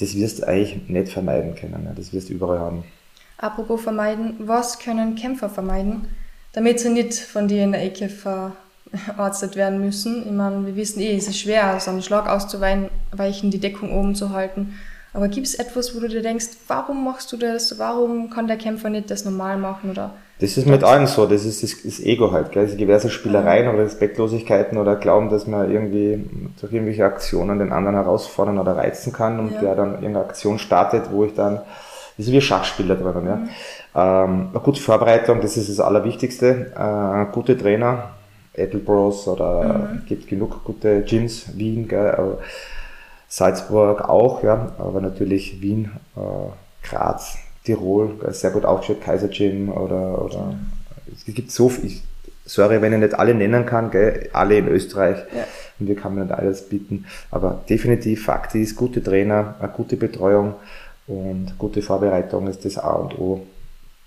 Das 0.00 0.16
wirst 0.16 0.40
du 0.40 0.48
eigentlich 0.48 0.88
nicht 0.88 1.12
vermeiden 1.12 1.54
können. 1.54 1.84
Ja? 1.84 1.92
Das 1.94 2.12
wirst 2.12 2.28
du 2.28 2.32
überall 2.32 2.58
haben. 2.58 2.84
Apropos 3.38 3.80
vermeiden, 3.80 4.34
was 4.40 4.80
können 4.80 5.14
Kämpfer 5.14 5.50
vermeiden, 5.50 6.08
damit 6.52 6.80
sie 6.80 6.90
nicht 6.90 7.14
von 7.14 7.46
dir 7.46 7.62
in 7.62 7.72
der 7.72 7.82
Ecke 7.82 8.08
ver 8.08 8.52
verarztet 8.96 9.56
werden 9.56 9.80
müssen. 9.80 10.24
Ich 10.26 10.32
meine, 10.32 10.66
wir 10.66 10.76
wissen 10.76 11.00
eh, 11.00 11.16
es 11.16 11.28
ist 11.28 11.38
schwer, 11.38 11.78
so 11.80 11.90
einen 11.90 12.02
Schlag 12.02 12.28
auszuweichen, 12.28 13.50
die 13.50 13.60
Deckung 13.60 13.92
oben 13.92 14.14
zu 14.14 14.30
halten. 14.30 14.74
Aber 15.14 15.28
gibt 15.28 15.46
es 15.46 15.54
etwas, 15.54 15.94
wo 15.94 16.00
du 16.00 16.08
dir 16.08 16.22
denkst, 16.22 16.46
warum 16.68 17.04
machst 17.04 17.30
du 17.32 17.36
das? 17.36 17.78
Warum 17.78 18.30
kann 18.30 18.46
der 18.46 18.56
Kämpfer 18.56 18.88
nicht 18.88 19.10
das 19.10 19.24
normal 19.26 19.58
machen? 19.58 19.90
Oder 19.90 20.14
das 20.40 20.56
ist 20.56 20.66
mit 20.66 20.82
allen 20.82 21.06
so, 21.06 21.26
das 21.26 21.44
ist 21.44 21.62
das, 21.62 21.82
das 21.84 22.00
Ego 22.00 22.32
halt, 22.32 22.50
gell? 22.50 22.62
Also 22.62 22.76
diverse 22.76 23.10
Spielereien 23.10 23.68
oder 23.68 23.84
Respektlosigkeiten 23.84 24.78
oder 24.78 24.96
Glauben, 24.96 25.28
dass 25.28 25.46
man 25.46 25.70
irgendwie 25.70 26.24
durch 26.60 26.72
irgendwelche 26.72 27.04
Aktionen 27.04 27.58
den 27.58 27.72
anderen 27.72 27.96
herausfordern 27.96 28.58
oder 28.58 28.76
reizen 28.76 29.12
kann 29.12 29.38
und 29.38 29.52
ja. 29.52 29.60
der 29.60 29.74
dann 29.76 29.92
irgendeine 29.94 30.24
Aktion 30.24 30.58
startet, 30.58 31.12
wo 31.12 31.24
ich 31.24 31.34
dann, 31.34 31.60
das 32.16 32.26
ist 32.26 32.32
wie 32.32 32.40
Schachspieler 32.40 32.96
drin, 32.96 33.26
ja. 33.26 33.36
Mhm. 33.36 33.48
Ähm, 33.94 34.48
eine 34.50 34.60
gute 34.64 34.80
Vorbereitung, 34.80 35.42
das 35.42 35.56
ist 35.56 35.68
das 35.68 35.78
Allerwichtigste. 35.78 36.72
Äh, 36.74 37.32
gute 37.32 37.56
Trainer, 37.56 38.08
Edelbros 38.54 39.28
oder 39.28 39.90
mhm. 39.92 40.02
gibt 40.06 40.28
genug 40.28 40.64
gute 40.64 41.02
Gyms, 41.02 41.56
Wien, 41.56 41.88
gell, 41.88 42.38
Salzburg 43.28 44.08
auch, 44.08 44.42
ja, 44.42 44.72
aber 44.78 45.00
natürlich 45.00 45.62
Wien, 45.62 45.90
äh, 46.16 46.86
Graz, 46.86 47.38
Tirol, 47.64 48.16
sehr 48.30 48.50
gut 48.50 48.64
aufgestellt, 48.64 49.02
Kaiser 49.02 49.28
Gym 49.28 49.70
oder, 49.70 50.22
oder 50.22 50.44
mhm. 50.46 50.72
es 51.14 51.24
gibt 51.34 51.50
so 51.50 51.68
viel, 51.68 51.92
sorry, 52.44 52.82
wenn 52.82 52.92
ich 52.92 52.98
nicht 52.98 53.14
alle 53.14 53.34
nennen 53.34 53.64
kann, 53.64 53.90
gell, 53.90 54.28
alle 54.32 54.58
in 54.58 54.68
Österreich. 54.68 55.18
Ja. 55.34 55.44
Und 55.80 55.88
wir 55.88 55.96
können 55.96 56.20
nicht 56.20 56.32
alles 56.32 56.68
bieten. 56.68 57.06
Aber 57.30 57.62
definitiv 57.68 58.24
Fakt 58.24 58.54
ist, 58.54 58.76
gute 58.76 59.02
Trainer, 59.02 59.54
eine 59.58 59.72
gute 59.72 59.96
Betreuung 59.96 60.54
und 61.06 61.54
gute 61.58 61.82
Vorbereitung 61.82 62.46
ist 62.46 62.64
das 62.64 62.78
A 62.78 62.92
und 62.92 63.18
O 63.18 63.46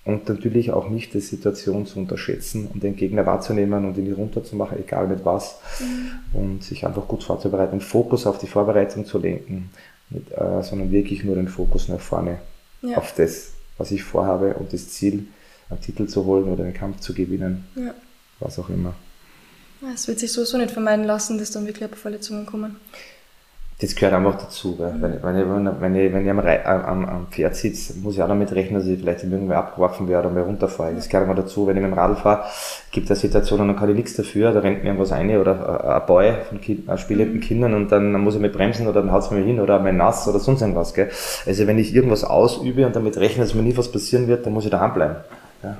und 0.06 0.28
natürlich 0.28 0.70
auch 0.70 0.88
nicht 0.88 1.14
die 1.14 1.20
Situation 1.20 1.84
zu 1.84 1.98
unterschätzen 1.98 2.68
und 2.72 2.82
den 2.84 2.94
Gegner 2.94 3.26
wahrzunehmen 3.26 3.84
und 3.84 3.98
ihn 3.98 4.12
runterzumachen, 4.12 4.78
egal 4.78 5.08
mit 5.08 5.24
was. 5.24 5.58
Mhm. 5.80 6.40
Und 6.40 6.64
sich 6.64 6.86
einfach 6.86 7.08
gut 7.08 7.24
vorzubereiten, 7.24 7.80
Fokus 7.80 8.24
auf 8.24 8.38
die 8.38 8.46
Vorbereitung 8.46 9.04
zu 9.04 9.18
lenken, 9.18 9.70
mit, 10.08 10.30
äh, 10.30 10.62
sondern 10.62 10.92
wirklich 10.92 11.24
nur 11.24 11.34
den 11.34 11.48
Fokus 11.48 11.88
nach 11.88 11.98
vorne 11.98 12.38
ja. 12.82 12.96
auf 12.96 13.14
das, 13.16 13.54
was 13.78 13.90
ich 13.90 14.04
vorhabe 14.04 14.54
und 14.54 14.72
das 14.72 14.90
Ziel, 14.90 15.26
einen 15.68 15.80
Titel 15.80 16.06
zu 16.06 16.24
holen 16.24 16.44
oder 16.44 16.62
einen 16.62 16.74
Kampf 16.74 17.00
zu 17.00 17.12
gewinnen. 17.12 17.64
Ja. 17.74 17.92
Was 18.38 18.60
auch 18.60 18.68
immer. 18.68 18.94
Es 19.92 20.06
wird 20.06 20.20
sich 20.20 20.30
sowieso 20.30 20.56
nicht 20.56 20.70
vermeiden 20.70 21.04
lassen, 21.04 21.36
dass 21.36 21.50
dann 21.50 21.66
wirklich 21.66 21.90
Verletzungen 21.96 22.46
kommen 22.46 22.76
das 23.78 23.94
gehört 23.94 24.14
einfach 24.14 24.38
dazu. 24.38 24.78
Weil 24.78 24.94
wenn, 25.02 25.22
wenn, 25.22 25.36
ich, 25.38 25.80
wenn, 25.80 25.94
ich, 25.94 26.12
wenn 26.12 26.24
ich 26.24 26.30
am, 26.30 26.38
am, 26.40 27.04
am 27.04 27.26
Pferd 27.26 27.54
sitze, 27.54 27.98
muss 27.98 28.14
ich 28.14 28.22
auch 28.22 28.28
damit 28.28 28.50
rechnen, 28.52 28.80
dass 28.80 28.88
ich 28.88 28.98
vielleicht 28.98 29.22
irgendwie 29.22 29.52
abgeworfen 29.52 30.08
werde 30.08 30.28
oder 30.28 30.34
mal 30.34 30.44
runterfahre. 30.44 30.94
Das 30.94 31.10
gehört 31.10 31.28
einfach 31.28 31.42
dazu. 31.42 31.66
Wenn 31.66 31.76
ich 31.76 31.82
mit 31.82 31.92
dem 31.92 31.98
Radl 31.98 32.16
fahre, 32.16 32.44
gibt 32.90 33.10
es 33.10 33.20
Situationen, 33.20 33.68
dann 33.68 33.76
kann 33.76 33.90
ich 33.90 33.96
nichts 33.96 34.16
dafür, 34.16 34.52
da 34.52 34.60
rennt 34.60 34.82
mir 34.82 34.88
irgendwas 34.88 35.12
ein 35.12 35.36
oder 35.36 35.94
ein 35.94 36.06
Boy 36.06 36.32
von 36.48 36.60
kind, 36.62 36.88
spielenden 36.98 37.40
Kindern 37.40 37.74
und 37.74 37.92
dann 37.92 38.12
muss 38.12 38.34
ich 38.34 38.40
mit 38.40 38.54
bremsen 38.54 38.86
oder 38.86 39.02
dann 39.02 39.12
haut 39.12 39.24
es 39.24 39.30
mir 39.30 39.44
hin 39.44 39.60
oder 39.60 39.78
mein 39.78 39.98
Nass 39.98 40.26
oder 40.26 40.38
sonst 40.38 40.62
irgendwas. 40.62 40.94
Gell? 40.94 41.10
Also 41.44 41.66
wenn 41.66 41.78
ich 41.78 41.94
irgendwas 41.94 42.24
ausübe 42.24 42.86
und 42.86 42.96
damit 42.96 43.18
rechne, 43.18 43.44
dass 43.44 43.52
mir 43.52 43.62
nie 43.62 43.76
was 43.76 43.92
passieren 43.92 44.26
wird, 44.26 44.46
dann 44.46 44.54
muss 44.54 44.64
ich 44.64 44.70
daheim 44.70 44.94
bleiben. 44.94 45.16
Ja. 45.62 45.76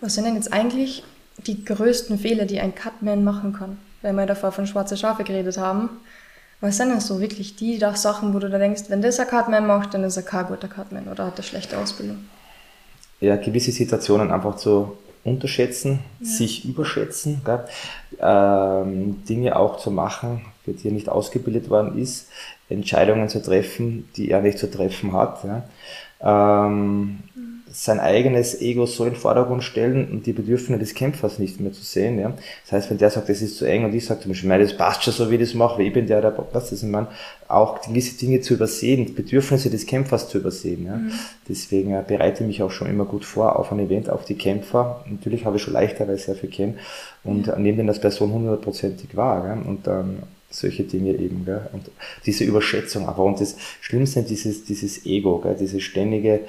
Was 0.00 0.14
sind 0.14 0.24
denn 0.24 0.34
jetzt 0.34 0.50
eigentlich 0.50 1.04
die 1.46 1.62
größten 1.62 2.18
Fehler, 2.18 2.46
die 2.46 2.60
ein 2.60 2.74
Cutman 2.74 3.22
machen 3.22 3.52
kann? 3.52 3.76
Weil 4.00 4.14
wir 4.14 4.24
davor 4.24 4.52
von 4.52 4.66
schwarze 4.66 4.96
Schafe 4.96 5.24
geredet 5.24 5.58
haben. 5.58 5.90
Was 6.60 6.76
sind 6.76 6.90
denn 6.90 7.00
so 7.00 7.20
wirklich 7.20 7.54
die 7.54 7.78
Sachen, 7.78 8.34
wo 8.34 8.38
du 8.40 8.50
da 8.50 8.58
denkst, 8.58 8.84
wenn 8.88 9.00
das 9.00 9.20
ein 9.20 9.28
Cutman 9.28 9.66
macht, 9.66 9.94
dann 9.94 10.02
ist 10.02 10.16
er 10.16 10.24
kein 10.24 10.46
guter 10.46 10.68
Cutman 10.68 11.06
oder 11.08 11.26
hat 11.26 11.38
er 11.38 11.44
schlechte 11.44 11.78
Ausbildung? 11.78 12.24
Ja, 13.20 13.36
gewisse 13.36 13.70
Situationen 13.70 14.30
einfach 14.30 14.56
zu 14.56 14.96
unterschätzen, 15.24 16.00
ja. 16.20 16.26
sich 16.26 16.64
überschätzen, 16.64 17.42
ähm, 18.20 19.22
Dinge 19.28 19.56
auch 19.56 19.78
zu 19.78 19.90
machen, 19.90 20.46
für 20.64 20.72
die 20.72 20.88
er 20.88 20.92
nicht 20.92 21.08
ausgebildet 21.08 21.70
worden 21.70 21.98
ist, 21.98 22.28
Entscheidungen 22.68 23.28
zu 23.28 23.42
treffen, 23.42 24.08
die 24.16 24.30
er 24.30 24.40
nicht 24.40 24.58
zu 24.58 24.70
treffen 24.70 25.12
hat. 25.12 25.44
Ja. 25.44 26.66
Ähm, 26.66 27.20
sein 27.80 28.00
eigenes 28.00 28.60
Ego 28.60 28.86
so 28.86 29.04
in 29.04 29.12
den 29.12 29.20
Vordergrund 29.20 29.62
stellen 29.62 30.10
und 30.10 30.26
die 30.26 30.32
Bedürfnisse 30.32 30.80
des 30.80 30.94
Kämpfers 30.94 31.38
nicht 31.38 31.60
mehr 31.60 31.72
zu 31.72 31.84
sehen. 31.84 32.18
Ja? 32.18 32.34
Das 32.64 32.72
heißt, 32.72 32.90
wenn 32.90 32.98
der 32.98 33.08
sagt, 33.08 33.28
das 33.28 33.40
ist 33.40 33.56
zu 33.56 33.66
eng 33.66 33.84
und 33.84 33.94
ich 33.94 34.04
sage 34.04 34.22
zum 34.22 34.32
Beispiel, 34.32 34.58
das 34.58 34.76
passt 34.76 35.04
schon 35.04 35.12
so, 35.12 35.30
wie 35.30 35.36
ich 35.36 35.42
das 35.42 35.54
mache, 35.54 35.78
weil 35.78 35.86
ich 35.86 35.92
bin 35.92 36.08
der, 36.08 36.20
der 36.20 36.36
was 36.36 36.70
das 36.70 36.72
ist, 36.72 36.82
man 36.82 37.06
auch 37.46 37.80
gewisse 37.80 38.18
Dinge 38.18 38.40
zu 38.40 38.54
übersehen, 38.54 39.06
die 39.06 39.12
Bedürfnisse 39.12 39.70
des 39.70 39.86
Kämpfers 39.86 40.28
zu 40.28 40.38
übersehen. 40.38 40.86
Ja? 40.86 40.96
Mhm. 40.96 41.12
Deswegen 41.48 41.92
äh, 41.92 42.02
bereite 42.04 42.42
ich 42.42 42.48
mich 42.48 42.62
auch 42.64 42.72
schon 42.72 42.88
immer 42.88 43.04
gut 43.04 43.24
vor 43.24 43.56
auf 43.56 43.70
ein 43.70 43.78
Event, 43.78 44.10
auf 44.10 44.24
die 44.24 44.34
Kämpfer. 44.34 45.04
Natürlich 45.08 45.44
habe 45.44 45.58
ich 45.58 45.62
schon 45.62 45.74
leichter, 45.74 46.08
weil 46.08 46.16
ich 46.16 46.24
sehr 46.24 46.34
viel 46.34 46.50
kenne 46.50 46.74
und 47.22 47.46
ja. 47.46 47.56
nehme 47.56 47.76
den 47.76 47.88
als 47.88 48.00
Person 48.00 48.32
hundertprozentig 48.32 49.16
wahr. 49.16 49.46
Ja? 49.46 49.52
Und 49.52 49.86
dann 49.86 50.24
solche 50.50 50.82
Dinge 50.82 51.12
eben, 51.12 51.44
gell? 51.44 51.68
und 51.72 51.92
diese 52.26 52.42
Überschätzung, 52.42 53.06
aber 53.06 53.22
und 53.22 53.40
das 53.40 53.54
Schlimmste 53.80 54.24
dieses, 54.24 54.64
dieses 54.64 55.06
Ego, 55.06 55.38
gell? 55.38 55.56
diese 55.60 55.80
ständige 55.80 56.40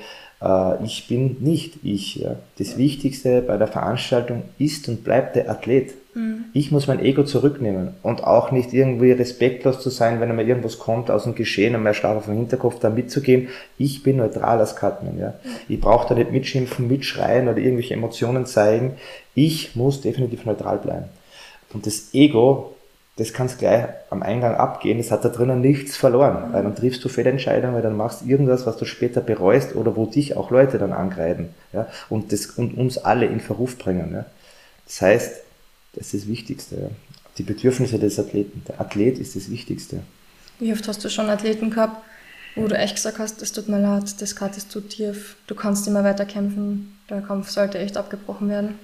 äh, 0.42 0.84
ich 0.84 1.08
bin 1.08 1.38
nicht 1.40 1.80
ich. 1.84 2.16
Ja. 2.16 2.36
Das 2.58 2.78
Wichtigste 2.78 3.42
bei 3.42 3.58
der 3.58 3.68
Veranstaltung 3.68 4.44
ist 4.58 4.88
und 4.88 5.04
bleibt 5.04 5.36
der 5.36 5.50
Athlet. 5.50 5.94
Mhm. 6.16 6.46
Ich 6.54 6.72
muss 6.72 6.88
mein 6.88 7.04
Ego 7.04 7.24
zurücknehmen 7.24 7.90
und 8.02 8.24
auch 8.24 8.52
nicht 8.52 8.74
irgendwie 8.74 9.12
respektlos 9.12 9.80
zu 9.82 9.90
sein, 9.90 10.20
wenn 10.20 10.30
einmal 10.30 10.48
irgendwas 10.48 10.80
kommt 10.80 11.12
aus 11.12 11.24
dem 11.24 11.36
Geschehen 11.36 11.76
und 11.76 11.84
mehr 11.84 11.94
stark 11.94 12.18
auf 12.18 12.26
den 12.26 12.36
Hinterkopf 12.36 12.80
da 12.80 12.90
mitzugehen. 12.90 13.50
Ich 13.78 14.04
bin 14.04 14.18
neutral 14.18 14.60
als 14.60 14.76
Cutman. 14.76 15.20
Ja. 15.20 15.34
Ich 15.68 15.80
brauche 15.80 16.10
da 16.10 16.16
nicht 16.16 16.32
mitschimpfen, 16.32 16.88
mitschreien 16.88 17.48
oder 17.48 17.58
irgendwelche 17.58 17.94
Emotionen 17.94 18.46
zeigen. 18.46 18.94
Ich 19.36 19.76
muss 19.76 20.02
definitiv 20.02 20.46
neutral 20.46 20.78
bleiben. 20.78 21.06
Und 21.74 21.86
das 21.86 22.14
Ego 22.14 22.76
das 23.20 23.34
kannst 23.34 23.60
gleich 23.60 23.86
am 24.10 24.24
Eingang 24.24 24.56
abgehen, 24.56 24.98
das 24.98 25.12
hat 25.12 25.26
da 25.26 25.30
drinnen 25.30 25.60
nichts 25.60 25.98
verloren, 25.98 26.54
weil 26.54 26.64
dann 26.64 26.74
triffst 26.74 27.04
du 27.04 27.10
Fehlentscheidungen, 27.10 27.76
weil 27.76 27.82
dann 27.82 27.98
machst 27.98 28.26
irgendwas, 28.26 28.66
was 28.66 28.78
du 28.78 28.86
später 28.86 29.20
bereust 29.20 29.76
oder 29.76 29.98
wo 29.98 30.06
dich 30.06 30.38
auch 30.38 30.52
Leute 30.52 30.78
dann 30.78 30.94
angreifen 30.94 31.50
ja, 31.74 31.90
und, 32.08 32.32
das, 32.32 32.46
und 32.46 32.78
uns 32.78 32.98
alle 32.98 33.26
in 33.26 33.42
Verruf 33.42 33.78
bringen. 33.78 34.14
Ja. 34.14 34.26
Das 34.86 35.02
heißt, 35.02 35.36
das 35.96 36.14
ist 36.14 36.24
das 36.24 36.30
Wichtigste. 36.30 36.76
Ja. 36.78 36.88
Die 37.38 37.44
Bedürfnisse 37.44 38.00
des 38.00 38.18
Athleten. 38.20 38.64
Der 38.70 38.80
Athlet 38.80 39.18
ist 39.20 39.36
das 39.36 39.52
Wichtigste. 39.52 40.00
Wie 40.60 40.72
oft 40.72 40.88
hast 40.88 41.04
du 41.04 41.10
schon 41.10 41.30
Athleten 41.30 41.72
gehabt, 41.72 42.02
wo 42.56 42.68
du 42.68 42.78
echt 42.78 42.96
gesagt 42.96 43.20
hast, 43.20 43.42
es 43.42 43.52
tut 43.52 43.68
mir 43.68 43.82
leid, 43.82 44.22
das 44.22 44.36
Cut 44.38 44.56
ist 44.56 44.72
zu 44.72 44.80
tief, 44.80 45.36
du 45.48 45.56
kannst 45.56 45.88
immer 45.88 46.06
weiter 46.06 46.26
kämpfen, 46.26 46.98
der 47.10 47.22
Kampf 47.22 47.50
sollte 47.50 47.80
echt 47.80 47.98
abgebrochen 47.98 48.48
werden? 48.48 48.80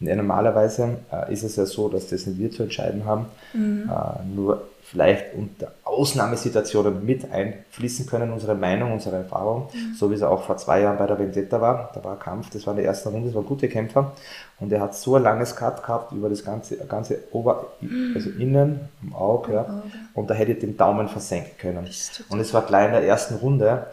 Ja, 0.00 0.16
normalerweise 0.16 0.98
äh, 1.12 1.32
ist 1.32 1.44
es 1.44 1.56
ja 1.56 1.66
so, 1.66 1.88
dass 1.88 2.08
das 2.08 2.26
nicht 2.26 2.38
wir 2.38 2.50
zu 2.50 2.64
entscheiden 2.64 3.04
haben, 3.04 3.26
mhm. 3.52 3.90
äh, 3.90 4.34
nur 4.34 4.68
vielleicht 4.82 5.34
unter 5.34 5.72
Ausnahmesituationen 5.84 7.04
mit 7.06 7.30
einfließen 7.30 8.06
können, 8.06 8.32
unsere 8.32 8.54
Meinung, 8.54 8.92
unsere 8.92 9.16
Erfahrung, 9.16 9.68
mhm. 9.72 9.94
so 9.94 10.10
wie 10.10 10.14
es 10.14 10.22
auch 10.22 10.42
vor 10.42 10.56
zwei 10.58 10.82
Jahren 10.82 10.98
bei 10.98 11.06
der 11.06 11.18
Vendetta 11.18 11.60
war. 11.60 11.90
Da 11.94 12.04
war 12.04 12.12
ein 12.12 12.18
Kampf, 12.18 12.50
das 12.50 12.66
war 12.66 12.74
in 12.74 12.78
der 12.78 12.86
ersten 12.86 13.08
Runde, 13.08 13.28
das 13.28 13.34
war 13.34 13.42
ein 13.42 13.48
guter 13.48 13.68
Kämpfer 13.68 14.12
und 14.60 14.72
er 14.72 14.80
hat 14.80 14.94
so 14.94 15.16
ein 15.16 15.22
langes 15.22 15.56
Cut 15.56 15.82
gehabt 15.82 16.12
über 16.12 16.28
das 16.28 16.44
ganze, 16.44 16.76
ganze 16.86 17.18
Ober, 17.32 17.72
also 18.14 18.30
innen 18.30 18.88
am 19.02 19.14
Auge, 19.14 19.54
ja, 19.54 19.82
und 20.12 20.28
da 20.28 20.34
hätte 20.34 20.52
ich 20.52 20.58
den 20.58 20.76
Daumen 20.76 21.08
versenken 21.08 21.56
können. 21.58 21.88
Und 22.28 22.40
es 22.40 22.52
war 22.52 22.62
gleich 22.62 22.86
in 22.86 22.92
der 22.92 23.04
ersten 23.04 23.36
Runde 23.36 23.86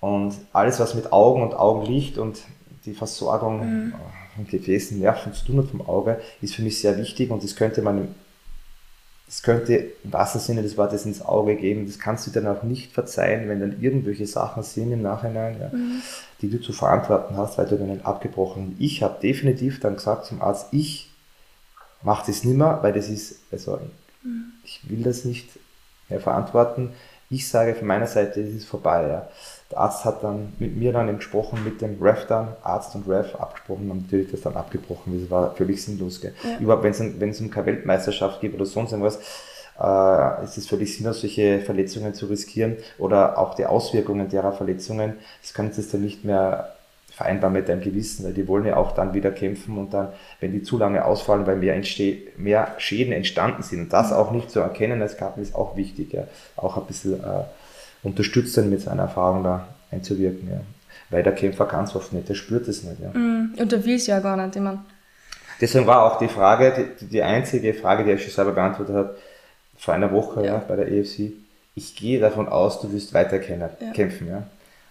und 0.00 0.34
alles, 0.52 0.80
was 0.80 0.94
mit 0.94 1.12
Augen 1.12 1.42
und 1.42 1.54
Augenlicht 1.54 2.16
und 2.16 2.40
die 2.86 2.94
Versorgung 2.94 3.60
mhm. 3.60 3.94
Gefäßen, 4.36 4.98
Nerven 4.98 5.32
zu 5.34 5.46
tun 5.46 5.58
hat 5.58 5.68
vom 5.68 5.82
Auge, 5.82 6.20
ist 6.40 6.54
für 6.54 6.62
mich 6.62 6.80
sehr 6.80 6.96
wichtig 6.98 7.30
und 7.30 7.42
das 7.42 7.56
könnte 7.56 7.82
man, 7.82 8.14
das 9.26 9.42
könnte 9.42 9.92
im 10.04 10.12
wahrsten 10.12 10.40
Sinne 10.40 10.62
des 10.62 10.76
Wortes 10.76 11.06
ins 11.06 11.22
Auge 11.22 11.56
geben. 11.56 11.86
Das 11.86 11.98
kannst 11.98 12.26
du 12.26 12.30
dann 12.30 12.46
auch 12.46 12.62
nicht 12.62 12.92
verzeihen, 12.92 13.48
wenn 13.48 13.60
dann 13.60 13.80
irgendwelche 13.80 14.26
Sachen 14.26 14.62
sind 14.62 14.92
im 14.92 15.02
Nachhinein, 15.02 15.60
ja, 15.60 15.68
mhm. 15.68 16.02
die 16.40 16.50
du 16.50 16.60
zu 16.60 16.72
verantworten 16.72 17.36
hast, 17.36 17.58
weil 17.58 17.66
du 17.66 17.76
dann 17.76 17.88
nicht 17.88 18.06
abgebrochen. 18.06 18.76
Ich 18.78 19.02
habe 19.02 19.20
definitiv 19.20 19.80
dann 19.80 19.96
gesagt 19.96 20.26
zum 20.26 20.42
Arzt, 20.42 20.68
ich 20.72 21.10
mache 22.02 22.26
das 22.26 22.44
nimmer, 22.44 22.82
weil 22.82 22.92
das 22.92 23.08
ist, 23.08 23.40
also 23.50 23.78
mhm. 24.22 24.52
ich 24.64 24.80
will 24.88 25.02
das 25.02 25.24
nicht 25.24 25.48
mehr 26.08 26.20
verantworten. 26.20 26.90
Ich 27.30 27.48
sage 27.48 27.74
von 27.74 27.86
meiner 27.86 28.06
Seite, 28.06 28.42
es 28.42 28.54
ist 28.54 28.66
vorbei. 28.66 29.08
Ja. 29.08 29.28
Der 29.72 29.80
Arzt 29.80 30.04
hat 30.04 30.22
dann 30.22 30.52
mit 30.58 30.76
mir 30.76 30.92
dann 30.92 31.14
gesprochen, 31.16 31.64
mit 31.64 31.80
dem 31.80 32.00
Ref 32.00 32.26
dann, 32.26 32.48
Arzt 32.62 32.94
und 32.94 33.08
Ref 33.08 33.34
abgesprochen 33.34 33.90
und 33.90 34.02
natürlich 34.02 34.30
das 34.30 34.42
dann 34.42 34.54
abgebrochen. 34.54 35.18
Das 35.20 35.30
war 35.30 35.54
völlig 35.54 35.82
sinnlos. 35.82 36.20
Gell. 36.20 36.34
Ja. 36.44 36.58
Überhaupt, 36.58 36.84
wenn 36.84 37.30
es 37.30 37.40
um 37.40 37.50
keine 37.50 37.66
Weltmeisterschaft 37.66 38.40
gibt 38.40 38.54
oder 38.54 38.66
sonst 38.66 38.92
irgendwas, 38.92 39.18
äh, 39.80 40.44
ist 40.44 40.58
es 40.58 40.66
völlig 40.66 40.94
sinnlos, 40.94 41.22
solche 41.22 41.60
Verletzungen 41.60 42.12
zu 42.12 42.26
riskieren 42.26 42.76
oder 42.98 43.38
auch 43.38 43.54
die 43.54 43.64
Auswirkungen 43.64 44.28
derer 44.28 44.52
Verletzungen. 44.52 45.14
Das 45.40 45.54
kann 45.54 45.66
jetzt 45.66 45.94
dann 45.94 46.02
nicht 46.02 46.24
mehr 46.24 46.74
vereinbar 47.10 47.50
mit 47.50 47.68
deinem 47.68 47.82
Gewissen, 47.82 48.24
weil 48.24 48.32
die 48.32 48.48
wollen 48.48 48.64
ja 48.64 48.76
auch 48.76 48.92
dann 48.92 49.12
wieder 49.12 49.30
kämpfen 49.30 49.76
und 49.76 49.92
dann, 49.92 50.08
wenn 50.40 50.52
die 50.52 50.62
zu 50.62 50.78
lange 50.78 51.04
ausfallen, 51.04 51.46
weil 51.46 51.56
mehr, 51.56 51.80
mehr 52.36 52.74
Schäden 52.78 53.12
entstanden 53.12 53.62
sind 53.62 53.80
und 53.80 53.92
das 53.92 54.10
mhm. 54.10 54.16
auch 54.16 54.30
nicht 54.30 54.50
zu 54.50 54.60
erkennen 54.60 55.02
als 55.02 55.16
Kapitän 55.16 55.42
ist 55.42 55.54
auch 55.54 55.76
wichtig, 55.76 56.12
ja. 56.12 56.24
auch 56.56 56.76
ein 56.78 56.86
bisschen 56.86 57.22
äh, 57.22 57.44
unterstützt 58.02 58.56
dann 58.56 58.70
mit 58.70 58.80
seiner 58.80 59.02
Erfahrung 59.02 59.44
da 59.44 59.66
einzuwirken. 59.90 60.48
Ja. 60.50 60.60
Weil 61.10 61.22
der 61.22 61.34
Kämpfer 61.34 61.66
kann 61.66 61.84
es 61.84 61.94
oft 61.94 62.12
nicht, 62.12 62.28
der 62.28 62.34
spürt 62.34 62.66
es 62.68 62.82
nicht. 62.82 63.00
Ja. 63.00 63.10
Mm, 63.10 63.54
und 63.58 63.72
der 63.72 63.84
will 63.84 63.96
es 63.96 64.06
ja 64.06 64.20
gar 64.20 64.36
nicht, 64.36 64.56
ich 64.56 64.62
mein. 64.62 64.80
Deswegen 65.60 65.86
war 65.86 66.02
auch 66.02 66.18
die 66.18 66.28
Frage, 66.28 66.94
die, 67.00 67.06
die 67.06 67.22
einzige 67.22 67.74
Frage, 67.74 68.04
die 68.04 68.10
er 68.10 68.18
schon 68.18 68.30
selber 68.30 68.52
beantwortet 68.52 68.96
hat, 68.96 69.14
vor 69.76 69.94
einer 69.94 70.10
Woche 70.10 70.44
ja. 70.44 70.54
ja 70.54 70.62
bei 70.66 70.76
der 70.76 70.90
EFC, 70.90 71.32
ich 71.74 71.96
gehe 71.96 72.20
davon 72.20 72.48
aus, 72.48 72.80
du 72.80 72.92
wirst 72.92 73.14
weiter 73.14 73.38
kämpfen. 73.38 74.28
Ja. 74.28 74.42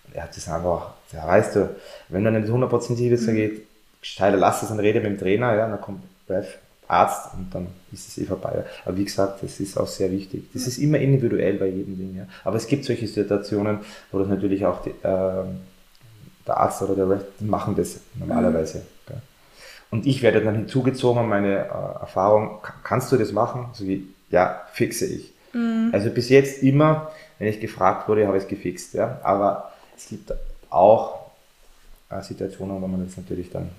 Und 0.08 0.16
er 0.16 0.24
hat 0.24 0.36
das 0.36 0.48
einfach, 0.48 0.94
ja, 1.12 1.28
weißt 1.28 1.56
du, 1.56 1.70
wenn 2.10 2.24
du 2.24 2.32
nicht 2.32 2.50
hundertprozentig 2.50 3.10
bist, 3.10 3.28
dann 3.28 3.36
mhm. 3.36 3.40
geht, 3.40 3.68
gescheiter 4.02 4.38
lass 4.38 4.64
es 4.64 4.72
und 4.72 4.80
rede 4.80 5.00
mit 5.00 5.10
dem 5.10 5.18
Trainer, 5.18 5.56
ja, 5.56 5.68
dann 5.68 5.82
kommt 5.82 6.04
Ref, 6.30 6.58
Arzt 6.92 7.34
und 7.34 7.54
dann 7.56 7.68
ist 7.92 8.08
es 8.10 8.18
eh 8.18 8.26
vorbei. 8.26 8.66
Aber 8.86 8.98
wie 8.98 9.06
gesagt, 9.06 9.42
das 9.42 9.60
ist 9.60 9.78
auch 9.78 9.88
sehr 9.88 10.12
wichtig. 10.12 10.50
Das 10.54 10.68
ist 10.68 10.78
immer 10.78 11.00
individuell 11.00 11.54
bei 11.54 11.68
jedem 11.68 11.98
Ding. 11.98 12.16
Ja. 12.18 12.28
Aber 12.44 12.58
es 12.58 12.68
gibt 12.68 12.86
solche 12.86 13.08
Situationen, 13.08 13.80
wo 14.12 14.20
das 14.20 14.28
natürlich 14.28 14.66
auch 14.66 14.82
die, 14.84 14.90
äh, 14.90 15.44
der 16.48 16.58
Arzt 16.58 16.82
oder 16.82 16.96
der 16.96 17.10
Rest, 17.10 17.42
machen 17.42 17.76
das 17.76 18.02
normalerweise. 18.16 18.80
Mhm. 18.80 19.14
Und 19.92 20.06
ich 20.06 20.22
werde 20.22 20.42
dann 20.42 20.56
hinzugezogen, 20.56 21.28
meine 21.28 21.66
äh, 21.66 22.02
Erfahrung, 22.02 22.60
kannst 22.84 23.12
du 23.12 23.18
das 23.18 23.32
machen? 23.32 23.68
So 23.74 23.86
wie, 23.88 24.08
ja, 24.30 24.62
fixe 24.74 25.06
ich. 25.06 25.34
Mhm. 25.54 25.90
Also 25.94 26.10
bis 26.10 26.30
jetzt 26.30 26.62
immer, 26.62 27.12
wenn 27.40 27.48
ich 27.48 27.60
gefragt 27.60 28.08
wurde, 28.10 28.28
habe 28.28 28.38
ich 28.38 28.44
es 28.44 28.50
gefixt. 28.50 28.94
Ja. 28.94 29.20
Aber 29.24 29.72
es 29.96 30.10
gibt 30.10 30.34
auch 30.70 31.32
äh, 32.10 32.22
Situationen, 32.22 32.82
wo 32.82 32.88
man 32.88 33.06
das 33.06 33.16
natürlich 33.16 33.50
dann 33.50 33.70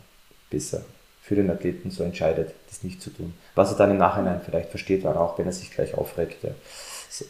besser 0.51 0.83
für 1.23 1.37
den 1.37 1.51
Athleten 1.51 1.91
so 1.91 2.03
entscheidet, 2.03 2.53
das 2.69 2.83
nicht 2.83 3.01
zu 3.01 3.11
tun. 3.11 3.33
Was 3.55 3.71
er 3.71 3.79
dann 3.79 3.93
im 3.93 3.99
Nachhinein 3.99 4.41
vielleicht 4.45 4.71
versteht, 4.71 5.05
war 5.05 5.19
auch 5.19 5.39
wenn 5.39 5.47
er 5.47 5.53
sich 5.53 5.71
gleich 5.71 5.95
aufregt. 5.95 6.43
Ja. 6.43 6.51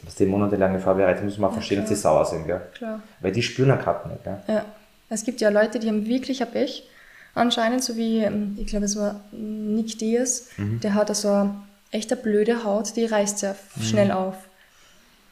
Was 0.02 0.14
die 0.14 0.26
monatelange 0.26 0.80
Vorbereitung 0.80 1.26
muss 1.26 1.38
man 1.38 1.50
auch 1.50 1.54
verstehen, 1.54 1.78
ja, 1.78 1.82
dass 1.82 1.90
sie 1.90 1.96
sauer 1.96 2.24
sind. 2.24 2.46
Gell? 2.46 2.60
Klar. 2.74 3.02
Weil 3.20 3.32
die 3.32 3.42
spüren 3.42 3.68
ja 3.68 3.76
gerade 3.76 4.08
nicht. 4.08 4.24
Gell? 4.24 4.38
Ja. 4.48 4.64
Es 5.10 5.24
gibt 5.24 5.42
ja 5.42 5.50
Leute, 5.50 5.78
die 5.78 5.88
haben 5.88 6.06
wirklich 6.06 6.42
ein 6.42 6.50
Pech. 6.50 6.88
Anscheinend, 7.34 7.84
so 7.84 7.96
wie, 7.96 8.20
ähm, 8.20 8.56
ich 8.58 8.66
glaube, 8.66 8.86
es 8.86 8.96
war 8.96 9.20
Nick 9.30 9.98
Diaz, 9.98 10.48
mhm. 10.56 10.80
der 10.80 10.94
hat 10.94 11.10
also 11.10 11.28
eine 11.28 11.54
echt 11.90 12.10
eine 12.12 12.20
blöde 12.20 12.64
Haut, 12.64 12.96
die 12.96 13.04
reißt 13.04 13.38
sehr 13.38 13.54
mhm. 13.76 13.82
schnell 13.82 14.12
auf. 14.12 14.34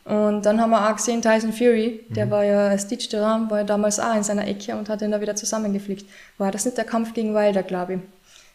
Und 0.05 0.43
dann 0.43 0.61
haben 0.61 0.71
wir 0.71 0.91
auch 0.91 0.97
gesehen, 0.97 1.23
Tyson 1.23 1.53
Fury, 1.53 2.05
der 2.09 2.27
mhm. 2.27 2.31
war 2.31 2.45
ja 2.45 2.79
Stitch 2.79 3.09
Duran, 3.09 3.51
war 3.51 3.59
ja 3.59 3.65
damals 3.65 4.01
auch 4.01 4.15
in 4.15 4.23
seiner 4.23 4.47
Ecke 4.47 4.75
und 4.77 4.89
hat 4.89 5.03
ihn 5.03 5.11
da 5.11 5.21
wieder 5.21 5.37
zusammengeflickt. 5.37 6.07
War 6.39 6.51
das 6.51 6.65
nicht 6.65 6.77
der 6.77 6.85
Kampf 6.85 7.15
gegen 7.15 7.35
Wilder, 7.35 7.63
glaube 7.63 7.95
ich? 7.95 8.01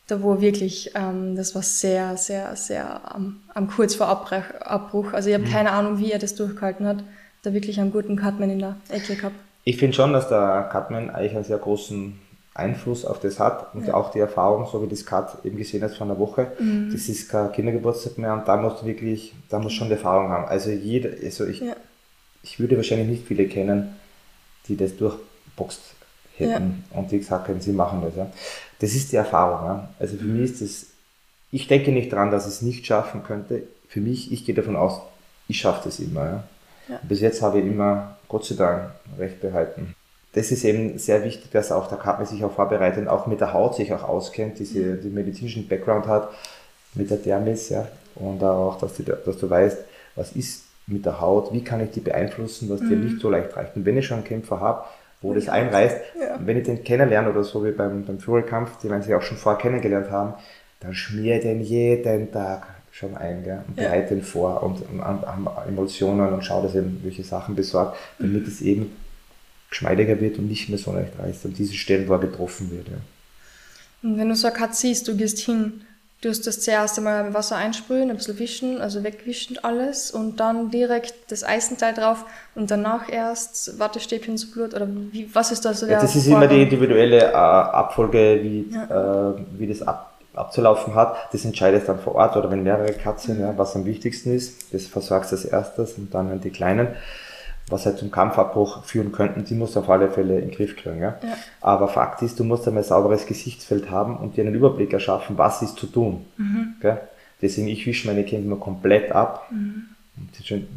Da 0.08 0.22
wo 0.22 0.39
wirklich, 0.39 0.91
ähm, 0.95 1.36
das 1.36 1.56
war 1.56 1.64
sehr, 1.64 2.16
sehr, 2.18 2.56
sehr 2.56 3.14
am, 3.14 3.41
am 3.53 3.68
kurz 3.70 3.95
vor 3.95 4.08
Abbruch. 4.08 5.14
Also 5.14 5.30
ich 5.30 5.36
habe 5.36 5.45
mhm. 5.45 5.51
keine 5.51 5.72
Ahnung, 5.72 5.99
wie 5.99 6.12
er 6.12 6.20
das 6.20 6.36
durchgehalten 6.36 6.86
hat. 6.86 7.03
Da 7.41 7.53
wirklich 7.53 7.80
einen 7.80 7.91
guten 7.91 8.16
Cutman 8.16 8.49
in 8.49 8.60
der 8.60 8.76
Ecke 8.89 9.16
gehabt. 9.16 9.36
Ich 9.64 9.78
finde 9.78 9.95
schon, 9.95 10.14
dass 10.14 10.30
der 10.30 10.70
Cutman 10.72 11.10
eigentlich 11.10 11.36
einen 11.36 11.43
sehr 11.43 11.58
großen 11.58 12.20
Einfluss 12.53 13.03
auf 13.03 13.20
das 13.20 13.39
hat 13.39 13.76
und 13.76 13.88
ja. 13.88 13.93
auch 13.95 14.12
die 14.12 14.20
Erfahrung, 14.20 14.68
so 14.72 14.82
wie 14.82 14.88
das 14.88 15.06
Cut 15.06 15.43
eben 15.43 15.58
gesehen 15.58 15.84
hast 15.84 15.97
von 15.97 16.08
der 16.08 16.18
Woche, 16.18 16.53
mhm. 16.58 16.89
das 16.91 17.10
ist 17.10 17.30
kein 17.30 17.51
Kindergeburtstag 17.51 18.18
mehr 18.18 18.34
und 18.34 18.47
da 18.47 18.56
musst 18.56 18.82
du 18.82 18.86
wirklich, 18.86 19.34
da 19.49 19.60
musst 19.60 19.76
du 19.76 19.80
schon 19.80 19.88
die 19.89 19.95
Erfahrung 19.95 20.30
haben. 20.30 20.45
Also 20.45 20.70
jeder, 20.70 21.10
also 21.22 21.45
ich, 21.45 21.60
ja. 21.60 21.76
ich 22.43 22.60
würde 22.60 22.78
wahrscheinlich 22.78 23.08
nicht 23.08 23.28
viele 23.28 23.47
kennen, 23.47 23.95
die 24.68 24.78
das 24.78 24.95
durchboxt 24.95 25.94
hätten 26.39 26.83
ja. 26.91 26.97
und 26.99 27.11
die 27.11 27.19
gesagt 27.19 27.47
hätten, 27.47 27.61
sie 27.61 27.71
machen 27.71 28.01
das. 28.03 28.15
Ja. 28.15 28.27
Das 28.79 28.93
ist 28.93 29.11
die 29.11 29.15
Erfahrung. 29.15 29.67
Ja. 29.67 29.89
Also 29.99 30.17
für 30.17 30.25
mich 30.25 30.51
ist 30.51 30.61
das, 30.61 30.86
ich 31.51 31.67
denke 31.67 31.91
nicht 31.91 32.11
daran, 32.11 32.31
dass 32.31 32.45
es 32.45 32.61
nicht 32.61 32.86
schaffen 32.86 33.23
könnte. 33.23 33.63
Für 33.88 34.01
mich, 34.01 34.31
ich 34.31 34.45
gehe 34.45 34.55
davon 34.55 34.75
aus, 34.75 35.01
ich 35.47 35.59
schaffe 35.59 35.81
das 35.86 35.99
immer. 35.99 36.43
Ja. 36.89 36.99
Bis 37.03 37.21
jetzt 37.21 37.41
habe 37.41 37.59
ich 37.59 37.65
immer, 37.65 38.17
Gott 38.27 38.45
sei 38.45 38.55
Dank, 38.55 38.91
recht 39.17 39.41
behalten. 39.41 39.95
Das 40.33 40.51
ist 40.51 40.65
eben 40.65 40.97
sehr 40.97 41.23
wichtig, 41.23 41.49
dass 41.51 41.71
auch 41.71 41.88
der 41.88 41.97
Kapme 41.97 42.25
sich 42.25 42.43
auch 42.43 42.51
vorbereitet 42.51 43.03
und 43.03 43.07
auch 43.07 43.25
mit 43.25 43.39
der 43.39 43.53
Haut 43.53 43.75
sich 43.75 43.93
auch 43.93 44.03
auskennt, 44.03 44.59
diese, 44.59 44.79
mhm. 44.79 45.01
den 45.01 45.13
medizinischen 45.13 45.67
Background 45.67 46.07
hat, 46.07 46.29
mit 46.93 47.09
der 47.09 47.17
Dermis, 47.17 47.69
ja. 47.69 47.88
Und 48.15 48.43
auch, 48.43 48.77
dass 48.77 48.95
du, 48.95 49.03
dass 49.03 49.38
du 49.38 49.49
weißt, 49.49 49.77
was 50.15 50.33
ist 50.33 50.63
mit 50.88 51.05
der 51.05 51.19
Haut, 51.19 51.53
wie 51.53 51.63
kann 51.63 51.81
ich 51.81 51.91
die 51.91 51.99
beeinflussen, 51.99 52.69
was 52.69 52.81
mhm. 52.81 52.89
dir 52.89 52.95
nicht 52.97 53.21
so 53.21 53.29
leicht 53.29 53.55
reicht. 53.55 53.75
Und 53.75 53.86
wenn 53.86 53.97
ich 53.97 54.05
schon 54.05 54.17
einen 54.17 54.25
Kämpfer 54.25 54.59
habe, 54.59 54.86
wo 55.26 55.34
das 55.34 55.49
einreißt, 55.49 55.97
ja. 56.19 56.39
wenn 56.39 56.57
ich 56.57 56.63
den 56.63 56.84
kennenlerne 56.84 57.30
oder 57.30 57.43
so 57.43 57.65
wie 57.65 57.71
beim, 57.71 58.05
beim 58.05 58.19
Führerkampf, 58.19 58.78
die 58.82 58.89
werden 58.89 59.01
sich 59.01 59.13
auch 59.13 59.21
schon 59.21 59.38
vorher 59.38 59.61
kennengelernt 59.61 60.11
haben, 60.11 60.34
dann 60.80 60.93
schmier 60.93 61.39
den 61.39 61.61
jeden 61.61 62.32
Tag 62.32 62.67
schon 62.91 63.17
ein 63.17 63.43
gell? 63.43 63.61
und 63.67 63.78
ja. 63.78 63.89
bereite 63.89 64.13
ihn 64.13 64.21
vor 64.21 64.63
und, 64.63 64.82
und, 64.89 65.01
haben 65.03 65.47
Emotionen 65.67 66.34
und 66.34 66.45
schau, 66.45 66.61
dass 66.61 66.76
er 66.76 66.84
welche 67.03 67.23
Sachen 67.23 67.55
besorgt, 67.55 67.97
damit 68.19 68.43
mhm. 68.43 68.47
es 68.47 68.61
eben 68.61 68.95
geschmeidiger 69.69 70.19
wird 70.21 70.38
und 70.38 70.47
nicht 70.47 70.69
mehr 70.69 70.78
so 70.78 70.93
leicht 70.93 71.17
reißt 71.19 71.45
an 71.45 71.53
diese 71.53 71.73
Stellen, 71.73 72.07
wo 72.07 72.13
er 72.13 72.19
getroffen 72.19 72.71
wird. 72.71 72.88
Ja. 72.88 72.95
Und 74.03 74.17
wenn 74.17 74.30
du 74.30 74.36
so 74.36 74.47
eine 74.47 74.55
Katze 74.55 74.82
siehst, 74.82 75.07
du 75.07 75.17
gehst 75.17 75.39
hin, 75.39 75.82
du 76.22 76.30
hast 76.30 76.47
das 76.47 76.61
zuerst 76.61 76.97
einmal 76.97 77.34
Wasser 77.34 77.55
einsprühen, 77.55 78.09
ein 78.09 78.16
bisschen 78.16 78.39
wischen, 78.39 78.82
also 78.82 79.03
wegwischen 79.03 79.63
alles 79.63 80.11
und 80.11 80.39
dann 80.39 80.72
direkt 80.72 81.13
das 81.30 81.43
Eisenteil 81.43 81.93
drauf 81.93 82.26
und 82.55 82.72
danach 82.72 83.09
erst 83.09 83.80
Wattestäbchen 83.80 84.38
zu 84.38 84.51
Blut 84.51 84.74
oder 84.74 84.88
wie, 84.88 85.30
was 85.34 85.51
ist 85.51 85.66
da 85.66 85.74
so 85.74 85.86
der 85.86 85.99
Das 86.01 86.16
ist 86.16 86.24
Vorgang? 86.28 86.43
immer 86.43 86.53
die 86.53 86.63
individuelle 86.63 87.32
äh, 87.32 87.34
Abfolge, 87.34 88.39
wie, 88.41 88.70
ja. 88.72 89.32
äh, 89.32 89.34
wie 89.57 89.68
das 89.68 89.82
ab, 89.82 90.13
abzulaufen 90.34 90.95
hat. 90.95 91.16
Das 91.32 91.45
entscheidest 91.45 91.88
dann 91.89 91.99
vor 91.99 92.16
Ort 92.16 92.36
oder 92.36 92.49
wenn 92.49 92.63
mehrere 92.63 92.93
Katzen, 92.93 93.39
ja, 93.39 93.53
was 93.57 93.76
am 93.76 93.86
wichtigsten 93.86 94.34
ist. 94.34 94.74
Das 94.74 94.88
versorgst 94.88 95.32
du 95.32 95.36
als 95.36 95.45
erstes 95.45 95.93
und 95.93 96.13
dann 96.13 96.41
die 96.41 96.49
kleinen 96.49 96.88
was 97.70 97.86
halt 97.86 97.97
zum 97.97 98.11
Kampfabbruch 98.11 98.84
führen 98.84 99.11
könnten, 99.11 99.43
die 99.43 99.55
musst 99.55 99.76
du 99.76 99.80
auf 99.80 99.89
alle 99.89 100.11
Fälle 100.11 100.36
in 100.39 100.49
den 100.49 100.55
Griff 100.55 100.76
kriegen. 100.76 101.01
Ja? 101.01 101.18
ja. 101.22 101.38
Aber 101.61 101.88
Fakt 101.88 102.22
ist, 102.22 102.39
du 102.39 102.43
musst 102.43 102.68
einmal 102.68 102.84
ein 102.84 102.88
sauberes 102.88 103.26
Gesichtsfeld 103.26 103.89
haben 103.89 104.18
und 104.18 104.38
dir 104.38 104.45
einen 104.45 104.55
Überblick 104.55 104.93
erschaffen, 104.93 105.38
was 105.38 105.61
ist 105.61 105.78
zu 105.78 105.88
tun. 105.88 106.26
Mhm. 106.38 106.76
Gell? 106.82 107.01
Deswegen, 107.41 107.68
ich 107.68 107.86
wische 107.86 108.07
meine 108.07 108.24
Kinder 108.24 108.45
immer 108.45 108.55
komplett 108.57 109.11
ab. 109.11 109.51
Mhm. 109.51 109.86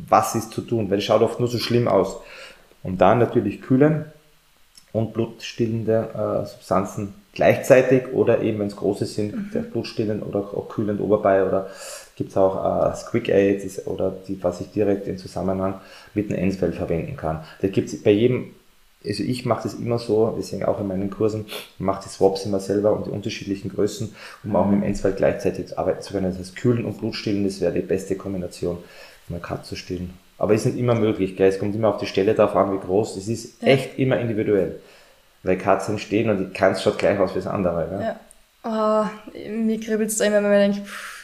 Was 0.08 0.34
ist 0.34 0.50
zu 0.50 0.62
tun? 0.62 0.90
Weil 0.90 0.98
es 0.98 1.04
schaut 1.04 1.22
oft 1.22 1.38
nur 1.38 1.48
so 1.48 1.58
schlimm 1.58 1.86
aus. 1.86 2.16
Und 2.82 3.00
dann 3.00 3.18
natürlich 3.18 3.62
kühlen 3.62 4.06
und 4.92 5.12
blutstillende 5.12 6.42
äh, 6.42 6.46
Substanzen 6.46 7.14
gleichzeitig 7.32 8.12
oder 8.12 8.40
eben, 8.40 8.58
wenn 8.58 8.66
es 8.66 8.76
große 8.76 9.06
sind, 9.06 9.54
mhm. 9.54 9.70
blutstillend 9.70 10.24
oder 10.24 10.40
auch 10.40 10.68
kühlend 10.68 11.00
Oberbei 11.00 11.44
oder 11.44 11.68
gibt 12.18 12.30
es 12.32 12.36
auch 12.36 12.90
äh, 12.90 12.96
Squick 12.96 13.28
Aid 13.28 13.62
oder 13.86 14.12
die, 14.26 14.42
was 14.42 14.60
ich 14.60 14.72
direkt 14.72 15.06
in 15.06 15.18
Zusammenhang 15.18 15.80
mit 16.14 16.30
einem 16.30 16.42
Ensfeld 16.42 16.74
verwenden 16.74 17.16
kann. 17.16 17.44
Da 17.62 17.68
gibt 17.68 17.88
es 17.88 18.02
bei 18.02 18.10
jedem, 18.10 18.56
also 19.06 19.22
ich 19.22 19.46
mache 19.46 19.62
das 19.62 19.74
immer 19.74 20.00
so, 20.00 20.34
deswegen 20.36 20.64
auch 20.64 20.80
in 20.80 20.88
meinen 20.88 21.10
Kursen, 21.10 21.46
mache 21.78 22.02
die 22.04 22.08
Swaps 22.08 22.44
immer 22.44 22.58
selber 22.58 22.92
und 22.92 23.06
die 23.06 23.10
unterschiedlichen 23.10 23.70
Größen, 23.70 24.16
um 24.42 24.56
auch 24.56 24.66
mit 24.66 24.80
dem 24.80 24.82
Ensfeld 24.82 25.16
gleichzeitig 25.16 25.78
arbeiten 25.78 26.02
zu 26.02 26.12
können. 26.12 26.28
Das 26.28 26.40
heißt, 26.40 26.56
kühlen 26.56 26.84
und 26.84 26.98
Blutstillen, 26.98 27.44
das 27.44 27.60
wäre 27.60 27.72
die 27.72 27.82
beste 27.82 28.16
Kombination, 28.16 28.78
um 29.28 29.36
eine 29.36 29.40
Cut 29.40 29.64
zu 29.64 29.76
stillen. 29.76 30.12
Aber 30.38 30.54
es 30.54 30.66
ist 30.66 30.72
nicht 30.72 30.82
immer 30.82 30.96
möglich, 30.96 31.36
gell? 31.36 31.48
es 31.48 31.60
kommt 31.60 31.76
immer 31.76 31.94
auf 31.94 32.00
die 32.00 32.06
Stelle 32.06 32.34
darauf 32.34 32.56
an, 32.56 32.72
wie 32.72 32.84
groß. 32.84 33.16
Es 33.16 33.28
ist 33.28 33.62
ja. 33.62 33.68
echt 33.68 33.96
immer 33.96 34.18
individuell. 34.18 34.80
Weil 35.44 35.56
Katzen 35.56 36.00
stehen 36.00 36.30
und 36.30 36.38
die 36.38 36.52
keins 36.52 36.82
schaut 36.82 36.98
gleich 36.98 37.18
aus 37.20 37.30
wie 37.30 37.38
das 37.38 37.46
andere. 37.46 37.88
Gell? 37.88 38.00
Ja. 38.00 38.20
Oh, 38.64 39.48
mir 39.48 39.78
kribbelt 39.78 40.10
es 40.10 40.18
da 40.18 40.24
immer, 40.24 40.42
wenn 40.42 40.50
man 40.50 40.72
denkt, 40.72 40.84
pff 40.84 41.17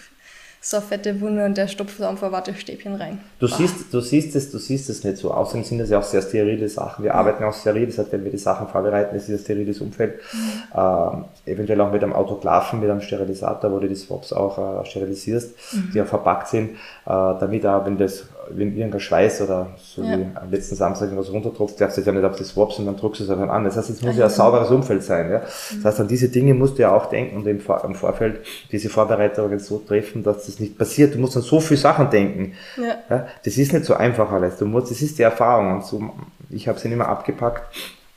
so 0.65 0.81
fette 0.81 1.21
Wunde 1.21 1.45
und 1.45 1.59
der 1.59 1.69
stopft 1.69 2.01
einfach 2.01 2.33
Wattestäbchen 2.33 2.95
rein. 2.95 3.21
Du 3.39 3.47
siehst, 3.47 3.93
du 3.93 4.01
siehst 4.01 4.35
es, 4.35 4.51
du 4.51 4.57
siehst 4.57 4.89
es 4.89 5.05
nicht 5.05 5.19
so. 5.19 5.31
Außerdem 5.31 5.63
sind 5.63 5.79
das 5.79 5.91
ja 5.91 5.99
auch 5.99 6.03
sehr 6.03 6.23
sterile 6.23 6.67
Sachen. 6.71 7.05
Wir 7.05 7.13
mhm. 7.13 7.19
arbeiten 7.19 7.45
auch 7.45 7.53
steril, 7.53 7.85
das 7.87 7.99
heißt, 7.99 8.13
wenn 8.13 8.25
wir 8.25 8.31
die 8.31 8.39
Sachen 8.39 8.69
vorbereiten, 8.69 9.15
ist 9.15 9.29
es 9.29 9.41
ein 9.41 9.45
steriles 9.45 9.83
Umfeld. 9.83 10.21
Mhm. 10.33 10.39
Ähm, 10.75 11.25
eventuell 11.45 11.79
auch 11.83 11.93
mit 11.93 12.03
einem 12.03 12.15
Autoklaven, 12.15 12.81
mit 12.81 12.89
einem 12.89 13.03
Sterilisator, 13.03 13.71
wo 13.73 13.79
du 13.79 13.89
die 13.89 13.95
Swaps 13.95 14.33
auch 14.33 14.81
äh, 14.81 14.87
sterilisierst, 14.87 15.55
mhm. 15.73 15.91
die 15.93 16.01
auch 16.01 16.07
verpackt 16.07 16.49
sind, 16.49 16.71
äh, 16.71 16.77
damit 17.05 17.67
auch, 17.67 17.85
wenn 17.85 17.99
das, 17.99 18.25
wenn 18.51 18.77
irgendein 18.77 19.01
Schweiß 19.01 19.43
oder 19.43 19.71
so 19.77 20.03
ja. 20.03 20.19
wie 20.19 20.27
am 20.35 20.51
letzten 20.51 20.75
Samstag 20.77 21.07
irgendwas 21.07 21.33
runtertropft, 21.33 21.81
darfst 21.81 21.99
du 21.99 22.03
ja 22.03 22.13
nicht 22.13 22.25
auf 22.25 22.37
die 22.37 22.45
Swaps 22.45 22.79
und 22.79 22.87
dann 22.87 22.97
druckst 22.97 23.21
du 23.21 23.25
es 23.25 23.31
einfach 23.31 23.49
an. 23.49 23.65
Das 23.65 23.77
heißt, 23.77 23.91
es 23.91 24.03
muss 24.03 24.17
ja 24.17 24.25
ein 24.25 24.31
sauberes 24.31 24.71
Umfeld 24.71 25.03
sein. 25.03 25.31
Ja? 25.31 25.41
Das 25.41 25.73
mhm. 25.73 25.85
heißt, 25.85 26.01
an 26.01 26.09
diese 26.09 26.29
Dinge 26.29 26.55
musst 26.55 26.79
du 26.79 26.83
ja 26.83 26.95
auch 26.95 27.07
denken 27.07 27.37
und 27.37 27.47
im, 27.47 27.61
Vor 27.61 27.85
im 27.85 27.95
Vorfeld 27.95 28.41
diese 28.73 28.89
Vorbereitungen 28.89 29.59
so 29.59 29.79
treffen, 29.79 30.23
dass 30.23 30.47
das 30.47 30.61
nicht 30.61 30.79
passiert. 30.79 31.15
Du 31.15 31.19
musst 31.19 31.37
an 31.37 31.43
so 31.43 31.61
viele 31.61 31.79
Sachen 31.79 32.11
denken. 32.11 32.55
Ja. 32.77 32.97
ja. 33.11 33.27
Das 33.45 33.57
ist 33.57 33.73
nicht 33.73 33.85
so 33.85 33.95
einfach 33.95 34.31
alles. 34.33 34.57
Du 34.57 34.67
musst, 34.67 34.91
das 34.91 35.03
ist 35.03 35.19
die 35.19 35.23
Erfahrung. 35.23 35.75
Und 35.75 35.85
so, 35.85 36.03
ich 36.51 36.69
habe 36.69 36.79
sie 36.79 36.91
immer 36.93 37.09
abgepackt 37.09 37.63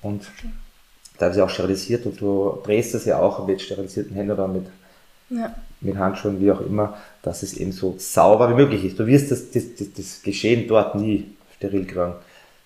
und 0.01 0.23
da 1.17 1.25
habe 1.25 1.35
ich 1.35 1.41
auch 1.41 1.49
sterilisiert 1.49 2.05
und 2.05 2.19
du 2.21 2.59
drehst 2.63 2.93
das 2.93 3.05
ja 3.05 3.19
auch 3.19 3.45
mit 3.47 3.61
sterilisierten 3.61 4.15
Händen 4.15 4.31
oder 4.31 4.47
mit, 4.47 4.65
ja. 5.29 5.53
Mit 5.81 5.97
Handschuhen, 5.97 6.39
wie 6.41 6.51
auch 6.51 6.61
immer, 6.61 6.95
dass 7.21 7.43
es 7.43 7.55
eben 7.55 7.71
so 7.71 7.95
sauber 7.97 8.49
wie 8.49 8.55
möglich 8.55 8.83
ist. 8.85 8.99
Du 8.99 9.05
wirst 9.05 9.31
das, 9.31 9.51
das, 9.51 9.75
das, 9.77 9.93
das 9.93 10.21
Geschehen 10.23 10.67
dort 10.67 10.95
nie 10.95 11.31
steril 11.55 11.85
kriegen. 11.85 12.13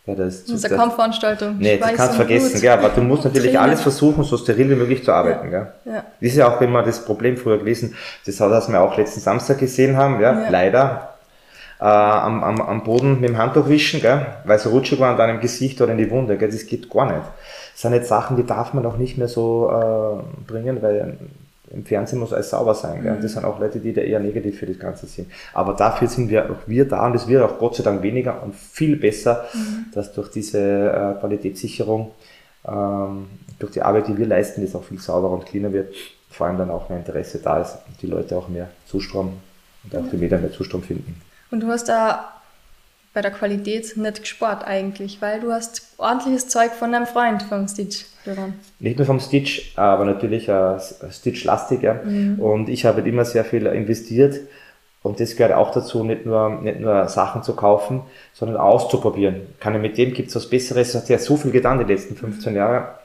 Ja, 0.07 0.15
das, 0.15 0.45
das 0.45 0.55
ist 0.55 0.65
eine 0.65 0.75
Kampfveranstaltung. 0.75 1.57
Nee, 1.59 1.77
das 1.77 1.93
kannst 1.93 2.13
du 2.13 2.17
vergessen, 2.17 2.59
gell, 2.59 2.71
aber 2.71 2.89
du 2.89 3.01
musst 3.01 3.23
natürlich 3.23 3.51
Trainer. 3.51 3.61
alles 3.61 3.81
versuchen, 3.81 4.23
so 4.23 4.35
steril 4.35 4.69
wie 4.71 4.75
möglich 4.75 5.03
zu 5.03 5.11
arbeiten. 5.11 5.51
Ja. 5.51 5.59
Gell. 5.59 5.93
Ja. 5.93 6.03
Das 6.19 6.29
ist 6.29 6.35
ja 6.37 6.47
auch 6.47 6.59
immer 6.59 6.81
das 6.81 7.05
Problem 7.05 7.37
früher 7.37 7.59
gewesen, 7.59 7.95
das 8.25 8.39
was 8.39 8.67
wir 8.67 8.81
auch 8.81 8.97
letzten 8.97 9.19
Samstag 9.19 9.59
gesehen 9.59 9.97
haben, 9.97 10.19
ja, 10.19 10.41
ja. 10.41 10.49
leider. 10.49 11.07
Äh, 11.79 11.85
am, 11.85 12.43
am, 12.43 12.61
am 12.61 12.83
Boden 12.83 13.21
mit 13.21 13.29
dem 13.29 13.37
Handtuch 13.39 13.67
wischen, 13.67 14.01
gell, 14.01 14.25
weil 14.45 14.57
es 14.57 14.67
rutschig 14.67 14.99
war 14.99 15.15
dann 15.17 15.31
im 15.31 15.39
Gesicht 15.39 15.81
oder 15.81 15.91
in 15.91 15.97
die 15.97 16.11
Wunde. 16.11 16.37
Gell, 16.37 16.51
das 16.51 16.65
geht 16.67 16.89
gar 16.89 17.05
nicht. 17.05 17.25
Das 17.73 17.81
sind 17.81 17.93
jetzt 17.93 18.07
Sachen, 18.07 18.37
die 18.37 18.45
darf 18.45 18.73
man 18.73 18.85
auch 18.85 18.97
nicht 18.97 19.17
mehr 19.17 19.27
so 19.27 19.71
äh, 19.71 20.51
bringen, 20.51 20.81
weil 20.81 21.17
im 21.73 21.85
Fernsehen 21.85 22.19
muss 22.19 22.33
alles 22.33 22.49
sauber 22.49 22.75
sein. 22.75 23.01
Gell? 23.01 23.13
Und 23.13 23.23
das 23.23 23.33
sind 23.33 23.45
auch 23.45 23.59
Leute, 23.59 23.79
die 23.79 23.93
da 23.93 24.01
eher 24.01 24.19
negativ 24.19 24.59
für 24.59 24.65
das 24.65 24.79
Ganze 24.79 25.05
sind. 25.05 25.31
Aber 25.53 25.73
dafür 25.73 26.07
sind 26.07 26.29
wir 26.29 26.51
auch 26.51 26.67
wir 26.67 26.87
da 26.87 27.05
und 27.05 27.15
es 27.15 27.27
wird 27.27 27.43
auch 27.43 27.57
Gott 27.57 27.75
sei 27.75 27.83
Dank 27.83 28.01
weniger 28.01 28.43
und 28.43 28.55
viel 28.55 28.95
besser, 28.95 29.45
mhm. 29.53 29.85
dass 29.93 30.13
durch 30.13 30.29
diese 30.29 30.59
äh, 30.59 31.19
Qualitätssicherung, 31.19 32.11
ähm, 32.67 33.27
durch 33.59 33.71
die 33.73 33.81
Arbeit, 33.81 34.07
die 34.07 34.17
wir 34.17 34.27
leisten, 34.27 34.61
das 34.61 34.75
auch 34.75 34.83
viel 34.83 34.99
sauberer 34.99 35.33
und 35.33 35.45
cleaner 35.45 35.71
wird. 35.71 35.93
Vor 36.29 36.47
allem 36.47 36.57
dann 36.57 36.69
auch 36.69 36.89
mehr 36.89 36.99
Interesse 36.99 37.39
da 37.39 37.61
ist 37.61 37.77
und 37.87 38.01
die 38.01 38.07
Leute 38.07 38.37
auch 38.37 38.47
mehr 38.47 38.69
Zustrom 38.87 39.33
und 39.83 39.95
auch 39.95 40.09
die 40.11 40.17
Meter 40.17 40.37
mehr 40.37 40.51
Zustrom 40.51 40.81
finden. 40.83 41.21
Und 41.51 41.61
du 41.61 41.67
hast 41.67 41.89
da 41.89 42.40
bei 43.13 43.21
der 43.21 43.31
Qualität 43.31 43.97
nicht 43.97 44.21
gespart 44.21 44.63
eigentlich, 44.65 45.21
weil 45.21 45.41
du 45.41 45.51
hast 45.51 45.93
ordentliches 45.97 46.47
Zeug 46.47 46.71
von 46.71 46.91
deinem 46.91 47.07
Freund 47.07 47.43
vom 47.43 47.67
Stitch 47.67 48.05
daran. 48.25 48.53
Nicht 48.79 48.97
nur 48.97 49.05
vom 49.05 49.19
Stitch, 49.19 49.77
aber 49.77 50.05
natürlich 50.05 50.47
äh, 50.47 50.79
Stitch-lastig. 51.09 51.83
Ja. 51.83 51.95
Mhm. 51.95 52.39
Und 52.39 52.69
ich 52.69 52.85
habe 52.85 53.01
immer 53.01 53.25
sehr 53.25 53.43
viel 53.43 53.65
investiert 53.65 54.39
und 55.03 55.19
das 55.19 55.35
gehört 55.35 55.53
auch 55.53 55.71
dazu, 55.71 56.03
nicht 56.03 56.25
nur, 56.25 56.61
nicht 56.61 56.79
nur 56.79 57.07
Sachen 57.07 57.43
zu 57.43 57.55
kaufen, 57.55 58.01
sondern 58.33 58.57
auszuprobieren. 58.57 59.47
Kann 59.59 59.75
ich 59.75 59.81
mit 59.81 59.97
dem, 59.97 60.13
gibt 60.13 60.29
es 60.29 60.35
was 60.35 60.49
Besseres? 60.49 60.89
Es 60.89 61.01
hat 61.01 61.09
ja 61.09 61.17
so 61.17 61.37
viel 61.37 61.51
getan 61.51 61.79
die 61.79 61.91
letzten 61.91 62.15
15 62.15 62.55
Jahre. 62.55 62.95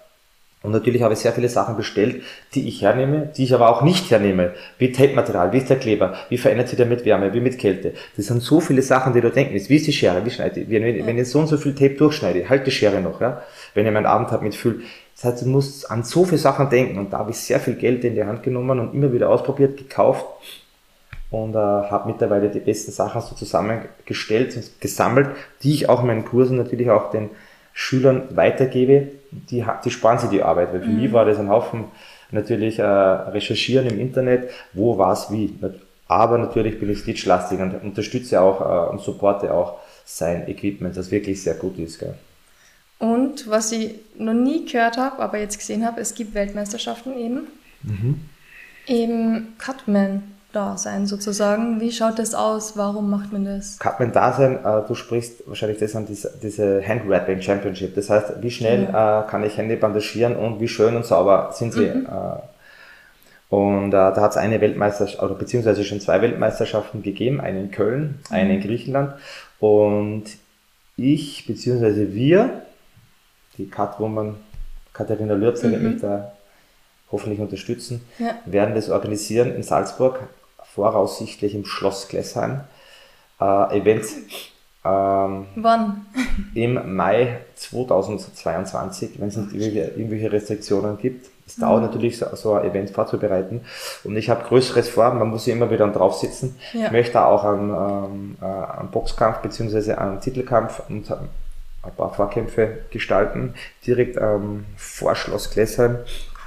Und 0.63 0.73
natürlich 0.73 1.03
habe 1.03 1.15
ich 1.15 1.21
sehr 1.21 1.33
viele 1.33 1.49
Sachen 1.49 1.77
bestellt, 1.77 2.23
die 2.55 2.67
ich 2.67 2.83
hernehme, 2.83 3.31
die 3.37 3.45
ich 3.45 3.55
aber 3.55 3.71
auch 3.71 3.83
nicht 3.83 4.11
hernehme. 4.11 4.53
Wie 4.79 4.91
Tape-Material, 4.91 5.53
wie 5.53 5.59
ist 5.59 5.71
der 5.71 5.79
Kleber, 5.79 6.15
wie 6.29 6.39
verändert 6.39 6.69
sich 6.69 6.77
der 6.77 6.87
mit 6.87 7.05
Wärme, 7.05 7.33
wie 7.35 7.41
mit 7.41 7.59
Kälte. 7.59 7.93
Das 8.17 8.27
sind 8.27 8.43
so 8.43 8.61
viele 8.61 8.83
Sachen, 8.83 9.13
die 9.13 9.21
du 9.21 9.31
denken 9.31 9.53
musst. 9.53 9.71
Wie 9.71 9.77
ist 9.77 9.87
die 9.87 9.93
Schere, 9.93 10.25
wie 10.25 10.31
schneide 10.31 10.61
ich? 10.61 10.71
Wenn, 10.71 10.83
wenn, 10.83 11.19
ich 11.19 11.29
so 11.29 11.39
und 11.39 11.47
so 11.47 11.57
viel 11.57 11.75
Tape 11.75 11.95
durchschneide, 11.95 12.49
halt 12.49 12.67
die 12.67 12.71
Schere 12.71 13.01
noch, 13.01 13.21
ja. 13.21 13.43
Wenn 13.75 13.87
ich 13.87 13.93
meinen 13.93 14.07
Abend 14.07 14.33
habe 14.33 14.45
mit 14.45 14.55
Füll. 14.55 14.83
Das 15.15 15.25
heißt, 15.25 15.43
du 15.43 15.49
musst 15.49 15.91
an 15.91 16.03
so 16.03 16.25
viele 16.25 16.39
Sachen 16.39 16.69
denken. 16.69 16.99
Und 16.99 17.13
da 17.13 17.19
habe 17.19 17.31
ich 17.31 17.37
sehr 17.37 17.61
viel 17.61 17.75
Geld 17.75 18.05
in 18.05 18.15
die 18.15 18.25
Hand 18.25 18.43
genommen 18.43 18.81
und 18.81 18.95
immer 18.95 19.13
wieder 19.13 19.29
ausprobiert, 19.29 19.77
gekauft 19.77 20.27
und 21.31 21.55
äh, 21.55 21.59
habe 21.59 22.09
mittlerweile 22.09 22.49
die 22.49 22.61
besten 22.61 22.93
Sachen 22.93 23.21
so 23.21 23.35
zusammengestellt 23.35 24.57
und 24.57 24.81
gesammelt, 24.81 25.31
die 25.63 25.73
ich 25.73 25.89
auch 25.89 26.01
in 26.01 26.07
meinen 26.07 26.25
Kursen 26.25 26.57
natürlich 26.57 26.91
auch 26.91 27.11
den 27.11 27.31
Schülern 27.73 28.35
weitergebe, 28.37 29.09
die, 29.51 29.65
die 29.85 29.91
sparen 29.91 30.19
sich 30.19 30.31
die 30.31 30.43
Arbeit. 30.43 30.73
Weil 30.73 30.83
für 30.83 30.89
mhm. 30.89 31.01
mich 31.01 31.13
war 31.13 31.25
das 31.25 31.39
ein 31.39 31.49
Haufen 31.49 31.85
natürlich 32.31 32.79
äh, 32.79 32.85
recherchieren 32.85 33.87
im 33.87 34.01
Internet, 34.01 34.51
wo, 34.73 34.99
was, 34.99 35.31
wie. 35.31 35.55
Aber 36.09 36.39
natürlich 36.39 36.79
bin 36.79 36.91
ich 36.91 37.01
Stitch-lastig 37.01 37.61
und 37.61 37.83
unterstütze 37.83 38.41
auch 38.41 38.61
äh, 38.61 38.91
und 38.91 39.01
supporte 39.01 39.53
auch 39.53 39.79
sein 40.05 40.49
Equipment, 40.49 40.97
das 40.97 41.11
wirklich 41.11 41.43
sehr 41.43 41.55
gut 41.55 41.79
ist. 41.79 41.99
Gell. 41.99 42.15
Und 42.99 43.49
was 43.51 43.73
ich 43.73 43.97
noch 44.17 44.33
nie 44.33 44.65
gehört 44.65 44.97
habe, 44.97 45.21
aber 45.23 45.39
jetzt 45.39 45.59
gesehen 45.59 45.85
habe, 45.85 46.01
es 46.01 46.15
gibt 46.15 46.35
Weltmeisterschaften 46.35 47.19
eben. 47.19 47.41
Mhm. 47.83 48.21
Eben 48.87 49.55
Cutman 49.59 50.23
dasein 50.57 51.07
sozusagen. 51.07 51.81
Wie 51.81 51.93
schaut 51.93 52.19
das 52.19 52.35
aus? 52.35 52.77
Warum 52.77 53.11
macht 53.11 53.33
man 53.33 53.45
das? 53.45 53.79
Cutman 53.79 54.11
Dasein, 54.11 54.65
äh, 54.65 54.83
du 54.89 54.95
sprichst 54.95 55.47
wahrscheinlich 55.47 55.79
das 55.79 55.95
an 55.95 56.07
diese, 56.07 56.33
diese 56.43 56.83
Handwrapping 56.87 57.41
Championship. 57.43 57.95
Das 57.95 58.11
heißt, 58.11 58.43
wie 58.43 58.51
schnell 58.51 58.85
ja. 58.85 59.21
äh, 59.21 59.31
kann 59.31 59.45
ich 59.45 59.57
Hände 59.57 59.77
bandagieren 59.77 60.35
und 60.35 60.59
wie 60.61 60.69
schön 60.69 60.97
und 60.97 61.05
sauber 61.05 61.51
sind 61.53 61.75
sie. 61.75 61.87
Mhm. 61.87 62.07
Äh, 62.07 62.41
Und 63.49 63.91
äh, 63.91 63.93
da 63.93 64.17
hat 64.17 64.33
es 64.33 64.37
eine 64.37 64.61
Weltmeisterschaft, 64.61 65.23
oder 65.23 65.35
beziehungsweise 65.37 65.85
schon 65.85 66.01
zwei 66.01 66.21
Weltmeisterschaften 66.21 67.03
gegeben, 67.03 67.41
eine 67.41 67.61
in 67.61 67.71
Köln, 67.71 68.19
eine 68.29 68.55
in 68.55 68.59
mhm. 68.59 68.65
Griechenland. 68.65 69.15
Und 69.61 70.25
ich, 70.97 71.47
beziehungsweise 71.47 72.13
wir, 72.13 72.63
die 73.57 73.71
Catwoman 73.71 74.35
Katharina 74.93 75.35
Lürzer 75.35 75.69
mhm. 75.69 75.73
wird 75.73 75.83
mich 75.83 76.01
da 76.01 76.33
hoffentlich 77.13 77.39
unterstützen, 77.39 78.01
ja. 78.19 78.35
werden 78.47 78.75
das 78.75 78.91
organisieren 78.91 79.55
in 79.55 79.63
Salzburg, 79.63 80.19
voraussichtlich 80.77 81.55
im 81.55 81.65
Schloss 81.65 82.07
Glessheim. 82.07 82.61
Äh, 83.41 83.79
Event 83.79 84.05
ähm, 84.87 85.47
Wann? 85.57 86.07
Im 86.55 86.95
Mai 86.95 87.39
2022, 87.57 89.19
wenn 89.19 89.29
es 89.29 89.37
nicht 89.37 89.75
irgendwelche 89.75 90.31
Restriktionen 90.31 90.97
gibt. 90.99 91.29
Es 91.47 91.57
dauert 91.57 91.81
mhm. 91.81 91.87
natürlich, 91.87 92.19
so, 92.19 92.27
so, 92.35 92.55
ein 92.55 92.71
Event 92.71 92.91
vorzubereiten. 92.91 93.63
Und 94.05 94.17
ich 94.17 94.31
habe 94.31 94.45
Größeres 94.45 94.89
vor, 94.89 95.13
man 95.15 95.29
muss 95.29 95.47
ja 95.47 95.55
immer 95.55 95.71
wieder 95.71 95.89
drauf 95.89 96.17
sitzen. 96.17 96.57
Ja. 96.73 96.87
Ich 96.87 96.93
möchte 96.93 97.25
auch 97.25 97.45
einen, 97.45 97.71
ähm, 97.71 98.37
äh, 98.41 98.79
einen 98.79 98.91
Boxkampf 98.91 99.39
bzw. 99.39 99.95
einen 99.95 100.21
Titelkampf 100.21 100.83
und 100.89 101.11
ein 101.11 101.93
paar 101.97 102.13
Vorkämpfe 102.15 102.85
gestalten. 102.91 103.55
Direkt 103.87 104.17
ähm, 104.17 104.67
vor 104.77 105.17
Schloss 105.17 105.51
Glessheim. 105.51 105.99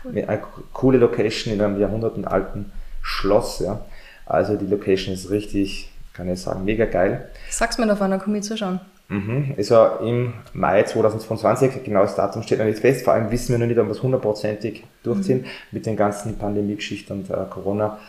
Cool. 0.03 0.23
Eine 0.27 0.41
coole 0.73 0.97
Location 0.97 1.53
in 1.53 1.61
einem 1.61 1.79
jahrhundertenalten 1.79 2.71
Schloss. 3.01 3.59
Ja. 3.59 3.81
Also 4.29 4.55
die 4.55 4.67
Location 4.67 5.13
ist 5.13 5.29
richtig 5.29 5.89
kann 6.19 6.29
ich 6.29 6.41
sagen, 6.41 6.65
mega 6.65 6.85
geil. 6.85 7.29
Sag's 7.49 7.77
mir 7.77 7.87
davon, 7.87 8.11
dann 8.11 8.19
komme 8.19 8.39
ich 8.39 8.43
zuschauen. 8.43 8.81
Mhm. 9.07 9.55
Also 9.57 9.85
im 10.01 10.33
Mai 10.53 10.83
2022, 10.83 11.83
genaues 11.83 12.15
Datum 12.15 12.43
steht 12.43 12.59
noch 12.59 12.65
nicht 12.65 12.79
fest, 12.79 13.05
vor 13.05 13.13
allem 13.13 13.31
wissen 13.31 13.53
wir 13.53 13.57
noch 13.57 13.67
nicht, 13.67 13.79
ob 13.79 13.87
wir 13.87 13.93
es 13.93 14.03
hundertprozentig 14.03 14.83
durchziehen 15.01 15.41
mhm. 15.41 15.47
mit 15.71 15.85
den 15.85 15.95
ganzen 15.95 16.37
Pandemie-Geschichten 16.37 17.13
und 17.13 17.29
äh, 17.29 17.45
Corona. 17.49 17.99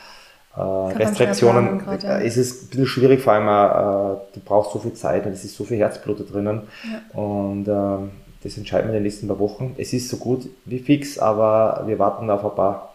Äh, 0.56 0.60
Restriktionen 0.60 1.78
grad, 1.78 2.02
ja. 2.02 2.16
ist 2.16 2.36
es 2.36 2.64
ein 2.64 2.68
bisschen 2.70 2.86
schwierig, 2.86 3.20
vor 3.20 3.34
allem 3.34 3.47
äh, 3.47 4.18
du 4.34 4.40
brauchst 4.44 4.72
so 4.72 4.80
viel 4.80 4.94
Zeit 4.94 5.24
und 5.24 5.32
es 5.32 5.44
ist 5.44 5.55
so 5.55 5.64
viel 5.64 5.78
Herzblut 5.78 6.18
da 6.18 6.24
drinnen. 6.24 6.62
Ja. 6.82 7.20
Und 7.20 7.68
äh, 7.68 8.10
das 8.42 8.59
entscheiden 8.59 8.88
wir 8.88 8.97
in 8.97 9.02
den 9.02 9.02
nächsten 9.05 9.28
paar 9.28 9.38
Wochen. 9.38 9.76
Es 9.78 9.92
ist 9.92 10.09
so 10.09 10.16
gut 10.16 10.48
wie 10.64 10.80
fix, 10.80 11.18
aber 11.18 11.84
wir 11.86 12.01
warten 12.01 12.28
auf 12.28 12.44
ein 12.44 12.55
paar, 12.56 12.92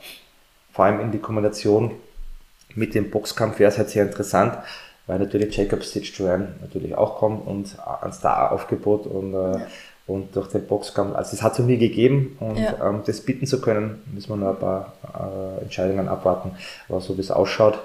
vor 0.74 0.86
allem 0.86 1.00
in 1.00 1.12
die 1.12 1.20
Kombination 1.20 1.92
mit 2.76 2.94
dem 2.94 3.10
Boxkampf 3.10 3.60
wäre 3.60 3.72
es 3.72 3.78
halt 3.78 3.90
sehr 3.90 4.04
interessant 4.04 4.58
weil 5.08 5.20
natürlich 5.20 5.56
Jacob 5.56 5.84
Stitch 5.84 6.18
Joanne 6.18 6.56
natürlich 6.62 6.96
auch 6.96 7.18
kommt 7.18 7.48
und 7.48 7.78
ein 8.02 8.14
Star-Aufgebot 8.14 9.06
und, 9.06 9.34
äh, 9.34 9.60
ja. 9.60 9.68
und 10.08 10.36
durch 10.36 10.48
den 10.48 10.66
Boxkampf, 10.66 11.16
also 11.16 11.36
es 11.36 11.44
hat 11.44 11.60
es 11.60 11.60
nie 11.60 11.78
gegeben 11.78 12.38
und 12.40 12.58
ja. 12.58 12.74
ähm, 12.84 13.02
das 13.06 13.22
bieten 13.22 13.46
zu 13.46 13.62
können, 13.62 14.02
müssen 14.14 14.30
wir 14.30 14.38
noch 14.38 14.54
ein 14.54 14.60
paar 14.60 14.94
äh, 15.60 15.64
Entscheidungen 15.64 16.08
abwarten. 16.08 16.52
Aber 16.90 17.02
so 17.02 17.16
wie 17.18 17.22
es 17.22 17.32
ausschaut, 17.32 17.80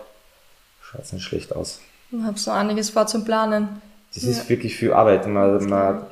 schaut 0.80 1.02
es 1.02 1.12
nicht 1.12 1.24
schlecht 1.24 1.54
aus. 1.54 1.80
Ich 2.10 2.22
habe 2.22 2.38
so 2.38 2.50
einiges 2.50 2.90
vor 2.90 3.06
zum 3.06 3.24
Planen. 3.24 3.82
Das 4.14 4.24
ja. 4.24 4.30
ist 4.30 4.48
wirklich 4.48 4.74
viel 4.74 4.92
Arbeit. 4.92 5.26
Man, 5.26 5.68
man, 5.68 6.02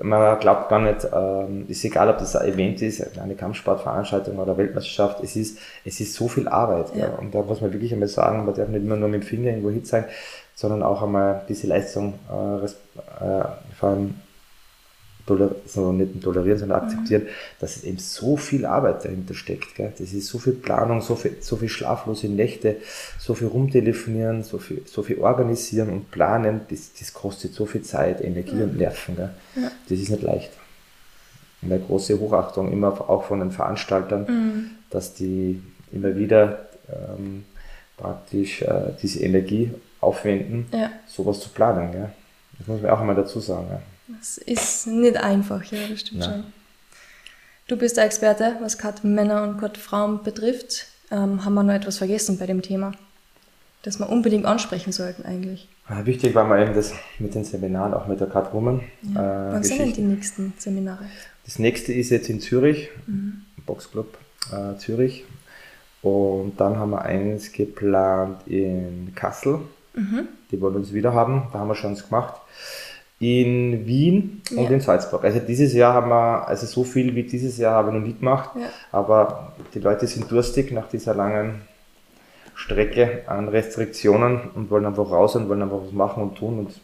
man 0.00 0.38
glaubt 0.38 0.68
gar 0.68 0.80
nicht, 0.80 1.06
ähm, 1.12 1.66
ist 1.68 1.84
egal, 1.84 2.08
ob 2.08 2.18
das 2.18 2.36
ein 2.36 2.48
Event 2.48 2.80
ist, 2.82 3.18
eine 3.18 3.34
Kampfsportveranstaltung 3.34 4.38
oder 4.38 4.56
Weltmeisterschaft, 4.56 5.22
es 5.22 5.36
ist, 5.36 5.58
es 5.84 6.00
ist 6.00 6.14
so 6.14 6.28
viel 6.28 6.48
Arbeit. 6.48 6.94
Ja. 6.94 7.06
Ja. 7.06 7.14
Und 7.18 7.34
da 7.34 7.42
muss 7.42 7.60
man 7.60 7.72
wirklich 7.72 7.92
einmal 7.92 8.08
sagen, 8.08 8.46
man 8.46 8.54
darf 8.54 8.68
nicht 8.68 8.84
immer 8.84 8.96
nur 8.96 9.08
mit 9.08 9.22
dem 9.22 9.26
Finger 9.26 9.50
irgendwo 9.50 9.70
hin 9.70 9.84
sein, 9.84 10.04
sondern 10.54 10.82
auch 10.82 11.02
einmal 11.02 11.42
diese 11.48 11.66
Leistung 11.66 12.14
äh, 12.30 12.64
äh, 12.64 13.44
vor 13.78 13.88
allem 13.88 14.14
so 15.26 15.92
nicht 15.92 16.22
tolerieren, 16.22 16.58
sondern 16.58 16.80
mhm. 16.80 16.84
akzeptieren, 16.84 17.22
mhm. 17.22 17.28
dass 17.60 17.76
es 17.76 17.84
eben 17.84 17.98
so 17.98 18.36
viel 18.36 18.66
Arbeit 18.66 19.04
dahinter 19.04 19.34
steckt. 19.34 19.74
Gell? 19.74 19.92
Das 19.96 20.12
ist 20.12 20.26
so 20.26 20.38
viel 20.38 20.54
Planung, 20.54 21.00
so 21.00 21.14
viel, 21.14 21.36
so 21.40 21.56
viel 21.56 21.68
schlaflose 21.68 22.28
Nächte, 22.28 22.76
so 23.18 23.34
viel 23.34 23.48
rumtelefonieren, 23.48 24.42
so 24.42 24.58
viel, 24.58 24.82
so 24.86 25.02
viel 25.02 25.18
organisieren 25.18 25.90
und 25.90 26.10
planen, 26.10 26.62
das, 26.68 26.92
das 26.98 27.12
kostet 27.12 27.54
so 27.54 27.66
viel 27.66 27.82
Zeit, 27.82 28.22
Energie 28.22 28.54
mhm. 28.54 28.62
und 28.62 28.78
Nerven. 28.78 29.16
Gell? 29.16 29.30
Ja. 29.56 29.70
Das 29.88 29.98
ist 29.98 30.10
nicht 30.10 30.22
leicht. 30.22 30.50
Und 31.62 31.72
eine 31.72 31.80
große 31.80 32.18
Hochachtung 32.18 32.72
immer 32.72 33.08
auch 33.08 33.24
von 33.24 33.38
den 33.38 33.52
Veranstaltern, 33.52 34.26
mhm. 34.28 34.70
dass 34.90 35.14
die 35.14 35.62
immer 35.92 36.16
wieder 36.16 36.66
ähm, 36.88 37.44
praktisch 37.96 38.62
äh, 38.62 38.92
diese 39.00 39.20
Energie 39.20 39.70
aufwenden, 40.00 40.66
ja. 40.72 40.90
sowas 41.06 41.38
zu 41.40 41.48
planen. 41.50 41.92
Ja? 41.94 42.10
Das 42.58 42.66
muss 42.66 42.82
man 42.82 42.90
auch 42.90 43.00
einmal 43.00 43.14
dazu 43.14 43.38
sagen. 43.38 43.66
Ja? 43.70 43.80
Das 44.18 44.38
ist 44.38 44.86
nicht 44.86 45.16
einfach, 45.16 45.64
ja, 45.64 45.78
das 45.88 46.00
stimmt 46.00 46.20
Nein. 46.20 46.30
schon. 46.30 46.52
Du 47.68 47.76
bist 47.76 47.96
der 47.96 48.04
Experte, 48.04 48.56
was 48.60 48.78
gerade 48.78 49.06
Männer 49.06 49.42
und 49.42 49.58
gerade 49.58 49.78
Frauen 49.78 50.22
betrifft. 50.22 50.86
Ähm, 51.10 51.44
haben 51.44 51.54
wir 51.54 51.62
noch 51.62 51.74
etwas 51.74 51.98
vergessen 51.98 52.38
bei 52.38 52.46
dem 52.46 52.62
Thema, 52.62 52.92
das 53.82 53.98
wir 53.98 54.08
unbedingt 54.08 54.46
ansprechen 54.46 54.92
sollten 54.92 55.24
eigentlich? 55.24 55.68
Ja, 55.88 56.04
wichtig 56.06 56.34
war 56.34 56.44
mal 56.44 56.62
eben 56.62 56.74
das 56.74 56.92
mit 57.18 57.34
den 57.34 57.44
Seminaren, 57.44 57.94
auch 57.94 58.06
mit 58.06 58.20
der 58.20 58.28
Catwoman. 58.28 58.82
Ja. 59.14 59.50
Äh, 59.50 59.52
Wann 59.52 59.62
sind 59.62 59.78
denn 59.78 59.92
die 59.92 60.02
nächsten 60.02 60.54
Seminare? 60.58 61.04
Das 61.44 61.58
nächste 61.58 61.92
ist 61.92 62.10
jetzt 62.10 62.28
in 62.28 62.40
Zürich, 62.40 62.88
mhm. 63.06 63.42
Boxclub 63.66 64.16
äh, 64.52 64.78
Zürich. 64.78 65.24
Und 66.02 66.54
dann 66.58 66.76
haben 66.76 66.90
wir 66.90 67.02
eins 67.02 67.52
geplant 67.52 68.46
in 68.46 69.12
Kassel 69.14 69.60
Mhm. 69.94 70.28
Die 70.50 70.60
wollen 70.60 70.76
uns 70.76 70.92
wieder 70.92 71.12
haben, 71.14 71.48
da 71.52 71.60
haben 71.60 71.68
wir 71.68 71.74
schon 71.74 71.90
eins 71.90 72.08
gemacht. 72.08 72.40
In 73.22 73.86
Wien 73.86 74.42
und 74.50 74.64
ja. 74.64 74.70
in 74.70 74.80
Salzburg. 74.80 75.22
Also 75.22 75.38
dieses 75.38 75.72
Jahr 75.74 75.94
haben 75.94 76.10
wir, 76.10 76.48
also 76.48 76.66
so 76.66 76.82
viel 76.82 77.14
wie 77.14 77.22
dieses 77.22 77.56
Jahr 77.56 77.74
habe 77.74 77.90
ich 77.90 77.94
noch 77.94 78.04
nie 78.04 78.14
gemacht, 78.18 78.50
ja. 78.56 78.66
aber 78.90 79.52
die 79.72 79.78
Leute 79.78 80.08
sind 80.08 80.28
durstig 80.28 80.72
nach 80.72 80.88
dieser 80.88 81.14
langen 81.14 81.62
Strecke 82.56 83.22
an 83.26 83.48
Restriktionen 83.48 84.50
und 84.54 84.70
wollen 84.70 84.86
einfach 84.86 85.08
raus 85.08 85.36
und 85.36 85.48
wollen 85.48 85.62
einfach 85.62 85.82
was 85.84 85.92
machen 85.92 86.22
und 86.22 86.36
tun 86.36 86.58
und 86.58 86.80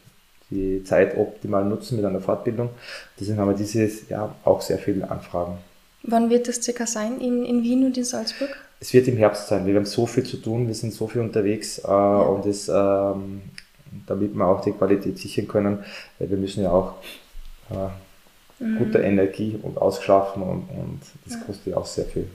die 0.50 0.82
Zeit 0.84 1.16
optimal 1.16 1.64
nutzen 1.64 1.96
mit 1.96 2.04
einer 2.04 2.20
Fortbildung. 2.20 2.70
Deswegen 3.18 3.38
haben 3.38 3.48
wir 3.48 3.56
dieses 3.56 4.08
Jahr 4.08 4.34
auch 4.44 4.62
sehr 4.62 4.78
viele 4.78 5.10
Anfragen. 5.10 5.58
Wann 6.04 6.30
wird 6.30 6.48
das 6.48 6.62
circa 6.62 6.86
sein 6.86 7.20
in, 7.20 7.44
in 7.44 7.62
Wien 7.62 7.84
und 7.84 7.98
in 7.98 8.04
Salzburg? 8.04 8.48
Es 8.80 8.94
wird 8.94 9.08
im 9.08 9.16
Herbst 9.16 9.48
sein. 9.48 9.66
Wir 9.66 9.74
haben 9.74 9.84
so 9.84 10.06
viel 10.06 10.22
zu 10.22 10.36
tun, 10.36 10.68
wir 10.68 10.74
sind 10.74 10.92
so 10.92 11.08
viel 11.08 11.20
unterwegs 11.20 11.78
äh, 11.78 11.88
ja. 11.88 12.18
und 12.18 12.46
das, 12.46 12.68
ähm, 12.68 13.42
damit 14.06 14.34
wir 14.34 14.46
auch 14.46 14.62
die 14.62 14.72
Qualität 14.72 15.18
sichern 15.18 15.48
können, 15.48 15.84
weil 16.18 16.30
wir 16.30 16.36
müssen 16.36 16.62
ja 16.62 16.70
auch 16.70 16.94
äh, 17.70 18.62
mhm. 18.62 18.78
gute 18.78 18.98
Energie 18.98 19.58
und 19.62 19.78
ausschlafen 19.78 20.42
und, 20.42 20.68
und 20.70 21.00
das 21.24 21.44
kostet 21.46 21.72
ja 21.72 21.76
auch 21.76 21.86
sehr 21.86 22.06
viel 22.06 22.28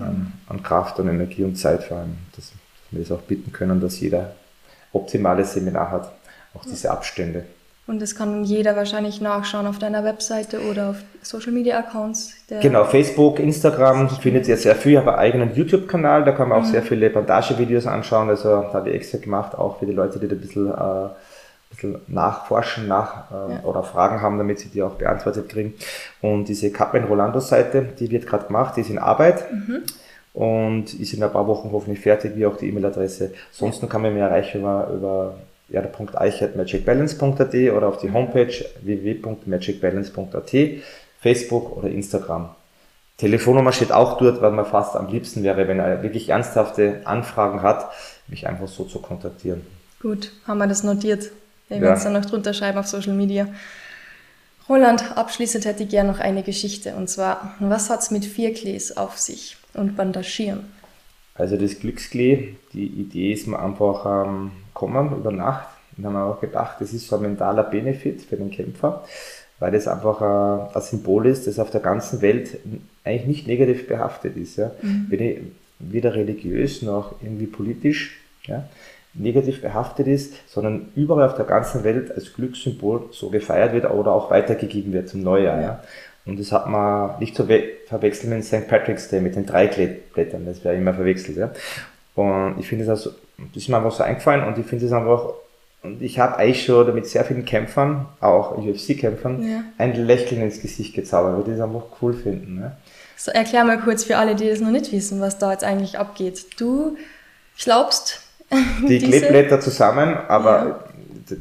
ähm, 0.00 0.32
an 0.48 0.62
Kraft 0.62 0.98
und 0.98 1.08
Energie 1.08 1.44
und 1.44 1.56
Zeit 1.56 1.84
vor 1.84 1.98
allem, 1.98 2.16
dass, 2.34 2.50
dass 2.50 2.56
wir 2.90 3.00
das 3.00 3.12
auch 3.12 3.22
bitten 3.22 3.52
können, 3.52 3.80
dass 3.80 4.00
jeder 4.00 4.34
optimales 4.92 5.54
Seminar 5.54 5.90
hat, 5.90 6.12
auch 6.54 6.64
diese 6.64 6.90
Abstände. 6.90 7.44
Und 7.86 8.02
das 8.02 8.16
kann 8.16 8.42
jeder 8.42 8.74
wahrscheinlich 8.74 9.20
nachschauen 9.20 9.66
auf 9.66 9.78
deiner 9.78 10.02
Webseite 10.02 10.60
oder 10.68 10.90
auf 10.90 10.96
Social 11.22 11.52
Media 11.52 11.78
Accounts. 11.78 12.34
Genau, 12.48 12.84
Facebook, 12.84 13.38
Instagram 13.38 14.10
findet 14.10 14.48
ihr 14.48 14.56
sehr 14.56 14.74
viel. 14.74 14.92
Ich 14.92 14.98
habe 14.98 15.12
einen 15.12 15.20
eigenen 15.20 15.54
YouTube-Kanal, 15.54 16.24
da 16.24 16.32
kann 16.32 16.48
man 16.48 16.58
auch 16.58 16.66
mhm. 16.66 16.72
sehr 16.72 16.82
viele 16.82 17.10
Bandagevideos 17.10 17.86
anschauen. 17.86 18.28
Also 18.28 18.48
da 18.48 18.72
habe 18.72 18.90
ich 18.90 18.96
extra 18.96 19.18
gemacht, 19.18 19.56
auch 19.56 19.78
für 19.78 19.86
die 19.86 19.92
Leute, 19.92 20.18
die 20.18 20.26
da 20.26 20.34
ein 20.34 20.40
bisschen, 20.40 20.66
äh, 20.68 20.72
ein 20.72 21.10
bisschen 21.70 22.00
nachforschen 22.08 22.88
nach, 22.88 23.30
äh, 23.30 23.54
ja. 23.54 23.60
oder 23.62 23.84
Fragen 23.84 24.20
haben, 24.20 24.36
damit 24.36 24.58
sie 24.58 24.68
die 24.68 24.82
auch 24.82 24.94
beantwortet 24.94 25.48
kriegen. 25.48 25.74
Und 26.20 26.48
diese 26.48 26.72
Capman 26.72 27.04
Rolando 27.04 27.38
Seite, 27.38 27.86
die 27.98 28.10
wird 28.10 28.26
gerade 28.26 28.46
gemacht, 28.46 28.76
die 28.76 28.80
ist 28.80 28.90
in 28.90 28.98
Arbeit. 28.98 29.44
Mhm 29.52 29.82
und 30.36 30.92
ist 30.92 31.14
in 31.14 31.22
ein 31.22 31.32
paar 31.32 31.46
Wochen 31.46 31.70
hoffentlich 31.72 32.00
fertig, 32.00 32.36
wie 32.36 32.44
auch 32.44 32.58
die 32.58 32.68
E-Mail-Adresse. 32.68 33.32
Sonst 33.50 33.88
kann 33.88 34.02
man 34.02 34.12
mich 34.12 34.20
erreichen 34.20 34.60
über, 34.60 34.90
über 34.94 35.34
eichert.magicbalance.at 35.72 37.54
oder 37.54 37.88
auf 37.88 37.98
die 37.98 38.12
Homepage 38.12 38.52
www.magicbalance.at, 38.82 40.52
Facebook 41.20 41.76
oder 41.76 41.88
Instagram. 41.88 42.50
Telefonnummer 43.16 43.72
steht 43.72 43.92
auch 43.92 44.18
dort, 44.18 44.42
weil 44.42 44.50
mir 44.52 44.64
fast 44.66 44.94
am 44.94 45.08
liebsten 45.08 45.42
wäre, 45.42 45.68
wenn 45.68 45.78
er 45.78 46.02
wirklich 46.02 46.28
ernsthafte 46.28 47.00
Anfragen 47.04 47.62
hat, 47.62 47.90
mich 48.28 48.46
einfach 48.46 48.68
so 48.68 48.84
zu 48.84 49.00
kontaktieren. 49.00 49.62
Gut, 50.00 50.32
haben 50.46 50.58
wir 50.58 50.66
das 50.66 50.82
notiert. 50.82 51.30
Wir 51.68 51.80
werden 51.80 51.96
es 51.96 52.04
dann 52.04 52.12
noch 52.12 52.26
drunter 52.26 52.52
schreiben 52.52 52.78
auf 52.78 52.86
Social 52.86 53.14
Media. 53.14 53.48
Roland, 54.68 55.16
abschließend 55.16 55.64
hätte 55.64 55.84
ich 55.84 55.88
gerne 55.88 56.10
noch 56.10 56.18
eine 56.18 56.42
Geschichte. 56.42 56.94
Und 56.94 57.08
zwar, 57.08 57.54
was 57.60 57.88
hat 57.88 58.00
es 58.00 58.10
mit 58.10 58.24
Vierklees 58.24 58.96
auf 58.96 59.16
sich 59.18 59.56
und 59.74 59.96
Bandagieren? 59.96 60.72
Also 61.38 61.56
das 61.56 61.78
Glücksklee, 61.80 62.54
die 62.72 62.86
Idee 62.86 63.32
ist 63.32 63.46
mir 63.46 63.58
einfach 63.58 64.26
ähm, 64.26 64.52
kommen 64.74 65.16
über 65.16 65.32
Nacht. 65.32 65.68
Und 65.96 66.04
dann 66.04 66.14
haben 66.14 66.26
wir 66.26 66.34
auch 66.34 66.40
gedacht, 66.40 66.76
das 66.80 66.92
ist 66.92 67.08
so 67.08 67.16
ein 67.16 67.22
mentaler 67.22 67.62
Benefit 67.62 68.22
für 68.22 68.36
den 68.36 68.50
Kämpfer, 68.50 69.04
weil 69.58 69.72
das 69.72 69.88
einfach 69.88 70.20
ein, 70.20 70.74
ein 70.74 70.82
Symbol 70.82 71.26
ist, 71.26 71.46
das 71.46 71.58
auf 71.58 71.70
der 71.70 71.80
ganzen 71.80 72.20
Welt 72.22 72.58
eigentlich 73.04 73.26
nicht 73.26 73.46
negativ 73.46 73.86
behaftet 73.88 74.36
ist. 74.36 74.56
Ja. 74.56 74.70
Mhm. 74.82 75.50
Weder 75.78 76.14
religiös 76.14 76.82
noch 76.82 77.16
irgendwie 77.22 77.46
politisch 77.46 78.18
ja, 78.44 78.64
negativ 79.14 79.60
behaftet 79.60 80.06
ist, 80.06 80.34
sondern 80.46 80.88
überall 80.94 81.28
auf 81.28 81.36
der 81.36 81.44
ganzen 81.44 81.84
Welt 81.84 82.10
als 82.12 82.32
Glückssymbol 82.34 83.08
so 83.12 83.28
gefeiert 83.30 83.72
wird 83.72 83.90
oder 83.90 84.12
auch 84.12 84.30
weitergegeben 84.30 84.92
wird 84.92 85.08
zum 85.08 85.22
Neujahr. 85.22 85.60
Ja. 85.60 85.84
Und 86.26 86.40
das 86.40 86.50
hat 86.50 86.68
man 86.68 87.18
nicht 87.20 87.36
zu 87.36 87.46
verwechseln 87.86 88.30
mit 88.30 88.44
St. 88.44 88.66
Patrick's 88.68 89.08
Day, 89.08 89.20
mit 89.20 89.36
den 89.36 89.46
Dreiklettblättern, 89.46 90.44
das 90.44 90.64
wäre 90.64 90.74
immer 90.74 90.92
verwechselt. 90.92 91.36
Ja. 91.36 91.50
Und 92.16 92.56
ich 92.58 92.66
finde 92.66 92.84
es 92.84 92.90
also, 92.90 93.10
das 93.38 93.62
ist 93.62 93.68
mir 93.68 93.76
einfach 93.76 93.92
so 93.92 94.02
eingefallen 94.02 94.44
und 94.44 94.58
ich 94.58 94.66
finde 94.66 94.86
es 94.86 94.92
einfach, 94.92 95.34
und 95.82 96.02
ich 96.02 96.18
habe 96.18 96.36
eigentlich 96.36 96.64
schon 96.64 96.92
mit 96.94 97.06
sehr 97.06 97.24
vielen 97.24 97.44
Kämpfern, 97.44 98.06
auch 98.20 98.58
UFC-Kämpfern, 98.58 99.48
ja. 99.48 99.62
ein 99.78 99.94
Lächeln 99.94 100.42
ins 100.42 100.60
Gesicht 100.60 100.94
gezaubert, 100.94 101.36
weil 101.36 101.44
die 101.44 101.50
das 101.52 101.60
einfach 101.60 101.84
cool 102.02 102.12
finden. 102.12 102.56
Ne? 102.56 102.76
So, 103.16 103.30
erklär 103.30 103.64
mal 103.64 103.78
kurz 103.78 104.02
für 104.02 104.16
alle, 104.16 104.34
die 104.34 104.48
das 104.48 104.60
noch 104.60 104.70
nicht 104.70 104.90
wissen, 104.90 105.20
was 105.20 105.38
da 105.38 105.52
jetzt 105.52 105.62
eigentlich 105.62 105.98
abgeht. 105.98 106.60
Du 106.60 106.96
glaubst, 107.56 108.20
die 108.88 108.98
Kleeblätter 109.04 109.60
zusammen, 109.60 110.16
aber 110.28 110.66
ja. 110.66 110.84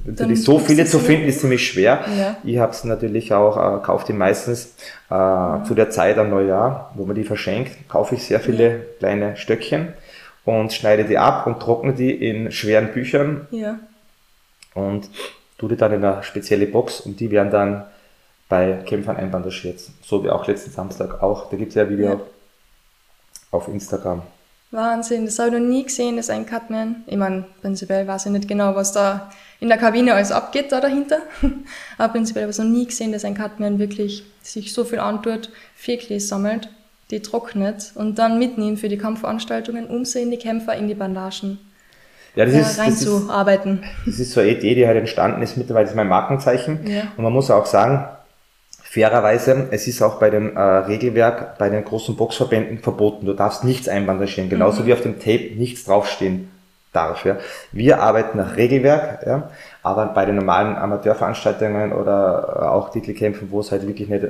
Natürlich 0.06 0.44
so 0.44 0.60
viele 0.60 0.86
zu 0.86 1.00
finden 1.00 1.28
ist 1.28 1.42
ziemlich 1.42 1.68
schwer. 1.68 2.06
Ja. 2.18 2.38
Ich 2.44 2.58
habe 2.58 2.72
es 2.72 2.84
natürlich 2.84 3.34
auch, 3.34 3.58
äh, 3.58 3.84
kaufe 3.84 4.06
die 4.08 4.14
meistens 4.14 4.76
äh, 5.10 5.14
ja. 5.14 5.64
zu 5.68 5.76
der 5.76 5.90
Zeit 5.90 6.18
am 6.18 6.30
Neujahr, 6.30 6.92
wo 6.96 7.06
man 7.06 7.16
die 7.16 7.24
verschenkt, 7.24 7.88
kaufe 7.90 8.16
ich 8.16 8.24
sehr 8.24 8.40
viele 8.40 8.86
kleine 9.00 9.38
Stöckchen 9.38 9.94
und 10.44 10.74
schneide 10.74 11.06
die 11.06 11.18
ab 11.18 11.48
und 11.48 11.60
trockne 11.60 11.94
die 11.94 12.12
in 12.12 12.52
schweren 12.52 12.94
Büchern 12.94 13.48
ja. 13.52 13.80
und 14.74 15.10
tue 15.58 15.70
die 15.70 15.76
dann 15.76 15.94
in 15.94 16.04
eine 16.04 16.24
spezielle 16.24 16.68
Box 16.68 17.02
und 17.02 17.20
die 17.20 17.32
werden 17.32 17.52
dann 17.52 17.86
bei 18.48 18.80
Kämpfern 18.86 19.18
einbandagiert. 19.18 19.80
So 20.04 20.24
wie 20.24 20.30
auch 20.30 20.48
letzten 20.48 20.72
Samstag 20.72 21.22
auch. 21.24 21.50
Da 21.50 21.58
gibt 21.58 21.70
es 21.70 21.76
ja 21.76 21.84
ein 21.84 21.90
Video 21.90 22.08
ja. 22.08 22.20
auf 23.52 23.68
Instagram. 23.68 24.22
Wahnsinn, 24.76 25.26
das 25.26 25.40
habe 25.40 25.50
ich 25.50 25.62
noch 25.62 25.68
nie 25.68 25.84
gesehen, 25.84 26.18
das 26.18 26.26
ist 26.26 26.32
ein 26.32 26.46
Cutman. 26.46 27.04
Ich 27.08 27.18
meine, 27.18 27.46
prinzipiell 27.62 28.08
weiß 28.08 28.28
ich 28.28 28.32
nicht 28.32 28.48
genau, 28.48 28.76
was 28.76 28.92
da 28.92 29.30
in 29.60 29.70
der 29.70 29.78
Kabine 29.78 30.14
alles 30.14 30.32
abgeht 30.32 30.72
da 30.72 30.82
dahinter. 30.82 31.20
Aber 31.98 32.14
prinzipiell 32.14 32.44
habe 32.44 32.52
ich 32.52 32.58
noch 32.58 32.66
nie 32.66 32.86
gesehen, 32.86 33.12
dass 33.12 33.26
ein 33.26 33.38
Cutman 33.38 33.80
wirklich 33.80 34.24
sich 34.42 34.74
so 34.74 34.84
viel 34.84 35.00
antut, 35.00 35.50
vier 35.76 35.98
Klee 35.98 36.20
sammelt, 36.20 36.70
die 37.12 37.22
trocknet 37.22 37.92
und 37.96 38.20
dann 38.20 38.38
mitnimmt 38.38 38.80
für 38.80 38.90
die 38.90 38.98
Kampfveranstaltungen, 38.98 39.88
um 39.88 40.06
sie 40.06 40.22
in 40.22 40.32
die 40.32 40.38
Kämpfer, 40.38 40.76
in 40.76 40.88
die 40.88 40.96
Bandagen 40.96 41.60
ja, 42.36 42.46
das 42.46 42.54
ist, 42.54 42.80
reinzuarbeiten. 42.80 43.82
Das, 43.82 44.18
das 44.18 44.20
ist 44.20 44.32
so 44.34 44.42
eine 44.42 44.52
Idee, 44.52 44.76
die 44.76 44.86
halt 44.86 44.98
entstanden 44.98 45.42
ist. 45.42 45.56
Mittlerweile 45.58 45.88
ist 45.88 45.96
mein 45.96 46.08
Markenzeichen. 46.08 46.86
Ja. 46.86 47.04
Und 47.16 47.24
man 47.24 47.32
muss 47.32 47.50
auch 47.50 47.66
sagen, 47.66 48.06
Fairerweise, 48.96 49.68
es 49.72 49.90
ist 49.90 50.02
auch 50.02 50.20
bei 50.20 50.30
dem 50.30 50.56
äh, 50.56 50.62
Regelwerk, 50.62 51.58
bei 51.58 51.70
den 51.70 51.84
großen 51.84 52.16
Boxverbänden 52.16 52.80
verboten. 52.80 53.26
Du 53.26 53.34
darfst 53.34 53.66
nichts 53.66 53.90
einbandagieren, 53.90 54.50
genauso 54.50 54.84
mhm. 54.84 54.86
wie 54.88 54.94
auf 54.94 55.02
dem 55.02 55.20
Tape 55.20 55.52
nichts 55.58 55.84
draufstehen 55.84 56.50
darf. 56.94 57.26
Ja. 57.26 57.36
Wir 57.74 58.00
arbeiten 58.00 58.38
nach 58.38 58.56
Regelwerk, 58.56 59.28
ja, 59.28 59.50
aber 59.84 60.06
bei 60.06 60.26
den 60.26 60.38
normalen 60.38 60.78
Amateurveranstaltungen 60.78 61.92
oder 61.92 62.56
äh, 62.58 62.66
auch 62.68 62.90
Titelkämpfen, 62.90 63.52
wo 63.52 63.60
es 63.60 63.74
halt 63.74 63.86
wirklich 63.86 64.08
nicht, 64.08 64.28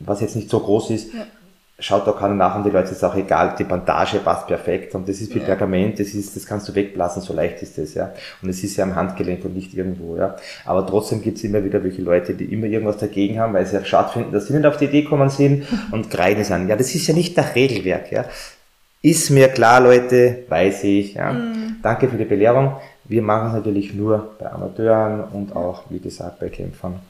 was 0.00 0.20
jetzt 0.20 0.34
nicht 0.34 0.50
so 0.50 0.58
groß 0.58 0.90
ist, 0.90 1.14
ja 1.14 1.20
schaut 1.82 2.06
da 2.06 2.12
keiner 2.12 2.34
nach 2.34 2.54
und 2.56 2.64
die 2.64 2.70
Leute 2.70 2.92
ist 2.92 3.02
auch 3.04 3.14
egal, 3.16 3.54
die 3.58 3.64
Bandage 3.64 4.18
passt 4.18 4.46
perfekt 4.46 4.94
und 4.94 5.08
das 5.08 5.20
ist 5.20 5.34
wie 5.34 5.40
ja. 5.40 5.46
Pergament, 5.46 5.98
das 5.98 6.08
ist, 6.08 6.36
das 6.36 6.46
kannst 6.46 6.68
du 6.68 6.74
wegblasen, 6.74 7.22
so 7.22 7.34
leicht 7.34 7.60
ist 7.62 7.76
das, 7.76 7.94
ja. 7.94 8.12
Und 8.40 8.48
es 8.48 8.62
ist 8.62 8.76
ja 8.76 8.84
am 8.84 8.94
Handgelenk 8.94 9.44
und 9.44 9.54
nicht 9.54 9.74
irgendwo, 9.74 10.16
ja. 10.16 10.36
Aber 10.64 10.86
trotzdem 10.86 11.20
gibt's 11.20 11.42
immer 11.42 11.64
wieder 11.64 11.82
welche 11.82 12.02
Leute, 12.02 12.34
die 12.34 12.44
immer 12.44 12.66
irgendwas 12.66 12.98
dagegen 12.98 13.40
haben, 13.40 13.52
weil 13.54 13.66
sie 13.66 13.74
ja 13.74 13.84
schade 13.84 14.10
finden, 14.12 14.32
dass 14.32 14.46
sie 14.46 14.54
nicht 14.54 14.64
auf 14.64 14.76
die 14.76 14.84
Idee 14.84 15.04
kommen 15.04 15.28
sind 15.28 15.66
und 15.90 16.08
kreiden 16.10 16.44
sind. 16.44 16.68
Ja, 16.68 16.76
das 16.76 16.94
ist 16.94 17.06
ja 17.06 17.14
nicht 17.14 17.36
das 17.36 17.54
Regelwerk, 17.54 18.12
ja. 18.12 18.24
Ist 19.02 19.30
mir 19.30 19.48
klar, 19.48 19.80
Leute, 19.80 20.44
weiß 20.48 20.84
ich, 20.84 21.14
ja. 21.14 21.32
Mhm. 21.32 21.76
Danke 21.82 22.08
für 22.08 22.16
die 22.16 22.24
Belehrung. 22.24 22.76
Wir 23.04 23.22
machen 23.22 23.48
es 23.48 23.54
natürlich 23.54 23.92
nur 23.92 24.36
bei 24.38 24.50
Amateuren 24.50 25.24
und 25.24 25.56
auch, 25.56 25.82
wie 25.90 25.98
gesagt, 25.98 26.38
bei 26.38 26.48
Kämpfern, 26.48 27.00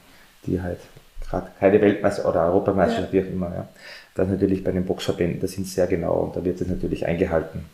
die 0.46 0.62
halt 0.62 0.78
gerade 1.28 1.48
keine 1.60 1.80
Weltmeister 1.80 2.26
oder 2.26 2.46
Europameisterschaft, 2.46 3.12
ja. 3.12 3.22
wie 3.22 3.28
auch 3.28 3.32
immer, 3.32 3.52
ja. 3.54 3.68
Das 4.14 4.28
natürlich 4.28 4.62
bei 4.62 4.72
den 4.72 4.84
Boxverbänden, 4.84 5.40
da 5.40 5.46
sind 5.46 5.66
sehr 5.66 5.86
genau 5.86 6.14
und 6.14 6.36
da 6.36 6.44
wird 6.44 6.60
es 6.60 6.68
natürlich 6.68 7.06
eingehalten. 7.06 7.64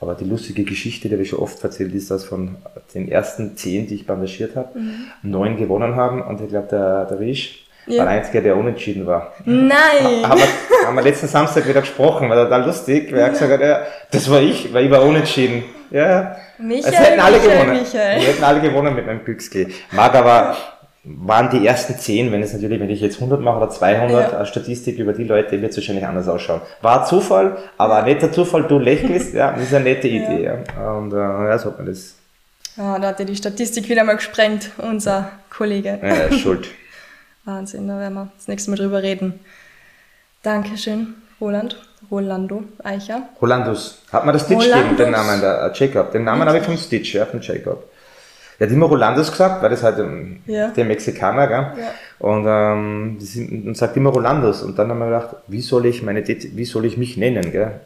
Aber 0.00 0.14
die 0.14 0.24
lustige 0.24 0.64
Geschichte, 0.64 1.08
die 1.08 1.14
habe 1.14 1.22
ich 1.22 1.30
schon 1.30 1.38
oft 1.38 1.62
erzählt, 1.62 1.94
ist, 1.94 2.10
dass 2.10 2.24
von 2.24 2.56
den 2.94 3.08
ersten 3.08 3.56
zehn, 3.56 3.86
die 3.86 3.94
ich 3.94 4.06
bandagiert 4.06 4.56
habe, 4.56 4.78
mhm. 4.78 5.06
neun 5.22 5.56
gewonnen 5.56 5.94
haben 5.94 6.20
und 6.22 6.40
ich 6.40 6.48
glaube, 6.48 6.66
der, 6.68 7.04
der 7.04 7.20
Risch 7.20 7.66
ja. 7.86 7.98
war 7.98 8.06
der 8.06 8.14
Einzige, 8.14 8.42
der 8.42 8.56
unentschieden 8.56 9.06
war. 9.06 9.32
Nein! 9.44 10.28
Haben 10.28 10.40
wir, 10.40 10.86
haben 10.86 10.96
wir 10.96 11.02
letzten 11.02 11.28
Samstag 11.28 11.68
wieder 11.68 11.80
gesprochen, 11.80 12.28
war 12.28 12.44
total 12.44 12.66
lustig, 12.66 13.12
weil 13.12 13.20
er 13.20 13.30
gesagt 13.30 13.52
hat, 13.52 13.60
ja, 13.60 13.82
das 14.10 14.28
war 14.28 14.40
ich, 14.40 14.74
weil 14.74 14.86
ich 14.86 14.90
war 14.90 15.02
unentschieden. 15.04 15.62
Ja, 15.92 16.36
Michael, 16.58 16.92
es 16.92 17.00
hätten 17.00 17.20
alle 17.20 17.36
Michael, 17.38 17.58
gewonnen. 17.58 17.80
Michael. 17.80 18.20
Wir 18.20 18.28
hätten 18.28 18.44
alle 18.44 18.60
gewonnen 18.60 18.94
mit 18.96 19.06
meinem 19.06 19.24
Glücksklee. 19.24 19.68
Mag 19.92 20.14
aber 20.14 20.56
waren 21.04 21.50
die 21.50 21.66
ersten 21.66 21.98
zehn, 21.98 22.30
wenn 22.30 22.42
es 22.42 22.52
natürlich, 22.52 22.78
wenn 22.78 22.90
ich 22.90 23.00
jetzt 23.00 23.16
100 23.16 23.40
mache 23.40 23.56
oder 23.56 23.70
200, 23.70 24.32
ja. 24.32 24.46
Statistik 24.46 24.98
über 24.98 25.12
die 25.12 25.24
Leute, 25.24 25.60
wird 25.60 25.72
es 25.72 25.76
wahrscheinlich 25.76 26.06
anders 26.06 26.28
ausschauen. 26.28 26.60
War 26.80 27.04
Zufall, 27.04 27.58
aber 27.76 27.96
ein 27.96 28.04
netter 28.04 28.30
Zufall, 28.30 28.64
du 28.64 28.78
lächelst, 28.78 29.34
ja, 29.34 29.52
das 29.52 29.64
ist 29.64 29.74
eine 29.74 29.84
nette 29.84 30.06
Idee. 30.06 30.44
Ja. 30.44 30.58
ja. 30.76 30.92
Und 30.92 31.12
äh, 31.12 31.16
ja, 31.16 31.58
so 31.58 31.70
hat 31.70 31.78
man 31.78 31.86
das. 31.86 32.14
Ja, 32.76 32.98
da 32.98 33.08
hat 33.08 33.20
er 33.20 33.26
die 33.26 33.36
Statistik 33.36 33.88
wieder 33.88 34.04
mal 34.04 34.16
gesprengt, 34.16 34.70
unser 34.78 35.30
Kollege. 35.50 35.98
Ja, 36.02 36.32
schuld. 36.36 36.68
Wahnsinn, 37.44 37.88
da 37.88 37.98
werden 37.98 38.14
wir 38.14 38.28
das 38.36 38.46
nächste 38.46 38.70
Mal 38.70 38.76
drüber 38.76 39.02
reden. 39.02 39.40
Dankeschön, 40.42 41.14
Roland. 41.40 41.76
Rolando 42.10 42.64
Eicher. 42.82 43.28
Rolandus. 43.40 44.02
Hat 44.12 44.26
man 44.26 44.34
das 44.34 44.44
Stitch 44.44 44.64
gegeben, 44.64 44.96
den 44.96 45.10
Namen, 45.12 45.40
der 45.40 45.62
äh, 45.62 45.78
Jacob? 45.78 46.12
Den 46.12 46.24
Namen 46.24 46.46
habe 46.46 46.58
ich 46.58 46.64
vom 46.64 46.76
Stitch, 46.76 47.14
ja, 47.14 47.24
von 47.24 47.40
Jacob. 47.40 47.91
Der 48.62 48.68
hat 48.68 48.76
immer 48.76 48.86
Rolandos 48.86 49.32
gesagt, 49.32 49.60
weil 49.60 49.70
das 49.70 49.82
halt 49.82 49.98
ähm, 49.98 50.38
ja. 50.46 50.68
der 50.68 50.84
Mexikaner, 50.84 51.48
gell? 51.48 51.66
Ja. 51.82 51.90
Und, 52.20 52.44
ähm, 52.46 53.16
sind, 53.18 53.66
und 53.66 53.76
sagt 53.76 53.96
immer 53.96 54.10
Rolandos. 54.10 54.62
Und 54.62 54.78
dann 54.78 54.88
haben 54.88 55.00
wir 55.00 55.06
gedacht, 55.06 55.34
wie 55.48 55.60
soll 55.60 55.86
ich 55.86 56.04
meine, 56.04 56.24
wie 56.24 56.64
soll 56.64 56.84
ich 56.84 56.96
mich 56.96 57.16
nennen, 57.16 57.50
gell? 57.50 57.80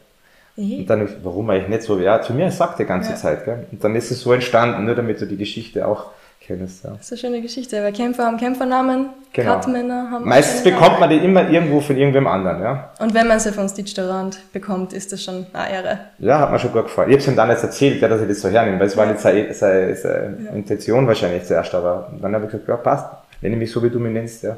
Mhm. 0.54 0.80
Und 0.80 0.90
dann, 0.90 1.08
warum 1.22 1.48
eigentlich 1.48 1.68
nicht 1.68 1.82
so? 1.84 1.98
Ja, 1.98 2.20
zu 2.20 2.34
mir 2.34 2.50
sagt 2.50 2.78
die 2.78 2.84
ganze 2.84 3.12
ja. 3.12 3.16
Zeit, 3.16 3.46
gell? 3.46 3.64
Und 3.72 3.82
dann 3.82 3.96
ist 3.96 4.10
es 4.10 4.20
so 4.20 4.34
entstanden, 4.34 4.84
nur 4.84 4.94
damit 4.94 5.18
du 5.18 5.24
die 5.24 5.38
Geschichte 5.38 5.88
auch 5.88 6.10
kennst. 6.46 6.84
Ja. 6.84 6.90
Das 6.90 7.02
ist 7.02 7.12
eine 7.12 7.18
schöne 7.18 7.42
Geschichte, 7.42 7.82
weil 7.82 7.92
Kämpfer 7.92 8.26
haben 8.26 8.36
Kämpfernamen, 8.36 9.10
genau. 9.32 9.54
Cutmänner 9.54 10.10
haben 10.10 10.28
Meistens 10.28 10.62
bekommt 10.62 11.00
man 11.00 11.10
die 11.10 11.16
immer 11.16 11.48
irgendwo 11.48 11.80
von 11.80 11.96
irgendwem 11.96 12.26
anderen, 12.26 12.62
ja. 12.62 12.90
Und 12.98 13.14
wenn 13.14 13.26
man 13.26 13.40
sie 13.40 13.52
von 13.52 13.68
Stitch 13.68 13.94
Durant 13.94 14.38
bekommt, 14.52 14.92
ist 14.92 15.12
das 15.12 15.22
schon 15.22 15.46
eine 15.52 15.72
Ehre. 15.72 15.98
Ja, 16.18 16.40
hat 16.40 16.52
mir 16.52 16.58
schon 16.58 16.72
gut 16.72 16.84
gefallen. 16.84 17.10
Ich 17.10 17.18
habe 17.18 17.30
ihm 17.30 17.36
dann 17.36 17.50
jetzt 17.50 17.64
erzählt, 17.64 18.00
ja, 18.00 18.08
dass 18.08 18.20
ich 18.20 18.28
das 18.28 18.40
so 18.40 18.48
hernehme, 18.48 18.78
weil 18.78 18.86
es 18.86 18.96
war 18.96 19.06
nicht 19.06 19.20
seine, 19.20 19.52
seine, 19.52 19.96
seine 19.96 20.36
ja. 20.44 20.50
Intention 20.52 21.06
wahrscheinlich 21.06 21.44
zuerst, 21.44 21.74
aber 21.74 22.12
dann 22.20 22.34
habe 22.34 22.44
ich 22.44 22.52
gesagt, 22.52 22.68
ja, 22.68 22.76
passt, 22.76 23.06
nenne 23.40 23.56
mich 23.56 23.70
so, 23.70 23.82
wie 23.82 23.90
du 23.90 23.98
mich 23.98 24.12
nennst, 24.12 24.42
ja. 24.42 24.56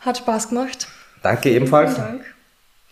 Hat 0.00 0.18
Spaß 0.18 0.48
gemacht. 0.48 0.88
Danke 1.22 1.50
ebenfalls. 1.50 1.94
Vielen 1.94 2.06
Dank 2.06 2.24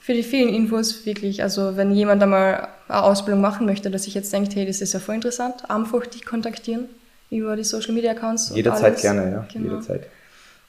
für 0.08 0.14
die 0.14 0.22
vielen 0.22 0.48
Infos 0.48 1.04
wirklich. 1.04 1.42
Also 1.42 1.76
wenn 1.76 1.92
jemand 1.92 2.22
einmal 2.22 2.68
eine 2.88 3.02
Ausbildung 3.02 3.42
machen 3.42 3.66
möchte, 3.66 3.90
dass 3.90 4.04
sich 4.04 4.14
jetzt 4.14 4.32
denkt, 4.32 4.54
hey, 4.54 4.64
das 4.64 4.80
ist 4.80 4.94
ja 4.94 5.00
voll 5.00 5.16
interessant, 5.16 5.68
einfach 5.68 6.06
die 6.06 6.22
kontaktieren 6.22 6.88
über 7.30 7.56
die 7.56 7.64
Social 7.64 7.94
Media 7.94 8.12
Accounts. 8.12 8.52
Jederzeit 8.54 9.00
gerne, 9.00 9.30
ja. 9.30 9.46
Genau. 9.52 9.70
Jederzeit. 9.70 10.06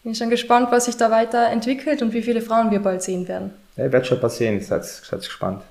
Bin 0.03 0.15
schon 0.15 0.29
gespannt, 0.29 0.69
was 0.71 0.85
sich 0.85 0.95
da 0.97 1.11
weiterentwickelt 1.11 2.01
und 2.01 2.13
wie 2.13 2.21
viele 2.21 2.41
Frauen 2.41 2.71
wir 2.71 2.79
bald 2.79 3.03
sehen 3.03 3.27
werden. 3.27 3.51
Ja, 3.75 3.85
ich 3.85 3.91
werde 3.91 4.05
schon 4.05 4.19
passieren, 4.19 4.59
seid, 4.61 4.85
seid 4.85 5.19
gespannt. 5.19 5.61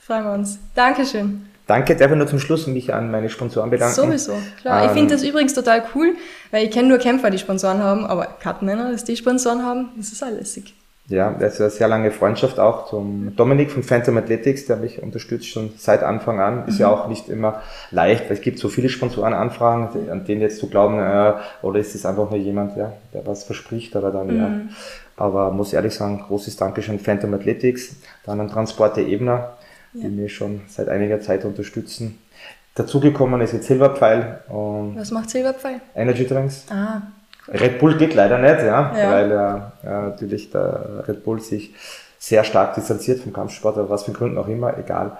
Freuen 0.00 0.24
wir 0.24 0.32
uns. 0.32 0.58
Dankeschön. 0.74 1.46
Danke, 1.66 1.94
darf 1.94 2.10
ich 2.10 2.16
nur 2.16 2.26
zum 2.26 2.40
Schluss 2.40 2.66
mich 2.66 2.92
an 2.92 3.10
meine 3.10 3.30
Sponsoren 3.30 3.70
bedanken. 3.70 3.94
Sowieso, 3.94 4.34
klar. 4.60 4.82
Ähm, 4.82 4.88
ich 4.88 4.92
finde 4.92 5.14
das 5.14 5.22
übrigens 5.22 5.54
total 5.54 5.84
cool, 5.94 6.16
weil 6.50 6.64
ich 6.66 6.72
kenne 6.72 6.88
nur 6.88 6.98
Kämpfer, 6.98 7.30
die 7.30 7.38
Sponsoren 7.38 7.78
haben, 7.78 8.04
aber 8.06 8.26
Cutmänner, 8.42 8.90
dass 8.90 9.04
die 9.04 9.16
Sponsoren 9.16 9.64
haben, 9.64 9.90
das 9.96 10.10
ist 10.10 10.22
alles 10.22 10.38
lässig. 10.38 10.74
Ja, 11.10 11.32
das 11.32 11.54
ist 11.54 11.60
eine 11.60 11.70
sehr 11.70 11.88
lange 11.88 12.12
Freundschaft 12.12 12.60
auch 12.60 12.88
zum 12.88 13.34
Dominik 13.34 13.72
von 13.72 13.82
Phantom 13.82 14.16
Athletics, 14.16 14.66
der 14.66 14.76
mich 14.76 15.02
unterstützt 15.02 15.48
schon 15.48 15.72
seit 15.76 16.04
Anfang 16.04 16.38
an. 16.38 16.68
Ist 16.68 16.74
mhm. 16.74 16.80
ja 16.82 16.88
auch 16.88 17.08
nicht 17.08 17.28
immer 17.28 17.62
leicht, 17.90 18.26
weil 18.26 18.36
es 18.36 18.40
gibt 18.40 18.60
so 18.60 18.68
viele 18.68 18.88
Sponsorenanfragen, 18.88 20.08
an 20.08 20.24
denen 20.24 20.40
jetzt 20.40 20.60
zu 20.60 20.68
glauben, 20.68 21.00
äh, 21.00 21.32
oder 21.62 21.80
ist 21.80 21.96
es 21.96 22.06
einfach 22.06 22.30
nur 22.30 22.38
jemand, 22.38 22.76
ja, 22.76 22.92
der 23.12 23.26
was 23.26 23.42
verspricht, 23.42 23.96
aber 23.96 24.12
dann, 24.12 24.28
mhm. 24.28 24.38
ja. 24.38 24.50
Aber 25.16 25.50
muss 25.50 25.72
ehrlich 25.72 25.94
sagen, 25.94 26.22
großes 26.28 26.56
Dankeschön 26.56 27.00
Phantom 27.00 27.34
Athletics, 27.34 27.96
dann 28.24 28.38
an 28.38 28.48
Transporte 28.48 29.00
Ebner, 29.00 29.54
ja. 29.92 30.02
die 30.02 30.08
mich 30.08 30.32
schon 30.32 30.60
seit 30.68 30.88
einiger 30.88 31.20
Zeit 31.20 31.44
unterstützen. 31.44 32.18
Dazugekommen 32.76 33.40
ist 33.40 33.52
jetzt 33.52 33.66
Silberpfeil. 33.66 34.42
Und 34.48 34.94
was 34.96 35.10
macht 35.10 35.28
Silberpfeil? 35.28 35.80
Energy 35.96 36.24
Drinks. 36.24 36.66
Ah. 36.70 37.02
Red 37.52 37.78
Bull 37.78 37.96
geht 37.98 38.14
leider 38.14 38.38
nicht, 38.38 38.60
ja, 38.60 38.96
ja. 38.96 39.10
weil 39.10 39.30
ja, 39.30 39.72
natürlich 39.82 40.50
der 40.50 41.04
Red 41.06 41.24
Bull 41.24 41.40
sich 41.40 41.74
sehr 42.18 42.44
stark 42.44 42.74
distanziert 42.74 43.20
vom 43.20 43.32
Kampfsport, 43.32 43.78
aber 43.78 43.88
was 43.88 44.04
für 44.04 44.12
Gründen 44.12 44.38
auch 44.38 44.46
immer, 44.46 44.76
egal. 44.78 45.18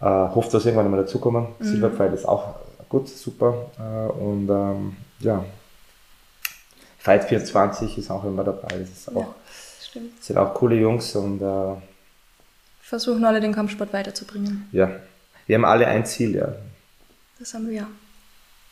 Äh, 0.00 0.04
hofft, 0.04 0.52
dass 0.54 0.64
irgendwann 0.64 0.90
mal 0.90 0.96
dazukommen. 0.96 1.48
Mhm. 1.58 1.64
Silberpfeil 1.64 2.14
ist 2.14 2.26
auch 2.26 2.54
gut, 2.88 3.08
super. 3.08 3.70
Äh, 3.78 4.10
und 4.10 4.48
ähm, 4.48 4.96
ja, 5.20 5.44
Fight 6.98 7.24
24 7.24 7.98
ist 7.98 8.10
auch 8.10 8.24
immer 8.24 8.42
dabei. 8.42 8.68
Das 8.78 8.88
ist 8.88 9.08
auch, 9.14 9.20
ja, 9.20 9.34
stimmt. 9.82 10.24
sind 10.24 10.38
auch 10.38 10.54
coole 10.54 10.76
Jungs 10.76 11.14
und 11.14 11.42
äh, 11.42 11.74
versuchen 12.80 13.24
alle 13.24 13.40
den 13.40 13.54
Kampfsport 13.54 13.92
weiterzubringen. 13.92 14.68
Ja, 14.72 14.90
wir 15.46 15.56
haben 15.56 15.66
alle 15.66 15.86
ein 15.86 16.06
Ziel, 16.06 16.34
ja. 16.34 16.54
Das 17.38 17.52
haben 17.52 17.68
wir 17.68 17.76
ja. 17.76 17.86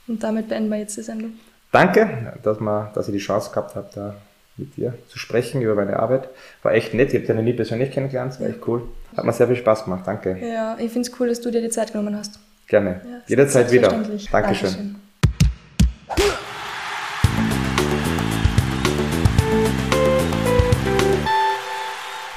Und 0.06 0.22
damit 0.22 0.48
beenden 0.48 0.70
wir 0.70 0.78
jetzt 0.78 0.96
die 0.96 1.02
Sendung. 1.02 1.34
Danke, 1.70 2.34
dass, 2.42 2.60
man, 2.60 2.92
dass 2.94 3.08
ihr 3.08 3.12
die 3.12 3.18
Chance 3.18 3.50
gehabt 3.50 3.76
habt, 3.76 3.96
da 3.96 4.14
mit 4.56 4.76
dir 4.76 4.94
zu 5.08 5.18
sprechen 5.18 5.60
über 5.62 5.74
meine 5.74 5.98
Arbeit. 5.98 6.28
War 6.62 6.72
echt 6.72 6.94
nett. 6.94 7.08
Ich 7.08 7.14
habe 7.14 7.26
dich 7.26 7.36
noch 7.36 7.42
nie 7.42 7.52
persönlich 7.52 7.90
kennengelernt. 7.90 8.40
War 8.40 8.48
echt 8.48 8.66
cool. 8.66 8.82
Hat 9.16 9.24
mir 9.24 9.32
sehr 9.32 9.46
viel 9.46 9.56
Spaß 9.56 9.84
gemacht. 9.84 10.02
Danke. 10.06 10.38
Ja, 10.40 10.76
ich 10.78 10.90
finde 10.90 11.08
es 11.08 11.20
cool, 11.20 11.28
dass 11.28 11.40
du 11.40 11.50
dir 11.50 11.60
die 11.60 11.68
Zeit 11.68 11.92
genommen 11.92 12.16
hast. 12.16 12.38
Gerne. 12.66 13.00
Ja, 13.04 13.20
Jederzeit 13.26 13.70
wieder. 13.70 13.88
Dankeschön. 13.88 14.28
Dankeschön. 14.30 14.96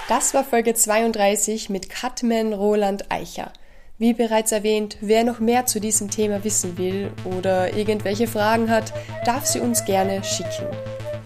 Das 0.07 0.33
war 0.33 0.43
Folge 0.43 0.73
32 0.73 1.69
mit 1.69 1.89
Cutman 1.89 2.51
Roland 2.51 3.05
Eicher. 3.09 3.53
Wie 4.01 4.13
bereits 4.15 4.51
erwähnt, 4.51 4.97
wer 5.01 5.23
noch 5.23 5.39
mehr 5.39 5.67
zu 5.67 5.79
diesem 5.79 6.09
Thema 6.09 6.43
wissen 6.43 6.75
will 6.79 7.11
oder 7.37 7.77
irgendwelche 7.77 8.25
Fragen 8.25 8.67
hat, 8.67 8.91
darf 9.25 9.45
sie 9.45 9.59
uns 9.59 9.85
gerne 9.85 10.23
schicken. 10.23 10.65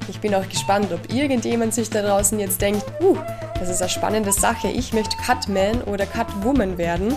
Ich 0.10 0.20
bin 0.20 0.36
auch 0.36 0.46
gespannt, 0.50 0.92
ob 0.92 1.10
irgendjemand 1.10 1.74
sich 1.74 1.90
da 1.90 2.02
draußen 2.02 2.38
jetzt 2.38 2.62
denkt, 2.62 2.84
uh, 3.02 3.16
das 3.58 3.70
ist 3.70 3.82
eine 3.82 3.90
spannende 3.90 4.34
Sache, 4.34 4.68
ich 4.68 4.92
möchte 4.92 5.16
Cutman 5.26 5.84
oder 5.84 6.06
Cutwoman 6.06 6.78
werden. 6.78 7.16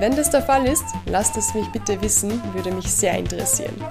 Wenn 0.00 0.14
das 0.14 0.28
der 0.28 0.42
Fall 0.42 0.66
ist, 0.66 0.84
lasst 1.06 1.38
es 1.38 1.54
mich 1.54 1.66
bitte 1.68 2.02
wissen, 2.02 2.38
würde 2.52 2.70
mich 2.70 2.92
sehr 2.92 3.16
interessieren. 3.16 3.82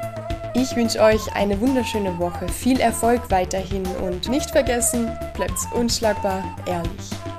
Ich 0.53 0.75
wünsche 0.75 1.01
euch 1.01 1.33
eine 1.33 1.59
wunderschöne 1.59 2.19
Woche, 2.19 2.47
viel 2.49 2.79
Erfolg 2.79 3.31
weiterhin 3.31 3.83
und 4.05 4.29
nicht 4.29 4.51
vergessen, 4.51 5.09
bleibt 5.33 5.57
unschlagbar 5.73 6.43
ehrlich. 6.67 7.36